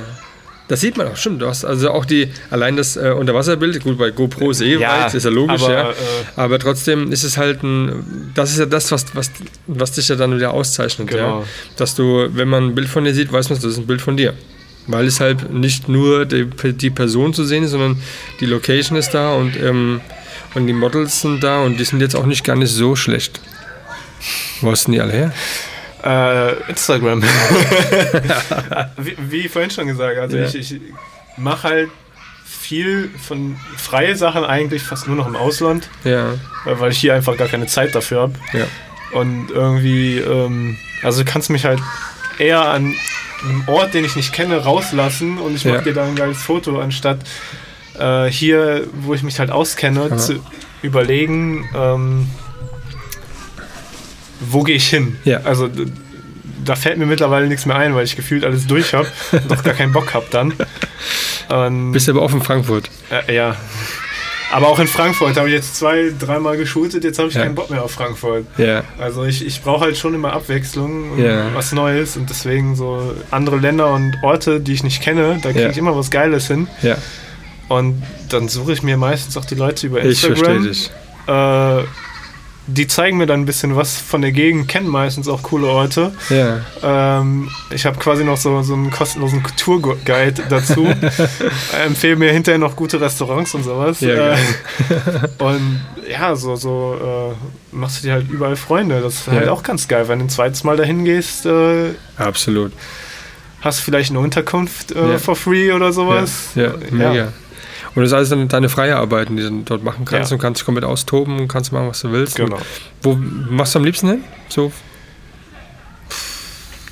Das 0.67 0.82
sieht 0.82 0.97
man 0.97 1.08
auch, 1.08 1.15
stimmt. 1.15 1.41
Du 1.43 1.47
hast 1.47 1.63
also 1.63 1.91
auch 1.91 2.06
die, 2.06 2.28
allein 2.49 2.75
das 2.75 2.97
äh, 2.97 3.12
Unterwasserbild, 3.12 3.84
gut, 3.84 3.99
bei 3.99 4.10
GoPro 4.10 4.49
ist 4.49 4.62
eh 4.62 4.80
weit, 4.80 5.13
ist 5.13 5.23
ja 5.23 5.30
logisch, 5.30 5.62
aber, 5.62 5.71
ja. 5.73 5.89
Äh, 5.91 5.93
Aber 6.36 6.58
trotzdem 6.58 7.12
ist 7.12 7.23
es 7.23 7.38
halt 7.38 7.62
ein, 7.62 8.32
das 8.34 8.51
ist 8.51 8.58
ja 8.60 8.65
das, 8.65 8.91
was, 8.91 9.06
was, 9.15 9.30
was 9.67 9.91
dich 9.91 10.08
ja 10.08 10.15
dann 10.15 10.36
wieder 10.36 10.51
auszeichnet, 10.54 11.08
Genau. 11.10 11.41
ja. 11.41 11.45
Dass 11.78 11.93
du, 11.93 12.28
wenn 12.34 12.47
man 12.47 12.69
ein 12.69 12.75
Bild 12.75 12.88
von 12.88 13.04
dir 13.04 13.13
sieht, 13.13 13.32
weiß 13.32 13.49
man, 13.49 13.60
das 13.60 13.65
ist 13.73 13.78
ein 13.78 13.86
Bild 13.86 14.01
von 14.01 14.17
dir. 14.17 14.34
Weil 14.88 15.06
es 15.06 15.19
halt 15.19 15.51
nicht 15.54 15.88
nur 15.88 16.25
die, 16.25 16.45
die 16.73 16.89
Person 16.89 17.34
zu 17.34 17.43
sehen 17.43 17.63
ist, 17.63 17.71
sondern 17.71 18.01
die 18.39 18.45
Location 18.47 18.97
ist 18.97 19.12
da 19.12 19.34
und, 19.36 19.56
ähm, 19.62 20.01
und 20.56 20.65
die 20.67 20.73
Models 20.73 21.21
sind 21.21 21.43
da 21.43 21.62
und 21.62 21.80
die 21.80 21.84
sind 21.86 22.01
jetzt 22.01 22.15
auch 22.15 22.25
nicht 22.25 22.43
gar 22.43 22.56
nicht 22.56 22.71
so 22.71 22.95
schlecht. 22.95 23.39
Wo 24.62 24.71
hast 24.71 24.86
denn 24.86 24.93
die 24.93 25.01
alle 25.01 25.12
her? 25.13 25.34
Äh, 26.06 26.54
Instagram. 26.70 27.24
wie, 28.98 29.15
wie 29.30 29.48
vorhin 29.50 29.72
schon 29.72 29.88
gesagt, 29.88 30.18
also 30.18 30.38
Ja. 30.38 30.46
ich, 30.46 30.56
ich 30.56 30.80
mache 31.38 31.63
halt 31.68 31.89
viel 32.45 33.10
von 33.28 33.56
freie 33.78 34.16
Sachen 34.16 34.43
eigentlich 34.45 34.84
fast 34.84 35.08
nur 35.08 35.16
noch 35.16 35.28
im 35.28 35.36
Ausland, 35.36 35.89
Ja, 36.03 36.34
weil 36.66 36.91
ich 36.91 36.97
hier 36.99 37.14
einfach 37.16 37.38
gar 37.38 37.47
keine 37.47 37.68
Zeit 37.68 37.93
dafür 37.95 38.22
habe. 38.22 38.34
ja. 38.53 38.66
Und 39.12 39.49
irgendwie, 39.51 40.18
ähm, 40.20 40.78
also 41.03 41.24
du 41.24 41.32
kannst 41.32 41.49
mich 41.49 41.64
halt 41.66 41.80
eher 42.38 42.62
an 42.66 42.93
einem 43.43 43.64
Ort, 43.68 43.93
den 43.93 44.03
ich 44.03 44.16
nicht 44.16 44.34
kenne, 44.34 44.58
rauslassen 44.58 45.38
und 45.38 45.56
ich 45.56 45.64
Ja. 45.64 45.74
mache 45.74 45.84
dir 45.86 45.93
dann 45.93 46.10
ein 46.10 46.16
geiles 46.16 46.38
Foto, 46.38 46.80
anstatt 46.80 47.20
äh, 47.97 48.26
hier, 48.26 48.88
wo 48.93 49.14
ich 49.14 49.24
mich 49.24 49.39
halt 49.39 49.51
auskenne, 49.51 50.08
Ja. 50.10 50.18
zu 50.18 50.43
überlegen, 50.82 51.70
ähm, 51.76 52.28
wo 54.52 54.64
gehe 54.64 54.76
ich 54.76 54.88
hin? 54.89 55.18
Ja. 55.26 55.41
Also 55.43 55.70
da 56.64 56.76
fällt 56.76 56.98
mir 56.98 57.06
mittlerweile 57.06 57.48
nichts 57.48 57.66
mehr 57.66 57.76
ein, 57.76 57.93
weil 57.96 58.04
ich 58.06 58.16
gefühlt 58.16 58.43
alles 58.43 58.66
durch 58.68 58.93
habe 58.93 59.08
und 59.32 59.50
doch 59.52 59.64
gar 59.64 59.74
keinen 59.76 59.91
Bock 59.93 60.14
habe 60.14 60.26
dann. 60.32 60.54
Und, 61.50 61.91
Bist 61.91 62.10
aber 62.10 62.22
auch 62.22 62.34
in 62.34 62.41
Frankfurt. 62.41 62.89
äh, 63.28 63.36
ja. 63.36 63.56
Aber 64.52 64.68
auch 64.68 64.80
in 64.80 64.88
Frankfurt 64.88 65.38
habe 65.38 65.48
ich 65.50 65.54
jetzt 65.56 65.76
zwei, 65.76 66.12
dreimal 66.18 66.56
geshootet, 66.56 67.04
jetzt 67.04 67.18
habe 67.20 67.30
ich 67.30 67.36
Ja. 67.36 67.43
keinen 67.43 67.56
Bock 67.56 67.70
mehr 67.72 67.84
auf 67.84 67.91
Frankfurt. 67.91 68.46
Ja, 68.58 68.84
Also 69.00 69.26
ich, 69.26 69.46
ich 69.46 69.62
brauche 69.62 69.82
halt 69.86 69.98
schon 69.98 70.14
immer 70.14 70.34
Abwechslung 70.34 71.12
und 71.14 71.20
Ja. 71.24 71.54
was 71.54 71.72
Neues 71.72 72.16
und 72.16 72.30
deswegen 72.30 72.76
so 72.76 73.16
andere 73.32 73.58
Länder 73.58 73.91
und 73.93 74.16
Orte, 74.24 74.60
die 74.62 74.74
ich 74.74 74.84
nicht 74.84 75.02
kenne, 75.02 75.39
da 75.41 75.52
kriege 75.52 75.70
ich 75.70 75.78
immer 75.78 75.96
was 75.98 76.10
Geiles 76.12 76.48
hin. 76.48 76.68
ja. 76.84 76.96
Und 77.68 78.04
dann 78.30 78.48
suche 78.48 78.74
ich 78.74 78.84
mir 78.84 78.96
meistens 78.96 79.36
auch 79.38 79.46
die 79.46 79.56
Leute 79.56 79.88
über 79.88 80.04
Ich 80.06 80.20
verstehe 80.22 80.56
Instagram. 80.56 80.64
dich. 80.68 80.91
Äh, 81.84 81.84
die 82.68 82.88
zeigen 82.88 83.18
mir 83.18 83.28
dann 83.28 83.41
ein 83.41 83.45
bisschen 83.45 83.76
was 83.76 83.97
von 83.97 84.22
der 84.22 84.32
Gegend, 84.32 84.68
kennen 84.68 84.88
meistens 84.88 85.28
auch 85.28 85.43
coole 85.43 85.68
Orte. 85.68 86.13
Ja, 86.30 86.61
Ähm, 87.20 87.49
ich 87.70 87.86
habe 87.86 87.97
quasi 87.99 88.24
noch 88.24 88.38
so, 88.38 88.61
so 88.63 88.74
einen 88.74 88.89
kostenlosen 88.91 89.43
Tourguide 89.57 90.43
dazu. 90.49 90.86
äh, 91.74 91.86
empfehle 91.86 92.16
mir 92.16 92.32
hinterher 92.32 92.57
noch 92.57 92.76
gute 92.76 92.99
Restaurants 92.99 93.53
und 93.53 93.63
sowas. 93.63 94.01
Ja, 94.01 94.34
äh, 94.34 94.38
und 95.39 95.82
ja, 96.09 96.36
so, 96.36 96.55
so 96.55 97.34
äh, 97.34 97.76
machst 97.76 97.99
du 98.03 98.07
dir 98.07 98.13
halt 98.13 98.30
überall 98.30 98.55
Freunde. 98.55 99.01
Das 99.01 99.13
ist 99.16 99.28
halt 99.28 99.45
Ja. 99.45 99.51
auch 99.51 99.63
ganz 99.63 99.88
geil. 99.88 100.07
Wenn 100.07 100.20
du 100.20 100.26
ein 100.26 100.30
zweites 100.30 100.63
Mal 100.63 100.78
dahin 100.78 101.05
gehst, 101.05 101.45
äh, 101.45 101.91
absolut. 102.18 102.72
hast 103.61 103.80
du 103.80 103.84
vielleicht 103.84 104.09
eine 104.11 104.20
Unterkunft 104.20 104.91
äh, 104.91 105.18
for 105.20 105.36
free 105.36 105.72
oder 105.72 105.91
sowas. 105.93 106.49
Ja, 106.55 106.63
ja, 106.63 106.74
mega. 106.91 107.34
Und 107.96 108.02
das 108.02 108.10
ist 108.10 108.14
alles 108.14 108.30
dann 108.30 108.48
deine 108.50 108.68
freie 108.68 108.98
Arbeiten, 108.98 109.38
die 109.38 109.43
du 109.43 109.62
dort 109.64 109.84
machen 109.84 110.04
kannst 110.06 110.30
Ja. 110.32 110.36
und 110.36 110.41
kannst 110.41 110.60
dich 110.62 110.66
komplett 110.66 110.84
austoben 110.86 111.39
und 111.39 111.48
kannst 111.48 111.72
machen, 111.72 111.88
was 111.88 112.02
du 112.02 112.12
willst. 112.12 112.36
Genau. 112.36 112.58
Wo 113.02 113.16
machst 113.50 113.74
du 113.74 113.80
am 113.80 113.86
liebsten 113.86 114.10
hin? 114.10 114.24
So. 114.50 114.72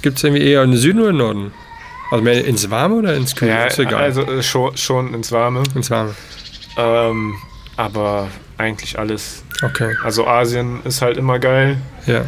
Gibt 0.01 0.18
es 0.18 0.24
irgendwie 0.24 0.43
eher 0.43 0.64
in 0.64 0.72
den 0.72 0.80
Süden 0.80 0.99
oder 0.99 1.10
in 1.10 1.16
den 1.18 1.26
Norden? 1.26 1.51
Also 2.12 2.24
mehr 2.24 2.45
ins 2.45 2.70
Warme 2.70 2.95
oder 2.95 3.16
ins 3.16 3.36
Kühle? 3.36 3.51
Ja, 3.51 3.66
ist 3.66 3.80
egal. 3.80 4.01
also 4.04 4.22
äh, 4.24 4.43
schon, 4.43 4.76
schon 4.78 5.14
ins 5.14 5.32
Warme. 5.32 5.64
ins 5.76 5.89
Warme. 5.89 6.14
Ähm, 6.78 7.34
aber 7.78 8.28
eigentlich 8.58 8.99
alles. 8.99 9.43
Okay. 9.62 9.95
Also 10.04 10.28
Asien 10.28 10.82
ist 10.84 11.01
halt 11.01 11.18
immer 11.18 11.39
geil, 11.39 11.78
Ja. 12.06 12.26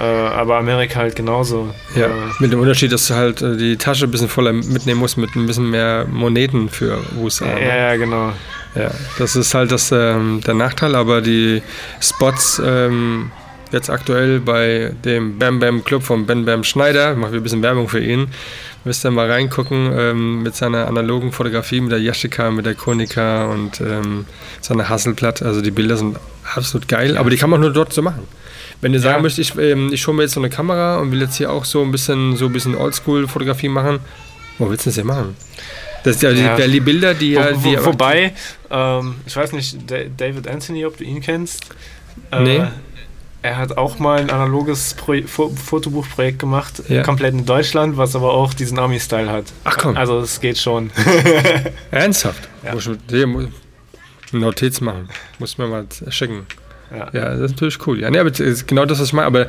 Äh, 0.00 0.04
aber 0.04 0.58
Amerika 0.58 1.00
halt 1.00 1.16
genauso. 1.16 1.74
Ja. 1.94 2.06
Äh, 2.06 2.10
Mit 2.38 2.52
dem 2.52 2.60
Unterschied, 2.60 2.92
dass 2.92 3.08
du 3.08 3.14
halt 3.14 3.42
äh, 3.42 3.56
die 3.56 3.76
Tasche 3.76 4.04
ein 4.04 4.10
bisschen 4.10 4.28
voller 4.28 4.52
mitnehmen 4.52 5.00
musst 5.00 5.16
mit 5.16 5.34
ein 5.34 5.46
bisschen 5.46 5.70
mehr 5.70 6.06
Moneten 6.10 6.68
für 6.68 6.98
USA. 7.20 7.46
ja, 7.46 7.54
ne? 7.54 7.66
ja, 7.66 7.96
genau. 7.96 8.32
Ja, 8.74 8.90
das 9.18 9.34
ist 9.34 9.54
halt 9.54 9.72
das, 9.72 9.90
ähm, 9.92 10.40
der 10.46 10.54
Nachteil, 10.54 10.94
aber 10.94 11.20
die 11.20 11.62
Spots 12.00 12.62
ähm, 12.64 13.30
jetzt 13.72 13.90
aktuell 13.90 14.40
bei 14.40 14.92
dem 15.04 15.38
Bam 15.38 15.58
Bam 15.58 15.84
Club 15.84 16.02
von 16.02 16.26
Ben 16.26 16.44
Bam 16.44 16.64
Schneider, 16.64 17.14
machen 17.14 17.32
wir 17.32 17.40
ein 17.40 17.42
bisschen 17.42 17.62
Werbung 17.62 17.88
für 17.88 18.00
ihn, 18.00 18.28
müsst 18.84 19.04
ihr 19.04 19.10
mal 19.10 19.30
reingucken 19.30 19.90
ähm, 19.96 20.42
mit 20.42 20.54
seiner 20.54 20.86
analogen 20.86 21.32
Fotografie, 21.32 21.80
mit 21.80 21.92
der 21.92 22.00
Yashica, 22.00 22.50
mit 22.50 22.66
der 22.66 22.74
Konica 22.74 23.46
und 23.46 23.80
ähm, 23.80 24.26
seiner 24.60 24.88
Hasselblatt. 24.88 25.42
Also 25.42 25.60
die 25.60 25.70
Bilder 25.70 25.96
sind 25.96 26.18
absolut 26.54 26.88
geil, 26.88 27.16
aber 27.16 27.30
die 27.30 27.36
kann 27.36 27.50
man 27.50 27.60
nur 27.60 27.72
dort 27.72 27.92
so 27.92 28.02
machen. 28.02 28.28
Wenn 28.80 28.92
du 28.92 29.00
sagen 29.00 29.16
Ja. 29.16 29.22
möchtest, 29.22 29.50
ich, 29.50 29.58
ähm, 29.58 29.92
ich 29.92 30.06
hole 30.06 30.16
mir 30.16 30.22
jetzt 30.24 30.34
so 30.34 30.40
eine 30.40 30.50
Kamera 30.50 30.98
und 30.98 31.10
will 31.10 31.20
jetzt 31.20 31.36
hier 31.36 31.50
auch 31.50 31.64
so 31.64 31.82
ein 31.82 31.90
bisschen 31.90 32.36
so 32.36 32.46
ein 32.46 32.52
bisschen 32.52 32.74
Oldschool-Fotografie 32.76 33.68
machen, 33.68 33.98
wo 34.58 34.70
willst 34.70 34.86
du 34.86 34.90
das 34.90 34.96
denn 34.96 35.06
machen? 35.06 35.36
Das 36.04 36.20
sind 36.20 36.38
ja. 36.38 36.56
Die, 36.56 36.70
die 36.70 36.80
Bilder, 36.80 37.12
die 37.14 37.34
Wo, 37.34 37.40
ja. 37.40 37.52
Die, 37.52 37.76
wo, 37.78 37.86
wobei, 37.86 38.32
ähm, 38.70 39.16
ich 39.26 39.34
weiß 39.36 39.52
nicht, 39.52 39.78
Da- 39.90 40.04
David 40.16 40.46
Anthony, 40.46 40.86
ob 40.86 40.96
du 40.96 41.04
ihn 41.04 41.20
kennst. 41.20 41.66
Äh, 42.30 42.40
Nee. 42.42 42.62
Er 43.40 43.56
hat 43.56 43.78
auch 43.78 44.00
mal 44.00 44.18
ein 44.20 44.30
analoges 44.30 44.94
Pro 44.94 45.14
Fo 45.26 45.48
Fotobuchprojekt 45.50 46.40
gemacht, 46.40 46.82
Ja. 46.88 47.02
komplett 47.04 47.34
in 47.34 47.46
Deutschland, 47.46 47.96
was 47.96 48.16
aber 48.16 48.32
auch 48.32 48.52
diesen 48.52 48.78
Army-Style 48.80 49.30
hat. 49.30 49.44
Ach 49.62 49.76
komm. 49.78 49.96
Also 49.96 50.18
es 50.18 50.40
geht 50.40 50.58
schon. 50.58 50.90
Ernsthaft? 51.92 52.48
Ja. 52.64 52.74
Muss 52.74 52.88
ich, 52.88 54.32
Notiz 54.32 54.80
machen. 54.80 55.08
Muss 55.38 55.56
mir 55.56 55.68
mal 55.68 55.86
schicken. 56.10 56.46
Ja. 56.90 57.08
Ja, 57.12 57.30
das 57.34 57.40
ist 57.40 57.50
natürlich 57.52 57.86
cool. 57.86 58.00
Ja, 58.00 58.10
nee, 58.10 58.18
aber 58.18 58.30
genau 58.66 58.84
das, 58.86 58.98
was 59.00 59.08
ich 59.08 59.12
meine. 59.12 59.26
Aber 59.26 59.46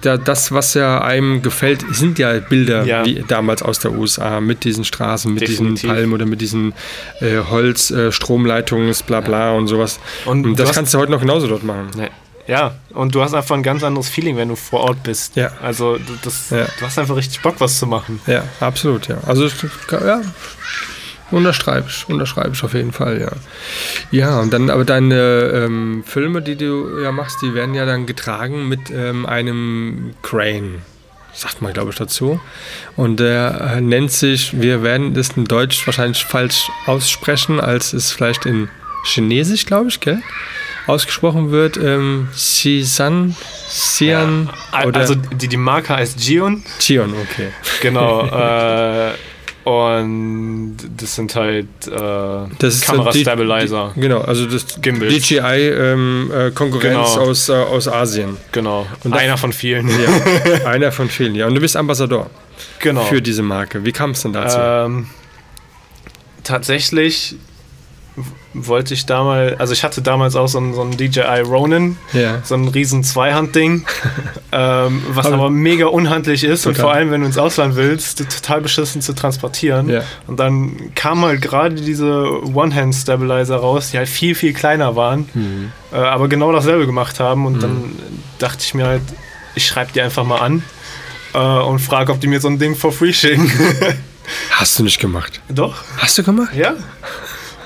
da, 0.00 0.16
das, 0.16 0.50
was 0.52 0.72
ja 0.74 1.02
einem 1.02 1.42
gefällt, 1.42 1.84
sind 1.94 2.18
ja 2.18 2.32
Bilder 2.40 2.84
Ja. 2.84 3.04
wie 3.04 3.22
damals 3.28 3.62
aus 3.62 3.80
der 3.80 3.92
USA 3.92 4.40
mit 4.40 4.64
diesen 4.64 4.84
Straßen, 4.84 5.32
mit 5.34 5.42
Definitiv. 5.42 5.82
diesen 5.82 5.88
Palmen 5.94 6.12
oder 6.14 6.24
mit 6.26 6.40
diesen 6.40 6.72
äh, 7.20 7.38
Holz, 7.50 7.90
äh, 7.90 8.10
bla 9.06 9.20
bla 9.20 9.52
und 9.52 9.66
sowas. 9.68 10.00
Und, 10.24 10.44
Und 10.46 10.52
du 10.52 10.54
das 10.54 10.68
hast- 10.70 10.76
kannst 10.76 10.94
du 10.94 10.98
heute 10.98 11.12
noch 11.12 11.20
genauso 11.20 11.46
dort 11.48 11.64
machen. 11.64 11.88
Ja, 12.46 12.74
und 12.94 13.14
du 13.14 13.22
hast 13.22 13.34
einfach 13.34 13.54
ein 13.54 13.62
ganz 13.62 13.84
anderes 13.84 14.08
Feeling, 14.08 14.36
wenn 14.36 14.48
du 14.48 14.56
vor 14.56 14.80
Ort 14.80 15.02
bist. 15.04 15.36
Ja. 15.36 15.52
Also 15.62 15.98
du- 15.98 16.02
das, 16.22 16.50
Ja. 16.50 16.64
du 16.78 16.86
hast 16.86 16.98
einfach 16.98 17.14
richtig 17.14 17.42
Bock, 17.42 17.56
was 17.58 17.78
zu 17.78 17.86
machen. 17.86 18.20
Ja, 18.26 18.42
absolut, 18.58 19.06
ja. 19.06 19.18
Also, 19.26 19.44
ja, 19.92 20.22
unterschreibe 21.30 21.88
ich, 21.88 22.08
unterschreibe 22.08 22.50
ich 22.52 22.62
auf 22.64 22.74
jeden 22.74 22.92
Fall, 22.92 23.20
ja. 23.20 23.30
Ja, 24.10 24.40
und 24.40 24.52
dann, 24.52 24.70
aber 24.70 24.84
deine 24.84 25.52
ähm, 25.54 26.02
Filme, 26.06 26.42
die 26.42 26.56
du 26.56 27.00
ja 27.02 27.12
machst, 27.12 27.38
die 27.42 27.54
werden 27.54 27.74
ja 27.74 27.86
dann 27.86 28.06
getragen 28.06 28.68
mit 28.68 28.90
ähm, 28.90 29.26
einem 29.26 30.14
Crane. 30.22 30.82
Sagt 31.32 31.62
man, 31.62 31.72
glaube 31.72 31.90
ich, 31.90 31.96
dazu. 31.96 32.40
Und 32.96 33.20
der 33.20 33.74
äh, 33.76 33.80
nennt 33.80 34.10
sich, 34.10 34.60
wir 34.60 34.82
werden 34.82 35.14
das 35.14 35.30
in 35.36 35.44
Deutsch 35.44 35.86
wahrscheinlich 35.86 36.24
falsch 36.24 36.68
aussprechen, 36.86 37.60
als 37.60 37.92
es 37.92 38.10
vielleicht 38.10 38.46
in 38.46 38.68
Chinesisch, 39.04 39.64
glaube 39.64 39.88
ich, 39.88 40.00
gell? 40.00 40.20
Ausgesprochen 40.86 41.52
wird, 41.52 41.76
ähm, 41.76 42.28
Sisan, 42.32 43.36
Sian 43.68 44.50
oder 44.84 45.00
Also 45.00 45.14
die, 45.14 45.46
die 45.46 45.56
Marke 45.56 45.94
heißt 45.94 46.18
Gion. 46.18 46.64
Chion, 46.80 47.14
okay. 47.14 47.50
Genau. 47.80 48.26
äh, 48.26 49.12
und 49.64 50.76
das 50.96 51.14
sind 51.14 51.34
halt 51.34 51.66
äh, 51.86 51.90
Das 52.58 52.74
ist 52.74 52.84
so 52.86 52.92
Kamera-Stabilizer. 52.92 53.92
Die, 53.94 54.00
genau, 54.00 54.20
also 54.22 54.46
das 54.46 54.80
Gimbals. 54.80 55.12
DJI 55.12 55.38
ähm, 55.40 56.30
äh, 56.34 56.50
Konkurrenz 56.50 57.14
Genau. 57.14 57.26
aus, 57.28 57.48
äh, 57.48 57.52
aus 57.52 57.86
Asien. 57.88 58.36
Genau. 58.52 58.86
Und 59.04 59.12
Einer 59.12 59.36
von 59.36 59.52
vielen. 59.52 59.88
Ja, 59.88 60.64
einer 60.66 60.92
von 60.92 61.08
vielen. 61.08 61.34
Ja, 61.34 61.46
und 61.46 61.54
du 61.54 61.60
bist 61.60 61.76
Ambassador 61.76 62.30
Genau. 62.80 63.02
für 63.04 63.20
diese 63.20 63.42
Marke. 63.42 63.84
Wie 63.84 63.92
kam 63.92 64.10
es 64.12 64.22
denn 64.22 64.32
dazu? 64.32 64.58
Ähm, 64.58 65.06
tatsächlich 66.44 67.36
wollte 68.52 68.92
ich 68.94 69.06
damals, 69.06 69.58
also 69.60 69.72
ich 69.72 69.84
hatte 69.84 70.02
damals 70.02 70.34
auch 70.34 70.48
so 70.48 70.58
ein, 70.58 70.74
so 70.74 70.82
ein 70.82 70.96
DJI 70.96 71.40
Ronin, 71.44 71.96
ja, 72.12 72.40
so 72.42 72.56
ein 72.56 72.66
riesen 72.68 73.04
Zweihandding, 73.04 73.86
ähm, 74.52 75.02
was 75.10 75.26
Aber- 75.26 75.34
aber, 75.36 75.50
mega 75.50 75.86
unhandlich 75.86 76.42
ist 76.44 76.66
und 76.66 76.74
Total. 76.74 76.82
vor 76.82 76.92
allem, 76.94 77.10
wenn 77.12 77.20
du 77.20 77.26
ins 77.28 77.38
Ausland 77.38 77.76
willst, 77.76 78.18
total 78.18 78.60
beschissen 78.60 79.00
zu 79.02 79.12
transportieren. 79.12 79.88
ja, 79.88 80.02
Und 80.26 80.40
dann 80.40 80.92
kam 80.96 81.24
halt 81.24 81.40
gerade 81.42 81.76
diese 81.76 82.42
One-Hand-Stabilizer 82.52 83.56
raus, 83.56 83.90
die 83.92 83.98
halt 83.98 84.08
viel, 84.08 84.34
viel 84.34 84.52
kleiner 84.52 84.96
waren, 84.96 85.28
Mhm. 85.32 85.72
äh, 85.92 85.96
aber 85.96 86.28
genau 86.28 86.50
dasselbe 86.52 86.86
gemacht 86.86 87.20
haben. 87.20 87.46
Und 87.46 87.62
dann 87.62 87.92
dachte 88.38 88.58
ich 88.64 88.74
mir 88.74 88.86
halt, 88.86 89.02
ich 89.54 89.66
schreibe 89.66 89.92
die 89.92 90.00
einfach 90.00 90.24
mal 90.24 90.38
an 90.40 90.62
äh, 91.34 91.38
und 91.38 91.78
frage, 91.78 92.10
ob 92.12 92.20
die 92.20 92.26
mir 92.26 92.40
so 92.40 92.48
ein 92.48 92.58
Ding 92.58 92.74
for 92.74 92.90
free 92.92 93.12
schicken. 93.12 93.50
Hast 94.50 94.78
du 94.78 94.82
nicht 94.84 95.00
gemacht? 95.00 95.40
Doch, 95.48 95.82
Hast 95.98 96.18
du 96.18 96.22
gemacht? 96.24 96.54
ja. 96.54 96.74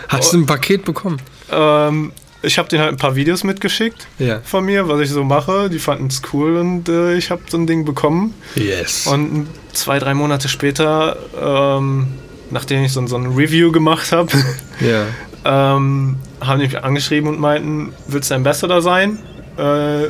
Hast 0.08 0.32
du 0.32 0.38
ein 0.38 0.46
Paket 0.46 0.84
bekommen? 0.84 1.18
Ähm, 1.50 2.12
ich 2.42 2.58
habe 2.58 2.68
denen 2.68 2.82
halt 2.82 2.92
ein 2.92 2.98
paar 2.98 3.16
Videos 3.16 3.42
mitgeschickt 3.44 4.06
Ja. 4.18 4.40
von 4.44 4.64
mir, 4.64 4.86
was 4.88 5.00
ich 5.00 5.10
so 5.10 5.24
mache. 5.24 5.70
Die 5.70 5.78
fanden 5.78 6.08
es 6.08 6.20
cool 6.32 6.56
und 6.58 6.88
äh, 6.88 7.14
ich 7.16 7.30
habe 7.30 7.42
so 7.48 7.56
ein 7.56 7.66
Ding 7.66 7.84
bekommen. 7.84 8.34
Yes. 8.54 9.06
Und 9.06 9.46
zwei, 9.72 9.98
drei 9.98 10.12
Monate 10.14 10.48
später, 10.48 11.16
ähm, 11.40 12.08
nachdem 12.50 12.84
ich 12.84 12.92
so, 12.92 13.06
so 13.06 13.16
ein 13.16 13.26
Review 13.34 13.72
gemacht 13.72 14.12
habe, 14.12 14.30
ja. 14.80 15.06
ähm, 15.44 16.16
haben 16.40 16.60
die 16.60 16.66
mich 16.66 16.82
angeschrieben 16.84 17.28
und 17.30 17.40
meinten, 17.40 17.94
willst 18.08 18.30
du 18.30 18.34
Ambassador 18.34 18.82
sein? 18.82 19.18
Äh, 19.56 20.08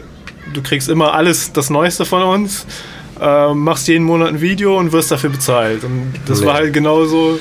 du 0.53 0.63
kriegst 0.63 0.89
immer 0.89 1.15
alles, 1.15 1.53
das 1.53 1.71
Neueste 1.71 2.05
von 2.05 2.23
uns, 2.23 2.67
äh, 3.21 3.55
machst 3.55 3.87
jeden 3.87 4.05
Monat 4.05 4.29
ein 4.29 4.41
Video 4.41 4.77
und 4.77 4.91
wirst 4.91 5.11
dafür 5.13 5.31
bezahlt. 5.31 5.85
Und 5.85 6.15
das 6.27 6.41
Nee. 6.41 6.47
war 6.47 6.55
halt 6.55 6.73
genauso 6.75 7.39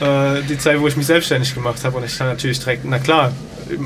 äh, 0.00 0.42
die 0.48 0.58
Zeit, 0.58 0.80
wo 0.80 0.86
ich 0.88 0.96
mich 0.96 1.06
selbstständig 1.06 1.54
gemacht 1.54 1.82
habe. 1.84 1.96
Und 1.96 2.04
ich 2.04 2.16
dann 2.16 2.28
natürlich 2.28 2.58
direkt, 2.58 2.84
na 2.84 2.98
klar, 2.98 3.32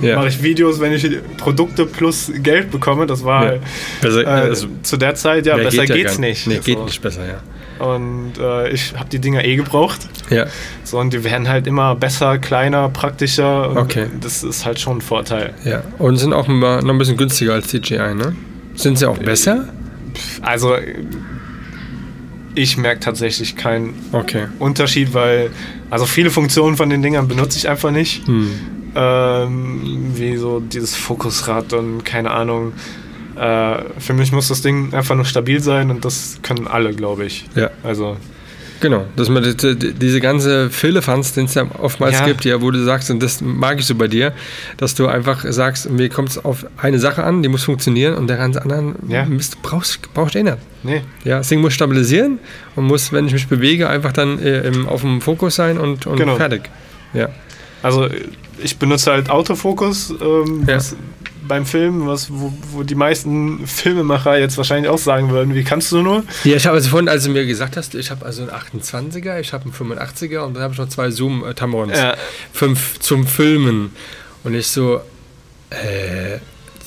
Ja. 0.03 0.17
mache 0.17 0.29
ich 0.29 0.43
Videos, 0.43 0.79
wenn 0.81 0.93
ich 0.93 1.09
Produkte 1.39 1.87
plus 1.87 2.31
Geld 2.43 2.71
bekomme. 2.71 3.07
Das 3.07 3.25
war 3.25 3.55
Ja. 3.55 3.59
Besser, 4.03 4.23
äh, 4.23 4.27
also, 4.27 4.67
zu 4.83 4.97
der 4.99 5.15
Zeit, 5.15 5.47
ja, 5.47 5.57
besser 5.57 5.81
geht 5.87 5.89
ja 5.89 5.95
geht's 5.97 6.19
nicht. 6.19 6.47
Nee, 6.47 6.59
geht 6.59 6.77
So. 6.79 6.85
nicht 6.85 7.01
besser, 7.01 7.23
ja. 7.27 7.41
Und 7.87 8.33
äh, 8.39 8.69
ich 8.71 8.93
habe 8.95 9.09
die 9.09 9.19
Dinger 9.21 9.43
eh 9.43 9.57
gebraucht. 9.57 10.01
Ja, 10.29 10.45
So, 10.85 10.99
und 10.99 11.15
die 11.15 11.25
werden 11.25 11.49
halt 11.49 11.67
immer 11.67 11.95
besser, 11.95 12.37
kleiner, 12.37 12.91
praktischer. 12.91 13.71
Und 13.71 13.79
Okay. 13.79 14.07
Das 14.21 14.43
ist 14.43 14.67
halt 14.67 14.79
schon 14.79 14.99
ein 14.99 15.01
Vorteil. 15.01 15.55
ja. 15.65 15.83
Und 15.99 16.17
sind 16.19 16.35
auch 16.35 16.47
noch 16.47 16.83
ein 16.87 16.99
bisschen 16.99 17.17
günstiger 17.17 17.55
als 17.55 17.69
DJI, 17.69 18.15
ne? 18.15 18.35
Sind 18.75 18.99
sie 18.99 19.07
auch 19.09 19.17
besser? 19.17 19.67
Also, 20.43 20.77
ich 22.55 22.77
merke 22.77 23.01
tatsächlich 23.01 23.57
keinen 23.57 23.95
Okay. 24.13 24.47
Unterschied, 24.59 25.15
weil 25.15 25.51
also 25.91 26.07
viele 26.07 26.31
Funktionen 26.31 26.77
von 26.77 26.91
den 26.91 27.03
Dingern 27.03 27.29
benutze 27.29 27.59
ich 27.59 27.69
einfach 27.69 27.91
nicht. 27.91 28.27
Hm. 28.27 28.51
Ähm, 28.95 30.13
wie 30.15 30.37
so 30.37 30.59
dieses 30.61 30.97
Fokusrad 30.97 31.73
und 31.75 32.05
keine 32.05 32.33
Ahnung. 32.33 32.73
Äh, 33.37 33.79
für 33.99 34.15
mich 34.15 34.33
muss 34.33 34.49
das 34.49 34.63
Ding 34.63 34.93
einfach 34.95 35.15
nur 35.15 35.25
stabil 35.25 35.61
sein 35.61 35.91
und 35.91 36.05
das 36.05 36.41
können 36.43 36.67
alle, 36.67 36.93
glaube 36.93 37.25
ich. 37.25 37.47
Ja. 37.55 37.71
Also, 37.85 38.17
Genau, 38.81 39.05
dass 39.15 39.29
man 39.29 39.43
die- 39.43 39.77
die- 39.77 39.93
diese 39.93 40.21
ganze 40.21 40.71
Firlefanz, 40.71 41.33
den 41.35 41.45
es 41.45 41.55
ja 41.55 41.67
oftmals 41.81 42.19
Ja. 42.21 42.25
gibt, 42.27 42.45
ja, 42.47 42.63
wo 42.63 42.71
du 42.71 42.83
sagst, 42.83 43.11
und 43.11 43.23
das 43.23 43.41
mag 43.43 43.79
ich 43.79 43.85
so 43.87 43.95
bei 43.95 44.09
dir, 44.09 44.33
dass 44.79 44.95
du 44.95 45.07
einfach 45.07 45.45
sagst, 45.51 45.91
mir 45.91 46.09
kommt 46.09 46.31
es 46.31 46.43
auf 46.45 46.65
eine 46.79 46.99
Sache 46.99 47.23
an, 47.25 47.43
die 47.43 47.49
muss 47.51 47.63
funktionieren 47.65 48.15
und 48.15 48.27
der 48.29 48.39
ganze 48.39 48.63
anderen 48.63 48.95
Ja. 49.09 49.25
Mist 49.27 49.61
brauchst, 49.63 50.13
brauchst 50.15 50.35
du 50.35 50.39
eh 50.39 50.43
nicht. 50.45 50.57
Nee. 50.83 51.03
Ja, 51.25 51.39
das 51.39 51.49
Ding 51.49 51.61
muss 51.61 51.75
stabilisieren 51.75 52.39
und 52.75 52.85
muss, 52.85 53.13
wenn 53.13 53.27
ich 53.27 53.35
mich 53.35 53.49
bewege, 53.49 53.89
einfach 53.89 54.13
dann 54.13 54.39
äh, 54.39 54.61
im, 54.63 54.89
auf 54.89 55.03
dem 55.03 55.21
Fokus 55.21 55.57
sein 55.57 55.77
und, 55.79 56.07
und 56.07 56.17
Genau. 56.17 56.37
fertig. 56.37 56.63
Ja. 57.13 57.29
Also 57.83 58.09
ich 58.63 58.79
benutze 58.79 59.11
halt 59.11 59.29
Autofokus 59.31 60.11
ähm, 60.23 60.65
Ja. 60.67 60.79
Beim 61.51 61.67
Film, 61.67 62.07
was, 62.07 62.29
wo, 62.33 62.53
wo 62.71 62.83
die 62.85 62.95
meisten 62.95 63.67
Filmemacher 63.67 64.39
jetzt 64.39 64.57
wahrscheinlich 64.57 64.89
auch 64.91 64.99
sagen 64.99 65.31
würden, 65.31 65.55
wie 65.55 65.65
kannst 65.65 65.91
du 65.93 66.01
nur? 66.01 66.23
Ja, 66.45 66.55
ich 66.57 66.65
habe 66.67 66.77
also 66.77 66.89
vorhin, 66.91 67.09
als 67.09 67.25
du 67.25 67.31
mir 67.31 67.45
gesagt 67.45 67.77
hast, 67.77 67.95
ich 67.97 68.11
habe 68.11 68.25
also 68.25 68.43
einen 68.43 68.51
28er, 68.53 69.41
ich 69.41 69.53
habe 69.53 69.65
einen 69.65 69.75
85er 69.99 70.39
und 70.41 70.55
dann 70.55 70.63
habe 70.63 70.73
ich 70.73 70.79
noch 70.79 70.89
zwei 70.89 71.11
Zoom-Tamrons. 71.11 71.99
Ja. 71.99 72.15
Fünf 72.53 73.01
zum 73.01 73.27
Filmen. 73.27 73.91
Und 74.45 74.55
ich 74.55 74.69
so, 74.69 75.01
äh, 75.71 76.39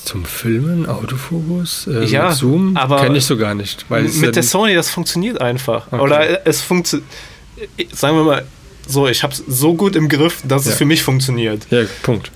zum 0.02 0.24
Filmen, 0.24 0.86
Autofokus, 0.86 1.86
äh, 1.86 2.04
Ja, 2.06 2.32
Zoom, 2.32 2.76
aber 2.76 3.00
kenne 3.00 3.18
ich 3.18 3.24
so 3.26 3.36
gar 3.36 3.54
nicht. 3.54 3.84
Weil 3.90 4.04
Mit 4.04 4.14
ja 4.22 4.30
der 4.30 4.42
Sony, 4.42 4.74
das 4.74 4.90
funktioniert 4.90 5.40
einfach. 5.40 5.86
Okay. 5.92 6.00
Oder 6.02 6.46
es 6.46 6.60
funktioniert, 6.62 7.06
sagen 7.92 8.16
wir 8.16 8.24
mal 8.24 8.44
so, 8.86 9.08
ich 9.08 9.22
habe 9.22 9.32
es 9.32 9.42
so 9.46 9.74
gut 9.74 9.94
im 9.96 10.08
Griff, 10.08 10.42
dass 10.44 10.64
Ja. 10.66 10.72
es 10.72 10.78
für 10.78 10.84
mich 10.84 11.02
funktioniert. 11.02 11.66
ja, 11.70 11.82
Punkt. 12.02 12.30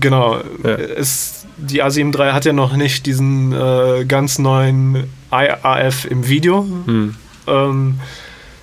Genau. 0.00 0.40
Ja. 0.64 0.70
Es, 0.70 1.39
die 1.60 1.82
A7 1.82 2.16
III 2.18 2.32
hat 2.32 2.44
ja 2.44 2.52
noch 2.52 2.76
nicht 2.76 3.06
diesen 3.06 3.52
äh, 3.52 4.04
ganz 4.06 4.38
neuen 4.38 5.04
IAF 5.32 6.04
im 6.06 6.26
Video. 6.28 6.62
Hm. 6.86 7.14
Ähm, 7.46 8.00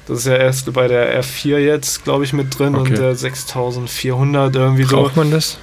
das 0.08 0.20
ist 0.20 0.28
ja 0.28 0.36
erst 0.36 0.72
bei 0.74 0.88
der 0.88 1.22
R4 1.22 1.58
jetzt, 1.58 2.04
glaube 2.04 2.24
ich, 2.24 2.34
mit 2.34 2.58
drin 2.58 2.76
Okay. 2.76 2.90
und 2.92 2.98
der 2.98 3.16
6400 3.16 4.56
irgendwie 4.56 4.84
so. 4.84 4.96
Braucht 4.98 5.18
man 5.18 5.32
das? 5.32 5.58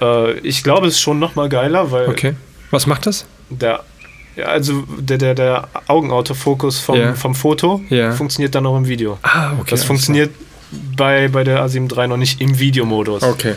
Äh, 0.00 0.32
ich 0.40 0.62
glaube, 0.62 0.86
es 0.86 0.94
ist 0.94 1.00
schon 1.00 1.18
nochmal 1.18 1.48
geiler, 1.48 1.90
weil 1.90 2.08
Okay. 2.08 2.34
Was 2.70 2.86
macht 2.86 3.06
das? 3.06 3.26
der, 3.48 3.84
ja, 4.34 4.46
also 4.46 4.82
der, 4.98 5.18
der, 5.18 5.34
der 5.34 5.68
Augenautofokus 5.86 6.78
vom, 6.80 6.98
Ja. 6.98 7.14
vom 7.14 7.34
Foto 7.34 7.80
Ja. 7.88 8.12
funktioniert 8.12 8.54
dann 8.54 8.66
auch 8.66 8.76
im 8.76 8.86
Video. 8.88 9.18
Ah, 9.22 9.52
okay. 9.54 9.70
das 9.70 9.84
funktioniert 9.84 10.30
bei, 10.96 11.28
bei 11.28 11.44
der 11.44 11.64
A7 11.64 11.96
III 11.96 12.08
noch 12.08 12.16
nicht 12.16 12.40
im 12.40 12.58
Videomodus. 12.58 13.22
Okay. 13.22 13.54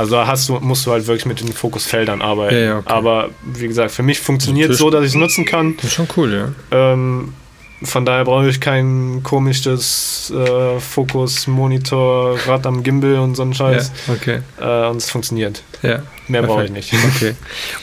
Also 0.00 0.12
da 0.12 0.26
hast 0.26 0.48
du, 0.48 0.54
musst 0.60 0.86
du 0.86 0.92
halt 0.92 1.06
wirklich 1.06 1.26
mit 1.26 1.42
den 1.42 1.52
Fokusfeldern 1.52 2.22
arbeiten. 2.22 2.54
Ja, 2.54 2.60
ja, 2.60 2.78
okay. 2.78 2.88
Aber 2.90 3.28
wie 3.44 3.68
gesagt, 3.68 3.90
für 3.90 4.02
mich 4.02 4.18
funktioniert 4.18 4.70
Natürlich. 4.70 4.80
so, 4.80 4.88
dass 4.88 5.02
ich 5.02 5.10
es 5.10 5.14
nutzen 5.14 5.44
kann. 5.44 5.76
Das 5.76 5.84
ist 5.84 5.92
schon 5.92 6.08
cool, 6.16 6.32
ja. 6.32 6.92
Ähm, 6.94 7.34
von 7.82 8.06
daher 8.06 8.24
brauche 8.24 8.48
ich 8.48 8.62
kein 8.62 9.20
komisches 9.22 10.32
äh, 10.34 10.80
Fokus, 10.80 11.46
Monitor, 11.46 12.38
Rad 12.46 12.66
am 12.66 12.82
Gimbal 12.82 13.16
und 13.16 13.34
so 13.34 13.42
einen 13.42 13.52
Scheiß. 13.52 13.92
ja. 14.06 14.14
Okay. 14.14 14.38
Äh, 14.58 14.88
und 14.88 14.96
es 14.96 15.10
funktioniert. 15.10 15.62
Ja. 15.82 16.02
Mehr 16.28 16.44
brauche 16.44 16.64
ich 16.64 16.70
nicht. 16.70 16.94
Okay. 17.16 17.34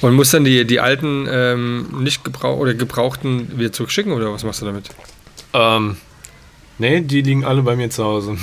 Und 0.01 0.15
musst 0.15 0.33
dann 0.33 0.43
die, 0.43 0.65
die 0.65 0.79
alten, 0.79 1.27
ähm, 1.29 1.99
nicht 1.99 2.23
gebrauch 2.23 2.57
oder 2.57 2.73
gebrauchten 2.73 3.59
wieder 3.59 3.71
zurückschicken 3.71 4.11
oder 4.11 4.33
was 4.33 4.43
machst 4.43 4.63
du 4.63 4.65
damit? 4.65 4.89
Ähm, 5.53 5.97
nee, 6.79 7.01
die 7.01 7.21
liegen 7.21 7.45
alle 7.45 7.61
bei 7.61 7.75
mir 7.75 7.89
zu 7.89 8.03
Hause. 8.03 8.37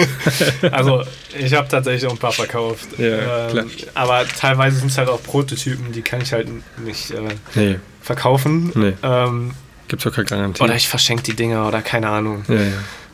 also 0.70 1.02
ich 1.38 1.54
habe 1.54 1.68
tatsächlich 1.68 2.06
auch 2.06 2.12
ein 2.14 2.18
paar 2.18 2.32
verkauft. 2.32 2.88
Ja, 2.98 3.48
klar. 3.48 3.64
Aber 3.94 4.26
teilweise 4.28 4.76
sind 4.78 4.90
es 4.90 4.98
halt 4.98 5.08
auch 5.08 5.22
Prototypen, 5.22 5.92
die 5.92 6.02
kann 6.02 6.20
ich 6.20 6.32
halt 6.32 6.48
nicht 6.84 7.10
äh, 7.10 7.20
Nee, 7.54 7.78
verkaufen. 8.00 8.72
Nee. 8.74 8.92
Ähm, 9.02 9.52
gibt's 9.88 10.06
auch 10.06 10.12
keine 10.12 10.26
Garantie. 10.26 10.62
oder 10.62 10.74
ich 10.74 10.88
verschenke 10.88 11.22
die 11.22 11.34
Dinger 11.34 11.66
oder 11.66 11.82
keine 11.82 12.08
Ahnung. 12.08 12.44
ja, 12.48 12.54
ja. 12.54 12.62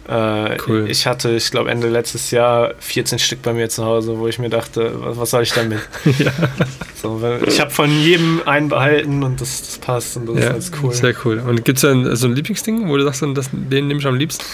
Äh, 0.08 0.56
Cool. 0.66 0.86
Ich 0.88 1.06
hatte, 1.06 1.30
ich 1.30 1.50
glaube, 1.50 1.70
Ende 1.70 1.88
letztes 1.88 2.30
Jahr 2.30 2.74
14 2.78 3.18
Stück 3.18 3.42
bei 3.42 3.52
mir 3.52 3.68
zu 3.68 3.84
Hause, 3.84 4.16
wo 4.18 4.28
ich 4.28 4.38
mir 4.38 4.48
dachte, 4.48 4.92
was, 5.00 5.16
was 5.18 5.30
soll 5.30 5.42
ich 5.42 5.52
damit? 5.52 5.80
Ja. 6.18 6.30
So, 6.94 7.20
ich 7.46 7.60
habe 7.60 7.70
von 7.70 7.90
jedem 7.90 8.40
einen 8.46 8.68
behalten 8.68 9.22
und 9.22 9.40
das, 9.40 9.60
das 9.62 9.78
passt 9.78 10.16
und 10.16 10.26
das 10.28 10.36
ist 10.36 10.44
Ja, 10.44 10.50
alles 10.50 10.72
cool. 10.82 10.92
sehr 10.92 11.14
cool. 11.24 11.42
Und 11.46 11.64
gibt 11.64 11.78
es 11.78 11.82
dann 11.82 12.14
so 12.16 12.26
ein 12.28 12.34
Lieblingsding, 12.34 12.88
wo 12.88 12.96
du 12.96 13.04
sagst, 13.04 13.22
das, 13.34 13.50
den 13.52 13.88
nehme 13.88 13.98
ich 14.00 14.06
am 14.06 14.14
liebsten? 14.16 14.44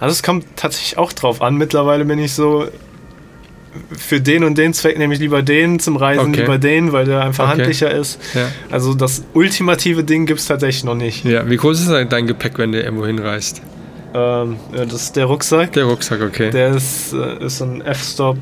Also 0.00 0.12
es 0.12 0.22
kommt 0.22 0.44
tatsächlich 0.56 0.98
auch 0.98 1.12
drauf 1.12 1.40
an. 1.42 1.56
Mittlerweile 1.56 2.04
bin 2.04 2.18
ich 2.18 2.32
so, 2.32 2.66
für 3.96 4.20
den 4.22 4.42
und 4.44 4.56
den 4.56 4.72
Zweck 4.72 4.98
nehme 4.98 5.12
ich 5.14 5.20
lieber 5.20 5.42
den, 5.42 5.78
zum 5.78 5.96
Reisen 5.96 6.30
Okay. 6.30 6.40
lieber 6.40 6.56
den, 6.58 6.92
weil 6.92 7.04
der 7.04 7.20
einfach 7.22 7.44
Okay. 7.50 7.58
handlicher 7.60 7.90
ist. 7.90 8.18
Ja. 8.34 8.48
Also 8.70 8.94
das 8.94 9.22
ultimative 9.34 10.02
Ding 10.02 10.24
gibt 10.26 10.40
es 10.40 10.46
tatsächlich 10.46 10.84
noch 10.84 10.94
nicht. 10.94 11.24
ja. 11.26 11.48
Wie 11.48 11.56
groß 11.56 11.80
ist 11.80 11.90
denn 11.90 12.08
dein 12.08 12.26
Gepäck, 12.26 12.58
wenn 12.58 12.72
du 12.72 12.82
irgendwo 12.82 13.06
hinreist? 13.06 13.60
Ähm, 14.16 14.56
ja, 14.74 14.84
das 14.86 15.02
ist 15.02 15.16
der 15.16 15.26
Rucksack. 15.26 15.72
Der 15.72 15.84
Rucksack, 15.84 16.22
okay. 16.22 16.50
Der 16.50 16.68
ist, 16.70 17.12
äh, 17.12 17.44
ist 17.44 17.60
ein 17.60 17.82
F-Stop 17.82 18.38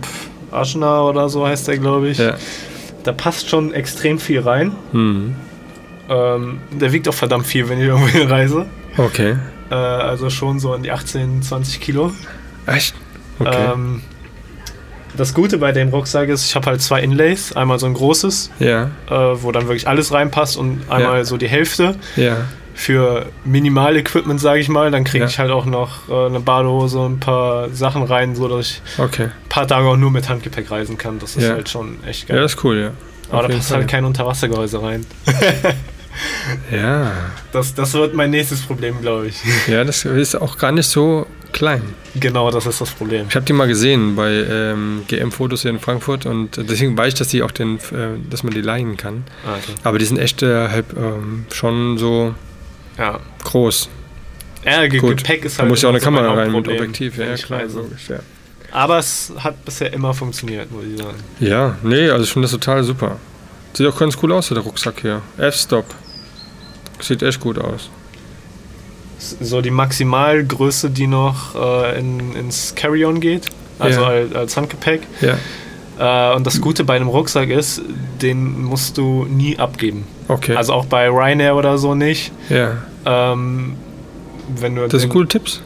Aschna 0.52 1.02
oder 1.02 1.28
so 1.28 1.44
heißt 1.46 1.66
der, 1.68 1.78
glaube 1.78 2.08
ich. 2.08 2.18
ja. 2.18 2.36
Da 3.02 3.12
passt 3.12 3.50
schon 3.50 3.74
extrem 3.74 4.18
viel 4.18 4.40
rein. 4.40 4.72
Hm. 4.92 5.34
Ähm, 6.08 6.58
der 6.70 6.92
wiegt 6.92 7.08
auch 7.08 7.14
verdammt 7.14 7.46
viel, 7.46 7.68
wenn 7.68 7.78
ich 7.80 7.84
irgendwo 7.88 8.06
hinreise. 8.08 8.66
Okay. 8.96 9.36
Äh, 9.70 9.74
also 9.74 10.30
schon 10.30 10.60
so 10.60 10.72
an 10.72 10.82
die 10.84 10.92
18, 10.92 11.42
20 11.42 11.80
Kilo. 11.80 12.12
Echt? 12.66 12.94
Okay. 13.40 13.72
Ähm, 13.74 14.02
das 15.16 15.34
Gute 15.34 15.58
bei 15.58 15.72
dem 15.72 15.88
Rucksack 15.88 16.28
ist, 16.28 16.46
ich 16.46 16.54
habe 16.54 16.66
halt 16.66 16.82
zwei 16.82 17.00
Inlays. 17.02 17.54
Einmal 17.54 17.78
so 17.78 17.86
ein 17.86 17.94
großes, 17.94 18.50
ja, 18.58 18.90
äh, 19.10 19.12
wo 19.42 19.50
dann 19.52 19.64
wirklich 19.68 19.86
alles 19.88 20.12
reinpasst 20.12 20.56
und 20.56 20.82
einmal 20.88 21.18
Ja. 21.18 21.24
so 21.24 21.36
die 21.36 21.48
Hälfte 21.48 21.96
ja. 22.16 22.36
Für 22.74 23.26
Minimal-Equipment, 23.44 24.40
sage 24.40 24.60
ich 24.60 24.68
mal. 24.68 24.90
Dann 24.90 25.04
kriege 25.04 25.24
Ja. 25.24 25.30
ich 25.30 25.38
halt 25.38 25.50
auch 25.50 25.64
noch 25.64 26.08
äh, 26.08 26.26
eine 26.26 26.40
Badehose 26.40 26.98
und 26.98 27.12
ein 27.14 27.20
paar 27.20 27.70
Sachen 27.70 28.02
rein, 28.02 28.34
sodass 28.34 28.66
ich 28.70 28.82
Okay. 28.98 29.24
ein 29.24 29.48
paar 29.48 29.66
Tage 29.66 29.86
auch 29.86 29.96
nur 29.96 30.10
mit 30.10 30.28
Handgepäck 30.28 30.70
reisen 30.70 30.98
kann. 30.98 31.18
Das 31.18 31.36
ist 31.36 31.44
Ja. 31.44 31.52
halt 31.54 31.68
schon 31.68 31.96
echt 32.04 32.28
Ja, 32.28 32.34
geil. 32.34 32.42
das 32.42 32.54
ist 32.54 32.64
cool, 32.64 32.78
ja. 32.78 32.90
Aber 33.30 33.38
Auf 33.38 33.42
da 33.42 33.48
jeden 33.48 33.58
passt 33.58 33.68
Fall. 33.70 33.78
halt 33.78 33.88
kein 33.90 34.04
Unterwassergehäuse 34.04 34.82
rein. 34.82 35.06
Ja. 36.70 37.10
Das, 37.52 37.74
das 37.74 37.92
wird 37.94 38.14
mein 38.14 38.30
nächstes 38.30 38.60
Problem, 38.62 39.00
glaube 39.00 39.26
ich. 39.28 39.36
Ja, 39.66 39.82
das 39.84 40.04
ist 40.04 40.36
auch 40.36 40.58
gar 40.58 40.70
nicht 40.70 40.88
so 40.88 41.26
klein. 41.52 41.82
genau, 42.14 42.50
das 42.52 42.66
ist 42.66 42.80
das 42.80 42.90
Problem. 42.90 43.26
Ich 43.28 43.34
habe 43.34 43.44
die 43.46 43.52
mal 43.52 43.66
gesehen 43.66 44.14
bei 44.16 44.30
ähm, 44.30 45.02
GM-Fotos 45.08 45.62
hier 45.62 45.70
in 45.72 45.80
Frankfurt 45.80 46.26
und 46.26 46.56
deswegen 46.56 46.96
weiß 46.96 47.08
ich, 47.08 47.14
dass 47.18 47.28
die 47.28 47.42
auch 47.42 47.50
den, 47.50 47.76
äh, 47.76 48.18
dass 48.30 48.42
man 48.44 48.52
die 48.54 48.60
leihen 48.60 48.96
kann. 48.96 49.24
Ah, 49.46 49.56
okay. 49.56 49.74
Aber 49.82 49.98
die 49.98 50.04
sind 50.04 50.18
echt 50.18 50.42
äh, 50.42 50.68
halb, 50.68 50.96
ähm, 50.96 51.46
schon 51.52 51.98
so 51.98 52.34
Ja. 52.98 53.20
groß. 53.44 53.88
Ja, 54.64 54.86
Ge 54.86 54.98
Gut. 55.00 55.18
Gepäck 55.18 55.44
ist 55.44 55.58
Da 55.58 55.62
halt. 55.62 55.70
muss 55.70 55.82
ja 55.82 55.88
auch 55.88 55.92
eine 55.92 56.00
Kamera 56.00 56.32
rein 56.32 56.50
mit 56.52 56.66
Objektiv. 56.68 57.18
Ja, 57.18 57.34
klar, 57.34 57.60
reise. 57.60 57.78
logisch, 57.80 58.08
ja. 58.08 58.20
Aber 58.72 58.98
es 58.98 59.32
hat 59.38 59.64
bisher 59.64 59.92
immer 59.92 60.14
funktioniert, 60.14 60.70
muss 60.72 60.84
ich 60.84 60.98
sagen. 60.98 61.18
Ja, 61.38 61.76
nee, 61.82 62.08
also 62.10 62.24
ich 62.24 62.32
finde 62.32 62.46
das 62.46 62.52
total 62.52 62.82
super. 62.82 63.18
Sieht 63.74 63.86
auch 63.86 63.98
ganz 63.98 64.16
cool 64.22 64.32
aus, 64.32 64.48
der 64.48 64.58
Rucksack 64.58 65.00
hier. 65.02 65.20
F-Stop. 65.36 65.84
Sieht 67.00 67.22
echt 67.22 67.40
gut 67.40 67.58
aus. 67.58 67.90
So 69.18 69.60
die 69.60 69.70
Maximalgröße, 69.70 70.90
die 70.90 71.06
noch 71.06 71.54
äh, 71.54 71.98
in, 71.98 72.34
ins 72.34 72.74
Carry-On 72.74 73.20
geht, 73.20 73.46
also 73.78 74.00
Ja. 74.00 74.06
als, 74.08 74.34
als 74.34 74.56
Handgepäck. 74.56 75.02
Ja, 75.20 75.38
Äh, 75.96 76.34
und 76.34 76.44
das 76.44 76.60
Gute 76.60 76.82
bei 76.82 76.96
einem 76.96 77.06
Rucksack 77.08 77.50
ist, 77.50 77.80
den 78.20 78.64
musst 78.64 78.98
du 78.98 79.26
nie 79.26 79.56
abgeben. 79.58 80.04
Okay. 80.28 80.56
Also 80.56 80.72
auch 80.72 80.86
bei 80.86 81.08
Ryanair 81.08 81.54
oder 81.56 81.78
so 81.78 81.94
nicht. 81.94 82.32
ja, 82.48 82.78
Ähm, 83.04 83.76
wenn 84.58 84.74
du 84.74 84.86
das 84.88 85.02
sind 85.02 85.10
coole 85.10 85.26
Tipps. 85.28 85.62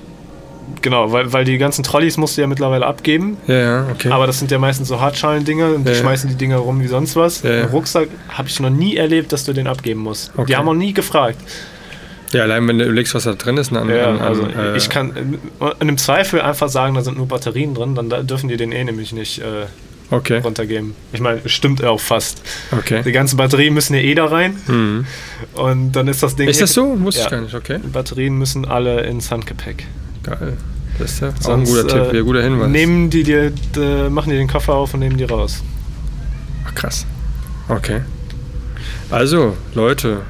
Genau, 0.82 1.10
weil, 1.10 1.32
weil 1.32 1.44
die 1.44 1.58
ganzen 1.58 1.82
Trolleys 1.82 2.16
musst 2.18 2.36
du 2.36 2.42
ja 2.42 2.46
mittlerweile 2.46 2.86
abgeben. 2.86 3.36
Ja, 3.46 3.54
ja, 3.58 3.86
okay. 3.92 4.10
Aber 4.10 4.26
das 4.26 4.38
sind 4.38 4.50
ja 4.50 4.58
meistens 4.58 4.88
so 4.88 5.00
Hartschalen-Dinger 5.00 5.74
und 5.74 5.84
die 5.84 5.88
Ja, 5.90 5.96
ja. 5.96 6.02
schmeißen 6.02 6.28
die 6.30 6.36
Dinger 6.36 6.58
rum 6.58 6.80
wie 6.80 6.86
sonst 6.86 7.16
was. 7.16 7.42
Ja, 7.42 7.50
ja. 7.52 7.66
Rucksack 7.66 8.08
habe 8.28 8.48
ich 8.48 8.60
noch 8.60 8.70
nie 8.70 8.96
erlebt, 8.96 9.32
dass 9.32 9.44
du 9.44 9.52
den 9.52 9.66
abgeben 9.66 10.00
musst. 10.00 10.30
Okay. 10.36 10.46
Die 10.46 10.56
haben 10.56 10.68
auch 10.68 10.74
nie 10.74 10.92
gefragt. 10.92 11.38
ja, 12.32 12.42
allein 12.42 12.68
wenn 12.68 12.78
du 12.78 12.84
überlegst, 12.84 13.14
was 13.14 13.24
da 13.24 13.32
drin 13.32 13.56
ist. 13.56 13.72
An, 13.72 13.88
Ja, 13.88 14.08
an, 14.10 14.18
an, 14.18 14.20
also 14.20 14.42
äh, 14.46 14.76
ich 14.76 14.88
kann 14.90 15.38
äh, 15.60 15.70
im 15.80 15.96
Zweifel 15.98 16.40
einfach 16.42 16.68
sagen, 16.68 16.94
da 16.94 17.00
sind 17.00 17.16
nur 17.16 17.26
Batterien 17.26 17.74
drin, 17.74 17.94
dann 17.94 18.10
da 18.10 18.22
dürfen 18.22 18.48
die 18.48 18.56
den 18.58 18.70
eh 18.70 18.84
nämlich 18.84 19.12
nicht 19.12 19.38
äh, 19.40 19.66
Okay, 20.10 20.38
runtergeben. 20.38 20.94
Ich 21.12 21.20
meine, 21.20 21.46
stimmt 21.46 21.84
auch 21.84 22.00
fast. 22.00 22.40
okay. 22.72 23.02
Die 23.04 23.12
ganzen 23.12 23.36
Batterien 23.36 23.74
müssen 23.74 23.94
ja 23.94 24.00
eh 24.00 24.14
da 24.14 24.24
rein 24.26 24.56
Mhm. 24.66 25.06
und 25.54 25.92
dann 25.92 26.08
ist 26.08 26.22
das 26.22 26.34
Ding. 26.34 26.48
Ist 26.48 26.60
das 26.62 26.72
so? 26.72 26.98
Wusste 27.02 27.20
Ja. 27.20 27.26
ich 27.26 27.30
gar 27.32 27.40
nicht, 27.42 27.54
okay. 27.54 27.78
Die 27.84 27.88
Batterien 27.88 28.36
müssen 28.38 28.64
alle 28.64 29.02
ins 29.02 29.30
Handgepäck. 29.30 29.86
Geil. 30.22 30.56
Das 30.98 31.12
ist 31.12 31.20
ja 31.20 31.28
auch 31.28 31.32
ein 31.34 31.40
Sonst, 31.42 31.68
guter 31.70 31.86
Tipp, 31.86 32.12
äh, 32.12 32.16
ja, 32.16 32.22
guter 32.22 32.42
Hinweis. 32.42 32.68
Nehmen 32.70 33.10
die 33.10 33.22
dir, 33.22 33.52
machen 34.10 34.30
die 34.30 34.36
den 34.36 34.48
Koffer 34.48 34.74
auf 34.74 34.94
und 34.94 35.00
nehmen 35.00 35.16
die 35.18 35.24
raus. 35.24 35.62
Ach, 36.66 36.74
krass. 36.74 37.06
Okay. 37.68 38.00
Also, 39.10 39.56
Leute, 39.74 40.22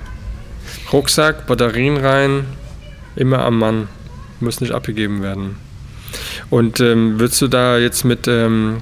Rucksack, 0.92 1.46
Batterien 1.46 1.96
rein, 1.96 2.44
immer 3.16 3.40
am 3.44 3.58
Mann. 3.58 3.88
Muss 4.40 4.60
nicht 4.60 4.72
abgegeben 4.72 5.22
werden. 5.22 5.56
Und 6.50 6.80
ähm, 6.80 7.18
würdest 7.18 7.40
du 7.42 7.48
da 7.48 7.78
jetzt 7.78 8.04
mit, 8.04 8.28
ähm, 8.28 8.78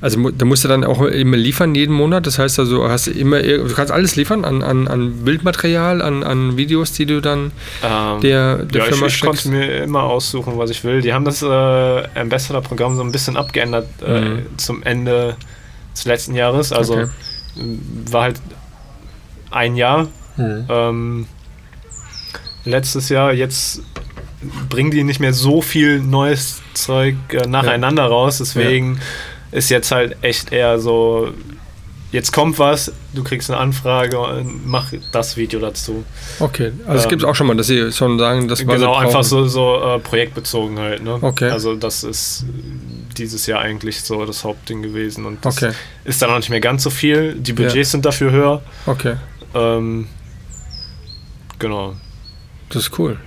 Also 0.00 0.30
da 0.30 0.44
musst 0.44 0.62
du 0.64 0.68
dann 0.68 0.84
auch 0.84 1.02
immer 1.02 1.36
liefern 1.36 1.74
jeden 1.74 1.92
Monat. 1.94 2.24
Das 2.26 2.38
heißt 2.38 2.60
also, 2.60 2.88
hast 2.88 3.08
du 3.08 3.10
immer, 3.10 3.42
du 3.42 3.72
kannst 3.74 3.90
alles 3.90 4.14
liefern 4.14 4.44
an, 4.44 4.62
an, 4.62 4.86
an 4.86 5.24
Bildmaterial, 5.24 6.02
an, 6.02 6.22
an 6.22 6.56
Videos, 6.56 6.92
die 6.92 7.04
du 7.06 7.20
dann 7.20 7.50
Ähm, 7.82 8.20
der, 8.20 8.58
der 8.58 8.78
ja, 8.82 8.84
ich, 8.84 8.90
Firma 8.92 9.06
ich 9.06 9.16
steckst. 9.16 9.42
konnte 9.44 9.48
mir 9.56 9.82
immer 9.82 10.04
aussuchen, 10.04 10.56
was 10.56 10.70
ich 10.70 10.84
will. 10.84 11.00
Die 11.02 11.12
haben 11.12 11.24
das 11.24 11.42
äh, 11.42 11.46
Ambassador-Programm 12.14 12.94
so 12.96 13.02
ein 13.02 13.10
bisschen 13.10 13.36
abgeändert 13.36 13.88
äh, 14.06 14.20
Mhm. 14.20 14.38
zum 14.56 14.82
Ende 14.84 15.34
des 15.94 16.04
letzten 16.04 16.34
Jahres. 16.36 16.70
Also 16.72 16.92
Okay. 16.94 17.08
m, 17.58 17.80
war 18.10 18.22
halt 18.22 18.40
ein 19.50 19.74
Jahr. 19.74 20.06
Mhm. 20.36 20.64
Ähm, 20.68 21.26
letztes 22.64 23.08
Jahr, 23.08 23.32
jetzt 23.32 23.82
bringen 24.68 24.90
die 24.92 25.02
nicht 25.02 25.18
mehr 25.18 25.32
so 25.32 25.60
viel 25.62 25.98
neues 26.00 26.62
Zeug 26.74 27.16
äh, 27.32 27.46
nacheinander 27.48 28.04
raus. 28.04 28.38
Deswegen 28.38 29.00
ist 29.50 29.70
jetzt 29.70 29.90
halt 29.90 30.16
echt 30.22 30.52
eher 30.52 30.78
so, 30.78 31.32
jetzt 32.12 32.32
kommt 32.32 32.58
was, 32.58 32.92
du 33.14 33.22
kriegst 33.24 33.50
eine 33.50 33.58
Anfrage 33.60 34.18
und 34.18 34.66
mach 34.66 34.92
das 35.12 35.36
Video 35.36 35.60
dazu. 35.60 36.04
Okay, 36.40 36.72
also 36.86 36.98
es 36.98 37.04
Ähm, 37.04 37.10
gibt 37.10 37.24
auch 37.24 37.34
schon 37.34 37.46
mal, 37.46 37.56
dass 37.56 37.66
sie 37.66 37.92
schon 37.92 38.18
sagen, 38.18 38.48
das 38.48 38.66
war 38.66 38.76
genau, 38.76 38.94
einfach 38.94 39.24
so, 39.24 39.46
so 39.46 39.76
äh, 39.82 39.98
projektbezogen 39.98 40.78
halt. 40.78 41.02
Ne? 41.02 41.18
Okay. 41.20 41.50
Also 41.50 41.74
das 41.76 42.04
ist 42.04 42.44
dieses 43.16 43.46
Jahr 43.46 43.60
eigentlich 43.60 44.00
so 44.02 44.24
das 44.24 44.44
Hauptding 44.44 44.82
gewesen 44.82 45.26
und 45.26 45.44
das 45.44 45.56
Okay, 45.56 45.72
ist 46.04 46.22
dann 46.22 46.30
auch 46.30 46.36
nicht 46.36 46.50
mehr 46.50 46.60
ganz 46.60 46.82
so 46.82 46.90
viel. 46.90 47.34
Die. 47.34 47.52
Budgets 47.52 47.90
sind 47.90 48.04
dafür 48.06 48.30
höher. 48.30 48.62
okay, 48.86 49.16
Ähm, 49.54 50.06
genau. 51.58 51.94
das 52.68 52.82
ist 52.84 52.98
cool. 52.98 53.18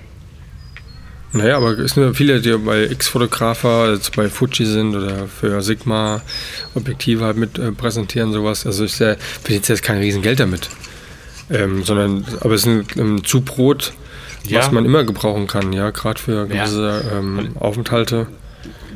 Naja, 1.34 1.56
aber 1.58 1.78
es 1.80 1.94
sind 1.94 2.04
ja 2.04 2.14
viele, 2.14 2.42
die 2.42 2.52
bei 2.58 2.84
X-Fotografer, 2.84 3.94
jetzt 3.94 4.16
bei 4.16 4.28
Fuji 4.28 4.66
sind 4.66 4.96
oder 4.96 5.28
für 5.28 5.62
Sigma 5.62 6.22
Objektive 6.76 7.24
halt 7.24 7.38
mit 7.38 7.58
äh, 7.58 7.72
präsentieren, 7.72 8.34
sowas. 8.34 8.66
Also 8.66 8.84
ich 8.84 9.00
äh, 9.00 9.16
verdiene 9.42 9.64
jetzt 9.66 9.84
kein 9.84 9.98
Riesengeld 10.00 10.40
damit. 10.42 10.70
Ähm, 11.50 11.84
sondern, 11.84 12.26
aber 12.42 12.54
es 12.54 12.66
ist 12.66 12.68
ein, 12.68 12.86
ein 12.98 13.24
Zubrot, 13.24 13.94
Ja. 14.46 14.60
was 14.60 14.72
man 14.72 14.86
immer 14.86 15.04
gebrauchen 15.04 15.48
kann, 15.48 15.72
ja, 15.74 15.90
gerade 15.92 16.20
für 16.20 16.34
Ja. 16.36 16.44
gewisse 16.46 17.04
ähm, 17.14 17.52
Aufenthalte. 17.60 18.28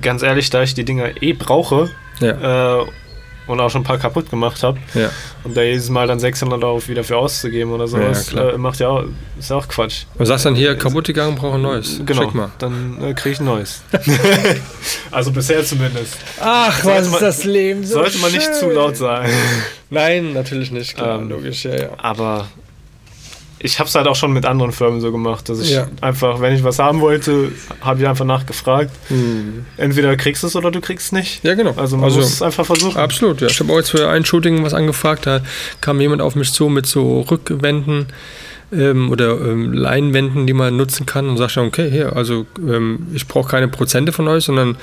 Ganz 0.01 0.21
ehrlich, 0.21 0.49
da 0.49 0.61
ich 0.63 0.73
die 0.73 0.83
Dinger 0.86 1.21
eh 1.21 1.33
brauche 1.33 1.89
Ja, 2.19 2.81
äh, 2.81 2.86
und 3.47 3.59
auch 3.59 3.69
schon 3.69 3.81
ein 3.81 3.85
paar 3.85 3.97
kaputt 3.97 4.29
gemacht 4.29 4.63
habe 4.63 4.79
ja. 4.93 5.09
und 5.43 5.55
da 5.55 5.61
jedes 5.61 5.89
Mal 5.89 6.07
dann 6.07 6.19
600 6.19 6.63
Euro 6.63 6.85
wieder 6.87 7.03
für 7.03 7.17
auszugeben 7.17 7.71
oder 7.71 7.87
sowas, 7.87 8.27
klar. 8.27 8.53
äh, 8.53 8.57
macht 8.57 8.79
ja 8.79 8.89
auch, 8.89 9.03
ist 9.37 9.49
ja 9.49 9.57
auch 9.57 9.67
Quatsch. 9.67 10.03
Und 10.17 10.25
sagst 10.25 10.45
dann 10.45 10.55
hier, 10.55 10.75
kaputt 10.75 11.05
gegangen, 11.05 11.35
brauche 11.35 11.55
ein 11.55 11.61
neues. 11.61 12.01
Genau, 12.05 12.31
dann 12.59 13.01
äh, 13.01 13.13
kriege 13.13 13.33
ich 13.33 13.39
ein 13.39 13.45
neues. 13.45 13.81
also 15.11 15.31
bisher 15.31 15.63
zumindest. 15.63 16.17
Ach, 16.39 16.83
was 16.83 17.07
ist 17.07 17.21
das 17.21 17.43
Leben 17.43 17.85
Sollte 17.85 18.17
man 18.19 18.31
nicht 18.31 18.55
zu 18.55 18.69
laut 18.69 18.97
sagen. 18.97 19.29
Nein, 19.89 20.33
natürlich 20.33 20.71
nicht, 20.71 20.95
klar, 20.95 21.19
Ähm, 21.19 21.29
logisch, 21.29 21.65
ja, 21.65 21.75
ja. 21.75 21.89
Aber 21.97 22.47
ich 23.66 23.80
habe 23.80 23.88
es 23.89 23.95
halt 23.95 24.07
auch 24.07 24.16
schon 24.16 24.32
mit 24.32 24.45
anderen 24.45 24.72
Firmen 24.72 25.01
so 25.01 25.11
gemacht, 25.11 25.49
dass 25.49 25.59
ich 25.59 25.72
Ja. 25.72 25.88
einfach, 26.01 26.39
wenn 26.39 26.55
ich 26.55 26.63
was 26.63 26.80
haben 26.80 27.01
wollte, 27.01 27.51
habe 27.82 28.01
ich 28.01 28.07
einfach 28.07 28.26
nachgefragt. 28.26 28.91
Hm. 29.09 29.66
Entweder 29.78 30.16
kriegst 30.16 30.43
du 30.43 30.47
es 30.47 30.55
oder 30.55 30.72
du 30.72 30.80
kriegst 30.82 31.07
es 31.07 31.11
nicht. 31.11 31.43
Ja, 31.43 31.55
genau. 31.55 31.74
Also 31.76 31.97
man 31.97 32.13
muss 32.13 32.24
es 32.24 32.41
einfach 32.41 32.66
versuchen. 32.66 32.97
Absolut, 32.97 33.41
ja. 33.41 33.47
Ich 33.47 33.59
habe 33.59 33.74
auch 33.74 33.78
jetzt 33.78 33.89
für 33.89 34.07
ein 34.07 34.24
Shooting 34.24 34.63
was 34.63 34.74
angefragt. 34.74 35.26
Da 35.26 35.41
kam 35.82 35.99
jemand 35.99 36.22
auf 36.22 36.36
mich 36.36 36.53
zu 36.53 36.70
mit 36.70 36.86
so 36.86 37.22
Rückwänden 37.22 38.05
ähm, 38.72 39.11
oder 39.11 39.39
ähm, 39.41 39.74
Leinwänden, 39.74 40.47
die 40.47 40.53
man 40.53 40.78
nutzen 40.78 41.05
kann 41.05 41.28
und 41.28 41.38
sagt 41.38 41.57
dann, 41.57 41.68
okay, 41.68 41.89
hier, 41.89 42.16
also 42.16 42.45
ähm, 42.59 43.07
ich 43.13 43.28
brauche 43.28 43.49
keine 43.49 43.68
Prozente 43.68 44.11
von 44.11 44.28
euch, 44.28 44.45
sondern 44.45 44.78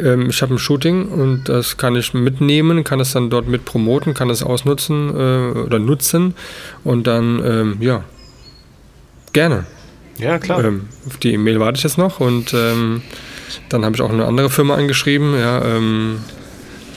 ähm, 0.00 0.28
ich 0.30 0.42
habe 0.42 0.54
ein 0.54 0.58
Shooting 0.58 1.06
und 1.08 1.48
das 1.48 1.76
kann 1.76 1.94
ich 1.96 2.12
mitnehmen, 2.14 2.84
kann 2.84 2.98
das 2.98 3.12
dann 3.12 3.30
dort 3.30 3.46
mit 3.48 3.64
promoten, 3.64 4.14
kann 4.14 4.28
das 4.28 4.42
ausnutzen 4.42 5.10
äh, 5.10 5.58
oder 5.58 5.78
nutzen 5.78 6.34
und 6.84 7.06
dann, 7.06 7.42
ähm, 7.44 7.76
ja, 7.80 8.04
gerne. 9.32 9.64
Ja, 10.18 10.38
klar. 10.38 10.64
Ähm, 10.64 10.82
auf 11.06 11.16
die 11.18 11.32
E-Mail 11.34 11.60
warte 11.60 11.78
ich 11.78 11.84
jetzt 11.84 11.98
noch 11.98 12.20
und 12.20 12.52
ähm, 12.52 13.02
dann 13.68 13.84
habe 13.84 13.96
ich 13.96 14.02
auch 14.02 14.10
eine 14.10 14.24
andere 14.26 14.50
Firma 14.50 14.74
angeschrieben, 14.74 15.38
ja, 15.38 15.64
ähm, 15.64 16.16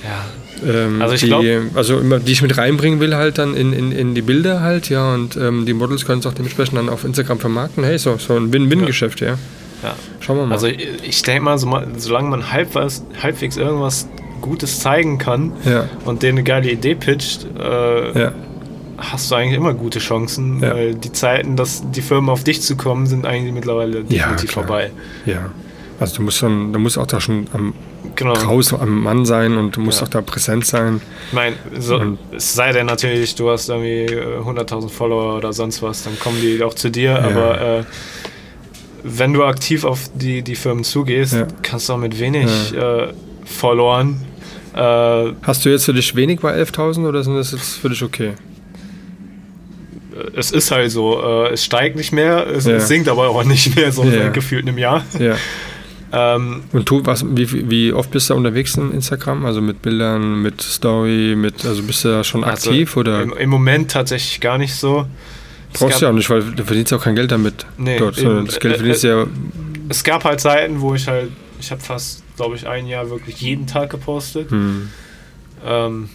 ja. 0.03 0.69
ähm, 0.69 1.01
Also 1.01 1.15
ich 1.15 1.21
die, 1.21 1.27
glaub- 1.27 1.43
also 1.75 1.99
immer, 1.99 2.19
die 2.19 2.31
ich 2.31 2.41
mit 2.41 2.57
reinbringen 2.57 2.99
will 2.99 3.15
halt 3.15 3.37
dann 3.37 3.55
in, 3.55 3.71
in, 3.73 3.91
in 3.91 4.13
die 4.15 4.21
Bilder 4.21 4.61
halt, 4.61 4.89
ja, 4.89 5.13
und 5.13 5.35
die 5.35 5.73
Models 5.73 6.05
können 6.05 6.19
es 6.19 6.25
auch 6.25 6.33
dementsprechend 6.33 6.77
dann 6.77 6.89
auf 6.89 7.03
Instagram 7.05 7.39
vermarkten. 7.39 7.83
Hey, 7.83 7.97
so, 7.97 8.17
so 8.17 8.35
ein 8.35 8.51
Win-Win-Geschäft, 8.51 9.21
ja. 9.21 9.27
ja. 9.29 9.37
Schauen 10.19 10.37
wir 10.37 10.45
mal. 10.45 10.53
Also 10.53 10.67
ich, 10.67 11.21
denke 11.23 11.41
mal, 11.43 11.57
so, 11.57 11.67
mal, 11.67 11.87
solange 11.97 12.29
man 12.29 12.51
halbwegs, 12.51 13.03
halbwegs 13.21 13.57
irgendwas 13.57 14.07
Gutes 14.41 14.79
zeigen 14.81 15.17
kann 15.17 15.53
ja, 15.65 15.87
und 16.05 16.21
denen 16.23 16.39
eine 16.39 16.43
geile 16.43 16.69
Idee 16.71 16.95
pitcht, 16.95 17.45
äh, 17.57 18.19
ja, 18.19 18.31
hast 18.97 19.31
du 19.31 19.35
eigentlich 19.35 19.57
immer 19.57 19.73
gute 19.73 19.99
Chancen, 19.99 20.61
Ja. 20.61 20.73
weil 20.75 20.95
die 20.95 21.11
Zeiten, 21.11 21.55
dass 21.55 21.83
die 21.91 22.01
Firmen 22.01 22.29
auf 22.29 22.43
dich 22.43 22.61
zu 22.61 22.75
kommen, 22.75 23.07
sind 23.07 23.25
eigentlich 23.25 23.53
mittlerweile 23.53 24.03
definitiv 24.03 24.51
vorbei. 24.51 24.91
ja. 25.25 25.49
Also 25.99 26.17
du 26.17 26.23
musst 26.23 26.41
dann, 26.41 26.73
du 26.73 26.79
musst 26.79 26.97
auch 26.97 27.05
da 27.05 27.21
schon 27.21 27.45
am 27.53 27.73
Genau. 28.15 28.33
raus 28.33 28.73
am 28.73 29.03
Mann 29.03 29.25
sein 29.25 29.57
und 29.57 29.75
du 29.77 29.79
musst 29.79 30.01
Ja. 30.01 30.07
auch 30.07 30.09
da 30.11 30.21
präsent 30.21 30.65
sein. 30.65 30.99
Ich 31.27 31.33
meine, 31.33 31.55
so, 31.79 32.17
es 32.35 32.53
sei 32.53 32.71
denn 32.73 32.87
natürlich, 32.87 33.35
du 33.35 33.49
hast 33.49 33.69
irgendwie 33.69 34.13
äh, 34.13 34.39
100.000 34.39 34.89
Follower 34.89 35.37
oder 35.37 35.53
sonst 35.53 35.81
was, 35.81 36.03
dann 36.03 36.19
kommen 36.19 36.41
die 36.41 36.61
auch 36.63 36.73
zu 36.73 36.89
dir, 36.89 37.11
Ja. 37.11 37.19
aber 37.21 37.61
äh, 37.79 37.83
wenn 39.03 39.33
du 39.33 39.43
aktiv 39.43 39.83
auf 39.83 40.09
die, 40.15 40.41
die 40.41 40.55
Firmen 40.55 40.83
zugehst, 40.83 41.33
Ja. 41.33 41.47
kannst 41.61 41.89
du 41.89 41.93
auch 41.93 41.97
mit 41.97 42.19
wenig 42.19 42.73
äh, 42.73 43.07
Followern 43.45 44.21
äh, 44.75 45.33
Hast 45.43 45.65
du 45.65 45.69
jetzt 45.69 45.85
für 45.85 45.93
dich 45.93 46.15
wenig 46.15 46.39
bei 46.39 46.55
11.000 46.59 47.07
oder 47.07 47.23
sind 47.23 47.35
das 47.35 47.51
jetzt 47.51 47.75
für 47.77 47.89
dich 47.89 48.01
okay? 48.03 48.31
es 50.35 50.51
ist 50.51 50.71
halt 50.71 50.91
so, 50.91 51.21
äh, 51.21 51.53
es 51.53 51.63
steigt 51.65 51.95
nicht 51.95 52.11
mehr, 52.11 52.47
es, 52.47 52.65
Ja. 52.65 52.73
es 52.73 52.87
sinkt 52.87 53.07
aber 53.09 53.29
auch 53.29 53.43
nicht 53.43 53.75
mehr 53.75 53.91
so 53.91 54.03
Ja. 54.03 54.29
gefühlt 54.29 54.67
einem 54.67 54.77
Jahr. 54.77 55.03
Ja. 55.19 55.35
Ähm, 56.15 56.61
Und 56.71 56.87
du, 56.87 57.03
was, 57.07 57.25
wie, 57.27 57.71
wie 57.71 57.91
oft 57.91 58.11
bist 58.11 58.29
du 58.29 58.35
unterwegs 58.35 58.77
in 58.77 58.91
Instagram? 58.91 59.47
Also 59.47 59.61
mit 59.61 59.81
Bildern, 59.81 60.43
mit 60.43 60.61
Story, 60.61 61.33
mit, 61.35 61.65
also 61.65 61.81
bist 61.81 62.03
du 62.05 62.09
da 62.09 62.23
schon 62.23 62.43
also 62.43 62.69
aktiv 62.69 62.95
oder 62.97 63.23
Im, 63.23 63.33
Im 63.33 63.49
Moment 63.49 63.89
tatsächlich 63.89 64.39
gar 64.39 64.59
nicht 64.59 64.75
so. 64.75 65.07
Brauchst 65.73 66.01
du 66.01 66.05
ja 66.05 66.11
auch 66.11 66.15
nicht, 66.15 66.29
weil 66.29 66.43
du 66.43 66.63
verdienst 66.63 66.91
ja 66.91 66.97
auch 66.97 67.03
kein 67.03 67.15
Geld 67.15 67.31
damit 67.31 67.65
Nee, 67.77 67.97
dort, 67.99 68.17
eben. 68.17 68.45
das 68.45 68.59
Geld 68.59 68.75
Äh, 68.75 68.77
verdienst 68.77 69.03
du 69.03 69.07
ja, 69.07 69.27
Es 69.89 70.03
gab 70.03 70.23
halt 70.23 70.39
Zeiten, 70.39 70.79
wo 70.81 70.93
ich 70.95 71.07
halt, 71.07 71.31
ich 71.59 71.71
habe 71.71 71.81
fast, 71.81 72.23
glaube 72.35 72.55
ich, 72.55 72.67
ein 72.67 72.87
Jahr 72.87 73.09
wirklich 73.09 73.41
jeden 73.41 73.67
Tag 73.67 73.89
gepostet. 73.89 74.49
hm. 74.51 74.89
Ähm, 75.65 76.09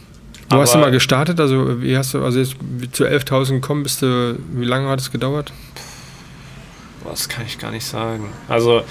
Wo 0.50 0.56
hast 0.58 0.74
du 0.74 0.78
mal 0.78 0.90
gestartet? 0.90 1.40
Also 1.40 1.80
wie 1.82 1.96
hast 1.96 2.12
du, 2.14 2.22
also 2.24 2.38
jetzt 2.38 2.56
zu 2.92 3.04
11.000 3.04 3.54
gekommen, 3.54 3.82
bist 3.82 4.02
du, 4.02 4.38
wie 4.52 4.64
lange 4.64 4.88
hat 4.88 5.00
es 5.00 5.10
gedauert? 5.10 5.52
Was 7.04 7.28
kann 7.28 7.46
ich 7.46 7.58
gar 7.58 7.70
nicht 7.70 7.86
sagen. 7.86 8.28
Also 8.48 8.82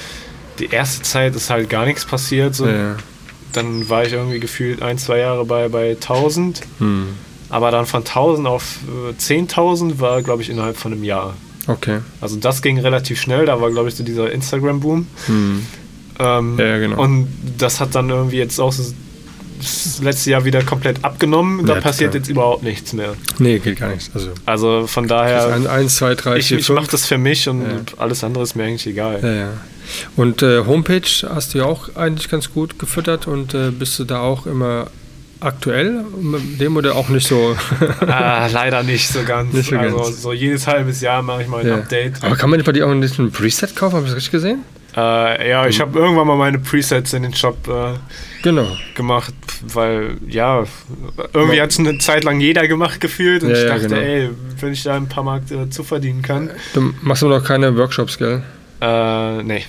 die 0.60 0.68
erste 0.72 1.04
Zeit 1.04 1.36
ist 1.36 1.50
halt 1.52 1.70
gar 1.70 1.86
nichts 1.86 2.06
passiert. 2.06 2.56
So. 2.56 2.66
Ja, 2.68 2.76
ja. 2.76 2.96
Dann 3.54 3.88
war 3.90 4.04
ich 4.06 4.14
irgendwie 4.14 4.40
gefühlt 4.40 4.82
ein, 4.82 4.98
zwei 4.98 5.20
Jahre 5.20 5.46
bei, 5.46 5.70
bei 5.70 5.92
1000. 5.92 6.62
Hm. 6.80 7.10
Aber 7.50 7.72
dann 7.72 7.86
von 7.86 8.02
1000 8.02 8.48
auf 8.48 8.80
äh, 9.10 9.14
10.000 9.22 10.00
war, 10.00 10.22
glaube 10.22 10.42
ich, 10.42 10.50
innerhalb 10.50 10.78
von 10.78 10.92
einem 10.94 11.04
Jahr. 11.04 11.34
Okay. 11.68 12.00
Also 12.22 12.38
das 12.38 12.62
ging 12.62 12.80
relativ 12.80 13.20
schnell. 13.22 13.46
Da 13.46 13.60
war, 13.62 13.72
glaube 13.72 13.90
ich, 13.90 13.96
so 13.96 14.04
dieser 14.04 14.32
Instagram-Boom. 14.32 15.08
Hm. 15.28 15.66
Ähm, 16.20 16.56
Ja, 16.60 16.78
genau. 16.80 17.02
Und 17.02 17.28
das 17.58 17.80
hat 17.80 17.94
dann 17.96 18.10
irgendwie 18.10 18.38
jetzt 18.38 18.60
auch 18.60 18.72
so 18.72 18.84
das 19.60 20.00
letzte 20.04 20.32
Jahr 20.32 20.46
wieder 20.46 20.62
komplett 20.64 21.04
abgenommen. 21.04 21.66
Da 21.66 21.76
Ja, 21.76 21.82
passiert 21.82 22.14
jetzt 22.14 22.30
überhaupt 22.30 22.64
nichts 22.64 22.94
mehr. 22.94 23.16
Nee, 23.40 23.60
geht 23.60 23.80
gar 23.80 23.90
nichts. 23.90 24.12
Also 24.14 24.30
Also 24.46 24.88
von 24.88 25.08
daher, 25.08 25.48
ein, 25.54 25.66
eins, 25.68 25.96
zwei, 25.98 26.14
drei, 26.16 26.38
ich, 26.38 26.48
vier, 26.48 26.60
ich 26.60 26.70
mache 26.70 26.92
das 26.92 27.06
für 27.08 27.18
mich 27.18 27.50
und 27.50 27.62
Ja. 27.64 27.80
alles 27.98 28.24
andere 28.24 28.44
ist 28.44 28.56
mir 28.56 28.64
eigentlich 28.66 28.86
egal. 28.88 29.20
Ja, 29.24 29.34
ja. 29.34 29.50
Und 30.16 30.44
äh, 30.44 30.64
Homepage 30.66 31.02
hast 31.34 31.54
du 31.54 31.60
ja 31.60 31.66
auch 31.66 31.96
eigentlich 31.96 32.30
ganz 32.30 32.52
gut 32.54 32.78
gefüttert 32.78 33.26
und 33.28 33.54
äh, 33.54 33.72
bist 33.72 33.98
du 34.00 34.04
da 34.04 34.20
auch 34.22 34.46
immer 34.46 34.88
aktuell 35.40 36.04
dem 36.60 36.76
oder 36.78 36.96
auch 36.96 37.10
nicht 37.10 37.28
so? 37.28 37.56
ah, 38.08 38.48
leider 38.52 38.84
nicht 38.84 39.08
so 39.08 39.24
ganz. 39.24 39.54
Nicht 39.54 39.70
so 39.70 39.78
also 39.78 39.98
ganz. 39.98 40.22
so 40.22 40.34
jedes 40.34 40.68
halbes 40.68 41.02
Jahr 41.02 41.22
mache 41.22 41.44
ich 41.44 41.48
mal 41.48 41.62
ein 41.62 41.68
Ja. 41.68 41.76
Update. 41.76 42.24
Aber 42.24 42.36
kann 42.36 42.50
man 42.50 42.58
nicht 42.58 42.66
bei 42.66 42.72
dir 42.72 42.88
auch 42.88 42.94
nicht 42.94 43.18
ein 43.20 43.32
Preset 43.32 43.76
kaufen? 43.76 43.96
Habe 43.96 44.06
ich 44.06 44.12
das 44.12 44.18
richtig 44.18 44.32
gesehen? 44.32 44.60
Äh, 44.96 45.50
ja, 45.52 45.68
ich 45.68 45.80
habe 45.80 46.00
irgendwann 46.00 46.26
mal 46.26 46.38
meine 46.38 46.58
Presets 46.58 47.14
in 47.14 47.22
den 47.22 47.34
Shop 47.34 47.68
äh, 47.68 47.94
Genau. 48.42 48.66
gemacht, 48.96 49.34
weil 49.74 50.18
ja, 50.28 50.64
irgendwie 51.34 51.58
Ja. 51.58 51.64
hat 51.64 51.70
es 51.72 51.78
eine 51.78 52.00
Zeit 52.00 52.24
lang 52.24 52.40
jeder 52.40 52.68
gemacht 52.68 53.00
gefühlt 53.00 53.44
und 53.44 53.50
Ja, 53.50 53.56
ich 53.56 53.62
ja, 53.64 53.68
dachte, 53.76 53.88
genau. 53.90 54.02
ey, 54.02 54.30
wenn 54.60 54.74
ich 54.74 54.82
da 54.84 54.96
ein 54.96 55.08
paar 55.08 55.24
Mark 55.24 55.44
äh, 55.52 55.70
zu 55.70 55.84
verdienen 55.84 56.24
kann. 56.24 56.50
Du 56.74 56.94
machst 57.04 57.22
aber 57.24 57.38
noch 57.38 57.46
keine 57.46 57.76
Workshops, 57.78 58.18
gell? 58.18 58.42
Äh, 58.80 59.44
nee. 59.44 59.66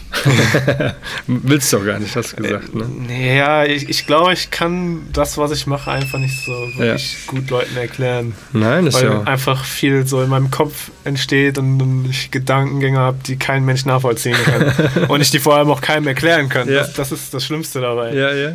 Willst 1.27 1.73
du 1.73 1.79
auch 1.79 1.85
gar 1.85 1.99
nicht, 1.99 2.15
hast 2.15 2.33
du 2.33 2.43
gesagt, 2.43 2.75
ne? 2.75 2.85
Nee, 3.07 3.39
ja, 3.39 3.65
ich, 3.65 3.89
ich 3.89 4.07
glaube, 4.07 4.35
ich 4.35 4.51
kann 4.51 5.07
das, 5.13 5.39
was 5.39 5.51
ich 5.51 5.67
mache, 5.67 5.91
einfach 5.91 6.19
nicht 6.19 6.45
so 6.45 6.53
wirklich 6.77 7.27
gut 7.27 7.49
Leuten 7.49 7.77
erklären. 7.77 8.35
Nein, 8.53 8.87
ist 8.87 8.95
Weil 8.95 9.05
ja. 9.05 9.23
einfach 9.23 9.65
viel 9.65 10.07
so 10.07 10.23
in 10.23 10.29
meinem 10.29 10.51
Kopf 10.51 10.91
entsteht 11.05 11.57
und, 11.57 11.81
und 11.81 12.07
ich 12.11 12.31
Gedankengänge 12.31 12.99
habe, 12.99 13.19
die 13.27 13.37
kein 13.37 13.65
Mensch 13.65 13.87
nachvollziehen 13.87 14.37
kann. 14.45 15.07
und 15.09 15.21
ich 15.23 15.31
die 15.31 15.39
vor 15.39 15.57
allem 15.57 15.71
auch 15.71 15.81
keinem 15.81 16.07
erklären 16.07 16.51
kann. 16.51 16.69
Ja. 16.69 16.81
Das, 16.81 16.93
das 16.93 17.13
ist 17.13 17.33
das 17.33 17.45
Schlimmste 17.45 17.81
dabei. 17.81 18.13
Ja, 18.13 18.35
ja. 18.35 18.53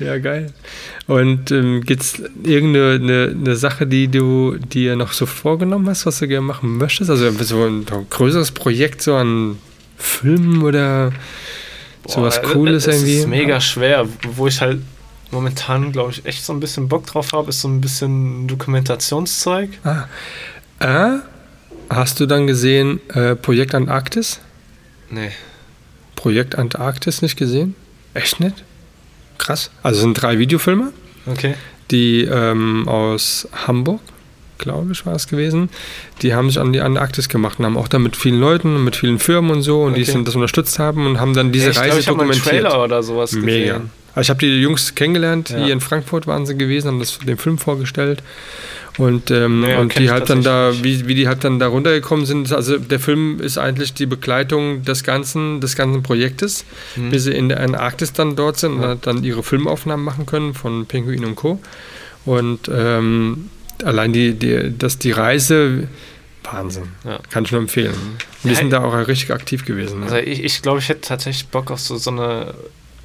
Ja, 0.00 0.18
geil. 0.18 0.52
Und 1.06 1.50
ähm, 1.50 1.82
gibt 1.82 2.02
es 2.02 2.22
irgendeine 2.42 3.30
eine, 3.30 3.54
Sache, 3.54 3.86
die 3.86 4.08
du 4.08 4.56
dir 4.56 4.96
noch 4.96 5.12
so 5.12 5.26
vorgenommen 5.26 5.88
hast, 5.88 6.06
was 6.06 6.18
du 6.18 6.28
gerne 6.28 6.46
machen 6.46 6.78
möchtest? 6.78 7.10
Also 7.10 7.30
so 7.30 7.64
ein, 7.64 7.86
ein 7.90 8.06
größeres 8.08 8.52
Projekt, 8.52 9.02
so 9.02 9.14
an 9.14 9.58
Filmen 9.98 10.62
oder 10.62 11.12
sowas 12.06 12.40
Boah, 12.40 12.52
Cooles 12.52 12.86
es 12.86 12.94
irgendwie? 12.96 13.18
ist 13.18 13.28
mega 13.28 13.60
schwer. 13.60 14.08
Wo 14.34 14.46
ich 14.46 14.60
halt 14.62 14.80
momentan, 15.30 15.92
glaube 15.92 16.12
ich, 16.12 16.24
echt 16.24 16.44
so 16.44 16.54
ein 16.54 16.60
bisschen 16.60 16.88
Bock 16.88 17.06
drauf 17.06 17.32
habe, 17.32 17.50
ist 17.50 17.60
so 17.60 17.68
ein 17.68 17.80
bisschen 17.82 18.48
Dokumentationszeug. 18.48 19.70
Ah. 19.84 20.04
Äh, 20.80 21.18
hast 21.90 22.20
du 22.20 22.26
dann 22.26 22.46
gesehen 22.46 23.00
äh, 23.10 23.36
Projekt 23.36 23.74
Antarktis? 23.74 24.40
Nee. 25.10 25.32
Projekt 26.16 26.56
Antarktis 26.56 27.20
nicht 27.20 27.36
gesehen? 27.36 27.74
Echt 28.14 28.40
nicht? 28.40 28.64
Krass. 29.40 29.70
Also 29.82 29.96
es 29.98 30.02
sind 30.02 30.14
drei 30.14 30.38
Videofilme, 30.38 30.92
Okay. 31.26 31.54
die 31.90 32.22
ähm, 32.30 32.86
aus 32.88 33.48
Hamburg, 33.66 34.00
glaube 34.58 34.92
ich, 34.92 35.04
war 35.06 35.14
es 35.14 35.26
gewesen. 35.26 35.70
Die 36.22 36.34
haben 36.34 36.48
sich 36.50 36.60
an 36.60 36.72
die 36.72 36.80
Antarktis 36.80 37.28
gemacht 37.30 37.58
und 37.58 37.64
haben 37.64 37.76
auch 37.78 37.88
da 37.88 37.98
mit 37.98 38.16
vielen 38.16 38.38
Leuten 38.38 38.76
und 38.76 38.84
mit 38.84 38.96
vielen 38.96 39.18
Firmen 39.18 39.50
und 39.50 39.62
so 39.62 39.82
und 39.82 39.94
die 39.96 40.02
Okay. 40.02 40.12
sind 40.12 40.28
das 40.28 40.34
unterstützt 40.34 40.78
haben 40.78 41.06
und 41.06 41.18
haben 41.18 41.32
dann 41.34 41.50
diese 41.52 41.70
ich 41.70 41.78
Reise 41.78 41.88
glaub, 41.88 41.98
ich 42.00 42.06
mal 42.06 42.12
einen 42.12 42.18
dokumentiert. 42.32 42.64
Trailer 42.64 42.84
oder 42.84 43.02
sowas 43.02 43.32
Mega. 43.32 43.80
Also 44.14 44.22
ich 44.26 44.30
habe 44.30 44.40
die 44.40 44.60
Jungs 44.60 44.94
kennengelernt, 44.94 45.50
Ja. 45.50 45.64
hier 45.64 45.72
in 45.72 45.80
Frankfurt 45.80 46.26
waren 46.26 46.44
sie 46.46 46.56
gewesen, 46.56 46.88
haben 46.88 46.98
das 46.98 47.18
den 47.18 47.36
Film 47.38 47.58
vorgestellt. 47.58 48.22
Und, 48.98 49.30
ähm, 49.30 49.64
Ja, 49.66 49.78
und 49.78 49.96
die 49.98 50.10
halt 50.10 50.28
dann 50.28 50.42
da, 50.42 50.72
wie, 50.82 51.06
wie 51.06 51.14
die 51.14 51.28
halt 51.28 51.44
dann 51.44 51.58
da 51.60 51.68
runtergekommen 51.68 52.26
sind. 52.26 52.52
Also 52.52 52.76
der 52.76 52.98
Film 52.98 53.40
ist 53.40 53.56
eigentlich 53.56 53.94
die 53.94 54.04
Begleitung 54.06 54.82
des 54.82 55.04
ganzen, 55.04 55.60
des 55.60 55.76
ganzen 55.76 56.02
Projektes, 56.02 56.64
Mhm. 56.96 57.10
bis 57.10 57.24
sie 57.24 57.32
in 57.32 57.48
der 57.48 57.60
Antarktis 57.60 58.12
dann 58.12 58.34
dort 58.36 58.58
sind 58.58 58.74
und 58.74 58.82
Ja. 58.82 58.88
halt 58.88 59.06
dann 59.06 59.22
ihre 59.22 59.42
Filmaufnahmen 59.44 60.04
machen 60.04 60.26
können 60.26 60.54
von 60.54 60.86
Pinguin 60.86 61.24
und 61.24 61.36
Co. 61.36 61.60
Und 62.26 62.68
ähm, 62.72 63.48
allein 63.84 64.12
die, 64.12 64.34
die, 64.34 64.76
dass 64.76 64.98
die 64.98 65.12
Reise, 65.12 65.88
Wahnsinn, 66.42 66.88
Ja. 67.04 67.20
kann 67.30 67.44
ich 67.44 67.52
nur 67.52 67.60
empfehlen. 67.60 67.94
Wir 68.42 68.52
Ja, 68.52 68.58
sind 68.58 68.70
da 68.70 68.82
auch 68.82 68.92
richtig 69.06 69.30
aktiv 69.30 69.64
gewesen. 69.64 70.02
Also 70.02 70.16
ich, 70.16 70.42
ich 70.42 70.62
glaube, 70.62 70.80
ich 70.80 70.88
hätte 70.88 71.02
tatsächlich 71.02 71.46
Bock 71.48 71.70
auf 71.70 71.80
so, 71.80 71.96
so 71.96 72.10
eine 72.10 72.54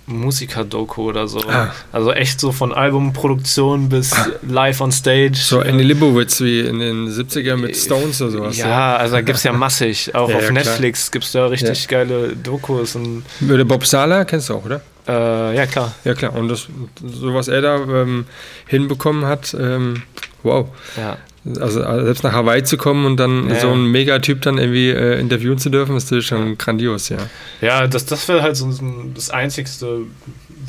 Musiker-Doku 0.07 1.03
oder 1.09 1.27
so. 1.27 1.39
Ah. 1.47 1.73
Also 1.91 2.11
echt 2.11 2.39
so 2.39 2.51
von 2.51 2.73
Albumproduktion 2.73 3.89
bis 3.89 4.11
live 4.47 4.81
on 4.81 4.91
stage. 4.91 5.35
So 5.35 5.61
Andy 5.61 5.83
Libowitz 5.83 6.41
wie 6.41 6.59
in 6.61 6.79
den 6.79 7.07
70er 7.09 7.55
mit 7.55 7.75
Stones 7.75 8.21
oder 8.21 8.31
sowas. 8.31 8.57
Ja, 8.57 8.95
also 8.97 9.15
da 9.15 9.21
gibt 9.21 9.37
es 9.37 9.43
ja 9.43 9.51
massig. 9.53 10.13
Auch 10.13 10.29
Ja, 10.29 10.37
auf 10.37 10.43
ja. 10.43 10.51
Netflix 10.51 11.11
gibt 11.11 11.25
es 11.25 11.31
da 11.31 11.47
richtig 11.47 11.87
geile 11.87 12.35
Dokus. 12.35 12.95
Und, 12.95 13.23
Würde 13.39 13.65
Bob 13.65 13.85
Sala, 13.85 14.25
kennst 14.25 14.49
du 14.49 14.55
auch, 14.55 14.65
oder? 14.65 14.81
äh, 15.07 15.55
ja, 15.55 15.65
klar. 15.65 15.93
Ja 16.03 16.13
klar, 16.15 16.33
und 16.35 16.49
das, 16.49 16.67
so 17.03 17.33
was 17.33 17.47
er 17.47 17.61
da 17.61 17.75
ähm, 17.77 18.25
hinbekommen 18.67 19.25
hat, 19.25 19.55
ähm, 19.59 20.03
wow. 20.43 20.67
Ja. 20.97 21.17
Also 21.59 21.81
äh, 21.81 22.03
selbst 22.05 22.23
nach 22.23 22.33
Hawaii 22.33 22.63
zu 22.63 22.75
kommen 22.77 23.05
und 23.05 23.17
dann 23.17 23.49
Ja, 23.49 23.59
so 23.59 23.67
ja. 23.67 23.73
einen 23.73 23.91
Megatyp 23.91 24.41
dann 24.41 24.57
irgendwie 24.57 24.89
äh, 24.89 25.19
interviewen 25.19 25.57
zu 25.59 25.69
dürfen, 25.69 25.95
ist 25.95 26.05
natürlich 26.05 26.25
schon 26.25 26.57
grandios, 26.57 27.09
ja. 27.09 27.17
Ja, 27.61 27.85
das, 27.87 28.05
das 28.05 28.27
wäre 28.27 28.41
halt 28.41 28.57
so, 28.57 28.67
das 29.13 29.29
Einzigste, 29.29 29.99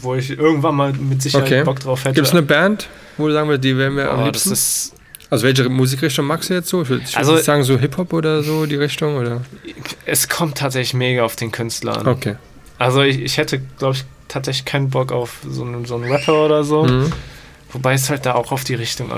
wo 0.02 0.14
ich 0.14 0.30
irgendwann 0.38 0.74
mal 0.74 0.92
mit 0.92 1.22
Sicherheit 1.22 1.46
Okay. 1.46 1.64
Bock 1.64 1.80
drauf 1.80 2.04
hätte. 2.04 2.14
Gibt 2.14 2.26
es 2.26 2.32
eine 2.34 2.42
Band, 2.42 2.88
wo 3.16 3.26
du 3.26 3.32
sagen 3.32 3.48
würdest, 3.48 3.64
die 3.64 3.76
wären 3.78 3.94
mir 3.94 4.10
am 4.10 4.20
Oh, 4.20 4.30
das 4.30 4.44
liebsten? 4.44 4.52
ist, 4.52 4.92
also 5.30 5.44
welche 5.46 5.68
Musikrichtung 5.70 6.26
magst 6.26 6.50
du 6.50 6.54
jetzt 6.54 6.68
so? 6.68 6.82
Ich 6.82 6.88
würde 6.90 7.04
Also- 7.14 7.36
sagen 7.38 7.62
so 7.64 7.78
Hip-Hop 7.78 8.12
oder 8.12 8.42
so, 8.42 8.66
die 8.66 8.76
Richtung, 8.76 9.16
oder? 9.16 9.40
es 10.04 10.28
kommt 10.28 10.58
tatsächlich 10.58 10.92
mega 10.94 11.24
auf 11.24 11.36
den 11.36 11.50
Künstler 11.52 11.96
an. 11.98 12.06
Okay. 12.06 12.36
Also 12.78 13.00
ich, 13.00 13.20
ich 13.22 13.38
hätte, 13.38 13.60
glaube 13.78 13.94
ich, 13.96 14.04
tatsächlich 14.28 14.66
keinen 14.66 14.90
Bock 14.90 15.10
auf 15.10 15.38
so 15.48 15.64
einen, 15.64 15.86
so 15.86 15.94
einen 15.94 16.04
Rapper 16.12 16.44
oder 16.44 16.62
so. 16.64 16.84
Mhm. 16.84 17.10
Wobei 17.72 17.94
es 17.94 18.10
halt 18.10 18.26
da 18.26 18.34
auch 18.34 18.52
auf 18.52 18.64
die 18.64 18.74
Richtung 18.74 19.10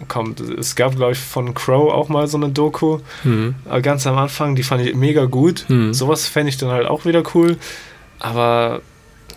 ankommt. 0.00 0.40
Es 0.40 0.76
gab, 0.76 0.96
glaube 0.96 1.12
ich, 1.12 1.18
von 1.18 1.54
Crow 1.54 1.92
auch 1.92 2.08
mal 2.08 2.26
so 2.26 2.36
eine 2.36 2.50
Doku. 2.50 3.00
Mhm. 3.24 3.54
Ganz 3.82 4.06
am 4.06 4.16
Anfang, 4.16 4.56
die 4.56 4.62
fand 4.62 4.84
ich 4.84 4.94
mega 4.94 5.24
gut. 5.24 5.64
Mhm. 5.68 5.94
Sowas 5.94 6.26
fände 6.26 6.50
ich 6.50 6.56
dann 6.56 6.70
halt 6.70 6.86
auch 6.86 7.04
wieder 7.04 7.22
cool. 7.34 7.56
Aber 8.18 8.80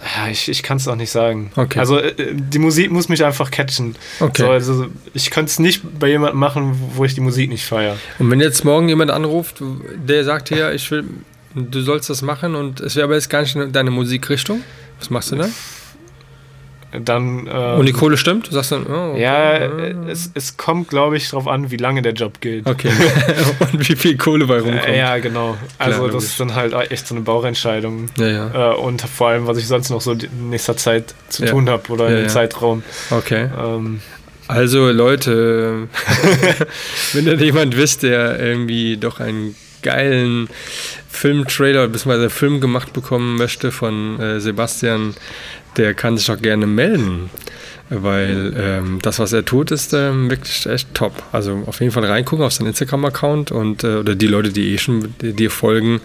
ja, 0.01 0.31
ich, 0.31 0.47
ich 0.47 0.63
kann 0.63 0.77
es 0.77 0.87
auch 0.87 0.95
nicht 0.95 1.11
sagen. 1.11 1.51
Okay. 1.55 1.79
Also 1.79 1.99
äh, 1.99 2.13
die 2.33 2.59
Musik 2.59 2.91
muss 2.91 3.09
mich 3.09 3.23
einfach 3.23 3.51
catchen. 3.51 3.95
Okay. 4.19 4.43
So, 4.43 4.49
also 4.49 4.87
ich 5.13 5.29
könnte 5.29 5.49
es 5.49 5.59
nicht 5.59 5.99
bei 5.99 6.07
jemandem 6.07 6.39
machen, 6.39 6.79
wo 6.95 7.03
ich 7.03 7.15
die 7.15 7.21
Musik 7.21 7.49
nicht 7.49 7.65
feiere. 7.65 7.97
Und 8.17 8.31
wenn 8.31 8.39
jetzt 8.39 8.63
morgen 8.63 8.87
jemand 8.87 9.11
anruft, 9.11 9.61
der 9.95 10.23
sagt 10.23 10.49
hier, 10.49 10.73
ich 10.73 10.89
will, 10.91 11.03
du 11.53 11.81
sollst 11.81 12.09
das 12.09 12.21
machen 12.21 12.55
und 12.55 12.79
es 12.79 12.95
wäre 12.95 13.05
aber 13.05 13.15
jetzt 13.15 13.29
gar 13.29 13.41
nicht 13.41 13.57
deine 13.73 13.91
Musikrichtung, 13.91 14.61
was 14.99 15.09
machst 15.09 15.31
du 15.31 15.35
dann? 15.35 15.53
Dann, 16.91 17.45
äh, 17.45 17.75
Und 17.77 17.85
die 17.85 17.91
Kohle 17.93 18.17
stimmt? 18.17 18.47
Du 18.47 18.51
sagst 18.51 18.71
dann, 18.71 18.87
oh, 18.87 19.11
okay. 19.11 19.21
ja, 19.21 19.59
Ah. 19.59 20.09
es, 20.09 20.31
es 20.33 20.57
kommt, 20.57 20.89
glaube 20.89 21.17
ich, 21.17 21.29
darauf 21.29 21.47
an, 21.47 21.69
wie 21.69 21.77
lange 21.77 22.01
der 22.01 22.13
Job 22.13 22.41
geht. 22.41 22.65
Okay. 22.65 22.89
und 23.73 23.87
wie 23.87 23.95
viel 23.95 24.17
Kohle 24.17 24.47
bei 24.47 24.59
rumkommt. 24.59 24.87
Äh, 24.87 24.97
ja, 24.97 25.17
genau. 25.19 25.55
Also 25.77 25.99
logisch. 26.07 26.15
das 26.15 26.23
ist 26.25 26.39
dann 26.39 26.55
halt 26.55 26.73
echt 26.91 27.05
so 27.07 27.13
eine 27.13 27.23
Bauentscheidung. 27.23 28.09
ja, 28.17 28.27
ja. 28.27 28.71
Äh, 28.71 28.75
und 28.77 29.01
vor 29.01 29.29
allem, 29.29 29.45
was 29.45 29.57
ich 29.59 29.67
sonst 29.67 29.89
noch 29.91 30.01
so 30.01 30.13
in 30.13 30.49
nächster 30.49 30.75
Zeit 30.77 31.13
zu 31.29 31.45
Ja. 31.45 31.51
tun 31.51 31.69
habe 31.69 31.87
oder 31.93 32.09
Ja, 32.09 32.19
im. 32.21 32.29
Zeitraum. 32.29 32.81
Okay. 33.11 33.49
Ähm, 33.59 34.01
Also 34.47 34.89
Leute, 34.89 35.87
wenn 37.13 37.27
ihr 37.27 37.35
jemand 37.35 37.77
wisst, 37.77 38.01
der 38.01 38.39
irgendwie 38.39 38.97
doch 38.97 39.19
einen 39.19 39.55
geilen 39.83 40.49
Filmtrailer 41.09 41.87
bzw. 41.87 42.29
Film 42.29 42.59
gemacht 42.61 42.93
bekommen 42.93 43.37
möchte 43.37 43.71
von 43.71 44.19
äh, 44.19 44.39
Sebastian, 44.39 45.13
der 45.77 45.93
kann 45.93 46.17
sich 46.17 46.29
auch 46.31 46.41
gerne 46.41 46.67
melden. 46.67 47.29
Weil 47.91 48.53
ähm, 48.55 48.99
das, 49.01 49.17
was 49.17 49.33
er 49.33 49.43
tut, 49.45 49.71
ist 49.71 49.93
ähm, 49.93 50.29
wirklich 50.29 50.67
echt 50.67 50.93
top. 50.93 51.23
Also 51.31 51.63
auf 51.65 51.79
jeden 51.79 51.91
Fall 51.91 52.05
reingucken 52.05 52.45
auf 52.45 52.53
seinen 52.53 52.67
Instagram-Account 52.67 53.51
und 53.51 53.83
äh, 53.83 53.95
oder 53.95 54.13
die 54.13 54.27
Leute, 54.27 54.49
die 54.51 54.75
eh 54.75 54.77
schon 54.77 55.15
dir 55.19 55.49
folgen, 55.49 55.99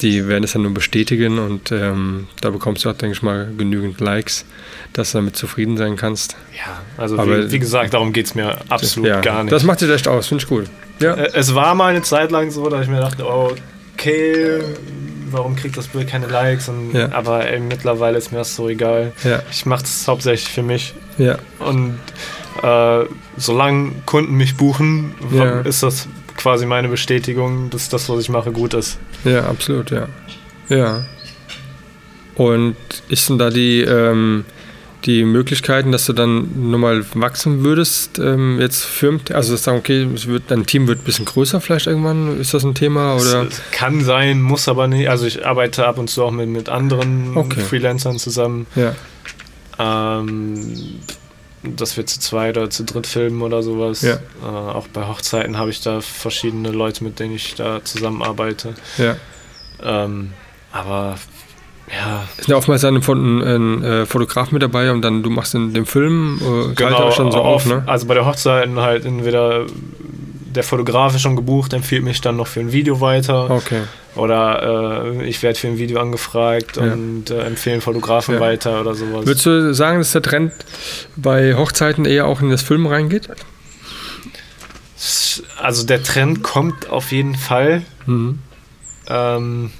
die 0.00 0.26
werden 0.26 0.42
es 0.42 0.54
dann 0.54 0.62
nur 0.62 0.74
bestätigen 0.74 1.38
und 1.38 1.70
ähm, 1.70 2.26
da 2.40 2.50
bekommst 2.50 2.84
du 2.84 2.90
auch, 2.90 2.94
denke 2.96 3.14
ich 3.16 3.22
mal, 3.22 3.48
genügend 3.56 4.00
Likes, 4.00 4.44
dass 4.94 5.12
du 5.12 5.18
damit 5.18 5.36
zufrieden 5.36 5.76
sein 5.76 5.94
kannst. 5.94 6.34
ja, 6.56 6.80
also 6.96 7.16
Aber- 7.20 7.46
wie, 7.46 7.52
wie 7.52 7.58
gesagt, 7.60 7.94
darum 7.94 8.12
geht 8.12 8.26
es 8.26 8.34
mir 8.34 8.58
absolut 8.68 9.08
ja, 9.08 9.20
gar 9.20 9.44
nicht. 9.44 9.52
Das 9.52 9.62
macht 9.62 9.80
dich 9.80 9.90
echt 9.90 10.08
aus, 10.08 10.26
finde 10.26 10.42
ich 10.42 10.50
cool. 10.50 10.64
Ja. 10.98 11.14
Äh, 11.14 11.30
es 11.34 11.54
war 11.54 11.76
mal 11.76 11.90
eine 11.90 12.02
Zeit 12.02 12.32
lang 12.32 12.50
so, 12.50 12.68
dass 12.68 12.82
ich 12.82 12.90
mir 12.90 12.98
dachte, 13.00 13.24
oh, 13.24 13.52
okay, 13.94 14.58
warum 15.32 15.56
kriegt 15.56 15.76
das 15.76 15.88
Bild 15.88 16.08
keine 16.08 16.26
Likes? 16.26 16.68
Und, 16.68 16.92
Ja. 16.92 17.12
Aber 17.12 17.46
ey, 17.48 17.60
mittlerweile 17.60 18.18
ist 18.18 18.32
mir 18.32 18.38
das 18.38 18.54
so 18.54 18.68
egal. 18.68 19.12
Ja, 19.24 19.42
Ich 19.50 19.66
mache 19.66 19.82
das 19.82 20.06
hauptsächlich 20.08 20.48
für 20.48 20.62
mich. 20.62 20.94
ja, 21.18 21.38
Und 21.58 21.98
äh, 22.62 23.04
solange 23.36 23.92
Kunden 24.06 24.34
mich 24.34 24.56
buchen, 24.56 25.14
ist 25.64 25.82
das 25.82 26.08
quasi 26.36 26.66
meine 26.66 26.88
Bestätigung, 26.88 27.70
dass 27.70 27.88
das, 27.88 28.08
was 28.08 28.20
ich 28.20 28.28
mache, 28.28 28.52
gut 28.52 28.74
ist. 28.74 28.98
ja, 29.24 29.44
absolut, 29.46 29.90
ja. 29.90 30.08
Ja. 30.68 31.04
Und 32.34 32.76
ist 33.08 33.28
denn 33.28 33.38
da 33.38 33.50
die, 33.50 33.80
ähm, 33.82 34.44
die 35.04 35.24
Möglichkeiten, 35.24 35.92
dass 35.92 36.06
du 36.06 36.12
dann 36.12 36.70
nochmal 36.70 37.04
wachsen 37.14 37.64
würdest, 37.64 38.18
ähm, 38.18 38.58
jetzt 38.60 38.84
firmt, 38.84 39.30
also 39.32 39.54
sagen, 39.56 39.78
okay, 39.78 40.08
es 40.14 40.26
wird, 40.26 40.44
dein 40.48 40.64
Team 40.66 40.86
wird 40.88 41.00
ein 41.00 41.04
bisschen 41.04 41.24
größer 41.24 41.60
vielleicht 41.60 41.86
irgendwann, 41.86 42.40
ist 42.40 42.54
das 42.54 42.64
ein 42.64 42.74
Thema? 42.74 43.16
Oder? 43.16 43.42
Es, 43.42 43.58
es 43.58 43.62
kann 43.72 44.02
sein, 44.04 44.40
muss 44.40 44.68
aber 44.68 44.88
nicht. 44.88 45.08
Also 45.10 45.26
ich 45.26 45.44
arbeite 45.46 45.86
ab 45.86 45.98
und 45.98 46.08
zu 46.08 46.24
auch 46.24 46.30
mit, 46.30 46.48
mit 46.48 46.68
anderen 46.68 47.36
Okay. 47.36 47.60
Freelancern 47.60 48.18
zusammen. 48.18 48.66
Ja, 48.76 48.94
Ähm, 49.78 51.00
dass 51.64 51.96
wir 51.96 52.04
zu 52.06 52.18
zweit 52.18 52.56
oder 52.56 52.70
zu 52.70 52.84
dritt 52.84 53.06
filmen 53.06 53.40
oder 53.42 53.62
sowas. 53.62 54.02
Ja. 54.02 54.14
Äh, 54.42 54.46
auch 54.46 54.88
bei 54.88 55.06
Hochzeiten 55.06 55.56
habe 55.58 55.70
ich 55.70 55.80
da 55.80 56.00
verschiedene 56.00 56.70
Leute, 56.72 57.04
mit 57.04 57.20
denen 57.20 57.34
ich 57.36 57.54
da 57.54 57.84
zusammenarbeite. 57.84 58.74
ja. 58.98 59.16
Ähm, 59.84 60.32
aber 60.72 61.16
ja, 61.90 62.24
Ist 62.38 62.48
ja 62.48 62.56
oftmals 62.56 62.82
dann 62.82 62.96
ein, 62.96 63.42
ein 63.42 63.84
äh, 63.84 64.06
Fotograf 64.06 64.50
mit 64.52 64.62
dabei 64.62 64.90
und 64.92 65.02
dann 65.02 65.22
du 65.22 65.30
machst 65.30 65.54
den, 65.54 65.72
den 65.74 65.86
Film, 65.86 66.40
äh, 66.40 66.74
teilt 66.74 66.94
euch 66.96 67.16
dann 67.16 67.30
so 67.32 67.38
auf, 67.38 67.66
ne? 67.66 67.82
Also 67.86 68.06
bei 68.06 68.14
der 68.14 68.24
Hochzeiten 68.26 68.78
halt 68.80 69.04
entweder 69.04 69.66
der 70.54 70.62
Fotograf 70.64 71.14
ist 71.14 71.22
schon 71.22 71.36
gebucht, 71.36 71.72
empfiehlt 71.72 72.04
mich 72.04 72.20
dann 72.20 72.36
noch 72.36 72.46
für 72.46 72.60
ein 72.60 72.72
Video 72.72 73.00
weiter. 73.00 73.50
Okay. 73.50 73.82
Oder 74.14 75.04
äh, 75.16 75.26
ich 75.26 75.42
werde 75.42 75.58
für 75.58 75.68
ein 75.68 75.78
Video 75.78 75.98
angefragt 75.98 76.76
Ja. 76.76 76.92
und 76.92 77.30
äh, 77.30 77.40
empfehle 77.44 77.74
einen 77.74 77.82
Fotografen 77.82 78.34
Ja. 78.34 78.40
weiter 78.40 78.80
oder 78.82 78.94
sowas. 78.94 79.24
Würdest 79.26 79.46
du 79.46 79.72
sagen, 79.74 79.98
dass 79.98 80.12
der 80.12 80.20
Trend 80.22 80.52
bei 81.16 81.54
Hochzeiten 81.56 82.04
eher 82.04 82.26
auch 82.26 82.42
in 82.42 82.50
das 82.50 82.60
Film 82.62 82.86
reingeht? 82.86 83.28
Also 85.60 85.86
der 85.86 86.02
Trend 86.02 86.42
kommt 86.42 86.90
auf 86.90 87.12
jeden 87.12 87.34
Fall. 87.34 87.82
Mhm. 88.06 88.38
Ähm, 89.08 89.70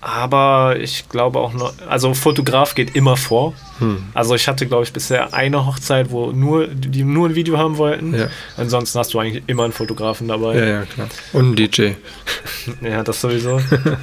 aber 0.00 0.76
ich 0.80 1.08
glaube 1.08 1.38
auch 1.40 1.52
noch, 1.52 1.74
also 1.88 2.14
Fotograf 2.14 2.74
geht 2.74 2.96
immer 2.96 3.16
vor. 3.16 3.52
Hm. 3.78 4.04
Also 4.14 4.34
ich 4.34 4.48
hatte, 4.48 4.66
glaube 4.66 4.84
ich, 4.84 4.92
bisher 4.92 5.34
eine 5.34 5.66
Hochzeit, 5.66 6.10
wo 6.10 6.32
nur 6.32 6.68
die 6.68 7.04
nur 7.04 7.28
ein 7.28 7.34
Video 7.34 7.58
haben 7.58 7.76
wollten. 7.76 8.14
Ja. 8.18 8.28
Ansonsten 8.56 8.98
hast 8.98 9.12
du 9.12 9.18
eigentlich 9.18 9.42
immer 9.46 9.64
einen 9.64 9.72
Fotografen 9.72 10.28
dabei. 10.28 10.56
ja, 10.58 10.64
ja, 10.66 10.82
klar. 10.82 11.08
Und 11.32 11.52
ein 11.52 11.56
DJ. 11.56 11.90
Ja, 12.82 13.02
das 13.02 13.20
sowieso. 13.20 13.60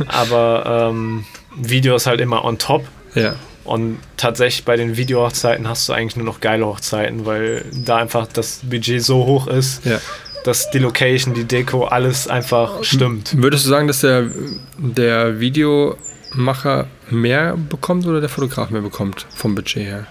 aber 0.07 0.89
ähm, 0.91 1.25
Video 1.55 1.95
ist 1.95 2.05
halt 2.07 2.21
immer 2.21 2.43
on 2.43 2.57
top. 2.57 2.85
Ja. 3.15 3.35
Und 3.63 3.97
tatsächlich 4.15 4.63
bei 4.65 4.77
den 4.77 4.95
Videohochzeiten 4.97 5.67
hast 5.67 5.89
du 5.89 5.93
eigentlich 5.93 6.15
nur 6.15 6.25
noch 6.25 6.39
geile 6.39 6.65
Hochzeiten, 6.65 7.25
weil 7.25 7.65
da 7.73 7.97
einfach 7.97 8.27
das 8.27 8.61
Budget 8.63 9.03
so 9.03 9.25
hoch 9.25 9.47
ist, 9.47 9.85
Ja. 9.85 9.99
Dass 10.43 10.69
die 10.71 10.79
Location, 10.79 11.33
die 11.33 11.43
Deko, 11.45 11.85
alles 11.85 12.27
einfach 12.27 12.83
stimmt. 12.83 13.35
Würdest 13.41 13.65
du 13.65 13.69
sagen, 13.69 13.87
dass 13.87 14.01
der, 14.01 14.29
der 14.77 15.39
Videomacher 15.39 16.87
mehr 17.09 17.55
bekommt 17.57 18.05
oder 18.07 18.19
der 18.21 18.29
Fotograf 18.29 18.69
mehr 18.69 18.81
bekommt 18.81 19.25
vom 19.35 19.55
Budget 19.55 19.83
her? 19.83 20.07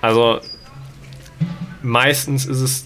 Also 0.00 0.40
meistens 1.82 2.46
ist 2.46 2.60
es 2.60 2.84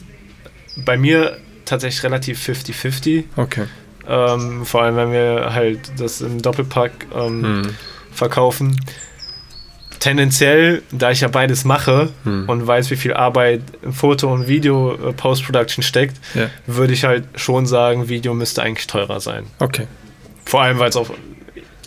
bei 0.84 0.96
mir 0.96 1.38
tatsächlich 1.64 2.02
relativ 2.04 2.38
50-50. 2.46 3.24
Okay. 3.36 3.64
Ähm, 4.08 4.64
vor 4.64 4.82
allem, 4.82 4.96
wenn 4.96 5.12
wir 5.12 5.52
halt 5.52 5.80
das 5.98 6.20
im 6.20 6.40
Doppelpack 6.40 6.92
ähm, 7.14 7.42
Hm. 7.42 7.74
verkaufen. 8.12 8.80
Tendenziell, 10.00 10.82
da 10.92 11.10
ich 11.10 11.20
ja 11.20 11.28
beides 11.28 11.64
mache 11.64 12.10
Hm. 12.24 12.48
und 12.48 12.66
weiß, 12.66 12.90
wie 12.90 12.96
viel 12.96 13.14
Arbeit 13.14 13.62
im 13.82 13.92
Foto- 13.92 14.32
und 14.32 14.46
Video 14.48 14.94
äh, 14.94 15.12
Post-Production 15.12 15.82
steckt, 15.82 16.16
Ja. 16.34 16.48
würde 16.66 16.92
ich 16.92 17.04
halt 17.04 17.24
schon 17.34 17.66
sagen, 17.66 18.08
Video 18.08 18.34
müsste 18.34 18.62
eigentlich 18.62 18.86
teurer 18.86 19.20
sein. 19.20 19.44
Okay. 19.58 19.86
Vor 20.44 20.62
allem, 20.62 20.78
weil 20.78 20.90
es 20.90 20.96
auch, 20.96 21.10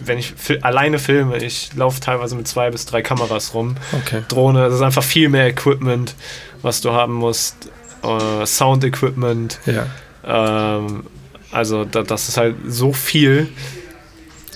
wenn 0.04 0.18
ich 0.18 0.34
fil 0.36 0.60
alleine 0.62 0.98
filme, 1.00 1.38
ich 1.38 1.72
laufe 1.76 2.00
teilweise 2.02 2.36
mit 2.36 2.48
zwei 2.48 2.72
bis 2.72 2.86
drei 2.86 3.02
Kameras 3.02 3.54
rum. 3.54 3.76
Okay. 3.94 4.22
Drohne, 4.28 4.64
das 4.66 4.76
ist 4.76 4.82
einfach 4.82 5.04
viel 5.04 5.30
mehr 5.30 5.48
Equipment, 5.48 6.16
was 6.62 6.82
du 6.82 6.92
haben 6.92 7.14
musst. 7.14 7.70
Äh, 8.04 8.46
Sound-Equipment. 8.46 9.60
Ja. 9.66 9.86
Ähm, 10.26 11.04
also 11.52 11.84
da, 11.86 12.04
das 12.04 12.30
ist 12.30 12.38
halt 12.38 12.56
so 12.68 12.94
viel, 12.94 13.50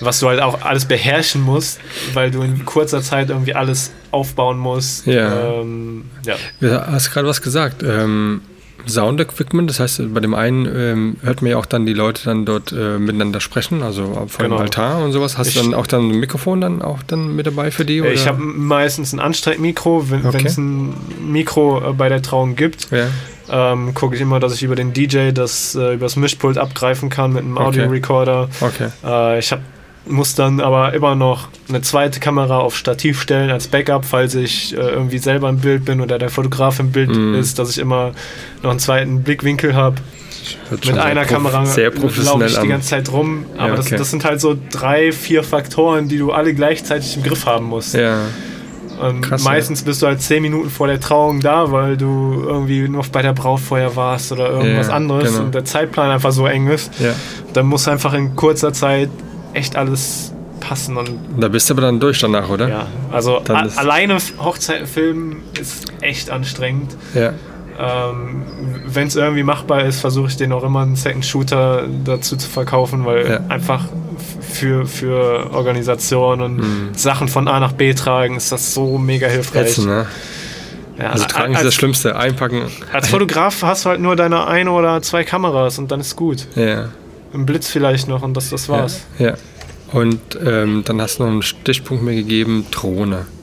was 0.02 0.20
du 0.20 0.28
halt 0.30 0.42
auch 0.42 0.62
alles 0.62 0.86
beherrschen 0.86 1.42
musst, 1.42 1.80
weil 2.14 2.32
du 2.32 2.42
in 2.42 2.66
kurzer 2.66 3.02
Zeit 3.02 3.30
irgendwie 3.30 3.54
alles 3.56 3.92
aufbauen 4.12 4.58
musst. 4.58 5.06
Ja. 5.08 5.60
Ähm, 5.62 6.06
ja. 6.26 6.36
Du 6.60 6.88
hast 6.92 7.12
gerade 7.12 7.28
was 7.28 7.42
gesagt. 7.42 7.84
Ähm, 7.84 8.42
Sound-Equipment, 8.86 9.70
das 9.70 9.80
heißt, 9.80 10.14
bei 10.14 10.20
dem 10.20 10.34
einen 10.34 10.66
ähm, 10.66 11.16
hört 11.22 11.42
man 11.42 11.52
ja 11.52 11.58
auch 11.58 11.66
dann 11.66 11.86
die 11.86 11.94
Leute 11.94 12.26
dann 12.26 12.46
dort 12.46 12.74
äh, 12.74 13.00
miteinander 13.00 13.40
sprechen, 13.40 13.82
also 13.82 14.26
vor 14.28 14.44
Genau. 14.44 14.58
dem 14.58 14.62
Altar 14.64 15.02
und 15.06 15.14
sowas. 15.14 15.38
Hast 15.38 15.56
du 15.56 15.60
Ich- 15.60 15.66
dann 15.66 15.74
auch 15.74 15.88
dann 15.88 16.10
ein 16.12 16.20
Mikrofon 16.20 16.60
dann 16.60 16.82
auch 16.82 17.02
dann 17.04 17.34
mit 17.34 17.48
dabei 17.48 17.72
für 17.72 17.86
die? 17.86 18.02
Oder? 18.02 18.12
Ich 18.12 18.28
habe 18.28 18.42
meistens 18.42 19.14
ein 19.14 19.22
Anstreckmikro, 19.22 20.10
wenn 20.10 20.26
Okay. 20.26 20.44
es 20.46 20.58
ein 20.58 20.94
Mikro 21.26 21.92
äh, 21.92 21.94
bei 21.94 22.10
der 22.10 22.22
Trauung 22.22 22.56
gibt. 22.58 22.90
ja. 22.92 23.08
Ähm, 23.50 23.94
gucke 23.94 24.16
ich 24.16 24.22
immer, 24.22 24.40
dass 24.40 24.54
ich 24.54 24.64
über 24.64 24.76
den 24.76 24.94
DJ 24.94 25.32
das 25.32 25.76
äh, 25.76 25.96
übers 25.96 26.16
Mischpult 26.16 26.58
abgreifen 26.58 27.10
kann 27.10 27.34
mit 27.34 27.44
einem 27.44 27.58
Okay. 27.58 27.66
Audio-Recorder. 27.68 28.48
Okay. 28.62 28.88
Äh, 29.06 29.40
ich 29.40 29.52
hab, 29.52 29.60
muss 30.06 30.36
dann 30.36 30.60
aber 30.60 30.94
immer 30.94 31.16
noch 31.16 31.48
eine 31.70 31.82
zweite 31.82 32.20
Kamera 32.20 32.58
auf 32.60 32.76
Stativ 32.76 33.22
stellen 33.22 33.50
als 33.50 33.68
Backup, 33.68 34.04
falls 34.06 34.36
ich 34.36 34.74
äh, 34.74 34.78
irgendwie 34.80 35.18
selber 35.18 35.48
im 35.50 35.60
Bild 35.60 35.86
bin 35.86 36.02
oder 36.02 36.20
der 36.20 36.30
Fotograf 36.30 36.80
im 36.80 36.92
Bild 36.92 37.10
Mhm. 37.10 37.36
ist, 37.36 37.58
dass 37.60 37.70
ich 37.70 37.78
immer 37.80 38.12
noch 38.62 38.72
einen 38.72 38.80
zweiten 38.80 39.24
Blickwinkel 39.24 39.76
habe. 39.76 39.96
Mit 40.72 40.98
einer 40.98 41.24
Kamera 41.24 41.60
laufe 41.64 42.46
ich 42.46 42.52
die 42.54 42.58
an. 42.60 42.68
ganze 42.70 42.90
Zeit 42.90 43.10
rum. 43.12 43.46
Aber 43.58 43.70
Ja, 43.70 43.76
das, 43.78 43.86
okay. 43.88 43.96
das 43.98 44.10
sind 44.12 44.26
halt 44.26 44.42
so 44.42 44.58
drei, 44.72 45.14
vier 45.14 45.42
Faktoren, 45.44 46.10
die 46.10 46.18
du 46.18 46.34
alle 46.34 46.54
gleichzeitig 46.54 47.16
im 47.16 47.24
Griff 47.24 47.46
haben 47.46 47.68
musst. 47.68 47.94
Ja. 47.94 48.18
Und 49.00 49.22
Krass, 49.22 49.44
ja. 49.46 49.52
meistens 49.52 49.84
bist 49.84 50.02
du 50.02 50.08
halt 50.08 50.22
zehn 50.22 50.42
Minuten 50.42 50.70
vor 50.70 50.88
der 50.88 51.00
Trauung 51.00 51.40
da, 51.40 51.72
weil 51.72 51.96
du 51.98 52.44
irgendwie 52.46 52.88
noch 52.90 53.08
bei 53.08 53.22
der 53.22 53.34
Braut 53.34 53.62
vorher 53.62 53.96
warst 53.96 54.32
oder 54.34 54.50
irgendwas 54.50 54.88
Ja, 54.88 54.94
anderes 54.94 55.32
genau. 55.32 55.46
und 55.46 55.56
der 55.56 55.64
Zeitplan 55.66 56.12
einfach 56.12 56.32
so 56.32 56.46
eng 56.46 56.68
ist. 56.68 56.92
ja. 57.00 57.14
Dann 57.54 57.66
muss 57.68 57.88
einfach 57.88 58.14
in 58.14 58.36
kurzer 58.36 58.74
Zeit 58.74 59.10
echt 59.54 59.76
alles 59.76 60.32
passen 60.60 60.96
und 60.98 61.10
Da 61.40 61.48
bist 61.50 61.70
du 61.70 61.74
aber 61.74 61.82
dann 61.82 62.00
durch 62.00 62.20
danach, 62.20 62.50
oder? 62.50 62.68
ja, 62.70 62.88
also 63.12 63.40
ist- 63.40 63.78
alleine 63.78 64.18
Hochzeiten 64.40 64.88
filmen 64.88 65.44
ist 65.60 65.88
echt 66.02 66.30
anstrengend. 66.30 66.96
Ja. 67.14 67.34
Ähm, 67.80 68.44
Wenn 68.86 69.08
es 69.08 69.16
irgendwie 69.16 69.42
machbar 69.44 69.84
ist, 69.86 70.00
versuche 70.02 70.28
ich 70.28 70.38
den 70.38 70.52
auch 70.52 70.64
immer 70.64 70.82
einen 70.82 70.96
Second 70.96 71.26
Shooter 71.26 71.86
dazu 72.06 72.38
zu 72.38 72.48
verkaufen, 72.48 73.04
weil 73.06 73.28
Ja. 73.28 73.40
einfach 73.50 73.86
für, 74.52 74.86
für 74.86 75.52
Organisation 75.52 76.42
und 76.42 76.58
Mhm. 76.58 76.90
Sachen 76.94 77.28
von 77.28 77.48
A 77.48 77.60
nach 77.60 77.72
B 77.72 77.94
tragen 77.96 78.36
ist 78.38 78.52
das 78.52 78.74
so 78.76 79.00
mega 79.00 79.26
hilfreich. 79.28 79.66
Jetzt, 79.78 79.86
ne? 79.86 80.06
Ja, 81.00 81.10
Also 81.10 81.26
tragen 81.26 81.54
ist 81.54 81.58
als, 81.58 81.66
das 81.66 81.76
Schlimmste. 81.76 82.16
Einpacken. 82.16 82.62
als 82.94 83.08
Fotograf 83.10 83.64
hast 83.64 83.86
du 83.86 83.90
halt 83.90 84.00
nur 84.00 84.16
deine 84.16 84.46
eine 84.46 84.70
oder 84.72 85.02
zwei 85.02 85.24
Kameras 85.24 85.80
und 85.80 85.92
dann 85.92 86.00
ist 86.02 86.16
gut. 86.16 86.46
Ja. 86.56 86.90
Ein 87.34 87.46
Blitz 87.46 87.70
vielleicht 87.70 88.08
noch 88.08 88.22
und 88.22 88.36
das, 88.36 88.50
das 88.50 88.70
war's. 88.70 89.02
Ja. 89.18 89.26
ja. 89.26 89.38
Und 89.92 90.20
ähm, 90.44 90.84
dann 90.86 91.02
hast 91.02 91.20
du 91.20 91.24
noch 91.24 91.32
einen 91.32 91.42
Stichpunkt 91.42 92.04
mir 92.04 92.16
gegeben, 92.16 92.66
Drohne. 92.72 93.26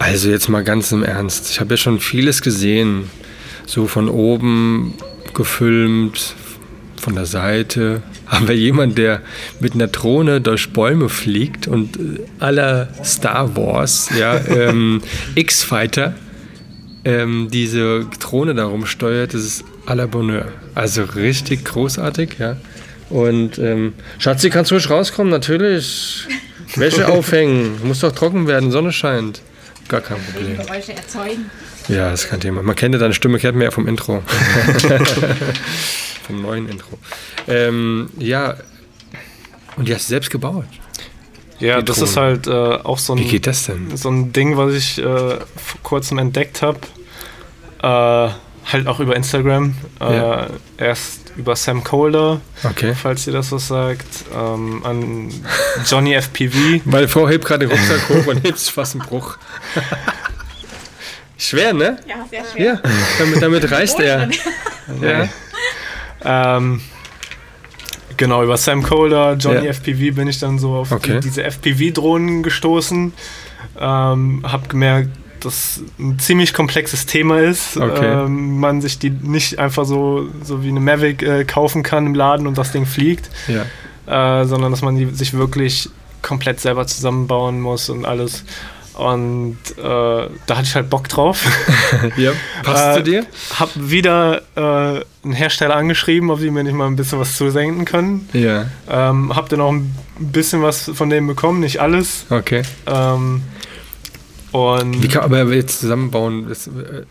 Also 0.00 0.30
jetzt 0.30 0.48
mal 0.48 0.62
ganz 0.62 0.92
im 0.92 1.02
Ernst. 1.02 1.50
Ich 1.50 1.58
habe 1.58 1.70
ja 1.70 1.76
schon 1.76 1.98
vieles 1.98 2.40
gesehen. 2.40 3.10
So 3.66 3.88
von 3.88 4.08
oben 4.08 4.94
gefilmt, 5.34 6.36
von 7.00 7.16
der 7.16 7.26
Seite. 7.26 8.02
Aber 8.24 8.52
jemand, 8.52 8.96
der 8.96 9.22
mit 9.58 9.74
einer 9.74 9.88
Drohne 9.88 10.40
durch 10.40 10.72
Bäume 10.72 11.08
fliegt 11.08 11.66
und 11.66 11.98
aller 12.38 12.88
Star 13.04 13.56
Wars, 13.56 14.10
ja, 14.16 14.38
ähm, 14.48 15.02
X-Fighter, 15.34 16.14
ähm, 17.04 17.48
diese 17.50 18.06
Drohne 18.20 18.54
darum 18.54 18.86
steuert, 18.86 19.34
das 19.34 19.42
ist 19.42 19.64
à 19.88 19.94
la 19.94 20.06
Bonheur. 20.06 20.46
Also 20.74 21.04
richtig 21.04 21.64
großartig, 21.64 22.36
ja. 22.38 22.56
Und 23.10 23.58
ähm, 23.58 23.94
Schatzi, 24.18 24.50
kannst 24.50 24.70
du 24.70 24.74
ruhig 24.74 24.90
rauskommen? 24.90 25.30
Natürlich. 25.30 26.26
Wäsche 26.76 27.08
aufhängen. 27.12 27.80
Muss 27.84 28.00
doch 28.00 28.12
trocken 28.12 28.46
werden, 28.46 28.70
Sonne 28.70 28.92
scheint. 28.92 29.40
Gar 29.88 30.02
kein 30.02 30.18
Problem. 30.22 30.58
Geräusche 30.58 30.92
erzeugen. 30.92 31.50
Ja, 31.88 32.10
das 32.10 32.24
ist 32.24 32.30
kein 32.30 32.40
Thema. 32.40 32.62
Man 32.62 32.76
kennt 32.76 32.94
ja 32.94 33.00
deine 33.00 33.14
Stimme, 33.14 33.38
kennt 33.38 33.56
man 33.56 33.64
ja 33.64 33.70
vom 33.70 33.88
Intro. 33.88 34.22
vom 36.26 36.42
neuen 36.42 36.68
Intro. 36.68 36.98
Ähm, 37.46 38.10
ja, 38.18 38.56
und 39.76 39.88
die 39.88 39.94
hast 39.94 40.04
du 40.04 40.08
selbst 40.10 40.30
gebaut. 40.30 40.66
Ja, 41.60 41.78
Die 41.78 41.86
das 41.86 41.98
ist 41.98 42.18
halt 42.18 42.46
äh, 42.46 42.50
auch 42.50 42.98
so 42.98 43.16
Wie 43.16 43.22
ein, 43.22 43.28
geht 43.28 43.46
das 43.46 43.64
denn? 43.64 43.96
so 43.96 44.10
ein 44.10 44.34
Ding, 44.34 44.58
was 44.58 44.74
ich 44.74 44.98
äh, 44.98 45.02
vor 45.02 45.80
kurzem 45.82 46.18
entdeckt 46.18 46.60
habe. 46.60 46.78
Äh, 47.82 48.30
halt 48.72 48.86
auch 48.86 49.00
über 49.00 49.16
Instagram. 49.16 49.74
Äh, 50.00 50.16
Ja. 50.16 50.46
Erst 50.76 51.32
über 51.36 51.54
Sam 51.56 51.84
Colder, 51.84 52.40
Okay. 52.64 52.94
falls 52.94 53.26
ihr 53.26 53.32
das 53.32 53.50
was 53.52 53.68
sagt. 53.68 54.06
Ähm, 54.34 54.82
an 54.84 55.32
Johnny 55.86 56.14
FPV. 56.14 56.80
Meine 56.84 57.08
Frau 57.08 57.28
hebt 57.28 57.44
gerade 57.44 57.66
den 57.66 57.70
Rucksack 57.76 58.08
hoch 58.08 58.26
und 58.26 58.42
hebt 58.44 58.58
sich 58.58 58.72
fast 58.72 58.94
einen 58.94 59.04
Bruch. 59.04 59.38
Schwer, 61.40 61.72
ne? 61.72 61.98
Ja, 62.08 62.26
sehr 62.28 62.42
schwer. 62.52 62.64
Ja, 62.74 62.90
damit, 63.18 63.42
damit 63.42 63.70
reißt 63.70 64.00
er. 64.00 64.28
Ja. 65.00 65.28
Ähm, 66.56 66.80
genau, 68.16 68.42
über 68.42 68.56
Sam 68.56 68.82
Colder, 68.82 69.34
Johnny 69.34 69.66
Ja. 69.66 69.70
FPV 69.72 70.16
bin 70.16 70.26
ich 70.26 70.40
dann 70.40 70.58
so 70.58 70.74
auf 70.74 70.90
Okay. 70.90 71.20
die, 71.20 71.28
diese 71.28 71.44
FPV-Drohnen 71.44 72.42
gestoßen. 72.42 73.12
Ähm, 73.78 74.44
hab 74.50 74.68
gemerkt, 74.68 75.10
dass 75.44 75.80
ein 75.98 76.18
ziemlich 76.18 76.54
komplexes 76.54 77.06
Thema 77.06 77.40
ist. 77.40 77.76
Okay. 77.76 78.24
Ähm, 78.24 78.58
man 78.58 78.80
sich 78.80 78.98
die 78.98 79.10
nicht 79.10 79.58
einfach 79.58 79.84
so, 79.84 80.28
so 80.42 80.62
wie 80.62 80.68
eine 80.68 80.80
Mavic 80.80 81.22
äh, 81.22 81.44
kaufen 81.44 81.82
kann 81.82 82.06
im 82.06 82.14
Laden 82.14 82.46
und 82.46 82.58
das 82.58 82.72
Ding 82.72 82.86
fliegt, 82.86 83.30
ja. 83.46 84.40
äh, 84.40 84.44
sondern 84.46 84.70
dass 84.70 84.82
man 84.82 84.96
die 84.96 85.06
sich 85.06 85.34
wirklich 85.34 85.90
komplett 86.22 86.60
selber 86.60 86.86
zusammenbauen 86.86 87.60
muss 87.60 87.88
und 87.90 88.04
alles. 88.04 88.44
Und 88.94 89.58
äh, 89.76 89.82
da 89.82 90.28
hatte 90.48 90.62
ich 90.64 90.74
halt 90.74 90.90
Bock 90.90 91.08
drauf. 91.08 91.40
ja. 92.16 92.32
Passt 92.64 92.84
Äh, 92.84 92.94
zu 92.94 93.02
dir? 93.04 93.26
Hab 93.56 93.70
wieder 93.76 94.42
äh, 94.56 95.04
einen 95.24 95.34
Hersteller 95.34 95.76
angeschrieben, 95.76 96.30
ob 96.30 96.40
sie 96.40 96.50
mir 96.50 96.64
nicht 96.64 96.74
mal 96.74 96.86
ein 96.88 96.96
bisschen 96.96 97.20
was 97.20 97.36
zusenken 97.36 97.84
können. 97.84 98.28
Ja. 98.32 98.66
Ähm, 98.90 99.36
hab 99.36 99.48
dann 99.50 99.60
auch 99.60 99.70
ein 99.70 99.94
bisschen 100.18 100.62
was 100.62 100.90
von 100.92 101.10
denen 101.10 101.28
bekommen, 101.28 101.60
nicht 101.60 101.80
alles. 101.80 102.26
Okay. 102.28 102.62
Ähm, 102.86 103.42
und 104.52 105.02
Wie 105.02 105.08
kann 105.08 105.24
aber 105.24 105.44
jetzt 105.54 105.80
zusammenbauen? 105.80 106.48
Das, 106.48 106.66
äh, 106.66 107.02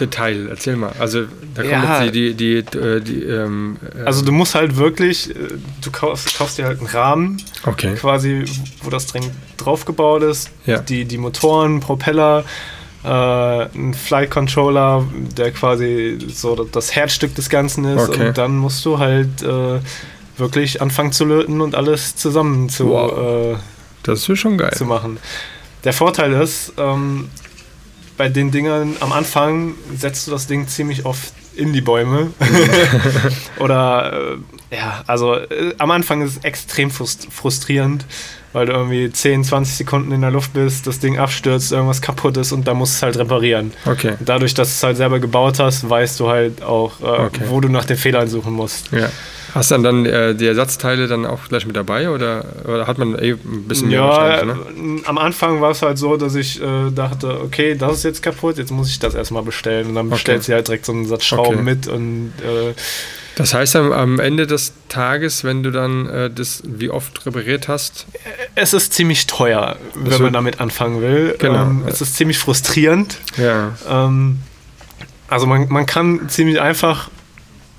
Detail, 0.00 0.46
erzähl 0.48 0.76
mal. 0.76 0.92
Also 0.98 1.24
da 1.54 1.60
kommt 1.62 1.72
Ja. 1.72 2.02
jetzt 2.04 2.14
die, 2.14 2.34
die, 2.34 2.62
die, 2.62 2.78
äh, 2.78 3.00
die 3.00 3.22
ähm, 3.24 3.76
äh, 3.98 4.04
also 4.04 4.24
du 4.24 4.32
musst 4.32 4.54
halt 4.54 4.76
wirklich, 4.76 5.30
äh, 5.30 5.34
du 5.82 5.90
kaufst, 5.90 6.36
kaufst 6.38 6.56
dir 6.56 6.64
halt 6.64 6.78
einen 6.78 6.86
Rahmen, 6.88 7.42
okay. 7.66 7.94
quasi, 7.96 8.44
wo 8.82 8.88
das 8.88 9.06
Ding 9.08 9.24
draufgebaut 9.58 10.22
ist. 10.22 10.50
Ja. 10.64 10.78
Die, 10.78 11.04
die 11.04 11.18
Motoren, 11.18 11.80
Propeller, 11.80 12.44
äh, 13.04 13.08
ein 13.08 13.92
Flight 13.92 14.30
Controller, 14.30 15.04
der 15.36 15.50
quasi 15.52 16.16
so 16.32 16.64
das 16.64 16.94
Herzstück 16.96 17.34
des 17.34 17.50
Ganzen 17.50 17.84
ist. 17.84 18.08
Okay. 18.08 18.28
Und 18.28 18.38
dann 18.38 18.56
musst 18.56 18.84
du 18.86 18.98
halt 18.98 19.42
äh, 19.42 19.80
wirklich 20.38 20.80
anfangen 20.80 21.12
zu 21.12 21.26
löten 21.26 21.60
und 21.60 21.74
alles 21.74 22.16
zusammen 22.16 22.70
zu, 22.70 22.88
Wow. 22.88 23.54
äh, 23.54 23.58
Das 24.02 24.26
ist 24.26 24.38
schon 24.38 24.56
geil. 24.56 24.72
zu 24.74 24.86
machen. 24.86 25.18
Der 25.84 25.92
Vorteil 25.92 26.32
ist, 26.32 26.72
ähm, 26.76 27.30
bei 28.16 28.28
den 28.28 28.50
Dingern 28.50 28.96
am 29.00 29.12
Anfang 29.12 29.74
setzt 29.96 30.26
du 30.26 30.30
das 30.30 30.46
Ding 30.46 30.68
ziemlich 30.68 31.06
oft 31.06 31.32
in 31.54 31.72
die 31.72 31.80
Bäume. 31.80 32.32
Oder 33.58 34.36
äh, 34.70 34.76
ja, 34.76 35.02
also 35.06 35.36
äh, 35.36 35.74
am 35.78 35.90
Anfang 35.90 36.22
ist 36.22 36.36
es 36.36 36.44
extrem 36.44 36.90
frust 36.90 37.28
frustrierend, 37.30 38.04
weil 38.52 38.66
du 38.66 38.72
irgendwie 38.72 39.10
10, 39.10 39.44
20 39.44 39.76
Sekunden 39.76 40.12
in 40.12 40.20
der 40.22 40.30
Luft 40.30 40.52
bist, 40.52 40.86
das 40.86 40.98
Ding 40.98 41.18
abstürzt, 41.18 41.72
irgendwas 41.72 42.00
kaputt 42.02 42.36
ist 42.36 42.52
und 42.52 42.66
da 42.66 42.74
musst 42.74 42.94
du 42.94 42.96
es 42.96 43.02
halt 43.02 43.16
reparieren. 43.18 43.72
Okay. 43.86 44.14
Dadurch, 44.20 44.54
dass 44.54 44.68
du 44.68 44.72
es 44.72 44.82
halt 44.82 44.96
selber 44.96 45.20
gebaut 45.20 45.58
hast, 45.60 45.88
weißt 45.88 46.18
du 46.20 46.28
halt 46.28 46.62
auch, 46.62 47.00
äh, 47.00 47.04
Okay. 47.04 47.44
wo 47.48 47.60
du 47.60 47.68
nach 47.68 47.84
den 47.84 47.96
Fehlern 47.96 48.28
suchen 48.28 48.52
musst. 48.52 48.90
Ja. 48.92 49.08
Hast 49.52 49.72
du 49.72 49.74
dann, 49.74 49.82
dann 49.82 50.06
äh, 50.06 50.34
die 50.36 50.46
Ersatzteile 50.46 51.08
dann 51.08 51.26
auch 51.26 51.48
gleich 51.48 51.66
mit 51.66 51.74
dabei 51.74 52.10
oder, 52.10 52.44
oder 52.64 52.86
hat 52.86 52.98
man 52.98 53.16
eh 53.18 53.32
ein 53.32 53.64
bisschen 53.66 53.88
mehr 53.88 53.98
Ja, 53.98 54.44
ne? 54.44 54.52
äh, 54.52 55.06
am 55.08 55.18
Anfang 55.18 55.60
war 55.60 55.72
es 55.72 55.82
halt 55.82 55.98
so, 55.98 56.16
dass 56.16 56.36
ich 56.36 56.62
äh, 56.62 56.90
dachte, 56.94 57.40
okay, 57.42 57.74
das 57.74 57.94
ist 57.98 58.02
jetzt 58.04 58.22
kaputt, 58.22 58.58
jetzt 58.58 58.70
muss 58.70 58.88
ich 58.88 59.00
das 59.00 59.14
erstmal 59.16 59.42
bestellen. 59.42 59.88
Und 59.88 59.94
dann 59.96 60.06
Okay. 60.06 60.14
bestellt 60.14 60.44
sie 60.44 60.52
halt 60.54 60.68
direkt 60.68 60.86
so 60.86 60.92
einen 60.92 61.06
Satz 61.06 61.24
Schrauben 61.24 61.54
Okay. 61.54 61.62
mit 61.62 61.88
und 61.88 62.32
äh, 62.42 62.74
Das 63.40 63.54
heißt, 63.54 63.76
am, 63.76 63.92
am 63.92 64.20
Ende 64.20 64.46
des 64.46 64.72
Tages, 64.88 65.44
wenn 65.44 65.62
du 65.62 65.70
dann 65.70 66.06
äh, 66.08 66.30
das 66.30 66.62
wie 66.64 66.90
oft 66.90 67.24
repariert 67.26 67.68
hast, 67.68 68.06
es 68.54 68.72
ist 68.72 68.92
ziemlich 68.92 69.26
teuer, 69.26 69.76
wenn 69.94 70.12
Also- 70.12 70.24
man 70.24 70.32
damit 70.32 70.60
anfangen 70.60 71.00
will. 71.00 71.36
Genau. 71.38 71.62
Ähm, 71.62 71.84
es 71.86 72.00
ist 72.00 72.16
ziemlich 72.16 72.38
frustrierend. 72.38 73.16
ja, 73.36 73.72
Ähm, 73.88 74.40
also 75.28 75.46
man, 75.46 75.68
man 75.68 75.86
kann 75.86 76.28
ziemlich 76.28 76.60
einfach 76.60 77.08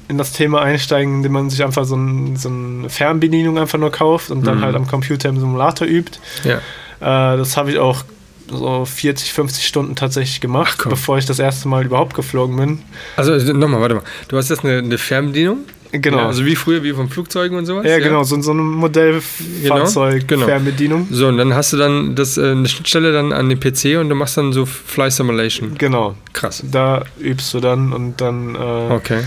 in 0.08 0.18
das 0.18 0.34
Thema 0.34 0.62
einsteigen, 0.62 1.16
indem 1.18 1.32
man 1.34 1.50
sich 1.50 1.64
einfach 1.64 1.86
so, 1.86 1.96
ein, 1.96 2.36
so 2.36 2.50
eine 2.50 2.90
Fernbedienung 2.90 3.58
einfach 3.58 3.78
nur 3.80 3.92
kauft 3.92 4.30
und 4.32 4.46
dann 4.46 4.58
Mhm. 4.60 4.62
halt 4.64 4.76
am 4.76 4.88
Computer 4.88 5.30
im 5.30 5.40
Simulator 5.40 5.88
übt. 5.88 6.20
ja, 6.44 6.58
Äh, 7.00 7.38
das 7.38 7.56
habe 7.58 7.72
ich 7.72 7.80
auch 7.80 8.04
so 8.52 8.86
40, 8.86 9.34
50 9.34 9.66
Stunden 9.68 9.96
tatsächlich 9.96 10.42
gemacht, 10.42 10.78
Ach, 10.82 10.90
bevor 10.90 11.18
ich 11.18 11.26
das 11.26 11.40
erste 11.40 11.68
Mal 11.68 11.86
überhaupt 11.86 12.14
geflogen 12.14 12.56
bin. 12.58 12.80
Also 13.16 13.34
nochmal, 13.54 13.82
warte 13.82 13.96
mal. 13.96 14.04
Du 14.28 14.38
hast 14.38 14.50
jetzt 14.50 14.64
eine, 14.66 14.80
eine 14.80 14.98
Fernbedienung? 14.98 15.60
Genau. 15.94 16.18
Ja, 16.18 16.24
Ja, 16.24 16.28
also 16.30 16.46
wie 16.46 16.56
früher, 16.56 16.84
wie 16.84 16.94
von 16.94 17.10
Flugzeugen 17.10 17.58
und 17.58 17.66
sowas? 17.66 17.84
genau, 17.84 18.24
so, 18.24 18.42
so 18.42 18.52
eine 18.52 18.62
Modellfahrzeug, 18.62 20.28
Genau, 20.28 20.28
genau. 20.28 20.46
Fernbedienung. 20.46 21.08
So, 21.12 21.28
und 21.28 21.38
dann 21.38 21.54
hast 21.54 21.74
du 21.74 21.78
dann 21.78 22.16
das, 22.16 22.38
äh, 22.38 22.52
eine 22.52 22.68
Schnittstelle 22.68 23.12
dann 23.12 23.34
an 23.34 23.50
den 23.50 23.60
PC 23.60 24.00
und 24.00 24.10
du 24.10 24.16
machst 24.16 24.38
dann 24.38 24.54
so 24.54 24.66
Fly 24.66 25.12
Simulation. 25.12 25.76
Genau. 25.78 26.16
Krass. 26.34 26.64
Da 26.70 27.04
übst 27.20 27.54
du 27.54 27.60
dann 27.60 27.92
und 27.94 28.22
dann 28.22 28.56
äh, 28.56 28.58
Okay. 28.94 29.24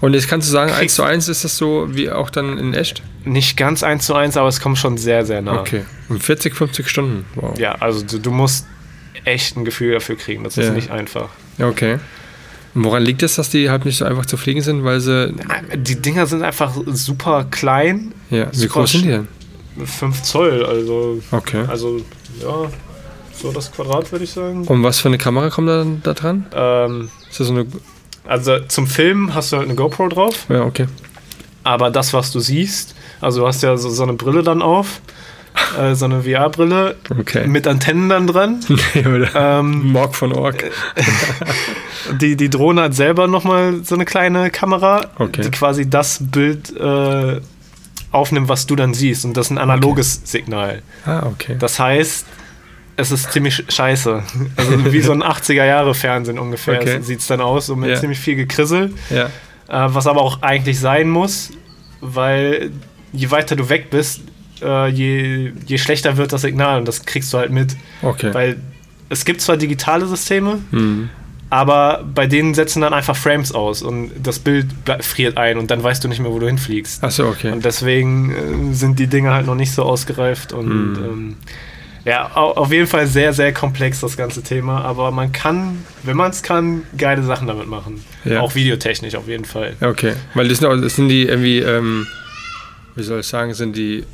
Und 0.00 0.14
jetzt 0.14 0.28
kannst 0.28 0.48
du 0.48 0.52
sagen, 0.52 0.72
1 0.72 0.94
zu 0.94 1.02
1 1.02 1.28
ist 1.28 1.42
das 1.44 1.56
so 1.56 1.88
wie 1.90 2.10
auch 2.10 2.30
dann 2.30 2.58
in 2.58 2.74
echt? 2.74 3.02
Nicht 3.26 3.56
ganz 3.56 3.82
eins 3.82 4.06
zu 4.06 4.14
eins, 4.14 4.36
aber 4.36 4.48
es 4.48 4.60
kommt 4.60 4.78
schon 4.78 4.96
sehr, 4.96 5.26
sehr 5.26 5.42
nah. 5.42 5.60
Okay. 5.60 5.82
Und 6.08 6.22
40, 6.22 6.54
50 6.54 6.88
Stunden. 6.88 7.24
Wow. 7.34 7.58
Ja, 7.58 7.72
also 7.74 8.02
du, 8.04 8.18
du 8.18 8.30
musst 8.30 8.66
echt 9.24 9.56
ein 9.56 9.64
Gefühl 9.64 9.92
dafür 9.92 10.16
kriegen. 10.16 10.44
Das 10.44 10.56
ist 10.56 10.66
Ja. 10.66 10.72
nicht 10.72 10.90
einfach. 10.90 11.28
Okay. 11.60 11.98
Und 12.74 12.84
woran 12.84 13.02
liegt 13.02 13.22
es, 13.22 13.34
dass 13.36 13.48
die 13.50 13.68
halt 13.70 13.84
nicht 13.84 13.96
so 13.98 14.04
einfach 14.04 14.26
zu 14.26 14.36
fliegen 14.36 14.60
sind? 14.62 14.84
Weil 14.84 15.00
sie. 15.00 15.34
Die 15.76 16.00
Dinger 16.00 16.26
sind 16.26 16.42
einfach 16.42 16.72
super 16.86 17.46
klein. 17.50 18.12
Ja, 18.30 18.48
wie 18.52 18.66
groß 18.68 18.92
sind 18.92 19.04
die 19.04 19.08
denn? 19.08 19.28
5 19.84 20.22
Zoll, 20.22 20.64
also, 20.64 21.20
Okay. 21.30 21.64
also 21.68 21.98
ja, 22.40 22.70
so 23.34 23.52
das 23.52 23.70
Quadrat 23.72 24.10
würde 24.10 24.24
ich 24.24 24.30
sagen. 24.30 24.66
Und 24.66 24.82
was 24.82 25.00
für 25.00 25.08
eine 25.08 25.18
Kamera 25.18 25.50
kommt 25.50 25.68
da, 25.68 25.84
da 26.02 26.14
dran? 26.14 26.46
Ähm, 26.54 27.10
Ist 27.30 27.40
das 27.40 27.46
so 27.48 27.52
eine. 27.52 27.66
also 28.26 28.58
zum 28.68 28.86
Filmen 28.86 29.34
hast 29.34 29.52
du 29.52 29.58
halt 29.58 29.66
eine 29.66 29.74
GoPro 29.74 30.08
drauf, 30.08 30.46
Ja, 30.48 30.62
okay. 30.64 30.86
aber 31.62 31.90
das, 31.90 32.14
was 32.14 32.32
du 32.32 32.40
siehst, 32.40 32.94
also 33.20 33.40
du 33.40 33.46
hast 33.46 33.62
ja 33.62 33.76
so, 33.76 33.88
so 33.90 34.02
eine 34.02 34.12
Brille 34.14 34.42
dann 34.42 34.62
auf, 34.62 35.00
äh, 35.78 35.94
so 35.94 36.04
eine 36.04 36.22
VR-Brille 36.22 36.96
Okay. 37.18 37.46
mit 37.46 37.66
Antennen 37.66 38.08
dann 38.08 38.26
dran. 38.26 38.60
Nee? 38.68 39.26
Ähm, 39.34 39.92
Morg 39.92 40.14
von 40.14 40.32
Org. 40.32 40.64
die, 42.20 42.36
die 42.36 42.50
Drohne 42.50 42.82
hat 42.82 42.94
selber 42.94 43.26
nochmal 43.26 43.82
so 43.84 43.94
eine 43.94 44.04
kleine 44.04 44.50
Kamera, 44.50 45.10
Okay. 45.18 45.42
die 45.42 45.50
quasi 45.50 45.88
das 45.88 46.18
Bild 46.20 46.74
äh, 46.76 47.40
aufnimmt, 48.12 48.48
was 48.48 48.66
du 48.66 48.76
dann 48.76 48.94
siehst. 48.94 49.24
Und 49.24 49.36
das 49.36 49.46
ist 49.46 49.50
ein 49.52 49.58
analoges 49.58 50.20
Signal. 50.24 50.82
Ah, 51.04 51.24
okay. 51.26 51.56
Das 51.58 51.78
heißt, 51.78 52.26
es 52.96 53.10
ist 53.12 53.32
ziemlich 53.32 53.64
scheiße. 53.68 54.22
Also 54.56 54.84
wie 54.92 55.00
so 55.00 55.12
ein 55.12 55.22
80er-Jahre-Fernsehen 55.22 56.38
ungefähr 56.38 56.80
Okay. 56.80 57.00
sieht 57.02 57.20
es 57.20 57.26
dann 57.26 57.40
aus, 57.40 57.66
so 57.66 57.76
mit 57.76 57.90
Ja. 57.90 57.96
ziemlich 57.96 58.18
viel 58.18 58.36
Gekrissel. 58.36 58.92
Ja. 59.10 59.26
Äh, 59.68 59.94
was 59.94 60.06
aber 60.06 60.22
auch 60.22 60.42
eigentlich 60.42 60.78
sein 60.78 61.10
muss, 61.10 61.50
weil 62.00 62.70
je 63.16 63.30
weiter 63.30 63.56
du 63.56 63.68
weg 63.68 63.90
bist, 63.90 64.20
äh, 64.62 64.88
je, 64.88 65.52
je 65.66 65.78
schlechter 65.78 66.16
wird 66.16 66.32
das 66.32 66.42
Signal 66.42 66.78
und 66.78 66.86
das 66.88 67.04
kriegst 67.04 67.32
du 67.32 67.38
halt 67.38 67.50
mit. 67.50 67.76
Okay. 68.02 68.32
Weil 68.32 68.56
es 69.08 69.24
gibt 69.24 69.40
zwar 69.40 69.56
digitale 69.56 70.06
Systeme, 70.06 70.58
Hm. 70.70 71.08
aber 71.50 72.04
bei 72.14 72.26
denen 72.26 72.54
setzen 72.54 72.80
dann 72.80 72.92
einfach 72.92 73.16
Frames 73.16 73.52
aus 73.52 73.82
und 73.82 74.10
das 74.22 74.38
Bild 74.38 74.66
friert 75.00 75.36
ein 75.36 75.58
und 75.58 75.70
dann 75.70 75.82
weißt 75.82 76.02
du 76.02 76.08
nicht 76.08 76.20
mehr, 76.20 76.32
wo 76.32 76.38
du 76.38 76.46
hinfliegst. 76.46 77.04
Achso, 77.04 77.28
okay. 77.28 77.52
Und 77.52 77.64
deswegen 77.64 78.70
äh, 78.70 78.74
sind 78.74 78.98
die 78.98 79.06
Dinge 79.06 79.32
halt 79.32 79.46
noch 79.46 79.54
nicht 79.54 79.72
so 79.72 79.82
ausgereift 79.84 80.52
und 80.52 80.66
Mhm. 80.68 81.04
ähm, 81.04 81.36
ja, 82.04 82.30
au 82.36 82.52
auf 82.52 82.70
jeden 82.72 82.86
Fall 82.86 83.06
sehr, 83.08 83.32
sehr 83.32 83.52
komplex 83.52 83.98
das 84.00 84.16
ganze 84.16 84.40
Thema, 84.42 84.82
aber 84.84 85.10
man 85.10 85.32
kann, 85.32 85.84
wenn 86.04 86.16
man 86.16 86.30
es 86.30 86.42
kann, 86.42 86.82
geile 86.96 87.22
Sachen 87.24 87.48
damit 87.48 87.66
machen. 87.68 88.04
Ja. 88.24 88.40
Auch 88.42 88.54
videotechnisch 88.54 89.16
auf 89.16 89.26
jeden 89.26 89.44
Fall. 89.44 89.74
Okay. 89.80 90.12
Weil 90.34 90.46
das 90.48 90.58
sind, 90.58 90.68
auch- 90.68 90.80
das 90.80 90.94
sind 90.94 91.08
die 91.08 91.24
irgendwie, 91.24 91.58
ähm, 91.58 92.06
wie 92.96 93.02
soll 93.02 93.20
ich 93.20 93.26
sagen, 93.26 93.54
sind 93.54 93.76
die 93.76 94.04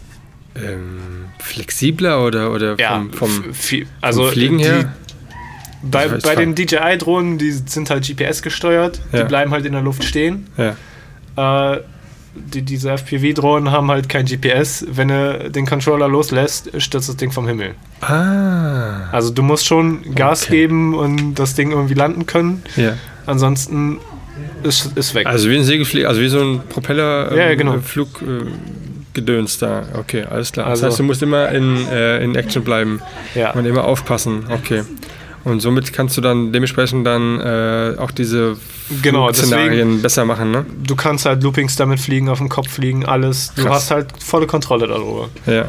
ähm, 0.54 1.26
flexibler 1.38 2.24
oder, 2.24 2.52
oder 2.52 2.78
Ja, 2.78 3.04
vom, 3.12 3.12
vom, 3.12 3.54
viel, 3.54 3.86
also 4.00 4.24
Fliegen 4.24 4.58
die, 4.58 4.64
her? 4.64 4.92
Bei, 5.84 6.06
bei 6.08 6.34
den 6.36 6.54
DJI-Drohnen, 6.54 7.38
die 7.38 7.50
sind 7.50 7.90
halt 7.90 8.06
GPS 8.06 8.42
gesteuert, 8.42 9.00
Ja. 9.12 9.22
die 9.22 9.28
bleiben 9.28 9.50
halt 9.50 9.64
in 9.66 9.72
der 9.72 9.82
Luft 9.82 10.04
stehen. 10.04 10.46
ja. 10.56 10.76
Äh, 11.74 11.80
die, 12.34 12.62
diese 12.62 12.90
FPV-Drohnen 12.92 13.70
haben 13.72 13.90
halt 13.90 14.08
kein 14.08 14.24
GPS. 14.24 14.86
Wenn 14.88 15.08
du 15.08 15.50
den 15.50 15.66
Controller 15.66 16.08
loslässt, 16.08 16.70
stürzt 16.80 17.10
das 17.10 17.16
Ding 17.18 17.30
vom 17.30 17.46
Himmel. 17.46 17.74
Ah. 18.00 19.10
Also 19.12 19.30
du 19.34 19.42
musst 19.42 19.66
schon 19.66 20.14
Gas 20.14 20.44
Okay. 20.44 20.62
geben 20.62 20.94
und 20.94 21.34
das 21.34 21.54
Ding 21.56 21.72
irgendwie 21.72 21.92
landen 21.92 22.24
können. 22.24 22.62
Ja. 22.76 22.94
Ansonsten 23.26 23.98
ist, 24.62 24.96
ist 24.96 25.14
weg. 25.14 25.26
Also 25.26 25.48
wie 25.50 25.56
ein 25.56 25.64
Segelflieger, 25.64 26.08
also 26.08 26.20
wie 26.20 26.28
so 26.28 26.40
ein 26.40 26.60
Propeller 26.68 27.34
Ja, 27.34 27.48
ja, 27.48 27.54
genau. 27.54 27.78
Flug 27.80 28.22
äh, 28.22 28.44
Gedöns 29.14 29.58
da. 29.58 29.84
Okay, 29.98 30.24
alles 30.24 30.52
klar. 30.52 30.66
Also- 30.66 30.82
das 30.82 30.92
heißt, 30.92 31.00
du 31.00 31.04
musst 31.04 31.22
immer 31.22 31.50
in, 31.50 31.86
äh, 31.88 32.22
in 32.24 32.34
Action 32.34 32.64
bleiben 32.64 33.00
ja. 33.34 33.52
und 33.52 33.66
immer 33.66 33.84
aufpassen. 33.84 34.44
Okay. 34.48 34.82
Und 35.44 35.60
somit 35.60 35.92
kannst 35.92 36.16
du 36.16 36.20
dann 36.20 36.52
dementsprechend 36.52 37.06
dann 37.06 37.40
äh, 37.40 37.96
auch 37.98 38.12
diese 38.12 38.56
Genau, 39.02 39.32
Szenarien 39.32 40.00
besser 40.02 40.24
machen, 40.24 40.50
ne? 40.52 40.64
Du 40.84 40.94
kannst 40.94 41.26
halt 41.26 41.42
Loopings 41.42 41.74
damit 41.76 41.98
fliegen, 41.98 42.28
auf 42.28 42.38
dem 42.38 42.48
Kopf 42.48 42.68
fliegen, 42.68 43.04
alles. 43.04 43.52
Du 43.56 43.62
Krass. 43.64 43.74
hast 43.74 43.90
halt 43.90 44.06
volle 44.22 44.46
Kontrolle 44.46 44.86
darüber. 44.86 45.30
Ja, 45.46 45.66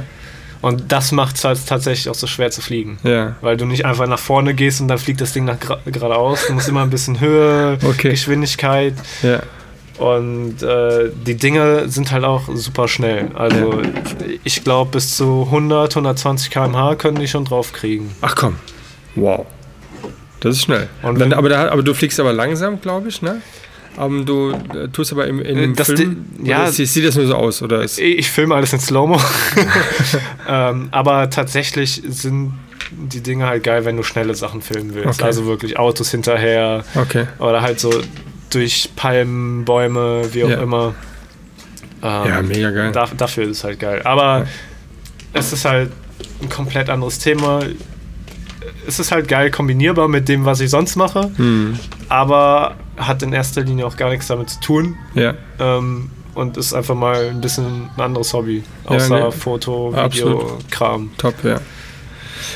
Und 0.63 0.91
das 0.91 1.11
macht 1.11 1.35
es 1.35 1.43
halt 1.43 1.59
tatsächlich 1.67 2.09
auch 2.09 2.15
so 2.15 2.25
schwer 2.25 2.49
zu 2.49 2.61
fliegen. 2.61 2.97
ja. 3.03 3.35
Weil 3.41 3.57
du 3.57 3.65
nicht 3.65 3.85
einfach 3.85 4.07
nach 4.07 4.17
vorne 4.17 4.53
gehst 4.55 4.79
und 4.81 4.87
dann 4.87 4.97
fliegt 4.97 5.19
das 5.21 5.33
Ding 5.33 5.43
nach 5.45 5.57
geradeaus. 5.85 6.47
Du 6.47 6.53
musst 6.53 6.67
immer 6.69 6.81
ein 6.81 6.89
bisschen 6.89 7.19
Höhe, 7.19 7.77
Okay. 7.83 8.09
Geschwindigkeit. 8.11 8.93
Ja, 9.21 9.41
Und 9.99 10.63
äh, 10.63 11.09
die 11.27 11.35
Dinge 11.35 11.89
sind 11.89 12.11
halt 12.11 12.23
auch 12.23 12.43
super 12.53 12.87
schnell. 12.87 13.29
Also 13.35 13.81
ich 14.45 14.63
glaube, 14.63 14.91
bis 14.91 15.17
zu 15.17 15.43
100, 15.47 15.95
120 15.97 16.49
km/h 16.49 16.95
können 16.95 17.19
die 17.19 17.27
schon 17.27 17.43
draufkriegen. 17.45 18.09
Ach 18.21 18.35
komm. 18.35 18.55
Wow. 19.15 19.45
Das 20.39 20.55
ist 20.55 20.63
schnell. 20.63 20.87
Dann, 21.01 21.33
aber, 21.33 21.49
da, 21.49 21.69
aber 21.71 21.83
du 21.83 21.93
fliegst 21.93 22.19
aber 22.19 22.33
langsam, 22.33 22.79
glaube 22.81 23.09
ich, 23.09 23.21
ne? 23.21 23.41
Aber 23.95 24.21
du 24.23 24.51
äh, 24.51 24.87
tust 24.91 25.11
aber 25.11 25.27
im, 25.27 25.39
in 25.39 25.55
dem 25.57 25.75
Das 25.75 25.87
Film, 25.87 26.25
Di- 26.39 26.49
ja. 26.49 26.63
oder 26.63 26.71
sieht, 26.71 27.05
das 27.05 27.15
nur 27.15 27.27
so 27.27 27.35
aus? 27.35 27.61
Oder 27.61 27.83
ist, 27.83 27.99
Ich 27.99 28.31
filme 28.31 28.55
alles 28.55 28.73
in 28.73 28.79
Slow-Mo. 28.79 29.19
ähm, 30.49 30.87
aber 30.91 31.29
tatsächlich 31.29 32.01
sind 32.07 32.53
die 32.91 33.21
Dinge 33.21 33.45
halt 33.47 33.63
geil, 33.63 33.85
wenn 33.85 33.97
du 33.97 34.03
schnelle 34.03 34.35
Sachen 34.35 34.61
filmen 34.61 34.93
willst. 34.93 35.19
Okay. 35.19 35.23
Also 35.25 35.45
wirklich 35.45 35.77
Autos 35.77 36.11
hinterher 36.11 36.83
okay. 36.95 37.27
oder 37.39 37.61
halt 37.61 37.79
so 37.79 37.91
durch 38.51 38.89
Palmen, 38.95 39.65
Bäume, 39.65 40.23
wie 40.33 40.43
auch 40.43 40.49
Ja. 40.49 40.61
immer. 40.61 40.93
Ähm, 42.03 42.27
Ja, 42.27 42.41
mega 42.41 42.69
geil. 42.71 42.91
da, 42.91 43.07
dafür 43.17 43.45
ist 43.45 43.57
es 43.57 43.63
halt 43.63 43.79
geil. 43.79 44.01
Aber 44.03 44.39
Ja. 44.39 44.45
es 45.33 45.53
ist 45.53 45.65
halt 45.65 45.91
ein 46.41 46.49
komplett 46.49 46.89
anderes 46.89 47.19
Thema. 47.19 47.61
Es 48.87 48.99
ist 48.99 49.11
halt 49.11 49.27
geil 49.27 49.49
kombinierbar 49.51 50.07
mit 50.07 50.27
dem, 50.29 50.45
was 50.45 50.59
ich 50.59 50.69
sonst 50.69 50.95
mache, 50.95 51.31
Hm. 51.37 51.77
aber 52.09 52.75
hat 52.97 53.23
in 53.23 53.33
erster 53.33 53.61
Linie 53.61 53.85
auch 53.85 53.95
gar 53.97 54.09
nichts 54.09 54.27
damit 54.27 54.49
zu 54.49 54.59
tun. 54.59 54.95
Ja, 55.15 55.33
Ähm, 55.59 56.09
und 56.35 56.57
ist 56.57 56.73
einfach 56.73 56.95
mal 56.95 57.29
ein 57.29 57.41
bisschen 57.41 57.89
ein 57.95 58.01
anderes 58.01 58.33
Hobby. 58.33 58.63
Ja, 58.85 58.91
Außer 58.95 59.19
ne. 59.25 59.31
Foto, 59.31 59.91
Video, 59.91 60.03
Absolut. 60.03 60.71
Kram. 60.71 61.11
top, 61.17 61.35
ja. 61.43 61.59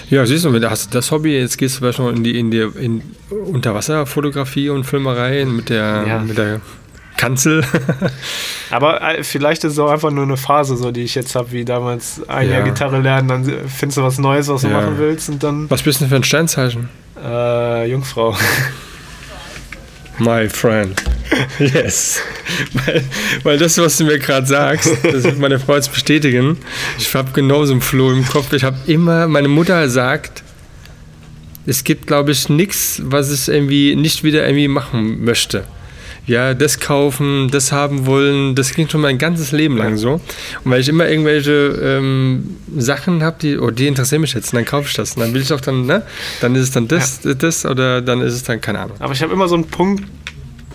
Ja, 0.10 0.26
siehst 0.26 0.44
du, 0.46 0.52
wenn 0.52 0.62
du 0.62 0.70
hast 0.70 0.94
das 0.94 1.12
Hobby, 1.12 1.38
jetzt 1.38 1.58
gehst 1.58 1.80
du 1.80 1.86
noch 1.86 2.10
in 2.10 2.24
die, 2.24 2.38
in 2.40 2.52
die 2.52 2.60
in 2.80 3.02
Unterwasserfotografie 3.30 4.70
und 4.70 4.84
Filmerei 4.84 5.46
mit 5.46 5.70
der, 5.70 6.06
Ja. 6.08 6.20
mit 6.20 6.38
der 6.38 6.62
Kanzel. 7.18 7.64
Aber 8.72 9.02
äh, 9.02 9.24
vielleicht 9.24 9.64
ist 9.64 9.74
es 9.74 9.80
auch 9.80 9.90
einfach 9.92 10.12
nur 10.12 10.24
eine 10.24 10.38
Phase, 10.38 10.78
so 10.78 10.92
die 10.92 11.02
ich 11.04 11.16
jetzt 11.16 11.36
habe, 11.36 11.52
wie 11.52 11.66
damals 11.66 12.22
ein 12.28 12.48
Ja. 12.50 12.56
Jahr 12.60 12.64
Gitarre 12.64 13.00
lernen, 13.02 13.28
dann 13.28 13.46
findest 13.68 13.98
du 13.98 14.04
was 14.04 14.18
Neues, 14.20 14.48
was 14.48 14.62
du 14.62 14.68
Ja. 14.68 14.74
machen 14.82 14.96
willst 14.98 15.30
und 15.30 15.44
dann 15.44 15.70
Was 15.70 15.82
bist 15.82 16.00
du 16.00 16.06
denn 16.06 16.10
für 16.10 16.16
ein 16.18 16.24
Sternzeichen? 16.24 16.90
äh, 17.24 17.90
Jungfrau. 17.90 18.36
My 20.20 20.50
friend. 20.50 21.02
Yes. 21.60 22.22
Weil, 22.74 23.04
weil 23.44 23.58
das, 23.60 23.78
was 23.78 23.98
du 23.98 24.06
mir 24.06 24.18
gerade 24.18 24.48
sagst, 24.48 24.90
das 25.04 25.24
wird 25.24 25.38
meine 25.38 25.60
Frau 25.60 25.76
jetzt 25.76 25.92
bestätigen. 25.94 26.58
Ich 26.98 27.14
habe 27.14 27.32
genauso 27.34 27.74
einen 27.74 27.82
Floh 27.82 28.12
im 28.12 28.26
Kopf. 28.26 28.52
Ich 28.54 28.64
habe 28.64 28.78
immer, 28.88 29.28
meine 29.28 29.48
Mutter 29.48 29.88
sagt, 29.90 30.42
es 31.68 31.84
gibt, 31.84 32.08
glaube 32.08 32.32
ich, 32.32 32.50
nichts, 32.50 33.02
was 33.04 33.32
ich 33.32 33.48
irgendwie 33.54 33.96
nicht 33.96 34.24
wieder 34.24 34.44
irgendwie 34.48 34.68
machen 34.70 35.24
möchte. 35.24 35.66
Ja, 36.28 36.54
das 36.54 36.80
kaufen, 36.80 37.50
das 37.50 37.72
haben 37.72 38.06
wollen, 38.06 38.54
das 38.54 38.72
klingt 38.72 38.92
schon 38.92 39.00
mein 39.00 39.18
ganzes 39.18 39.54
Leben 39.54 39.78
lang 39.78 39.96
so. 39.96 40.16
Und 40.64 40.72
weil 40.72 40.82
ich 40.82 40.90
immer 40.90 41.08
irgendwelche 41.08 41.52
ähm, 41.82 42.58
Sachen 42.78 43.24
habe, 43.24 43.38
die, 43.42 43.58
oh, 43.58 43.72
die 43.72 43.88
interessieren 43.88 44.22
mich 44.22 44.34
jetzt, 44.34 44.54
und 44.54 44.58
dann 44.58 44.66
kaufe 44.66 44.90
ich 44.90 44.94
das. 44.94 45.14
Und 45.16 45.22
dann 45.22 45.34
will 45.34 45.42
ich 45.42 45.54
auch 45.54 45.62
dann, 45.62 45.86
ne? 45.86 46.04
Dann 46.42 46.54
ist 46.56 46.64
es 46.64 46.72
dann 46.72 46.90
das, 46.90 47.22
ja. 47.24 47.34
das 47.34 47.66
oder 47.66 48.02
dann 48.02 48.22
ist 48.22 48.34
es 48.34 48.44
dann, 48.44 48.60
keine 48.60 48.80
Ahnung. 48.80 48.98
Aber 49.00 49.14
ich 49.14 49.22
habe 49.22 49.32
immer 49.32 49.48
so 49.48 49.56
einen 49.56 49.68
Punkt, 49.68 50.04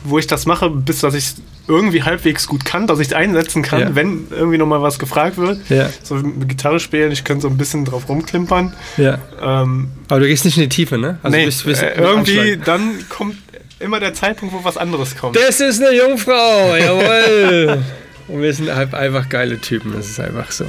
wo 0.04 0.18
ich 0.18 0.26
das 0.26 0.46
mache, 0.46 0.70
bis 0.70 1.00
dass 1.00 1.14
ich 1.14 1.34
irgendwie 1.68 2.02
halbwegs 2.02 2.46
gut 2.46 2.64
kann, 2.64 2.86
dass 2.86 2.98
ich 2.98 3.08
es 3.08 3.12
einsetzen 3.12 3.62
kann, 3.62 3.80
ja. 3.80 3.94
wenn 3.94 4.26
irgendwie 4.30 4.58
nochmal 4.58 4.82
was 4.82 4.98
gefragt 4.98 5.36
wird. 5.36 5.60
Ja. 5.68 5.88
So 6.02 6.16
mit 6.16 6.48
Gitarre 6.48 6.80
spielen, 6.80 7.12
ich 7.12 7.24
könnte 7.24 7.42
so 7.42 7.48
ein 7.48 7.56
bisschen 7.56 7.84
drauf 7.84 8.08
rumklimpern. 8.08 8.74
Ja. 8.96 9.18
Ähm, 9.40 9.90
Aber 10.08 10.20
du 10.20 10.26
gehst 10.26 10.44
nicht 10.44 10.56
in 10.56 10.64
die 10.64 10.68
Tiefe, 10.68 10.98
ne? 10.98 11.18
Also 11.22 11.36
nee, 11.36 11.44
bis, 11.44 11.62
bis 11.62 11.82
äh, 11.82 11.92
irgendwie 12.00 12.56
dann 12.56 12.94
kommt 13.08 13.36
immer 13.82 14.00
der 14.00 14.14
Zeitpunkt, 14.14 14.54
wo 14.54 14.64
was 14.64 14.76
anderes 14.76 15.16
kommt. 15.16 15.36
Das 15.36 15.60
ist 15.60 15.82
eine 15.82 15.94
Jungfrau, 15.96 16.76
jawohl. 16.80 17.82
Und 18.28 18.40
wir 18.40 18.54
sind 18.54 18.74
halt 18.74 18.94
einfach 18.94 19.28
geile 19.28 19.60
Typen, 19.60 19.92
das 19.92 20.08
ist 20.08 20.20
einfach 20.20 20.50
so. 20.50 20.64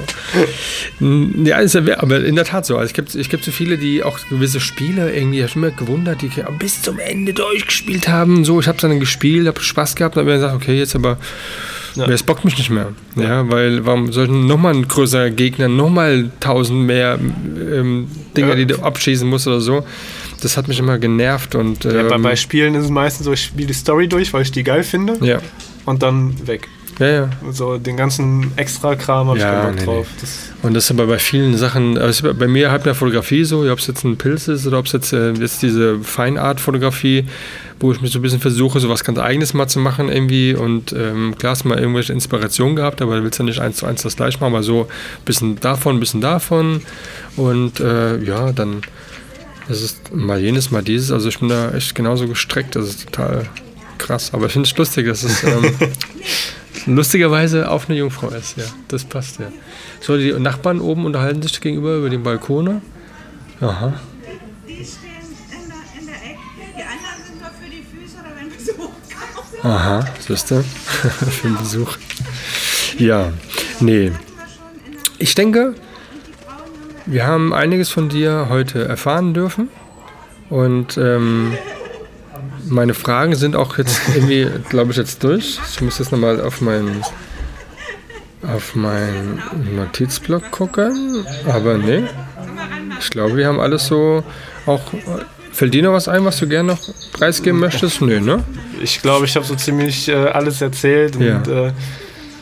Ja, 1.44 1.58
ist 1.58 1.74
ja, 1.74 1.82
aber 1.98 2.22
in 2.24 2.34
der 2.34 2.44
Tat 2.44 2.66
so. 2.66 2.76
Also 2.76 2.86
es, 2.86 2.92
gibt, 2.92 3.14
es 3.14 3.28
gibt 3.28 3.44
so 3.44 3.52
viele, 3.52 3.78
die 3.78 4.02
auch 4.02 4.18
gewisse 4.28 4.60
Spiele 4.60 5.14
irgendwie, 5.14 5.38
ich 5.38 5.50
habe 5.50 5.66
immer 5.66 5.70
gewundert, 5.70 6.20
die 6.20 6.30
bis 6.58 6.82
zum 6.82 6.98
Ende 6.98 7.32
durchgespielt 7.32 8.08
haben. 8.08 8.44
So, 8.44 8.60
ich 8.60 8.66
habe 8.66 8.76
es 8.76 8.82
dann 8.82 8.98
gespielt, 8.98 9.46
habe 9.46 9.60
Spaß 9.60 9.94
gehabt, 9.94 10.18
aber 10.18 10.34
gesagt, 10.34 10.54
okay, 10.54 10.76
jetzt 10.76 10.96
aber, 10.96 11.16
ja. 11.94 12.06
es 12.08 12.24
bockt 12.24 12.44
mich 12.44 12.58
nicht 12.58 12.70
mehr. 12.70 12.92
Ja, 13.14 13.22
ja 13.22 13.50
weil 13.50 13.86
warum 13.86 14.12
sollten 14.12 14.46
nochmal 14.46 14.74
ein 14.74 14.88
größerer 14.88 15.30
Gegner, 15.30 15.68
nochmal 15.68 16.30
tausend 16.40 16.82
mehr 16.82 17.18
ähm, 17.20 18.08
Dinge, 18.36 18.48
ja. 18.50 18.54
die 18.56 18.66
du 18.66 18.82
abschießen 18.82 19.28
musst 19.28 19.46
oder 19.46 19.60
so 19.60 19.86
das 20.44 20.56
hat 20.56 20.68
mich 20.68 20.78
immer 20.78 20.98
genervt. 20.98 21.54
Und, 21.54 21.84
ähm, 21.84 21.96
ja, 21.96 22.02
bei, 22.04 22.18
bei, 22.18 22.30
ähm, 22.30 22.36
Spielen 22.36 22.74
ist 22.74 22.84
es 22.84 22.90
meistens 22.90 23.24
so, 23.24 23.32
ich 23.32 23.44
spiele 23.44 23.68
die 23.68 23.74
Story 23.74 24.08
durch, 24.08 24.32
weil 24.32 24.42
ich 24.42 24.52
die 24.52 24.62
geil 24.62 24.82
finde. 24.82 25.16
Ja. 25.24 25.38
Und 25.84 26.02
dann 26.02 26.46
weg. 26.46 26.68
Ja, 26.98 27.06
ja. 27.08 27.30
So 27.50 27.78
den 27.78 27.96
ganzen 27.96 28.52
Extra-Kram 28.56 29.28
habe 29.28 29.38
ja, 29.38 29.58
ich 29.58 29.64
keinen 29.64 29.74
nee, 29.76 29.84
drauf. 29.84 30.06
Nee. 30.14 30.20
Das 30.20 30.54
und 30.62 30.74
das 30.74 30.84
ist 30.84 30.90
aber 30.92 31.06
bei 31.06 31.18
vielen 31.18 31.56
Sachen, 31.56 31.98
also 31.98 32.32
bei 32.32 32.46
mir 32.48 32.70
halt 32.70 32.86
der 32.86 32.94
Fotografie 32.94 33.44
so, 33.44 33.70
ob 33.70 33.78
es 33.78 33.86
jetzt 33.86 34.04
ein 34.04 34.16
Pilz 34.16 34.48
ist 34.48 34.66
oder 34.66 34.78
ob 34.78 34.86
es 34.86 34.92
jetzt, 34.92 35.12
äh, 35.12 35.32
jetzt 35.32 35.62
diese 35.62 35.98
Feinart-Fotografie, 35.98 37.26
wo 37.80 37.92
ich 37.92 38.00
mich 38.00 38.12
so 38.12 38.18
ein 38.18 38.22
bisschen 38.22 38.40
versuche, 38.40 38.80
so 38.80 38.88
was 38.88 39.04
ganz 39.04 39.18
Eigenes 39.18 39.52
mal 39.52 39.66
zu 39.66 39.78
machen 39.78 40.08
irgendwie. 40.08 40.54
Und 40.54 40.92
ähm, 40.92 41.34
klar 41.36 41.50
hast 41.50 41.64
du 41.64 41.68
mal 41.68 41.78
irgendwelche 41.78 42.12
Inspirationen 42.12 42.76
gehabt, 42.76 43.02
aber 43.02 43.16
du 43.16 43.24
willst 43.24 43.38
ja 43.38 43.44
nicht 43.44 43.60
eins 43.60 43.78
zu 43.78 43.86
eins 43.86 44.02
das 44.02 44.16
gleich 44.16 44.40
machen, 44.40 44.54
aber 44.54 44.62
so 44.62 44.82
ein 44.82 45.24
bisschen 45.24 45.60
davon, 45.60 45.96
ein 45.96 46.00
bisschen 46.00 46.20
davon. 46.20 46.80
Und 47.36 47.80
äh, 47.80 48.22
ja, 48.22 48.52
dann 48.52 48.82
das 49.68 49.82
ist 49.82 50.14
mal 50.14 50.40
jenes, 50.40 50.70
mal 50.70 50.82
dieses. 50.82 51.10
Also 51.10 51.28
ich 51.28 51.38
bin 51.38 51.48
da 51.48 51.70
echt 51.72 51.94
genauso 51.94 52.28
gestreckt. 52.28 52.76
Das 52.76 52.88
ist 52.88 53.04
total 53.06 53.48
krass. 53.98 54.32
Aber 54.34 54.46
ich 54.46 54.52
finde 54.52 54.68
es 54.68 54.76
lustig, 54.76 55.06
dass 55.06 55.22
es 55.22 55.42
ähm, 55.42 55.74
lustigerweise 56.86 57.70
auf 57.70 57.88
eine 57.88 57.98
Jungfrau 57.98 58.28
ist. 58.28 58.56
Ja, 58.56 58.64
das 58.88 59.04
passt 59.04 59.38
ja. 59.40 59.46
So, 60.00 60.16
die 60.18 60.32
Nachbarn 60.32 60.80
oben 60.80 61.06
unterhalten 61.06 61.42
sich 61.42 61.60
gegenüber 61.60 61.96
über 61.96 62.10
den 62.10 62.22
Balkone. 62.22 62.82
Aha. 63.60 63.94
Aha, 69.62 70.06
siehst 70.20 70.50
du? 70.50 70.62
Für 71.02 71.48
den 71.48 71.56
Besuch. 71.56 71.96
Ja, 72.98 73.32
nee. 73.80 74.12
Ich 75.18 75.34
denke, 75.34 75.74
wir 77.06 77.26
haben 77.26 77.52
einiges 77.52 77.90
von 77.90 78.08
dir 78.08 78.46
heute 78.48 78.86
erfahren 78.86 79.34
dürfen 79.34 79.68
und 80.50 80.96
ähm, 80.96 81.54
meine 82.66 82.94
Fragen 82.94 83.34
sind 83.34 83.56
auch 83.56 83.78
jetzt 83.78 84.00
irgendwie, 84.14 84.48
glaube 84.68 84.92
ich, 84.92 84.96
jetzt 84.96 85.22
durch. 85.22 85.58
Ich 85.70 85.80
muss 85.80 85.98
jetzt 85.98 86.12
nochmal 86.12 86.40
auf 86.40 86.60
meinen 86.60 87.02
auf 88.42 88.74
meinen 88.74 89.42
Notizblock 89.74 90.50
gucken, 90.50 91.24
aber 91.46 91.78
nee. 91.78 92.04
Ich 93.00 93.10
glaube, 93.10 93.36
wir 93.36 93.46
haben 93.46 93.60
alles 93.60 93.86
so 93.86 94.22
auch. 94.66 94.82
Fällt 95.52 95.72
dir 95.72 95.84
noch 95.84 95.92
was 95.92 96.08
ein, 96.08 96.24
was 96.24 96.38
du 96.40 96.48
gerne 96.48 96.72
noch 96.72 96.80
preisgeben 97.12 97.60
möchtest? 97.60 98.02
Nö, 98.02 98.20
ne? 98.20 98.42
Ich 98.82 99.00
glaube, 99.00 99.24
ich 99.24 99.36
habe 99.36 99.46
so 99.46 99.54
ziemlich 99.54 100.08
äh, 100.08 100.14
alles 100.14 100.60
erzählt 100.60 101.14
ja. 101.14 101.36
und 101.36 101.48
äh, 101.48 101.72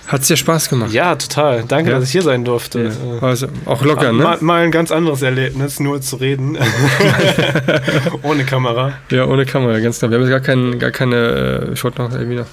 hat 0.06 0.22
es 0.22 0.28
dir 0.28 0.36
Spaß 0.36 0.68
gemacht? 0.68 0.92
Ja, 0.92 1.14
total. 1.14 1.64
Danke, 1.66 1.90
ja. 1.90 1.98
dass 1.98 2.08
ich 2.08 2.12
hier 2.12 2.22
sein 2.22 2.44
durfte. 2.44 2.90
Ja. 3.20 3.26
Also 3.26 3.46
auch 3.66 3.82
locker, 3.84 4.12
ne? 4.12 4.24
Mal, 4.24 4.38
mal, 4.40 4.64
ein 4.64 4.72
ganz 4.72 4.90
anderes 4.90 5.22
Erlebnis, 5.22 5.80
nur 5.80 6.00
zu 6.00 6.16
reden. 6.16 6.58
ohne 8.22 8.44
Kamera. 8.44 8.94
Ja, 9.10 9.26
ohne 9.26 9.46
Kamera, 9.46 9.78
ganz 9.78 9.98
klar. 9.98 10.10
Wir 10.10 10.18
haben 10.18 10.24
jetzt 10.24 10.30
gar, 10.30 10.40
kein, 10.40 10.78
gar 10.78 10.90
keine. 10.90 11.72
Äh, 11.72 11.82
wollte 11.82 12.02
noch 12.02 12.12
irgendwie 12.12 12.36
noch 12.36 12.46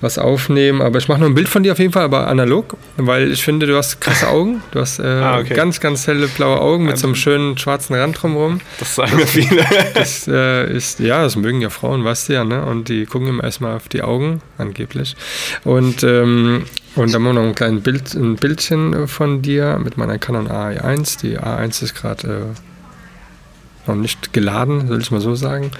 was 0.00 0.18
aufnehmen. 0.18 0.82
Aber 0.82 0.98
ich 0.98 1.08
mache 1.08 1.20
noch 1.20 1.26
ein 1.26 1.34
Bild 1.34 1.48
von 1.48 1.62
dir 1.62 1.72
auf 1.72 1.78
jeden 1.78 1.92
Fall, 1.92 2.04
aber 2.04 2.26
analog, 2.28 2.76
weil 2.96 3.30
ich 3.30 3.42
finde, 3.42 3.66
du 3.66 3.76
hast 3.76 4.00
krasse 4.00 4.28
Augen. 4.30 4.62
Du 4.70 4.80
hast 4.80 4.98
äh, 4.98 5.02
ah, 5.04 5.38
okay. 5.38 5.54
ganz, 5.54 5.80
ganz 5.80 6.06
helle 6.06 6.28
blaue 6.28 6.60
Augen 6.60 6.84
mit 6.84 6.98
so 6.98 7.06
einem 7.06 7.16
schönen 7.16 7.58
schwarzen 7.58 7.94
Rand 7.94 8.20
drumherum. 8.22 8.60
Das 8.78 8.94
sagen 8.94 9.16
mir 9.16 9.26
viele. 9.26 9.64
Das 9.94 10.26
äh, 10.28 10.72
ist, 10.72 11.00
ja, 11.00 11.22
das 11.22 11.36
mögen 11.36 11.60
ja 11.60 11.70
Frauen, 11.70 12.04
weißt 12.04 12.28
du 12.28 12.32
ja, 12.34 12.44
ne? 12.44 12.64
Und 12.64 12.88
die 12.88 13.06
gucken 13.06 13.28
immer 13.28 13.44
erstmal 13.44 13.76
auf 13.76 13.88
die 13.88 14.02
Augen, 14.02 14.40
angeblich. 14.56 15.16
Und, 15.64 16.02
ähm, 16.02 16.64
und 16.96 17.12
dann 17.12 17.22
machen 17.22 17.36
wir 17.36 17.42
noch 17.42 17.48
ein 17.48 17.54
kleines 17.54 17.82
Bild, 17.82 18.14
ein 18.14 18.36
Bildchen 18.36 19.08
von 19.08 19.42
dir 19.42 19.78
mit 19.82 19.96
meiner 19.96 20.18
Canon 20.18 20.48
A1. 20.48 21.20
Die 21.20 21.38
A1 21.38 21.82
ist 21.82 21.94
gerade 21.94 22.28
äh, 22.28 22.69
noch 23.94 24.00
nicht 24.00 24.32
geladen, 24.32 24.88
soll 24.88 25.00
ich 25.00 25.10
mal 25.10 25.20
so 25.20 25.34
sagen. 25.34 25.70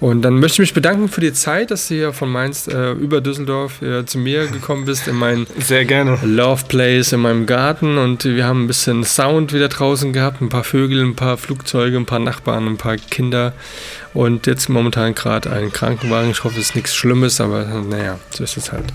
Und 0.00 0.22
dann 0.22 0.34
möchte 0.34 0.54
ich 0.54 0.68
mich 0.68 0.74
bedanken 0.74 1.08
für 1.08 1.20
die 1.20 1.32
Zeit, 1.32 1.70
dass 1.70 1.88
du 1.88 1.94
hier 1.94 2.12
von 2.12 2.30
Mainz 2.30 2.68
äh, 2.68 2.92
über 2.92 3.20
Düsseldorf 3.20 3.82
äh, 3.82 4.04
zu 4.06 4.18
mir 4.18 4.46
gekommen 4.46 4.84
bist 4.84 5.08
in 5.08 5.16
mein 5.16 5.46
Sehr 5.58 5.84
gerne. 5.84 6.18
Love 6.24 6.64
Place 6.68 7.12
in 7.12 7.20
meinem 7.20 7.46
Garten 7.46 7.98
und 7.98 8.24
wir 8.24 8.46
haben 8.46 8.64
ein 8.64 8.66
bisschen 8.66 9.04
Sound 9.04 9.52
wieder 9.52 9.68
draußen 9.68 10.12
gehabt, 10.12 10.40
ein 10.40 10.48
paar 10.48 10.64
Vögel, 10.64 11.02
ein 11.02 11.16
paar 11.16 11.36
Flugzeuge, 11.36 11.96
ein 11.96 12.06
paar 12.06 12.20
Nachbarn, 12.20 12.66
ein 12.66 12.76
paar 12.76 12.96
Kinder 12.96 13.52
und 14.14 14.46
jetzt 14.46 14.68
momentan 14.68 15.14
gerade 15.14 15.50
ein 15.50 15.72
Krankenwagen. 15.72 16.30
Ich 16.30 16.44
hoffe, 16.44 16.58
es 16.58 16.70
ist 16.70 16.76
nichts 16.76 16.94
Schlimmes, 16.94 17.40
aber 17.40 17.64
naja, 17.64 18.18
so 18.30 18.44
ist 18.44 18.56
es 18.56 18.72
halt. 18.72 18.86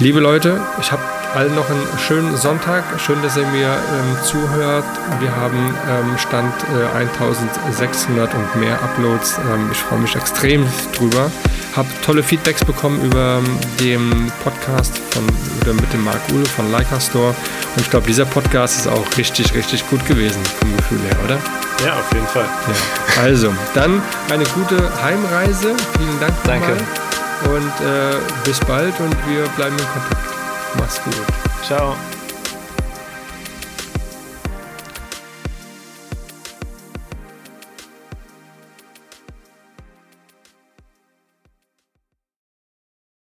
Liebe 0.00 0.20
Leute, 0.20 0.60
ich 0.80 0.92
habe 0.92 1.02
allen 1.34 1.54
noch 1.54 1.68
einen 1.68 1.86
schönen 1.98 2.36
Sonntag. 2.36 2.84
Schön, 2.98 3.20
dass 3.22 3.36
ihr 3.36 3.46
mir 3.46 3.68
ähm, 3.68 4.16
zuhört. 4.24 4.84
Wir 5.20 5.34
haben 5.34 5.74
ähm, 5.88 6.18
Stand 6.18 6.52
äh, 6.74 6.96
1600 6.96 8.34
und 8.34 8.56
mehr 8.56 8.80
Uploads. 8.82 9.38
Ähm, 9.38 9.68
ich 9.70 9.78
freue 9.78 9.98
mich 9.98 10.14
extrem 10.16 10.66
drüber. 10.96 11.30
Habe 11.76 11.88
tolle 12.04 12.22
Feedbacks 12.22 12.64
bekommen 12.64 13.00
über 13.02 13.38
ähm, 13.38 13.58
den 13.78 14.32
Podcast 14.42 14.98
von, 15.10 15.24
oder 15.60 15.74
mit 15.74 15.92
dem 15.92 16.04
Marc 16.04 16.20
Uhle 16.32 16.46
von 16.46 16.70
Leica 16.72 16.98
Store. 17.00 17.28
Und 17.28 17.82
ich 17.82 17.90
glaube, 17.90 18.06
dieser 18.06 18.24
Podcast 18.24 18.78
ist 18.78 18.88
auch 18.88 19.04
richtig, 19.16 19.54
richtig 19.54 19.88
gut 19.90 20.04
gewesen 20.06 20.40
vom 20.58 20.76
Gefühl 20.76 21.00
her, 21.08 21.16
oder? 21.24 21.38
Ja, 21.84 21.94
auf 21.94 22.12
jeden 22.12 22.26
Fall. 22.26 22.44
Ja. 22.44 23.22
Also, 23.22 23.52
dann 23.74 24.02
eine 24.30 24.44
gute 24.44 24.76
Heimreise. 25.02 25.74
Vielen 25.96 26.20
Dank. 26.20 26.34
Danke. 26.44 26.72
Und 27.44 27.86
äh, 27.86 28.16
bis 28.44 28.58
bald 28.60 28.98
und 28.98 29.14
wir 29.28 29.44
bleiben 29.56 29.76
in 29.78 29.84
Kontakt. 29.92 30.37
Mach's 30.76 30.98
gut. 31.04 31.14
Ciao. 31.64 32.07